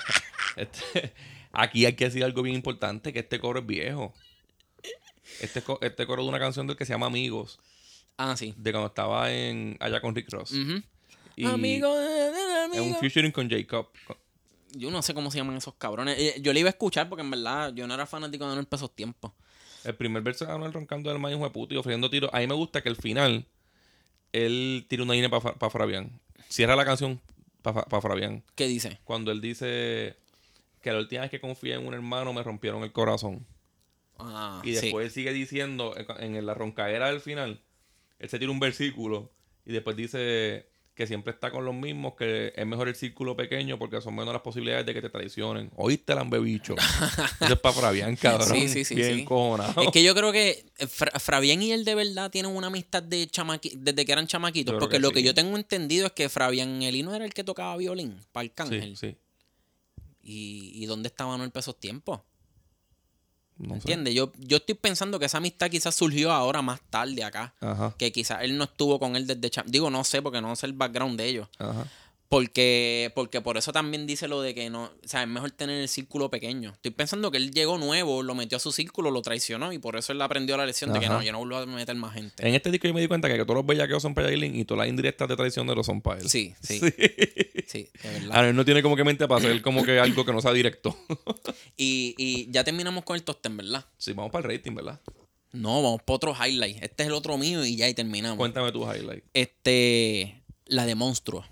este- 0.55 1.13
aquí 1.51 1.85
hay 1.85 1.93
que 1.93 2.05
decir 2.05 2.23
algo 2.23 2.41
bien 2.43 2.55
importante, 2.55 3.11
que 3.13 3.19
este 3.19 3.39
coro 3.39 3.59
es 3.59 3.65
viejo. 3.65 4.13
Este, 5.41 5.63
este 5.81 6.07
coro 6.07 6.23
de 6.23 6.29
una 6.29 6.39
canción 6.39 6.65
del 6.67 6.77
que 6.77 6.85
se 6.85 6.93
llama 6.93 7.07
Amigos, 7.07 7.59
ah, 8.17 8.35
sí. 8.37 8.53
de 8.57 8.71
cuando 8.71 8.87
estaba 8.87 9.31
en 9.33 9.77
allá 9.79 10.01
con 10.01 10.15
Rick 10.15 10.29
Ross. 10.31 10.51
Ujú. 10.51 10.81
Y 11.35 11.45
Amigo, 11.45 11.87
eh, 11.99 12.31
Es 12.73 12.79
un 12.79 12.85
amigo. 12.87 12.99
featuring 12.99 13.31
con 13.31 13.49
Jacob. 13.49 13.89
Yo 14.73 14.91
no 14.91 15.01
sé 15.01 15.13
cómo 15.13 15.31
se 15.31 15.37
llaman 15.37 15.55
esos 15.55 15.75
cabrones. 15.75 16.17
Eh, 16.19 16.35
Yo 16.41 16.51
le 16.53 16.59
iba 16.59 16.69
a 16.69 16.71
escuchar 16.71 17.07
porque 17.09 17.21
en 17.23 17.31
verdad 17.31 17.73
yo 17.73 17.87
no 17.87 17.93
era 17.93 18.05
fanático 18.05 18.45
de 18.45 18.51
Anuel 18.51 18.65
para 18.67 18.79
esos 18.79 18.95
tiempos. 18.95 19.31
El 19.83 19.95
primer 19.95 20.21
verso 20.23 20.45
de 20.45 20.51
Anuel 20.51 20.73
roncando 20.73 21.09
del 21.09 21.19
maíz 21.19 21.37
puto 21.53 21.73
y 21.73 21.77
ofreciendo 21.77 22.09
tiros. 22.09 22.29
A 22.33 22.39
mí 22.39 22.47
me 22.47 22.53
gusta 22.55 22.81
que 22.81 22.89
al 22.89 22.95
final 22.97 23.45
él 24.33 24.85
tira 24.89 25.03
una 25.03 25.13
línea 25.13 25.29
para 25.29 25.69
Fabián. 25.69 26.19
Cierra 26.49 26.75
la 26.75 26.85
canción 26.85 27.21
para 27.61 27.83
Fabián. 28.01 28.43
¿Qué 28.55 28.67
dice? 28.67 28.99
Cuando 29.03 29.31
él 29.31 29.41
dice 29.41 30.17
que 30.81 30.91
la 30.91 30.99
última 30.99 31.21
vez 31.21 31.31
que 31.31 31.39
confié 31.39 31.75
en 31.75 31.85
un 31.85 31.93
hermano 31.93 32.33
me 32.33 32.43
rompieron 32.43 32.83
el 32.83 32.91
corazón. 32.91 33.45
Ah, 34.19 34.61
Y 34.63 34.73
sí. 34.75 34.81
después 34.81 35.05
él 35.05 35.11
sigue 35.11 35.33
diciendo, 35.33 35.93
en 36.19 36.45
la 36.45 36.53
roncaera 36.53 37.07
del 37.07 37.21
final, 37.21 37.61
él 38.19 38.29
se 38.29 38.39
tira 38.39 38.51
un 38.51 38.59
versículo 38.59 39.31
y 39.65 39.73
después 39.73 39.95
dice 39.95 40.69
que 40.95 41.05
siempre 41.05 41.31
está 41.31 41.51
con 41.51 41.63
los 41.63 41.75
mismos, 41.75 42.15
que 42.17 42.51
es 42.55 42.65
mejor 42.65 42.87
el 42.87 42.95
círculo 42.95 43.35
pequeño 43.37 43.77
porque 43.77 44.01
son 44.01 44.15
menos 44.15 44.33
las 44.33 44.41
posibilidades 44.41 44.83
de 44.83 44.95
que 44.95 45.01
te 45.03 45.11
traicionen. 45.11 45.69
Oíste, 45.75 46.15
lambebicho. 46.15 46.73
Eso 47.39 47.53
es 47.53 47.59
para 47.59 47.75
Fabián, 47.75 48.15
cabrón. 48.15 48.47
Sí, 48.47 48.67
sí, 48.67 48.83
sí, 48.83 48.95
Bien 48.95 49.17
sí. 49.17 49.23
cojonado. 49.25 49.79
Es 49.83 49.91
que 49.91 50.01
yo 50.03 50.15
creo 50.15 50.31
que 50.31 50.65
eh, 50.79 50.87
Fra- 50.87 51.19
Fabián 51.19 51.61
y 51.61 51.71
él 51.71 51.85
de 51.85 51.93
verdad 51.93 52.31
tienen 52.31 52.49
una 52.55 52.65
amistad 52.67 53.03
de 53.03 53.27
chamaqui 53.27 53.73
desde 53.77 54.05
que 54.05 54.11
eran 54.11 54.25
chamaquitos. 54.25 54.73
Porque 54.79 54.95
que 54.95 54.99
lo 54.99 55.11
que 55.11 55.19
sí. 55.19 55.25
yo 55.27 55.35
tengo 55.35 55.55
entendido 55.55 56.07
es 56.07 56.13
que 56.13 56.29
Fabián 56.29 56.81
Elino 56.81 57.13
era 57.13 57.25
el 57.25 57.33
que 57.35 57.43
tocaba 57.43 57.77
violín 57.77 58.17
para 58.31 58.45
Sí, 58.45 58.49
Arcángel. 58.57 58.97
sí. 58.97 59.15
¿Y, 60.23 60.71
¿Y 60.73 60.85
dónde 60.87 61.07
estaba 61.09 61.35
Anuel 61.35 61.51
para 61.51 61.61
esos 61.61 61.79
tiempos? 61.79 62.21
No. 63.59 63.75
¿Entiendes? 63.75 64.13
Yo, 64.13 64.31
yo 64.37 64.57
estoy 64.57 64.75
pensando 64.75 65.19
que 65.19 65.25
esa 65.25 65.37
amistad 65.37 65.69
quizás 65.69 65.95
surgió 65.95 66.31
ahora 66.31 66.61
más 66.61 66.79
tarde 66.89 67.23
acá. 67.23 67.53
Ajá, 67.59 67.93
Que 67.97 68.11
quizás 68.11 68.43
él 68.43 68.57
no 68.57 68.65
estuvo 68.65 68.99
con 68.99 69.15
él 69.15 69.25
desde 69.25 69.49
Digo, 69.65 69.89
no 69.89 70.03
sé, 70.03 70.21
porque 70.21 70.41
no 70.41 70.55
sé 70.55 70.67
el 70.67 70.73
background 70.73 71.17
de 71.17 71.25
ellos. 71.25 71.47
ajá. 71.57 71.87
Porque, 72.29 73.11
porque 73.15 73.39
por 73.39 73.57
eso 73.57 73.71
también 73.71 74.05
dice 74.05 74.27
lo 74.27 74.41
de 74.41 74.53
que 74.53 74.69
no, 74.69 74.83
o 74.83 75.07
sea, 75.07 75.21
es 75.21 75.29
mejor 75.29 75.51
tener 75.51 75.79
el 75.79 75.87
círculo 75.87 76.29
pequeño. 76.29 76.71
Estoy 76.73 76.91
pensando 76.91 77.31
que 77.31 77.37
él 77.37 77.51
llegó 77.51 77.77
nuevo, 77.77 78.21
lo 78.21 78.35
metió 78.35 78.57
a 78.57 78.59
su 78.59 78.73
círculo, 78.73 79.11
lo 79.11 79.21
traicionó 79.21 79.71
y 79.71 79.79
por 79.79 79.95
eso 79.95 80.11
él 80.11 80.21
aprendió 80.21 80.57
la 80.57 80.65
lección 80.65 80.91
de 80.91 80.99
que 80.99 81.07
no, 81.07 81.23
yo 81.23 81.31
no 81.31 81.39
vuelvo 81.39 81.57
a 81.57 81.65
meter 81.65 81.95
más 81.95 82.13
gente. 82.13 82.45
En 82.45 82.53
este 82.53 82.69
disco 82.69 82.87
yo 82.87 82.93
me 82.93 82.99
di 82.99 83.07
cuenta 83.07 83.29
que 83.29 83.37
todos 83.37 83.55
los 83.55 83.65
bellaqueos 83.65 84.01
son 84.01 84.13
para 84.13 84.29
Yailin 84.29 84.55
y 84.55 84.65
todas 84.65 84.79
las 84.79 84.89
indirectas 84.89 85.29
de 85.29 85.37
traición 85.37 85.67
de 85.67 85.75
los 85.75 85.85
son 85.85 86.01
para 86.01 86.19
él. 86.19 86.29
Sí, 86.29 86.53
sí, 86.61 86.81
sí, 87.65 87.89
de 88.03 88.09
verdad. 88.09 88.31
Ah, 88.31 88.47
él 88.47 88.55
no 88.55 88.65
tiene 88.65 88.83
como 88.83 88.97
que 88.97 89.05
mente 89.05 89.25
para 89.25 89.39
hacer 89.39 89.61
como 89.61 89.83
que 89.83 89.97
algo 89.99 90.25
que 90.25 90.33
no 90.33 90.41
sea 90.41 90.53
directo. 90.53 90.97
Y, 91.79 92.15
y 92.17 92.49
ya 92.49 92.63
terminamos 92.63 93.03
con 93.03 93.15
el 93.15 93.23
top 93.23 93.37
¿verdad? 93.51 93.85
sí, 93.97 94.13
vamos 94.13 94.31
para 94.31 94.47
el 94.47 94.57
rating, 94.57 94.73
¿verdad? 94.73 94.99
No, 95.51 95.81
vamos 95.83 96.01
para 96.03 96.15
otro 96.15 96.33
highlight. 96.35 96.83
Este 96.83 97.03
es 97.03 97.07
el 97.07 97.13
otro 97.13 97.37
mío 97.37 97.63
y 97.63 97.75
ya 97.75 97.85
ahí 97.85 97.93
terminamos. 97.93 98.37
Cuéntame 98.37 98.71
tu 98.71 98.81
highlight. 98.81 99.23
Este, 99.33 100.43
la 100.65 100.85
de 100.85 100.95
monstruo. 100.95 101.45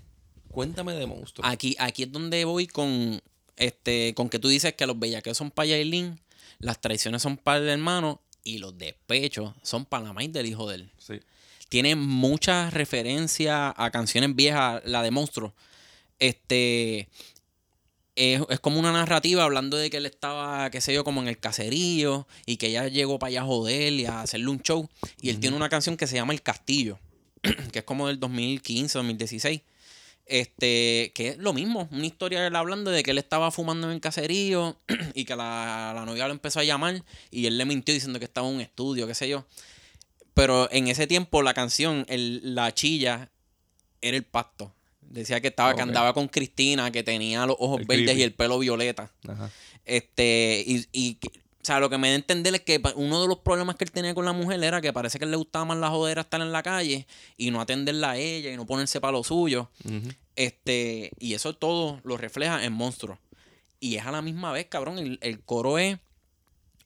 Cuéntame 0.56 0.94
de 0.94 1.04
monstruo. 1.04 1.46
Aquí, 1.46 1.76
aquí 1.78 2.04
es 2.04 2.12
donde 2.12 2.46
voy 2.46 2.66
con 2.66 3.20
este, 3.58 4.14
con 4.14 4.30
que 4.30 4.38
tú 4.38 4.48
dices 4.48 4.72
que 4.72 4.86
los 4.86 4.98
bellaqueos 4.98 5.36
son 5.36 5.50
para 5.50 5.66
Yailin, 5.66 6.18
las 6.60 6.80
traiciones 6.80 7.20
son 7.20 7.36
para 7.36 7.58
el 7.58 7.68
hermano 7.68 8.22
y 8.42 8.56
los 8.56 8.78
despechos 8.78 9.52
son 9.60 9.84
para 9.84 10.04
la 10.04 10.12
maíz 10.14 10.32
del 10.32 10.46
hijo 10.46 10.66
de 10.66 10.76
él. 10.76 10.90
Sí. 10.96 11.20
Tiene 11.68 11.94
muchas 11.94 12.72
referencias 12.72 13.74
a 13.76 13.90
canciones 13.90 14.34
viejas, 14.34 14.80
la 14.86 15.02
de 15.02 15.10
Monstruo. 15.10 15.52
Este. 16.18 17.10
Es, 18.14 18.40
es 18.48 18.58
como 18.58 18.80
una 18.80 18.92
narrativa 18.92 19.44
hablando 19.44 19.76
de 19.76 19.90
que 19.90 19.98
él 19.98 20.06
estaba, 20.06 20.70
qué 20.70 20.80
sé 20.80 20.94
yo, 20.94 21.04
como 21.04 21.20
en 21.20 21.28
el 21.28 21.38
caserío 21.38 22.26
y 22.46 22.56
que 22.56 22.68
ella 22.68 22.88
llegó 22.88 23.18
para 23.18 23.28
allá 23.28 23.42
a 23.42 23.44
joder 23.44 23.92
y 23.92 24.06
a 24.06 24.22
hacerle 24.22 24.48
un 24.48 24.62
show. 24.62 24.88
Y 25.20 25.28
él 25.28 25.38
tiene 25.38 25.54
una 25.54 25.68
canción 25.68 25.98
que 25.98 26.06
se 26.06 26.14
llama 26.14 26.32
El 26.32 26.40
Castillo, 26.40 26.98
que 27.72 27.80
es 27.80 27.84
como 27.84 28.08
del 28.08 28.18
2015, 28.18 28.96
2016. 28.96 29.60
Este, 30.28 31.12
que 31.14 31.28
es 31.28 31.38
lo 31.38 31.52
mismo, 31.52 31.88
una 31.92 32.04
historia 32.04 32.40
de 32.40 32.48
él 32.48 32.56
hablando 32.56 32.90
de 32.90 33.04
que 33.04 33.12
él 33.12 33.18
estaba 33.18 33.52
fumando 33.52 33.86
en 33.86 33.94
el 33.94 34.00
caserío 34.00 34.76
y 35.14 35.24
que 35.24 35.36
la, 35.36 35.92
la 35.94 36.04
novia 36.04 36.26
lo 36.26 36.32
empezó 36.32 36.58
a 36.60 36.64
llamar 36.64 37.04
y 37.30 37.46
él 37.46 37.56
le 37.56 37.64
mintió 37.64 37.94
diciendo 37.94 38.18
que 38.18 38.24
estaba 38.24 38.48
en 38.48 38.56
un 38.56 38.60
estudio, 38.60 39.06
qué 39.06 39.14
sé 39.14 39.28
yo. 39.28 39.46
Pero 40.34 40.68
en 40.72 40.88
ese 40.88 41.06
tiempo 41.06 41.42
la 41.42 41.54
canción, 41.54 42.04
el- 42.08 42.54
la 42.56 42.74
chilla, 42.74 43.30
era 44.02 44.16
el 44.16 44.24
pacto. 44.24 44.72
Decía 45.00 45.40
que 45.40 45.48
estaba, 45.48 45.70
que 45.76 45.82
Ok. 45.82 45.88
andaba 45.88 46.12
con 46.12 46.26
Cristina, 46.26 46.90
que 46.90 47.04
tenía 47.04 47.46
los 47.46 47.56
ojos 47.60 47.80
El 47.80 47.86
verdes 47.86 48.04
creepy. 48.06 48.20
y 48.20 48.24
el 48.24 48.34
pelo 48.34 48.58
violeta. 48.58 49.12
Ajá. 49.28 49.50
Este, 49.84 50.64
y, 50.92 51.14
que- 51.14 51.30
sea, 51.66 51.80
lo 51.80 51.90
que 51.90 51.98
me 51.98 52.08
da 52.08 52.12
a 52.12 52.16
entender 52.16 52.54
es 52.54 52.60
que 52.62 52.80
uno 52.94 53.20
de 53.22 53.28
los 53.28 53.38
problemas 53.38 53.76
que 53.76 53.84
él 53.84 53.90
tenía 53.90 54.14
con 54.14 54.24
la 54.24 54.32
mujer 54.32 54.62
era 54.62 54.80
que 54.80 54.92
parece 54.92 55.18
que 55.18 55.24
él 55.24 55.30
le 55.32 55.36
gustaba 55.36 55.64
más 55.64 55.78
la 55.78 55.90
jodera 55.90 56.20
estar 56.22 56.40
en 56.40 56.52
la 56.52 56.62
calle 56.62 57.06
y 57.36 57.50
no 57.50 57.60
atenderla 57.60 58.12
a 58.12 58.16
ella 58.16 58.52
y 58.52 58.56
no 58.56 58.66
ponerse 58.66 59.00
para 59.00 59.12
lo 59.12 59.24
suyo. 59.24 59.68
Este, 60.36 61.10
y 61.18 61.34
eso 61.34 61.54
todo 61.54 62.00
lo 62.04 62.16
refleja 62.16 62.64
en 62.64 62.72
Monstruo. 62.72 63.18
Y 63.80 63.96
es 63.96 64.06
a 64.06 64.12
la 64.12 64.22
misma 64.22 64.52
vez, 64.52 64.66
cabrón, 64.66 64.98
el, 64.98 65.18
el 65.22 65.40
coro 65.40 65.78
es 65.78 65.98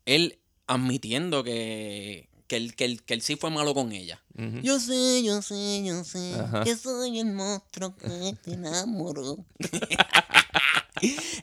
él 0.07 0.39
admitiendo 0.67 1.45
que, 1.45 2.29
que, 2.47 2.57
él, 2.57 2.75
que, 2.75 2.85
él, 2.85 3.03
que 3.03 3.15
él 3.15 3.23
sí 3.23 3.37
fue 3.37 3.51
malo 3.51 3.75
con 3.75 3.93
ella. 3.93 4.21
Yo 4.63 4.81
sé, 4.81 5.23
yo 5.23 5.43
sé, 5.43 5.83
yo 5.85 6.03
sé 6.05 6.35
Ajá. 6.41 6.65
que 6.65 6.75
soy 6.75 7.19
el 7.21 7.33
monstruo 7.33 7.95
que 7.97 8.35
te 8.43 8.55
enamoró. 8.55 9.45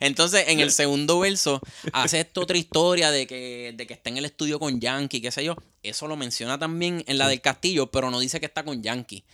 Entonces, 0.00 0.44
en 0.48 0.60
el 0.60 0.70
segundo 0.70 1.18
verso, 1.20 1.60
hace 1.92 2.20
esta 2.20 2.40
otra 2.40 2.56
historia 2.56 3.10
de 3.10 3.26
que, 3.26 3.74
de 3.76 3.86
que 3.86 3.94
está 3.94 4.10
en 4.10 4.18
el 4.18 4.24
estudio 4.24 4.58
con 4.58 4.80
Yankee, 4.80 5.20
qué 5.20 5.30
sé 5.30 5.44
yo. 5.44 5.56
Eso 5.82 6.06
lo 6.06 6.16
menciona 6.16 6.58
también 6.58 7.04
en 7.06 7.18
la 7.18 7.28
del 7.28 7.40
castillo, 7.40 7.90
pero 7.90 8.10
no 8.10 8.20
dice 8.20 8.40
que 8.40 8.46
está 8.46 8.64
con 8.64 8.82
Yankee. 8.82 9.24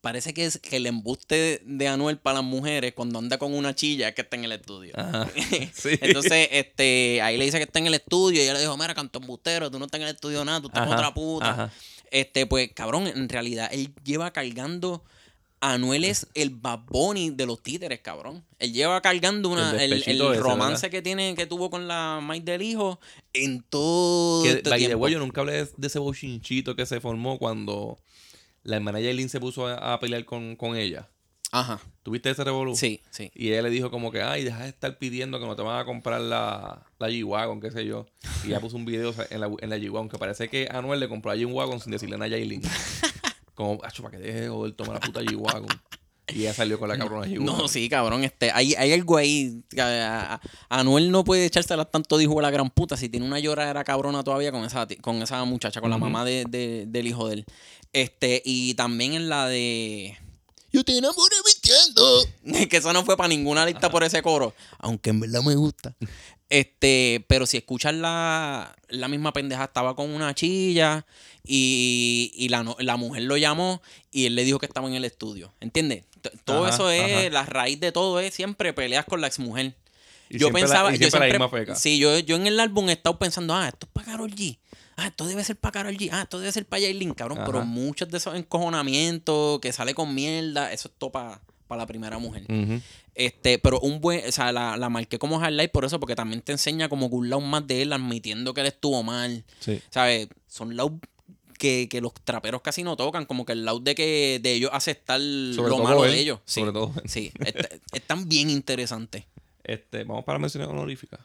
Parece 0.00 0.32
que 0.32 0.46
es 0.46 0.58
que 0.58 0.76
el 0.76 0.86
embuste 0.86 1.60
de 1.64 1.88
Anuel 1.88 2.16
para 2.16 2.36
las 2.36 2.44
mujeres 2.44 2.94
cuando 2.94 3.18
anda 3.18 3.36
con 3.36 3.52
una 3.52 3.74
chilla 3.74 4.08
es 4.08 4.14
que 4.14 4.22
está 4.22 4.36
en 4.36 4.44
el 4.44 4.52
estudio. 4.52 4.94
Ajá. 4.96 5.28
Sí. 5.74 5.90
Entonces, 6.00 6.48
este, 6.52 7.20
ahí 7.22 7.36
le 7.36 7.44
dice 7.44 7.58
que 7.58 7.64
está 7.64 7.78
en 7.78 7.86
el 7.86 7.94
estudio 7.94 8.40
y 8.40 8.44
ella 8.44 8.54
le 8.54 8.60
dijo, 8.60 8.76
mira, 8.78 8.94
canto 8.94 9.18
embustero, 9.18 9.70
tú 9.70 9.78
no 9.78 9.84
estás 9.84 10.00
en 10.00 10.06
el 10.06 10.14
estudio 10.14 10.44
nada, 10.44 10.60
tú 10.60 10.68
estás 10.68 10.86
con 10.86 10.94
otra 10.94 11.12
puta. 11.12 11.50
ajá. 11.50 11.72
Este, 12.10 12.46
pues, 12.46 12.70
cabrón, 12.74 13.06
en 13.06 13.28
realidad 13.28 13.68
él 13.72 13.92
lleva 14.04 14.32
cargando. 14.32 15.04
Anuel 15.60 16.04
es 16.04 16.26
el 16.34 16.50
Bad 16.50 16.80
Bunny 16.86 17.30
de 17.30 17.44
los 17.46 17.62
títeres, 17.62 18.00
cabrón. 18.00 18.44
Él 18.58 18.72
lleva 18.72 19.00
cargando 19.02 19.48
una, 19.50 19.70
El 19.72 19.76
el, 19.76 19.82
el 19.82 19.90
despechito 19.98 20.32
ese, 20.32 20.42
romance 20.42 20.86
¿verdad? 20.86 20.90
que 20.90 21.02
tiene, 21.02 21.34
que 21.34 21.46
tuvo 21.46 21.68
con 21.70 21.86
la 21.86 22.20
Mike 22.22 22.50
del 22.50 22.62
hijo 22.62 22.98
en 23.34 23.62
todo 23.62 24.42
Que, 24.42 24.52
este 24.52 24.70
tiempo. 24.76 24.98
way, 24.98 25.12
yo 25.12 25.18
nunca 25.18 25.42
hablé 25.42 25.64
de, 25.64 25.68
de 25.76 25.86
ese 25.86 25.98
bochinchito 25.98 26.74
que 26.76 26.86
se 26.86 27.00
formó 27.00 27.38
cuando 27.38 27.98
la 28.62 28.76
hermana 28.76 29.00
Yailin 29.00 29.28
se 29.28 29.38
puso 29.40 29.66
a, 29.66 29.92
a 29.94 30.00
pelear 30.00 30.24
con, 30.24 30.56
con 30.56 30.76
ella. 30.76 31.08
Ajá. 31.52 31.80
¿Tuviste 32.04 32.30
ese 32.30 32.44
revolú? 32.44 32.76
Sí, 32.76 33.02
sí. 33.10 33.30
Y 33.34 33.48
ella 33.48 33.62
le 33.62 33.70
dijo 33.70 33.90
como 33.90 34.12
que, 34.12 34.22
ay, 34.22 34.44
deja 34.44 34.62
de 34.62 34.68
estar 34.68 34.96
pidiendo 34.98 35.40
que 35.40 35.46
no 35.46 35.56
te 35.56 35.62
van 35.62 35.80
a 35.80 35.84
comprar 35.84 36.20
la, 36.20 36.86
la 36.98 37.08
G-Wagon, 37.10 37.60
qué 37.60 37.70
sé 37.72 37.84
yo. 37.84 38.06
Y 38.44 38.48
ella 38.48 38.60
puso 38.60 38.76
un 38.76 38.84
video 38.84 39.12
en 39.30 39.40
la, 39.40 39.50
en 39.60 39.68
la 39.68 39.76
G-Wagon 39.76 40.08
que 40.08 40.16
parece 40.16 40.48
que 40.48 40.68
Anuel 40.70 41.00
le 41.00 41.08
compró 41.08 41.32
a 41.32 41.36
G-Wagon 41.36 41.80
sin 41.80 41.90
decirle 41.92 42.16
nada 42.16 42.26
a 42.26 42.28
Yailin. 42.28 42.62
Como, 43.60 43.78
acho, 43.84 44.02
para 44.02 44.16
que 44.16 44.22
deje 44.24 44.40
de 44.40 44.48
joder, 44.48 44.72
toma 44.72 44.94
la 44.94 45.00
puta 45.00 45.20
G-Wagon. 45.20 45.68
Y 46.28 46.40
ella 46.40 46.54
salió 46.54 46.78
con 46.78 46.88
la 46.88 46.96
cabrona 46.96 47.26
G-Wagon. 47.26 47.44
No, 47.44 47.68
sí, 47.68 47.88
cabrón. 47.90 48.24
Este, 48.24 48.50
hay, 48.52 48.74
hay 48.74 48.92
algo 48.94 49.18
ahí. 49.18 49.62
que 49.68 49.80
A, 49.82 50.34
a- 50.34 50.40
Anuel 50.70 51.10
no 51.10 51.24
puede 51.24 51.44
echársela 51.44 51.84
tanto 51.84 52.16
de 52.16 52.24
hijo 52.24 52.36
de 52.36 52.42
la 52.42 52.50
gran 52.50 52.70
puta 52.70 52.96
si 52.96 53.08
tiene 53.10 53.26
una 53.26 53.38
lloradera 53.38 53.84
cabrona 53.84 54.22
todavía 54.24 54.50
con 54.50 54.64
esa, 54.64 54.86
con 55.02 55.20
esa 55.20 55.44
muchacha, 55.44 55.80
con 55.82 55.90
la 55.90 55.98
mamá 55.98 56.24
de, 56.24 56.46
de- 56.48 56.86
del 56.88 57.06
hijo 57.06 57.28
de 57.28 57.34
él. 57.34 57.44
Este, 57.92 58.40
y 58.44 58.72
también 58.74 59.12
en 59.12 59.28
la 59.28 59.46
de. 59.46 60.16
Yo 60.72 60.84
te 60.84 60.96
enamoré 60.96 61.34
mintiendo. 61.44 62.68
que 62.70 62.76
eso 62.78 62.92
no 62.94 63.04
fue 63.04 63.16
para 63.16 63.28
ninguna 63.28 63.66
lista 63.66 63.90
por 63.90 64.04
ese 64.04 64.22
coro. 64.22 64.54
Aunque 64.78 65.10
en 65.10 65.20
verdad 65.20 65.42
me 65.42 65.56
gusta. 65.56 65.94
Este, 66.50 67.24
pero 67.28 67.46
si 67.46 67.56
escuchas 67.56 67.94
la, 67.94 68.76
la 68.88 69.08
misma 69.08 69.32
pendeja, 69.32 69.64
estaba 69.64 69.94
con 69.96 70.10
una 70.10 70.34
chilla 70.34 71.06
y, 71.46 72.32
y 72.34 72.48
la, 72.48 72.74
la 72.80 72.96
mujer 72.96 73.22
lo 73.22 73.36
llamó 73.36 73.80
y 74.10 74.26
él 74.26 74.34
le 74.34 74.44
dijo 74.44 74.58
que 74.58 74.66
estaba 74.66 74.88
en 74.88 74.94
el 74.94 75.04
estudio. 75.04 75.52
¿Entiendes? 75.60 76.02
T- 76.20 76.30
Todo 76.44 76.64
Ajá, 76.66 76.74
eso 76.74 76.90
es, 76.90 77.02
ajá. 77.02 77.30
la 77.30 77.46
raíz 77.46 77.78
de 77.80 77.92
todo 77.92 78.18
es 78.20 78.34
siempre 78.34 78.72
peleas 78.72 79.04
con 79.04 79.20
la 79.20 79.28
exmujer. 79.28 79.74
Y 80.28 80.34
yo 80.38 80.46
siempre 80.46 80.62
la- 80.62 80.66
pensaba, 80.68 80.90
y 80.90 80.98
yo 80.98 81.08
siempre 81.10 81.30
siempre, 81.38 81.74
sí, 81.76 81.98
yo, 81.98 82.18
yo 82.18 82.36
en 82.36 82.46
el 82.46 82.58
álbum 82.60 82.88
he 82.88 82.92
estado 82.92 83.18
pensando, 83.18 83.54
ah, 83.54 83.68
esto 83.68 83.86
es 83.86 83.92
para 83.92 84.06
Karol 84.06 84.32
G. 84.34 84.58
Ah, 84.96 85.06
esto 85.06 85.26
debe 85.26 85.42
ser 85.44 85.56
para 85.56 85.72
Karol 85.72 85.96
G. 85.96 86.10
Ah, 86.12 86.22
esto 86.22 86.38
debe 86.40 86.52
ser 86.52 86.66
para 86.66 86.80
Yailin, 86.80 87.14
cabrón. 87.14 87.40
Pero 87.46 87.64
muchos 87.64 88.08
de 88.10 88.18
esos 88.18 88.34
encojonamientos 88.34 89.60
que 89.60 89.72
sale 89.72 89.94
con 89.94 90.14
mierda, 90.14 90.72
eso 90.72 90.88
es 90.88 90.94
todo 90.98 91.10
para 91.10 91.40
la 91.78 91.86
primera 91.86 92.18
mujer. 92.18 92.44
Este, 93.14 93.58
pero 93.58 93.78
un 93.80 94.00
buen, 94.00 94.26
o 94.28 94.32
sea, 94.32 94.50
la, 94.52 94.76
la 94.76 94.88
marqué 94.88 95.18
como 95.18 95.40
highlight 95.44 95.70
por 95.70 95.84
eso, 95.84 96.00
porque 96.00 96.16
también 96.16 96.42
te 96.42 96.52
enseña 96.52 96.88
como 96.88 97.08
que 97.08 97.16
un 97.16 97.30
lado 97.30 97.40
más 97.42 97.66
de 97.66 97.82
él 97.82 97.92
admitiendo 97.92 98.52
que 98.54 98.62
él 98.62 98.66
estuvo 98.66 99.02
mal. 99.02 99.44
Sí. 99.60 99.80
¿Sabes? 99.90 100.28
Son 100.46 100.76
lados 100.76 100.92
que, 101.58 101.88
que 101.90 102.00
los 102.00 102.14
traperos 102.14 102.62
casi 102.62 102.82
no 102.82 102.96
tocan, 102.96 103.26
como 103.26 103.44
que 103.44 103.52
el 103.52 103.64
lado 103.64 103.80
de 103.80 103.94
que 103.94 104.40
de 104.42 104.52
ellos 104.52 104.70
aceptar 104.72 105.20
Sobre 105.20 105.68
lo 105.70 105.78
malo 105.78 106.04
él, 106.06 106.12
de 106.12 106.20
ellos. 106.20 106.40
Sí, 106.46 106.60
sobre 106.60 106.72
todo 106.72 106.92
sí. 107.04 107.30
Est- 107.44 107.74
están 107.92 108.28
bien 108.28 108.48
interesantes. 108.48 109.24
Este, 109.62 110.04
vamos 110.04 110.24
para 110.24 110.38
menciones 110.38 110.68
honoríficas. 110.70 111.20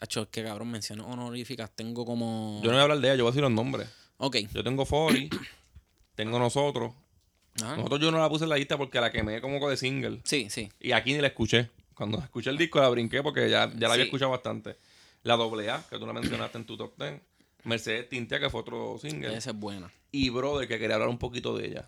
Hacho, 0.00 0.22
es 0.22 0.28
que 0.28 0.44
cabrón, 0.44 0.70
menciones 0.70 1.04
honoríficas. 1.06 1.70
Tengo 1.74 2.04
como. 2.06 2.60
Yo 2.62 2.68
no 2.70 2.74
voy 2.76 2.80
a 2.80 2.82
hablar 2.82 3.00
de 3.00 3.08
ella, 3.08 3.16
yo 3.16 3.24
voy 3.24 3.30
a 3.30 3.32
decir 3.32 3.42
los 3.42 3.50
nombres. 3.52 3.88
Ok. 4.18 4.36
Yo 4.54 4.62
tengo 4.64 4.86
Fori, 4.86 5.28
tengo 6.14 6.38
nosotros. 6.38 6.92
Ajá. 7.62 7.76
Nosotros 7.76 8.00
yo 8.00 8.10
no 8.10 8.18
la 8.18 8.28
puse 8.28 8.44
en 8.44 8.50
la 8.50 8.56
lista 8.56 8.76
porque 8.78 9.00
la 9.00 9.10
quemé 9.12 9.40
como 9.40 9.68
de 9.68 9.76
single. 9.76 10.20
Sí, 10.24 10.48
sí. 10.50 10.70
Y 10.80 10.92
aquí 10.92 11.12
ni 11.12 11.20
la 11.20 11.28
escuché. 11.28 11.70
Cuando 11.94 12.18
escuché 12.18 12.50
el 12.50 12.58
disco 12.58 12.80
la 12.80 12.88
brinqué 12.88 13.22
porque 13.22 13.50
ya, 13.50 13.70
ya 13.74 13.88
la 13.88 13.94
había 13.94 14.04
Sí. 14.04 14.08
escuchado 14.08 14.30
bastante. 14.30 14.76
La 15.24 15.36
doble 15.36 15.68
A, 15.70 15.82
que 15.90 15.98
tú 15.98 16.06
la 16.06 16.12
mencionaste 16.12 16.58
en 16.58 16.64
tu 16.64 16.76
top 16.76 16.92
10. 16.96 17.20
Mercedes 17.64 18.08
Tintia, 18.08 18.38
que 18.38 18.48
fue 18.50 18.60
otro 18.60 18.98
single. 19.00 19.36
Esa 19.36 19.50
es 19.50 19.56
buena. 19.56 19.90
Y 20.12 20.30
Brother, 20.30 20.68
que 20.68 20.78
quería 20.78 20.94
hablar 20.94 21.08
un 21.08 21.18
poquito 21.18 21.56
de 21.58 21.66
ella. 21.66 21.84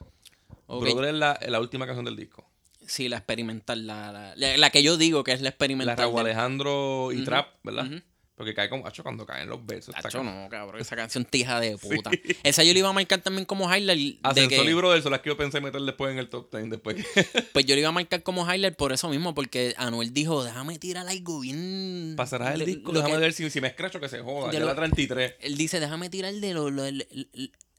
Ok. 0.66 0.82
Brother 0.82 1.10
es 1.10 1.14
la, 1.14 1.38
la 1.48 1.60
última 1.60 1.86
canción 1.86 2.04
del 2.04 2.16
disco. 2.16 2.44
Sí, 2.86 3.08
la 3.08 3.18
experimental. 3.18 3.86
La, 3.86 4.10
la, 4.10 4.34
la- 4.36 4.56
la 4.56 4.70
que 4.70 4.82
yo 4.82 4.96
digo 4.96 5.22
que 5.22 5.30
es 5.32 5.40
la 5.40 5.44
La 5.44 5.50
experimental. 5.50 5.96
Raúl 5.96 6.16
del- 6.16 6.26
Alejandro 6.26 7.12
y 7.12 7.24
Trap, 7.24 7.48
¿verdad? 7.62 7.86
ujú. 7.86 8.00
Porque 8.40 8.54
cae 8.54 8.70
como, 8.70 8.86
hacho, 8.86 9.02
cuando 9.02 9.26
caen 9.26 9.50
los 9.50 9.60
está 9.68 9.98
Hacho, 10.08 10.24
no, 10.24 10.48
cabrón. 10.48 10.80
Esa 10.80 10.96
canción 10.96 11.26
tija 11.26 11.60
de 11.60 11.76
puta. 11.78 12.10
Esa 12.42 12.64
yo 12.64 12.72
le 12.72 12.78
iba 12.78 12.88
a 12.88 12.92
marcar 12.94 13.20
también 13.20 13.44
como 13.44 13.66
highlight. 13.70 14.14
De 14.22 14.28
Ascensor 14.30 14.64
que, 14.64 14.70
y 14.70 14.72
Brother 14.72 15.02
son 15.02 15.12
las 15.12 15.20
que 15.20 15.28
yo 15.28 15.36
pensé 15.36 15.60
meter 15.60 15.82
después 15.82 16.10
en 16.10 16.18
el 16.18 16.30
top 16.30 16.50
10. 16.56 16.70
Después. 16.70 16.96
Pues 17.52 17.66
yo 17.66 17.74
le 17.74 17.80
iba 17.82 17.90
a 17.90 17.92
marcar 17.92 18.22
como 18.22 18.50
highlight 18.50 18.76
por 18.76 18.94
eso 18.94 19.10
mismo, 19.10 19.34
porque 19.34 19.74
Anuel 19.76 20.14
dijo, 20.14 20.42
déjame 20.42 20.78
tirar 20.78 21.06
algo 21.06 21.40
bien... 21.40 22.14
Pasarás 22.16 22.54
el 22.54 22.60
de- 22.60 22.64
disco, 22.64 22.92
déjame 22.92 23.12
que- 23.16 23.18
ver 23.20 23.32
si, 23.34 23.50
si 23.50 23.60
me 23.60 23.68
escracho 23.68 24.00
que 24.00 24.08
se 24.08 24.20
joda. 24.20 24.46
de 24.46 24.54
Ya 24.54 24.60
lo- 24.60 24.66
la 24.68 24.74
33. 24.74 25.34
Él 25.40 25.58
dice, 25.58 25.80
déjame 25.80 26.08
tirar 26.08 26.32
de 26.32 26.54
lo, 26.54 26.70
lo- 26.70 26.84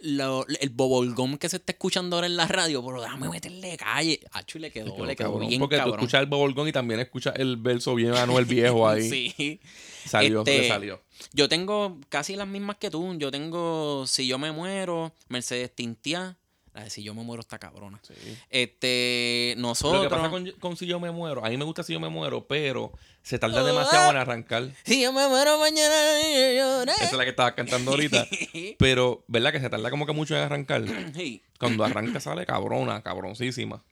lo- 0.02 0.46
el 0.60 0.70
bubblegum 0.70 1.38
que 1.38 1.50
se 1.50 1.58
está 1.58 1.72
escuchando 1.74 2.16
ahora 2.16 2.28
en 2.28 2.36
la 2.38 2.48
radio, 2.48 2.84
pero 2.86 3.02
déjame 3.02 3.30
meterle 3.30 3.78
calle. 3.78 4.20
Achu, 4.32 4.60
le 4.60 4.72
quedó, 4.72 4.94
Quedó 4.96 5.06
le 5.06 5.16
quedó 5.16 5.32
cabrón, 5.32 5.48
bien 5.50 5.60
porque 5.60 5.78
cabrón. 5.78 5.96
tú 5.98 6.00
escuchas 6.06 6.22
el 6.22 6.28
Bobolgón 6.28 6.68
y 6.68 6.72
también 6.72 7.00
escuchas 7.00 7.34
el 7.38 7.58
verso 7.58 7.96
bien 7.96 8.14
Anuel 8.16 8.46
viejo 8.46 8.88
ahí. 8.88 9.10
Sí. 9.10 9.60
Salió, 10.06 10.40
Este, 10.40 10.62
le 10.62 10.68
salió. 10.68 11.02
Yo 11.34 11.48
tengo 11.48 12.00
casi 12.10 12.36
las 12.36 12.48
mismas 12.48 12.78
que 12.78 12.90
tú. 12.90 13.16
Yo 13.18 13.30
tengo 13.32 14.06
Si 14.08 14.26
yo 14.28 14.38
me 14.40 14.52
muero, 14.52 15.14
Mercedes 15.30 15.74
Tintia. 15.76 16.38
La 16.74 16.84
de 16.84 16.90
Si 16.90 17.04
yo 17.04 17.14
me 17.14 17.24
muero 17.24 17.42
está 17.42 17.60
cabrona. 17.60 18.00
Sí. 18.02 18.14
Este, 18.50 19.56
nosotros... 19.58 20.04
Lo 20.04 20.10
que 20.10 20.16
pasa 20.16 20.30
con, 20.30 20.52
con 20.60 20.78
Si 20.78 20.86
Yo 20.86 21.00
Me 21.00 21.12
Muero, 21.12 21.46
a 21.46 21.50
mí 21.50 21.58
me 21.58 21.66
gusta 21.66 21.84
Si 21.84 21.92
Yo 21.94 22.00
Me 22.00 22.10
Muero, 22.10 22.48
pero 22.48 22.94
se 23.22 23.38
tarda 23.38 23.62
Oh, 23.62 23.66
demasiado 23.66 24.08
ah. 24.08 24.12
en 24.12 24.18
arrancar. 24.18 24.70
Si 24.84 25.02
yo 25.02 25.14
me 25.14 25.28
muero 25.28 25.60
mañana, 25.60 25.94
yo 26.24 26.54
lloré. 26.54 26.94
Esa 26.94 27.06
es 27.06 27.14
la 27.14 27.24
que 27.24 27.30
estaba 27.30 27.54
cantando 27.54 27.92
ahorita. 27.92 28.28
Pero, 28.80 29.24
¿verdad? 29.28 29.52
Que 29.52 29.60
se 29.60 29.70
tarda 29.70 29.90
como 29.92 30.06
que 30.06 30.14
mucho 30.14 30.36
en 30.36 30.42
arrancar. 30.42 30.84
Sí. 31.14 31.44
Cuando 31.60 31.84
arranca 31.84 32.20
sale 32.20 32.46
cabrona, 32.46 33.02
cabroncísima. 33.04 33.84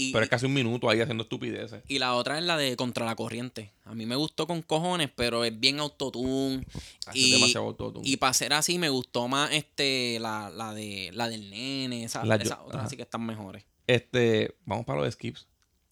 Y, 0.00 0.12
Pero 0.12 0.22
es 0.22 0.30
casi 0.30 0.46
un 0.46 0.54
minuto 0.54 0.88
ahí 0.88 1.00
haciendo 1.00 1.24
estupideces. 1.24 1.82
y 1.88 1.98
la 1.98 2.14
otra 2.14 2.38
es 2.38 2.44
la 2.44 2.56
de 2.56 2.76
Contra 2.76 3.04
la 3.04 3.16
Corriente. 3.16 3.72
A 3.84 3.96
mí 3.96 4.06
me 4.06 4.14
gustó 4.14 4.46
con 4.46 4.62
cojones, 4.62 5.10
pero 5.12 5.44
es 5.44 5.58
bien 5.58 5.80
autotune. 5.80 6.64
Hace 7.04 7.18
Y, 7.18 7.32
demasiado 7.32 7.66
autotune. 7.66 8.08
y 8.08 8.16
para 8.16 8.32
ser 8.32 8.52
así, 8.52 8.78
me 8.78 8.90
gustó 8.90 9.26
más 9.26 9.52
este 9.52 10.18
la, 10.20 10.50
la 10.50 10.72
de 10.72 11.10
la 11.14 11.28
del 11.28 11.50
nene. 11.50 12.04
Esa, 12.04 12.24
La 12.24 12.36
esas 12.36 12.58
otras 12.64 12.84
así 12.84 12.94
que 12.96 13.02
están 13.02 13.26
mejores. 13.26 13.64
Este, 13.88 14.54
vamos 14.64 14.84
para 14.86 15.00
los 15.00 15.12
skips. 15.14 15.48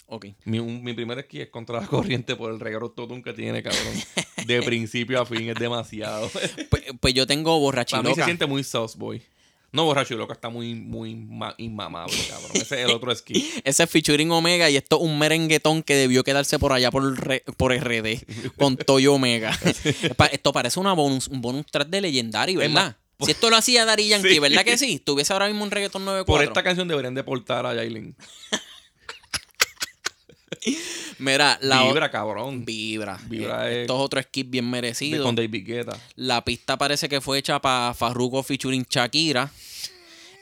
Ok. 0.07 0.27
Mi, 0.45 0.61
un- 0.61 0.85
mi 0.85 0.93
primer 0.93 1.21
skip 1.25 1.41
es 1.43 1.49
contra 1.49 1.81
la 1.81 1.87
corriente 1.89 2.37
por 2.37 2.53
el 2.53 2.61
regalo 2.61 2.87
autotune 2.87 3.25
que 3.25 3.33
tiene, 3.33 3.61
cabrón. 3.65 3.95
De 4.47 4.63
principio 4.63 5.21
a 5.21 5.27
fin 5.27 5.49
es 5.49 5.57
demasiado. 5.57 6.31
Pues, 6.71 6.85
pues 7.01 7.13
yo 7.13 7.27
tengo 7.27 7.61
Para 7.73 7.83
mí 8.09 8.15
se 8.15 8.23
siente 8.25 8.47
muy 8.47 8.63
South 8.63 8.93
Boy. 8.97 9.21
No, 9.73 9.85
borracho 9.85 10.15
y 10.15 10.17
loca 10.17 10.33
está 10.33 10.49
muy, 10.49 10.75
muy 10.75 11.15
ma- 11.15 11.55
inmamable, 11.59 12.17
cabrón. 12.29 12.51
Ese 12.55 12.81
es 12.83 12.89
el 12.89 12.91
otro 12.91 13.15
skip. 13.15 13.37
Ese 13.65 13.83
es 13.83 13.91
featuring 13.91 14.31
Omega 14.31 14.71
y 14.71 14.77
esto 14.77 14.97
es 14.97 15.03
un 15.03 15.19
merenguetón 15.19 15.83
que 15.83 15.95
debió 15.95 16.25
quedarse 16.25 16.59
por 16.59 16.73
allá 16.73 16.91
por, 16.91 17.19
re- 17.19 17.45
por 17.57 17.73
RD 17.75 18.23
con 18.57 18.77
Toyo 18.87 19.15
Omega. 19.15 19.59
Esto 20.33 20.53
parece 20.53 20.81
una 20.81 20.93
bonus, 20.95 21.29
un 21.29 21.43
bonus 21.43 21.67
track 21.67 21.89
de 21.89 22.01
más, 22.01 22.57
¿verdad? 22.57 22.97
Si 23.21 23.31
esto 23.31 23.49
lo 23.49 23.57
hacía 23.57 23.87
Daddy 23.87 24.09
Yankee, 24.09 24.29
Sí. 24.35 24.39
¿verdad 24.39 24.63
que 24.65 24.77
sí? 24.77 24.99
Tuviese 24.99 25.33
ahora 25.33 25.47
mismo 25.49 25.65
un 25.65 25.71
reggaetón 25.71 26.05
94. 26.05 26.27
Por 26.27 26.45
esta 26.45 26.63
canción 26.63 26.87
deberían 26.87 27.15
deportar 27.15 27.65
a 27.65 27.75
Yailin. 27.75 28.15
Mira, 31.19 31.59
la 31.63 31.85
Vibra, 31.85 32.11
cabrón. 32.11 32.65
Vibra. 32.65 33.19
Vibra 33.29 33.71
Eh, 33.71 33.75
es- 33.75 33.81
Esto 33.83 33.95
es 33.97 34.01
otro 34.05 34.23
skip 34.23 34.51
bien 34.51 34.65
De- 34.67 34.71
merecido. 34.71 35.25
con 35.25 35.35
David 35.35 35.67
Guetta. 35.67 35.99
La 36.17 36.45
pista 36.45 36.77
parece 36.77 37.09
que 37.09 37.21
fue 37.21 37.39
hecha 37.39 37.61
para 37.61 37.95
Farruko 37.95 38.43
featuring 38.43 38.85
Shakira. 38.89 39.51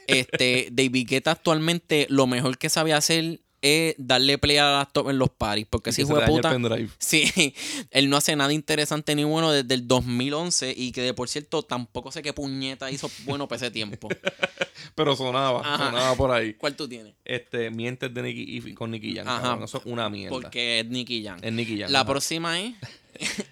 Este, 0.07 0.69
David 0.73 1.07
Guetta 1.09 1.31
actualmente 1.33 2.07
lo 2.11 2.27
mejor 2.27 2.59
que 2.59 2.69
sabe 2.69 2.93
hacer 2.93 3.41
es 3.65 3.95
darle 3.97 4.37
play 4.37 4.59
a 4.59 4.65
la 4.65 4.73
laptop 4.79 5.09
en 5.09 5.19
los 5.19 5.31
parties. 5.31 5.67
Porque 5.69 5.91
si 5.91 6.03
el 6.03 6.09
puta. 6.09 6.55
Sí, 6.99 7.55
él 7.91 8.11
no 8.11 8.19
hace 8.19 8.37
nada 8.37 8.53
interesante 8.53 9.15
ni 9.15 9.25
bueno 9.25 9.51
desde 9.51 9.73
el 9.73 9.89
2011 9.89 10.75
y 10.77 10.93
que 10.93 11.01
de 11.01 11.15
por 11.15 11.31
cierto 11.31 11.63
tampoco 11.63 12.13
sé 12.13 12.21
qué 12.21 12.35
puñeta 12.35 12.91
hizo 12.91 13.11
bueno 13.25 13.49
para 13.49 13.57
ese 13.57 13.71
tiempo. 13.71 14.09
Pero 14.95 15.17
sonaba, 15.17 15.61
Ajá. 15.61 15.87
sonaba 15.87 16.15
por 16.15 16.31
ahí. 16.31 16.55
¿Cuál 16.59 16.77
tú 16.77 16.87
tienes? 16.87 17.15
Este, 17.25 17.71
mientes 17.71 18.13
de 18.13 18.23
Nicky 18.23 18.45
y 18.69 18.75
con 18.75 18.91
Nicky 18.91 19.15
Jam. 19.17 19.27
Ajá. 19.27 19.59
Eso 19.65 19.79
es 19.79 19.87
una 19.87 20.11
mierda. 20.11 20.31
Porque 20.31 20.81
es 20.81 20.87
Nicky 20.87 21.25
Jam. 21.25 21.39
Es 21.41 21.53
Nicky 21.53 21.81
Jam. 21.81 21.91
La 21.91 22.01
ajá. 22.01 22.09
próxima 22.09 22.61
es. 22.61 22.75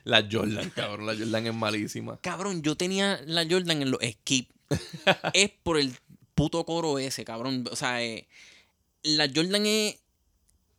La 0.04 0.28
Jordan, 0.30 0.70
cabrón. 0.74 1.06
La 1.06 1.14
Jordan 1.16 1.46
es 1.46 1.54
malísima. 1.54 2.18
Cabrón, 2.20 2.62
yo 2.62 2.76
tenía 2.76 3.18
la 3.24 3.46
Jordan 3.48 3.80
en 3.80 3.90
los 3.90 4.00
skip. 4.02 4.50
es 5.32 5.50
por 5.62 5.78
el 5.78 5.94
puto 6.34 6.64
coro 6.66 6.98
ese, 6.98 7.24
cabrón. 7.24 7.64
O 7.70 7.76
sea, 7.76 8.02
eh, 8.02 8.28
la 9.02 9.30
Jordan 9.34 9.64
es. 9.64 10.01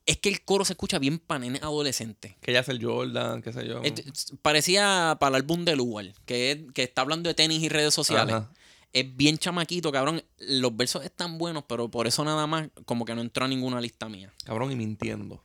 Es 0.05 0.17
que 0.17 0.27
el 0.29 0.43
coro 0.43 0.65
se 0.65 0.73
escucha 0.73 0.99
bien 0.99 1.17
para 1.19 1.39
nenes 1.39 1.63
adolescentes. 1.63 2.35
Que 2.41 2.51
ella 2.51 2.59
es 2.59 2.67
el 2.69 2.83
Jordan, 2.83 3.41
qué 3.41 3.53
sé 3.53 3.65
yo. 3.67 3.81
Es- 3.83 3.93
es- 4.05 4.33
parecía 4.41 5.15
para 5.19 5.37
el 5.37 5.43
álbum 5.43 5.63
de 5.63 5.75
Lugar, 5.77 6.13
que, 6.25 6.51
es- 6.51 6.59
que 6.73 6.83
está 6.83 7.01
hablando 7.01 7.29
de 7.29 7.33
tenis 7.35 7.61
y 7.63 7.69
redes 7.69 7.93
sociales. 7.93 8.35
Ajá. 8.35 8.51
Es 8.91 9.15
bien 9.15 9.37
chamaquito, 9.37 9.91
cabrón. 9.91 10.23
Los 10.39 10.75
versos 10.75 11.03
están 11.05 11.37
buenos, 11.37 11.63
pero 11.67 11.89
por 11.89 12.05
eso 12.05 12.23
nada 12.25 12.45
más 12.47 12.69
como 12.85 13.05
que 13.05 13.15
no 13.15 13.21
entró 13.21 13.45
a 13.45 13.47
ninguna 13.47 13.79
lista 13.81 14.07
mía. 14.09 14.31
Cabrón, 14.45 14.71
y 14.71 14.75
mintiendo. 14.75 15.41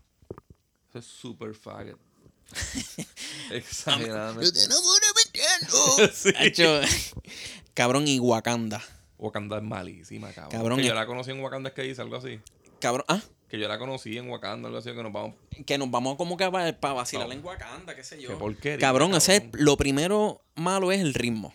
Eso 0.91 0.99
es 0.99 1.05
super 1.07 1.55
faggot. 1.55 1.99
Exageradamente. 3.51 4.51
Sí. 6.15 6.31
Hacho, 6.37 6.81
cabrón, 7.75 8.09
y 8.09 8.19
Wakanda. 8.19 8.83
Wakanda 9.19 9.59
es 9.59 9.63
malísima, 9.63 10.33
cabrón. 10.33 10.51
Cabrón, 10.53 10.77
que 10.79 10.83
es- 10.83 10.89
yo 10.89 10.95
la 10.95 11.07
conocí 11.07 11.31
en 11.31 11.41
Wakanda 11.41 11.69
es 11.71 11.75
que 11.75 11.83
dice 11.83 12.03
algo 12.03 12.17
así. 12.17 12.41
Cabrón, 12.81 13.05
ah, 13.09 13.21
Que 13.49 13.59
yo 13.59 13.67
la 13.69 13.79
conocí 13.79 14.17
en 14.19 14.29
Wakanda, 14.29 14.67
algo 14.69 14.79
así, 14.79 14.91
que 14.93 15.03
nos 15.03 15.13
vamos. 15.13 15.35
que 15.67 15.79
nos 15.79 15.91
vamos 15.91 16.17
como 16.17 16.37
que 16.37 16.51
para, 16.51 16.93
vacilar 16.95 17.27
No. 17.29 17.33
en 17.33 17.45
Wakanda, 17.45 17.95
qué 17.97 18.05
sé 18.05 18.21
yo. 18.21 18.29
Qué 18.31 18.35
porquería. 18.37 18.79
Cabrón, 18.79 19.15
ese 19.15 19.49
lo 19.53 19.77
primero 19.77 20.43
malo 20.55 20.93
es 20.93 21.01
el 21.01 21.15
ritmo. 21.15 21.55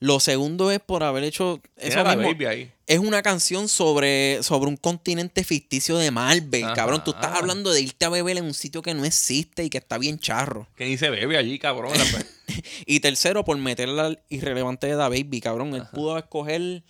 Lo 0.00 0.20
segundo 0.20 0.70
es 0.70 0.80
por 0.80 1.02
haber 1.02 1.22
hecho 1.24 1.60
eso 1.76 2.00
Era 2.00 2.02
la 2.02 2.16
mismo. 2.16 2.32
baby 2.32 2.44
ahí. 2.46 2.72
Es 2.86 2.98
una 2.98 3.22
canción 3.22 3.68
sobre, 3.68 4.42
sobre 4.42 4.68
un 4.68 4.76
continente 4.76 5.44
ficticio 5.44 5.96
de 5.96 6.10
Marvel, 6.10 6.64
Ajá. 6.64 6.74
cabrón. 6.74 7.02
Tú 7.04 7.12
estás 7.12 7.36
hablando 7.36 7.72
de 7.72 7.80
irte 7.80 8.04
a 8.04 8.08
beber 8.10 8.36
en 8.36 8.44
un 8.44 8.52
sitio 8.54 8.82
que 8.82 8.92
no 8.92 9.04
existe 9.04 9.64
y 9.64 9.70
que 9.70 9.78
está 9.78 9.96
bien 9.96 10.18
charro. 10.18 10.66
Que 10.76 10.84
ni 10.86 10.98
se 10.98 11.08
bebe 11.10 11.38
allí, 11.38 11.58
cabrón. 11.58 11.92
La- 11.96 12.26
Y 12.86 13.00
tercero, 13.00 13.44
por 13.44 13.56
meterle 13.56 14.00
al 14.00 14.22
irrelevante 14.28 14.86
de 14.88 14.94
Da 14.96 15.08
Baby, 15.08 15.40
cabrón. 15.40 15.74
Él 15.74 15.84
pudo 15.94 16.18
escoger 16.18 16.82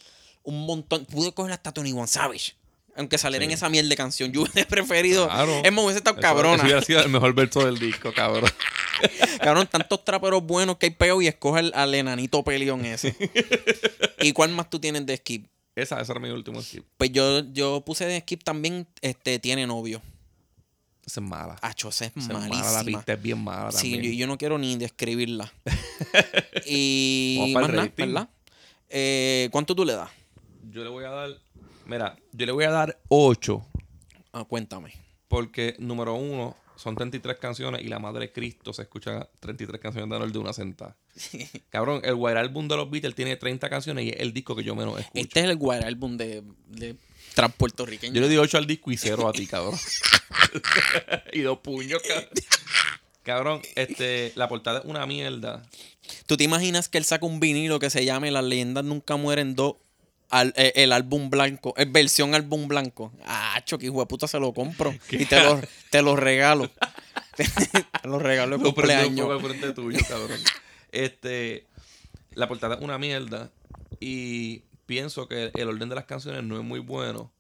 un 0.43 0.67
montón. 0.67 1.05
Pudo 1.05 1.29
escoger 1.29 1.53
hasta 1.53 1.71
Tony 1.73 1.93
One 1.93 2.09
Savage. 2.09 2.55
Aunque 2.97 3.19
saliera 3.19 3.45
en 3.45 3.51
esa 3.51 3.69
mierda 3.69 3.89
de 3.89 3.97
canción. 3.97 4.33
Yo 4.33 4.43
hubiese 4.43 4.65
preferido. 4.67 5.27
Claro. 5.27 5.63
Es 5.65 5.73
más, 5.73 5.85
hubiese 5.85 5.99
estado 5.99 6.21
cabrona. 6.21 6.57
Eso 6.57 6.65
hubiera 6.65 6.83
sido 6.83 7.01
el 7.01 7.09
mejor 7.09 7.35
verso 7.35 7.65
del 7.65 7.79
disco, 7.79 8.13
cabrón. 8.13 8.51
Cabrón, 9.43 9.67
tantos 9.67 10.05
traperos 10.05 10.43
buenos 10.45 10.79
que 10.79 10.87
hay 10.87 10.91
peo 10.91 11.21
y 11.21 11.27
escoge 11.27 11.59
al, 11.59 11.73
al 11.75 11.95
enanito 11.95 12.43
peleón 12.45 12.85
ese. 12.85 13.15
¿Y 14.21 14.33
cuál 14.33 14.53
más 14.53 14.71
tú 14.71 14.79
tienes 14.79 15.05
de 15.05 15.17
skip? 15.17 15.47
Esa, 15.75 16.01
ese 16.01 16.13
era 16.13 16.21
mi 16.21 16.31
último 16.31 16.63
skip. 16.63 16.85
Pues 16.97 17.11
yo, 17.13 17.41
yo 17.53 17.83
puse 17.85 18.07
de 18.07 18.21
skip 18.21 18.45
también, 18.45 18.87
este, 19.03 19.41
tiene 19.41 19.67
novio. 19.67 20.01
Esa 21.05 21.21
es 21.21 21.27
mala. 21.27 21.59
Acho, 21.61 21.89
esa 21.91 22.07
es 22.07 22.13
Esa 22.17 22.21
es 22.21 22.39
malísima. 22.39 22.65
mala, 22.65 22.79
la 22.79 22.85
pista 22.85 23.13
es 23.13 23.23
bien 23.23 23.43
mala 23.43 23.73
Sí, 23.73 24.01
yo, 24.01 24.11
yo 24.13 24.27
no 24.27 24.39
quiero 24.39 24.57
ni 24.57 24.77
describirla. 24.77 25.53
y 26.67 27.53
más 27.55 27.69
nada. 27.69 28.31
Eh, 28.89 29.49
¿Cuánto 29.51 29.75
tú 29.75 29.85
le 29.85 29.95
das? 29.95 30.11
Yo 30.71 30.83
le 30.83 30.91
voy 30.91 31.05
a 31.05 31.11
dar. 31.11 31.31
Mira, 31.87 32.17
yo 32.33 32.47
le 32.47 32.53
voy 32.53 32.65
a 32.65 32.71
dar 32.71 32.99
8. 33.09 33.67
Ah, 34.33 34.45
cuéntame. 34.45 34.93
Porque, 35.29 35.77
número 35.79 36.15
uno, 36.15 36.57
son 36.77 36.97
33 36.97 37.39
canciones 37.39 37.83
y 37.83 37.89
la 37.89 37.99
madre 37.99 38.27
de 38.27 38.33
Cristo 38.33 38.73
se 38.73 38.83
escucha 38.83 39.29
33 39.41 39.81
canciones 39.81 40.09
de 40.09 40.17
Anuel 40.17 40.33
de 40.33 40.39
una 40.39 40.53
sentada. 40.53 40.97
Cabrón, 41.71 42.01
el 42.05 42.15
White 42.15 42.39
Album 42.39 42.69
de 42.69 42.77
los 42.77 42.91
Beatles 42.91 43.15
tiene 43.15 43.37
30 43.37 43.69
canciones 43.69 44.05
y 44.05 44.09
es 44.11 44.21
el 44.21 44.33
disco 44.33 44.57
que 44.57 44.65
yo 44.65 44.75
menos 44.75 44.99
escucho. 44.99 45.21
Este 45.21 45.41
es 45.41 45.47
el 45.47 45.57
Guara 45.57 45.87
álbum 45.87 46.17
de, 46.17 46.43
de 46.69 46.97
trap 47.35 47.53
puertorriqueño. 47.53 48.15
Yo 48.15 48.21
le 48.21 48.29
di 48.29 48.37
8 48.37 48.59
al 48.59 48.67
disco 48.67 48.91
y 48.91 48.97
0 48.97 49.29
a 49.29 49.33
ti, 49.33 49.47
cabrón. 49.47 49.79
y 51.33 51.41
dos 51.41 51.59
puños, 51.59 52.03
cabrón. 52.03 52.29
Cabrón, 53.23 53.63
este, 53.75 54.33
la 54.35 54.49
portada 54.49 54.81
es 54.81 54.85
una 54.85 55.07
mierda. 55.07 55.63
¿Tú 56.27 56.37
te 56.37 56.45
imaginas 56.45 56.91
que 56.91 56.99
él 56.99 57.05
saca 57.05 57.25
un 57.25 57.41
vinilo 57.41 57.79
que 57.79 57.89
se 57.89 58.05
llame 58.05 58.31
Las 58.31 58.45
leyendas 58.45 58.85
nunca 58.85 59.17
mueren 59.17 59.55
dos? 59.55 59.77
Al- 60.35 60.53
eh, 60.57 60.73
el 60.77 60.93
álbum 60.93 61.31
blanco, 61.31 61.75
es 61.77 61.91
versión 61.91 62.35
álbum 62.35 62.67
blanco. 62.69 63.13
Ah, 63.27 63.63
que 63.67 63.87
hijo 63.87 64.01
de 64.01 64.07
puta 64.07 64.27
se 64.29 64.39
lo 64.41 64.53
compro 64.53 64.93
y 65.11 65.25
te 65.27 65.41
lo, 65.43 65.61
te 65.91 66.03
lo 66.03 66.17
regalo. 66.17 66.71
te 67.37 68.09
lo 68.09 68.19
regalo 68.19 68.59
de 68.59 68.63
Lo 68.65 68.73
cumpleaños. 68.75 69.21
poco 69.27 69.33
al 69.33 69.41
frente 69.41 69.73
tuyo, 69.73 69.99
cabrón. 70.09 70.39
Este, 70.93 71.67
la 72.35 72.49
portada 72.49 72.77
es 72.77 72.81
una 72.83 72.99
mierda 72.99 73.51
y 74.01 74.63
pienso 74.87 75.27
que 75.29 75.51
el 75.55 75.69
orden 75.69 75.89
de 75.89 75.95
las 75.95 76.05
canciones 76.05 76.43
no 76.45 76.57
es 76.57 76.63
muy 76.65 76.79
bueno 76.81 77.33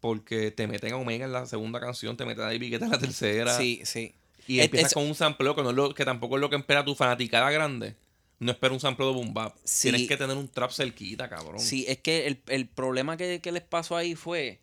porque 0.00 0.50
te 0.50 0.66
meten 0.68 0.92
a 0.92 0.96
Omega 0.96 1.24
en 1.24 1.32
la 1.32 1.46
segunda 1.46 1.80
canción, 1.80 2.16
te 2.16 2.24
meten 2.24 2.44
a 2.44 2.46
David 2.48 2.70
Guetta 2.70 2.84
en 2.84 2.90
la 2.92 2.98
tercera 2.98 3.56
Sí, 3.56 3.80
sí. 3.84 4.14
y 4.46 4.58
Es- 4.60 4.66
empiezas 4.66 4.90
es- 4.90 4.94
con 4.94 5.04
un 5.06 5.14
sampleo 5.14 5.56
que, 5.56 5.62
no 5.62 5.70
es 5.70 5.76
lo, 5.76 5.94
que 5.94 6.04
tampoco 6.04 6.36
es 6.36 6.40
lo 6.40 6.50
que 6.50 6.56
espera 6.56 6.84
tu 6.84 6.94
fanaticada 6.94 7.50
grande. 7.50 7.96
No 8.38 8.52
espera 8.52 8.74
un 8.74 8.80
sampleo 8.80 9.08
de 9.10 9.14
boom 9.14 9.32
bap. 9.32 9.54
Sí. 9.64 9.90
Tienes 9.90 10.08
que 10.08 10.16
tener 10.16 10.36
un 10.36 10.48
trap 10.48 10.70
cerquita, 10.70 11.28
cabrón. 11.28 11.58
Sí, 11.60 11.84
es 11.88 11.98
que 11.98 12.26
el, 12.26 12.40
el 12.48 12.66
problema 12.68 13.16
que, 13.16 13.40
que 13.40 13.50
les 13.52 13.62
pasó 13.62 13.96
ahí 13.96 14.14
fue 14.14 14.60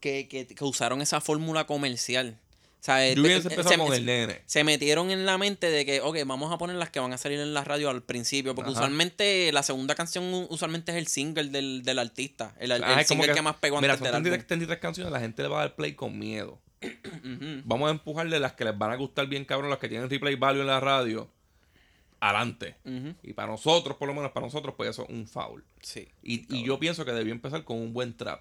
que, 0.00 0.28
que- 0.28 0.46
que 0.46 0.64
usaron 0.64 1.00
esa 1.00 1.20
fórmula 1.22 1.66
comercial. 1.66 2.38
O 2.80 2.84
sea, 2.84 3.10
Yo 3.14 3.22
hubiese 3.22 3.48
eh, 3.48 3.52
empezado 3.52 3.68
se- 3.70 3.78
con 3.78 3.94
el 3.94 4.04
nene. 4.04 4.42
se 4.44 4.62
metieron 4.62 5.10
en 5.10 5.24
la 5.24 5.38
mente 5.38 5.70
de 5.70 5.86
que, 5.86 6.02
ok, 6.02 6.18
vamos 6.26 6.52
a 6.52 6.58
poner 6.58 6.76
las 6.76 6.90
que 6.90 7.00
van 7.00 7.14
a 7.14 7.16
salir 7.16 7.40
en 7.40 7.54
la 7.54 7.64
radio 7.64 7.88
al 7.88 8.02
principio, 8.02 8.54
porque 8.54 8.72
Ajá. 8.72 8.80
usualmente 8.80 9.50
la 9.52 9.62
segunda 9.62 9.94
canción 9.94 10.46
usualmente 10.50 10.92
es 10.92 10.98
el 10.98 11.06
single 11.06 11.44
del, 11.44 11.82
del 11.82 11.98
artista, 11.98 12.54
el, 12.60 12.72
el 12.72 12.84
Ah, 12.84 13.00
es 13.00 13.08
single 13.08 13.32
que, 13.32 13.40
más 13.40 13.56
pegó 13.56 13.80
Mira, 13.80 13.94
antes 13.94 14.06
son 14.06 14.22
del 14.22 14.32
33, 14.32 14.34
álbum. 14.34 14.46
33 14.48 14.78
canciones, 14.80 15.12
la 15.14 15.20
gente 15.20 15.42
le 15.42 15.48
va 15.48 15.60
a 15.60 15.60
dar 15.60 15.76
play 15.76 15.94
con 15.94 16.18
miedo. 16.18 16.60
Vamos 17.64 17.88
a 17.88 17.92
empujarle 17.92 18.38
las 18.38 18.52
que 18.52 18.64
les 18.66 18.76
van 18.76 18.90
a 18.92 18.96
gustar 18.96 19.26
bien, 19.28 19.44
cabrón, 19.46 19.70
las 19.70 19.78
que 19.78 19.88
tienen 19.88 20.10
replay 20.10 20.34
value 20.36 20.60
en 20.60 20.66
la 20.66 20.80
radio. 20.80 21.30
Adelante. 22.28 22.76
Y 23.22 23.32
para 23.32 23.48
nosotros, 23.52 23.96
por 23.96 24.08
lo 24.08 24.14
menos 24.14 24.30
para 24.32 24.46
nosotros, 24.46 24.74
pues 24.76 24.90
eso 24.90 25.02
es 25.04 25.10
un 25.10 25.26
foul. 25.26 25.62
Sí, 25.82 26.08
Y, 26.22 26.46
y 26.54 26.64
yo 26.64 26.78
pienso 26.78 27.04
que 27.04 27.12
debió 27.12 27.32
empezar 27.32 27.64
con 27.64 27.78
un 27.78 27.92
buen 27.92 28.16
trap. 28.16 28.40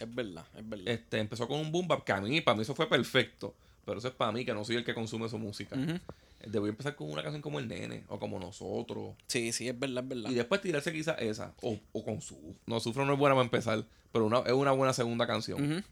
es 0.00 0.14
verdad, 0.14 0.44
es 0.56 0.68
verdad. 0.68 0.88
Este, 0.88 1.18
empezó 1.18 1.46
con 1.46 1.60
un 1.60 1.70
boom 1.70 1.86
bap 1.88 2.04
que 2.04 2.12
a 2.12 2.20
mí, 2.20 2.40
para 2.40 2.56
mí 2.56 2.62
eso 2.62 2.74
fue 2.74 2.88
perfecto. 2.88 3.54
Pero 3.84 3.98
eso 3.98 4.08
es 4.08 4.14
para 4.14 4.32
mí, 4.32 4.44
que 4.46 4.54
no 4.54 4.64
soy 4.64 4.76
el 4.76 4.84
que 4.84 4.94
consume 4.94 5.28
su 5.28 5.38
música. 5.38 5.76
Ujú. 5.76 5.98
Debió 6.46 6.68
empezar 6.68 6.94
con 6.96 7.10
una 7.10 7.22
canción 7.22 7.40
como 7.42 7.58
El 7.58 7.68
Nene 7.68 8.02
o 8.08 8.18
como 8.18 8.38
Nosotros. 8.40 9.14
Sí, 9.26 9.52
sí, 9.52 9.68
es 9.68 9.78
verdad, 9.78 10.02
es 10.02 10.08
verdad. 10.08 10.30
Y 10.30 10.34
después 10.34 10.60
tirarse 10.62 10.92
quizás 10.92 11.16
esa. 11.20 11.52
O, 11.62 11.78
o 11.92 12.04
con 12.04 12.20
su. 12.22 12.36
No, 12.66 12.80
Sufro 12.80 13.04
no 13.04 13.12
es 13.12 13.18
buena 13.18 13.34
para 13.34 13.44
empezar. 13.44 13.84
Pero 14.12 14.24
una, 14.26 14.38
es 14.40 14.52
una 14.52 14.72
buena 14.72 14.92
segunda 14.94 15.26
canción. 15.26 15.84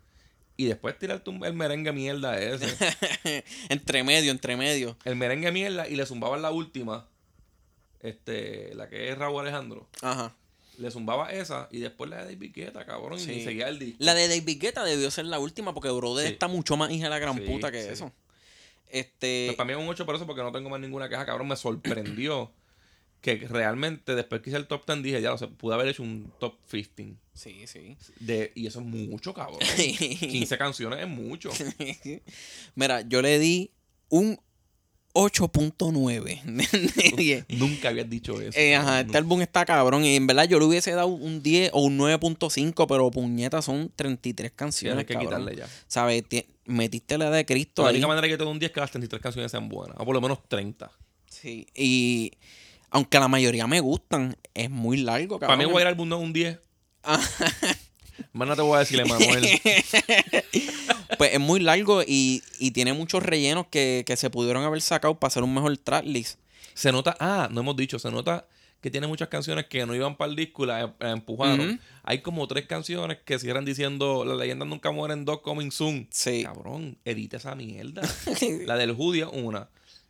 Y 0.57 0.67
después 0.67 0.99
tirarte 0.99 1.29
un- 1.31 1.45
el 1.45 1.55
merengue 1.55 1.93
mierda 1.93 2.39
ese. 2.41 2.67
entre 3.69 4.05
medio, 4.05 4.31
entre 4.31 4.57
medio. 4.57 4.97
el 5.05 5.17
merengue 5.17 5.51
mierda 5.53 5.89
y 5.89 5.97
le 5.97 6.07
zumbaban 6.07 6.43
la 6.43 6.51
última. 6.51 7.07
Este, 8.03 8.75
la 8.75 8.89
que 8.89 9.11
es 9.11 9.17
Raúl 9.19 9.41
Alejandro. 9.43 9.89
Ajá. 10.03 10.35
Le 10.79 10.91
zumbaba 10.91 11.31
esa 11.33 11.69
y 11.71 11.79
después 11.81 12.11
la 12.11 12.25
de 12.25 12.33
David 12.35 12.53
Guetta, 12.55 12.85
cabrón. 12.87 13.19
Sí. 13.19 13.33
Y 13.33 13.45
seguía 13.45 13.69
el 13.69 13.79
disco. 13.79 13.97
La 14.01 14.15
de 14.15 14.27
David 14.29 14.59
Guetta 14.61 14.83
debió 14.85 15.11
ser 15.11 15.27
la 15.27 15.39
última 15.39 15.73
porque 15.75 15.91
Brother 15.91 16.27
Sí. 16.27 16.33
está 16.33 16.49
mucho 16.49 16.77
más 16.77 16.91
hija 16.91 17.05
de 17.05 17.11
la 17.11 17.19
gran 17.19 17.35
Sí, 17.37 17.43
puta 17.43 17.71
que 17.71 17.91
eso. 17.93 18.13
Este. 18.91 19.45
Pues 19.49 19.57
para 19.57 19.67
mí 19.67 19.73
es 19.73 19.79
un 19.79 19.89
8 19.89 20.05
por 20.05 20.15
eso, 20.17 20.27
porque 20.27 20.43
no 20.43 20.51
tengo 20.53 20.69
más 20.71 20.81
ninguna 20.81 21.09
queja, 21.09 21.25
cabrón. 21.25 21.49
Me 21.49 21.57
sorprendió 21.57 22.53
que 23.21 23.37
realmente 23.49 24.15
después 24.17 24.43
que 24.43 24.51
hice 24.51 24.57
el 24.57 24.67
top 24.67 24.85
10 24.87 25.03
dije, 25.03 25.23
ya, 25.23 25.33
o 25.33 25.39
sea, 25.39 25.49
pude 25.49 25.75
haber 25.75 25.87
hecho 25.89 26.03
un 26.03 26.33
top 26.41 26.57
15. 26.71 27.15
Sí, 27.35 27.67
sí. 27.67 27.97
De, 28.19 28.51
y 28.57 28.67
eso 28.67 28.81
es 28.81 28.87
mucho, 28.87 29.33
cabrón. 29.33 29.61
15 29.77 30.59
canciones 30.59 31.01
es 31.01 31.09
mucho. 31.09 31.51
Mira, 32.75 33.03
yo 33.03 33.23
le 33.23 33.39
di 33.39 33.71
un 34.09 34.41
8.9 35.15 36.43
de 36.43 37.13
10. 37.17 37.45
Nunca 37.51 37.91
habías 37.91 38.09
dicho 38.09 38.41
eso. 38.41 38.59
Eh, 38.59 38.75
ajá, 38.75 39.01
este 39.01 39.19
álbum 39.19 39.43
está 39.43 39.65
cabrón. 39.65 40.05
Y 40.05 40.17
en 40.17 40.27
verdad 40.27 40.45
yo 40.49 40.59
le 40.59 40.65
hubiese 40.65 40.93
dado 40.93 41.09
un 41.09 41.43
10 41.43 41.71
o 41.75 41.83
un 41.83 41.99
9.5, 41.99 42.87
pero 42.89 43.11
puñetas 43.11 43.65
son 43.65 43.93
33 43.95 44.53
canciones. 44.53 45.05
Tienes 45.05 45.07
que 45.07 45.15
cabrón. 45.27 45.47
quitarle 45.47 45.57
ya. 45.57 45.69
¿Sabes? 45.87 46.27
Ti- 46.29 46.47
Metiste 46.65 47.19
la 47.19 47.29
de 47.31 47.45
Cristo 47.45 47.83
La 47.83 47.89
ahí. 47.89 47.95
única 47.97 48.07
manera 48.07 48.29
que 48.29 48.37
te 48.39 48.45
doy 48.45 48.53
un 48.53 48.59
10 48.59 48.71
es 48.71 48.75
que 48.75 48.81
las 48.81 48.91
33 48.91 49.21
canciones 49.23 49.51
sean 49.51 49.69
buenas. 49.69 49.97
O 49.99 50.05
por 50.05 50.15
lo 50.15 50.21
menos 50.21 50.39
30. 50.49 50.91
Sí. 51.29 51.67
Y 51.75 52.33
aunque 52.91 53.19
la 53.19 53.27
mayoría 53.29 53.67
me 53.67 53.81
gustan, 53.81 54.37
es 54.55 54.71
muy 54.71 54.99
largo, 54.99 55.39
Para 55.41 55.53
cabrón. 55.53 55.67
mí, 55.67 55.73
Guayar 55.73 55.89
Álbum 55.89 56.09
no 56.09 56.17
es 56.19 56.23
un 56.23 56.33
10. 56.33 56.59
Más 58.33 58.49
no 58.49 58.57
te 58.57 58.63
voy 58.63 58.77
a 58.77 58.81
decir, 58.81 59.01
Emanuel. 59.01 59.47
Pues 61.19 61.35
es 61.35 61.41
muy 61.41 61.61
largo 61.61 62.03
y, 62.03 62.43
y 62.59 62.71
tiene 62.71 62.95
muchos 62.95 63.23
rellenos 63.23 63.67
que, 63.71 64.03
que 64.07 64.17
se 64.17 64.31
pudieron 64.31 64.65
haber 64.65 64.81
sacado 64.81 65.15
para 65.15 65.29
hacer 65.29 65.43
un 65.43 65.55
mejor 65.55 65.77
tracklist. 65.77 66.39
Se 66.75 66.91
nota, 66.91 67.17
ah, 67.21 67.49
no 67.51 67.61
hemos 67.61 67.77
dicho, 67.77 67.99
se 67.99 68.11
nota 68.11 68.47
que 68.81 68.91
tiene 68.91 69.07
muchas 69.07 69.29
canciones 69.29 69.67
que 69.67 69.87
no 69.87 69.95
iban 69.95 70.17
para 70.17 70.31
el 70.31 70.37
disco 70.37 70.65
y 70.65 70.67
las 70.69 70.85
em- 70.85 70.93
empujaron. 71.01 71.81
Hay 72.03 72.23
como 72.23 72.49
tres 72.49 72.67
canciones 72.67 73.19
que 73.25 73.39
cierran 73.39 73.65
diciendo 73.65 74.25
La 74.25 74.35
leyenda 74.35 74.65
nunca 74.65 74.91
muere 74.91 75.15
en 75.15 75.25
dos 75.25 75.41
coming 75.43 75.71
soon. 75.71 76.09
Sí. 76.11 76.43
Cabrón, 76.43 76.99
edita 77.05 77.37
esa 77.37 77.55
mierda. 77.55 78.03
la 78.67 78.77
del 78.77 78.93
judío, 78.93 79.31
una. 79.31 79.69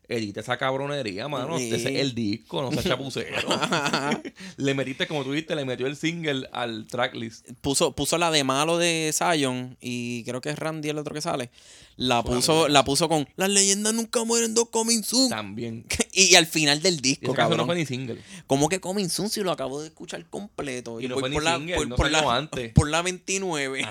Edita 0.08 0.40
esa 0.40 0.56
cabronería, 0.58 1.28
mano. 1.28 1.58
Sí. 1.58 1.72
Ese 1.72 1.94
es 1.94 2.00
el 2.00 2.14
disco, 2.14 2.60
no 2.60 2.72
seas 2.72 2.84
chapucero. 2.84 3.48
le 4.56 4.74
metiste, 4.74 5.06
como 5.06 5.22
tú 5.22 5.32
dijiste, 5.32 5.54
le 5.54 5.64
metió 5.64 5.86
el 5.86 5.96
single 5.96 6.48
al 6.52 6.86
tracklist. 6.86 7.48
puso, 7.60 7.92
puso 7.94 8.18
la 8.18 8.30
de 8.30 8.42
malo 8.42 8.78
de 8.78 9.14
Zion 9.14 9.76
y 9.80 10.24
creo 10.24 10.40
que 10.40 10.50
es 10.50 10.58
Randy 10.58 10.88
el 10.88 10.98
otro 10.98 11.14
que 11.14 11.20
sale. 11.20 11.50
La 11.96 12.24
puso, 12.24 12.68
la 12.68 12.84
puso 12.84 13.08
con 13.08 13.28
Las 13.36 13.50
leyendas 13.50 13.94
nunca 13.94 14.24
mueren 14.24 14.54
dos 14.54 14.70
coming 14.70 15.02
soon. 15.02 15.28
También. 15.28 15.86
Y, 16.14 16.34
al 16.34 16.46
final 16.46 16.82
del 16.82 17.00
disco, 17.00 17.32
canción 17.32 17.36
cabrón. 17.36 17.58
no 17.58 17.66
fue 17.66 17.74
ni 17.74 17.86
single. 17.86 18.20
¿Cómo 18.46 18.68
que 18.68 18.80
coming 18.80 19.08
soon 19.08 19.30
si 19.30 19.40
lo 19.40 19.50
acabo 19.50 19.80
de 19.80 19.88
escuchar 19.88 20.22
completo? 20.28 21.00
Y 21.00 21.08
fue 21.08 21.30
ni 21.30 21.36
por 21.36 21.42
la, 21.42 21.56
single, 21.56 21.74
por, 21.76 21.88
no 21.88 21.96
por 21.96 22.10
la, 22.10 22.36
antes. 22.36 22.68
Ah. 22.68 22.72
por 22.74 22.90
la 22.90 23.00
29. 23.00 23.88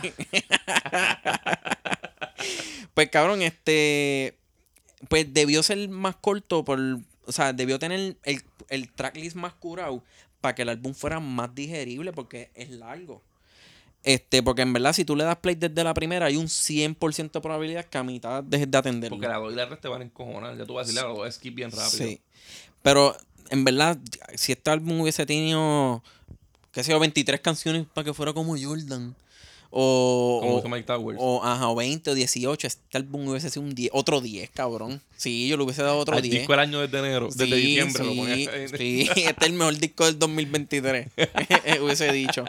pues 2.94 3.10
cabrón, 3.10 3.42
este 3.42 4.38
pues 5.08 5.34
debió 5.34 5.64
ser 5.64 5.90
más 5.90 6.16
corto 6.16 6.64
por, 6.64 6.80
o 7.26 7.32
sea, 7.32 7.54
debió 7.54 7.80
tener 7.80 8.18
el, 8.24 8.44
el 8.70 8.92
tracklist 8.92 9.36
más 9.36 9.54
curado 9.54 10.04
para 10.42 10.56
que 10.56 10.64
el 10.64 10.70
álbum 10.70 10.94
fuera 10.94 11.20
más 11.20 11.54
digerible 11.54 12.12
porque 12.12 12.50
es 12.56 12.70
largo. 12.70 13.22
Este, 14.04 14.42
porque 14.42 14.64
en 14.64 14.74
verdad 14.74 14.94
si 14.94 15.06
tú 15.06 15.16
le 15.16 15.24
das 15.24 15.38
play 15.38 15.54
desde 15.54 15.84
la 15.84 15.94
primera 15.94 16.26
hay 16.26 16.36
un 16.36 16.48
100% 16.48 17.32
de 17.32 17.42
probabilidad 17.42 17.86
que 17.86 17.98
a 18.00 18.04
mitad 18.04 18.44
dejes 18.44 18.70
de 18.70 18.78
atenderlo. 18.78 19.18
Porque 19.18 19.28
la 19.28 19.38
dos 19.38 19.54
y 19.54 19.56
la 19.56 19.68
tres 19.68 19.80
te 19.80 19.88
van 19.88 20.02
a 20.02 20.06
encojonar. 20.06 20.58
Ya 20.58 20.66
tú 20.66 20.74
vas 20.74 20.86
a 20.86 20.88
decirle 20.88 21.02
a 21.02 21.10
los 21.10 21.18
dos 21.18 21.36
skip 21.36 21.54
bien 21.54 21.70
rápido. 21.70 21.90
Sí. 21.90 22.20
Pero 22.82 23.16
en 23.50 23.64
verdad, 23.64 24.00
si 24.36 24.54
este 24.54 24.72
álbum 24.72 25.02
hubiese 25.02 25.26
tenido, 25.26 26.04
qué 26.72 26.84
sé 26.84 26.92
yo, 26.92 27.00
23 27.00 27.40
canciones 27.42 27.86
para 27.94 28.06
que 28.06 28.14
fuera 28.14 28.34
como 28.34 28.58
Jordan. 28.60 29.16
O, 29.74 30.40
Como 30.42 30.58
o, 30.58 30.70
Mike 30.70 30.84
Towers. 30.86 31.18
o, 31.22 31.42
ajá, 31.44 31.70
o 31.70 31.76
20 31.76 32.12
o 32.12 32.14
18, 32.14 32.68
este 32.68 32.98
álbum 32.98 33.26
hubiese 33.30 33.50
sido 33.50 33.64
un 33.64 33.74
10, 33.74 33.92
otro 33.94 34.20
10, 34.20 34.50
cabrón. 34.50 35.02
Sí, 35.16 35.48
yo 35.48 35.56
le 35.56 35.64
hubiese 35.64 35.82
dado 35.82 35.98
otro 35.98 36.16
Al 36.16 36.22
10. 36.22 36.34
disco 36.40 36.52
del 36.52 36.60
año 36.60 36.82
desde 36.82 37.00
enero, 37.00 37.30
desde 37.34 37.46
Sí, 37.56 37.62
diciembre. 37.62 38.04
lo 38.04 38.12
sí, 38.12 38.20
ahí. 38.20 38.68
sí, 38.78 39.02
este 39.08 39.30
es 39.30 39.36
el 39.48 39.54
mejor 39.54 39.78
disco 39.78 40.06
del 40.06 40.20
2023. 40.20 41.08
hubiese 41.82 42.12
dicho. 42.12 42.44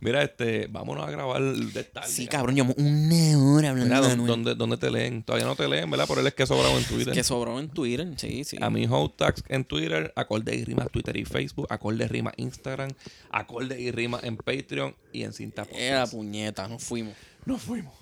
Mira, 0.00 0.22
este, 0.22 0.66
vámonos 0.68 1.06
a 1.06 1.10
grabar 1.10 1.42
de 1.42 1.84
tarde. 1.84 2.08
Sí, 2.08 2.26
cabrón, 2.26 2.54
llevamos 2.54 2.76
una 2.78 3.38
hora 3.38 3.70
hablando 3.70 3.84
Mira, 3.94 3.96
de 3.96 4.08
¿dónde, 4.08 4.12
Anuel. 4.12 4.28
dónde, 4.28 4.54
dónde 4.54 4.76
te 4.76 4.90
leen? 4.90 5.22
Todavía 5.22 5.46
no 5.46 5.56
te 5.56 5.68
leen, 5.68 5.90
¿verdad? 5.90 6.06
Por 6.06 6.18
él 6.18 6.26
es 6.26 6.34
que 6.34 6.46
sobrado 6.46 6.78
en 6.78 6.84
Twitter. 6.84 7.14
Que 7.14 7.24
sobró 7.24 7.58
en 7.58 7.68
Twitter, 7.68 8.08
sí, 8.16 8.44
sí. 8.44 8.56
A 8.60 8.70
mi 8.70 8.86
Tax 9.16 9.42
en 9.48 9.64
Twitter, 9.64 10.12
Acorde 10.16 10.54
y 10.54 10.64
Rima 10.64 10.86
Twitter 10.86 11.16
y 11.16 11.24
Facebook, 11.24 11.66
Acorde 11.70 12.04
y 12.04 12.08
Rima 12.08 12.32
Instagram, 12.36 12.90
Acorde 13.30 13.80
y 13.80 13.90
Rima 13.90 14.20
en 14.22 14.36
Patreon 14.36 14.94
y 15.12 15.22
en 15.24 15.32
Cinta 15.32 15.66
Era 15.72 16.00
Podcast. 16.02 16.12
puñeta, 16.14 16.68
nos 16.68 16.84
fuimos. 16.84 17.14
Nos 17.44 17.62
fuimos. 17.62 17.94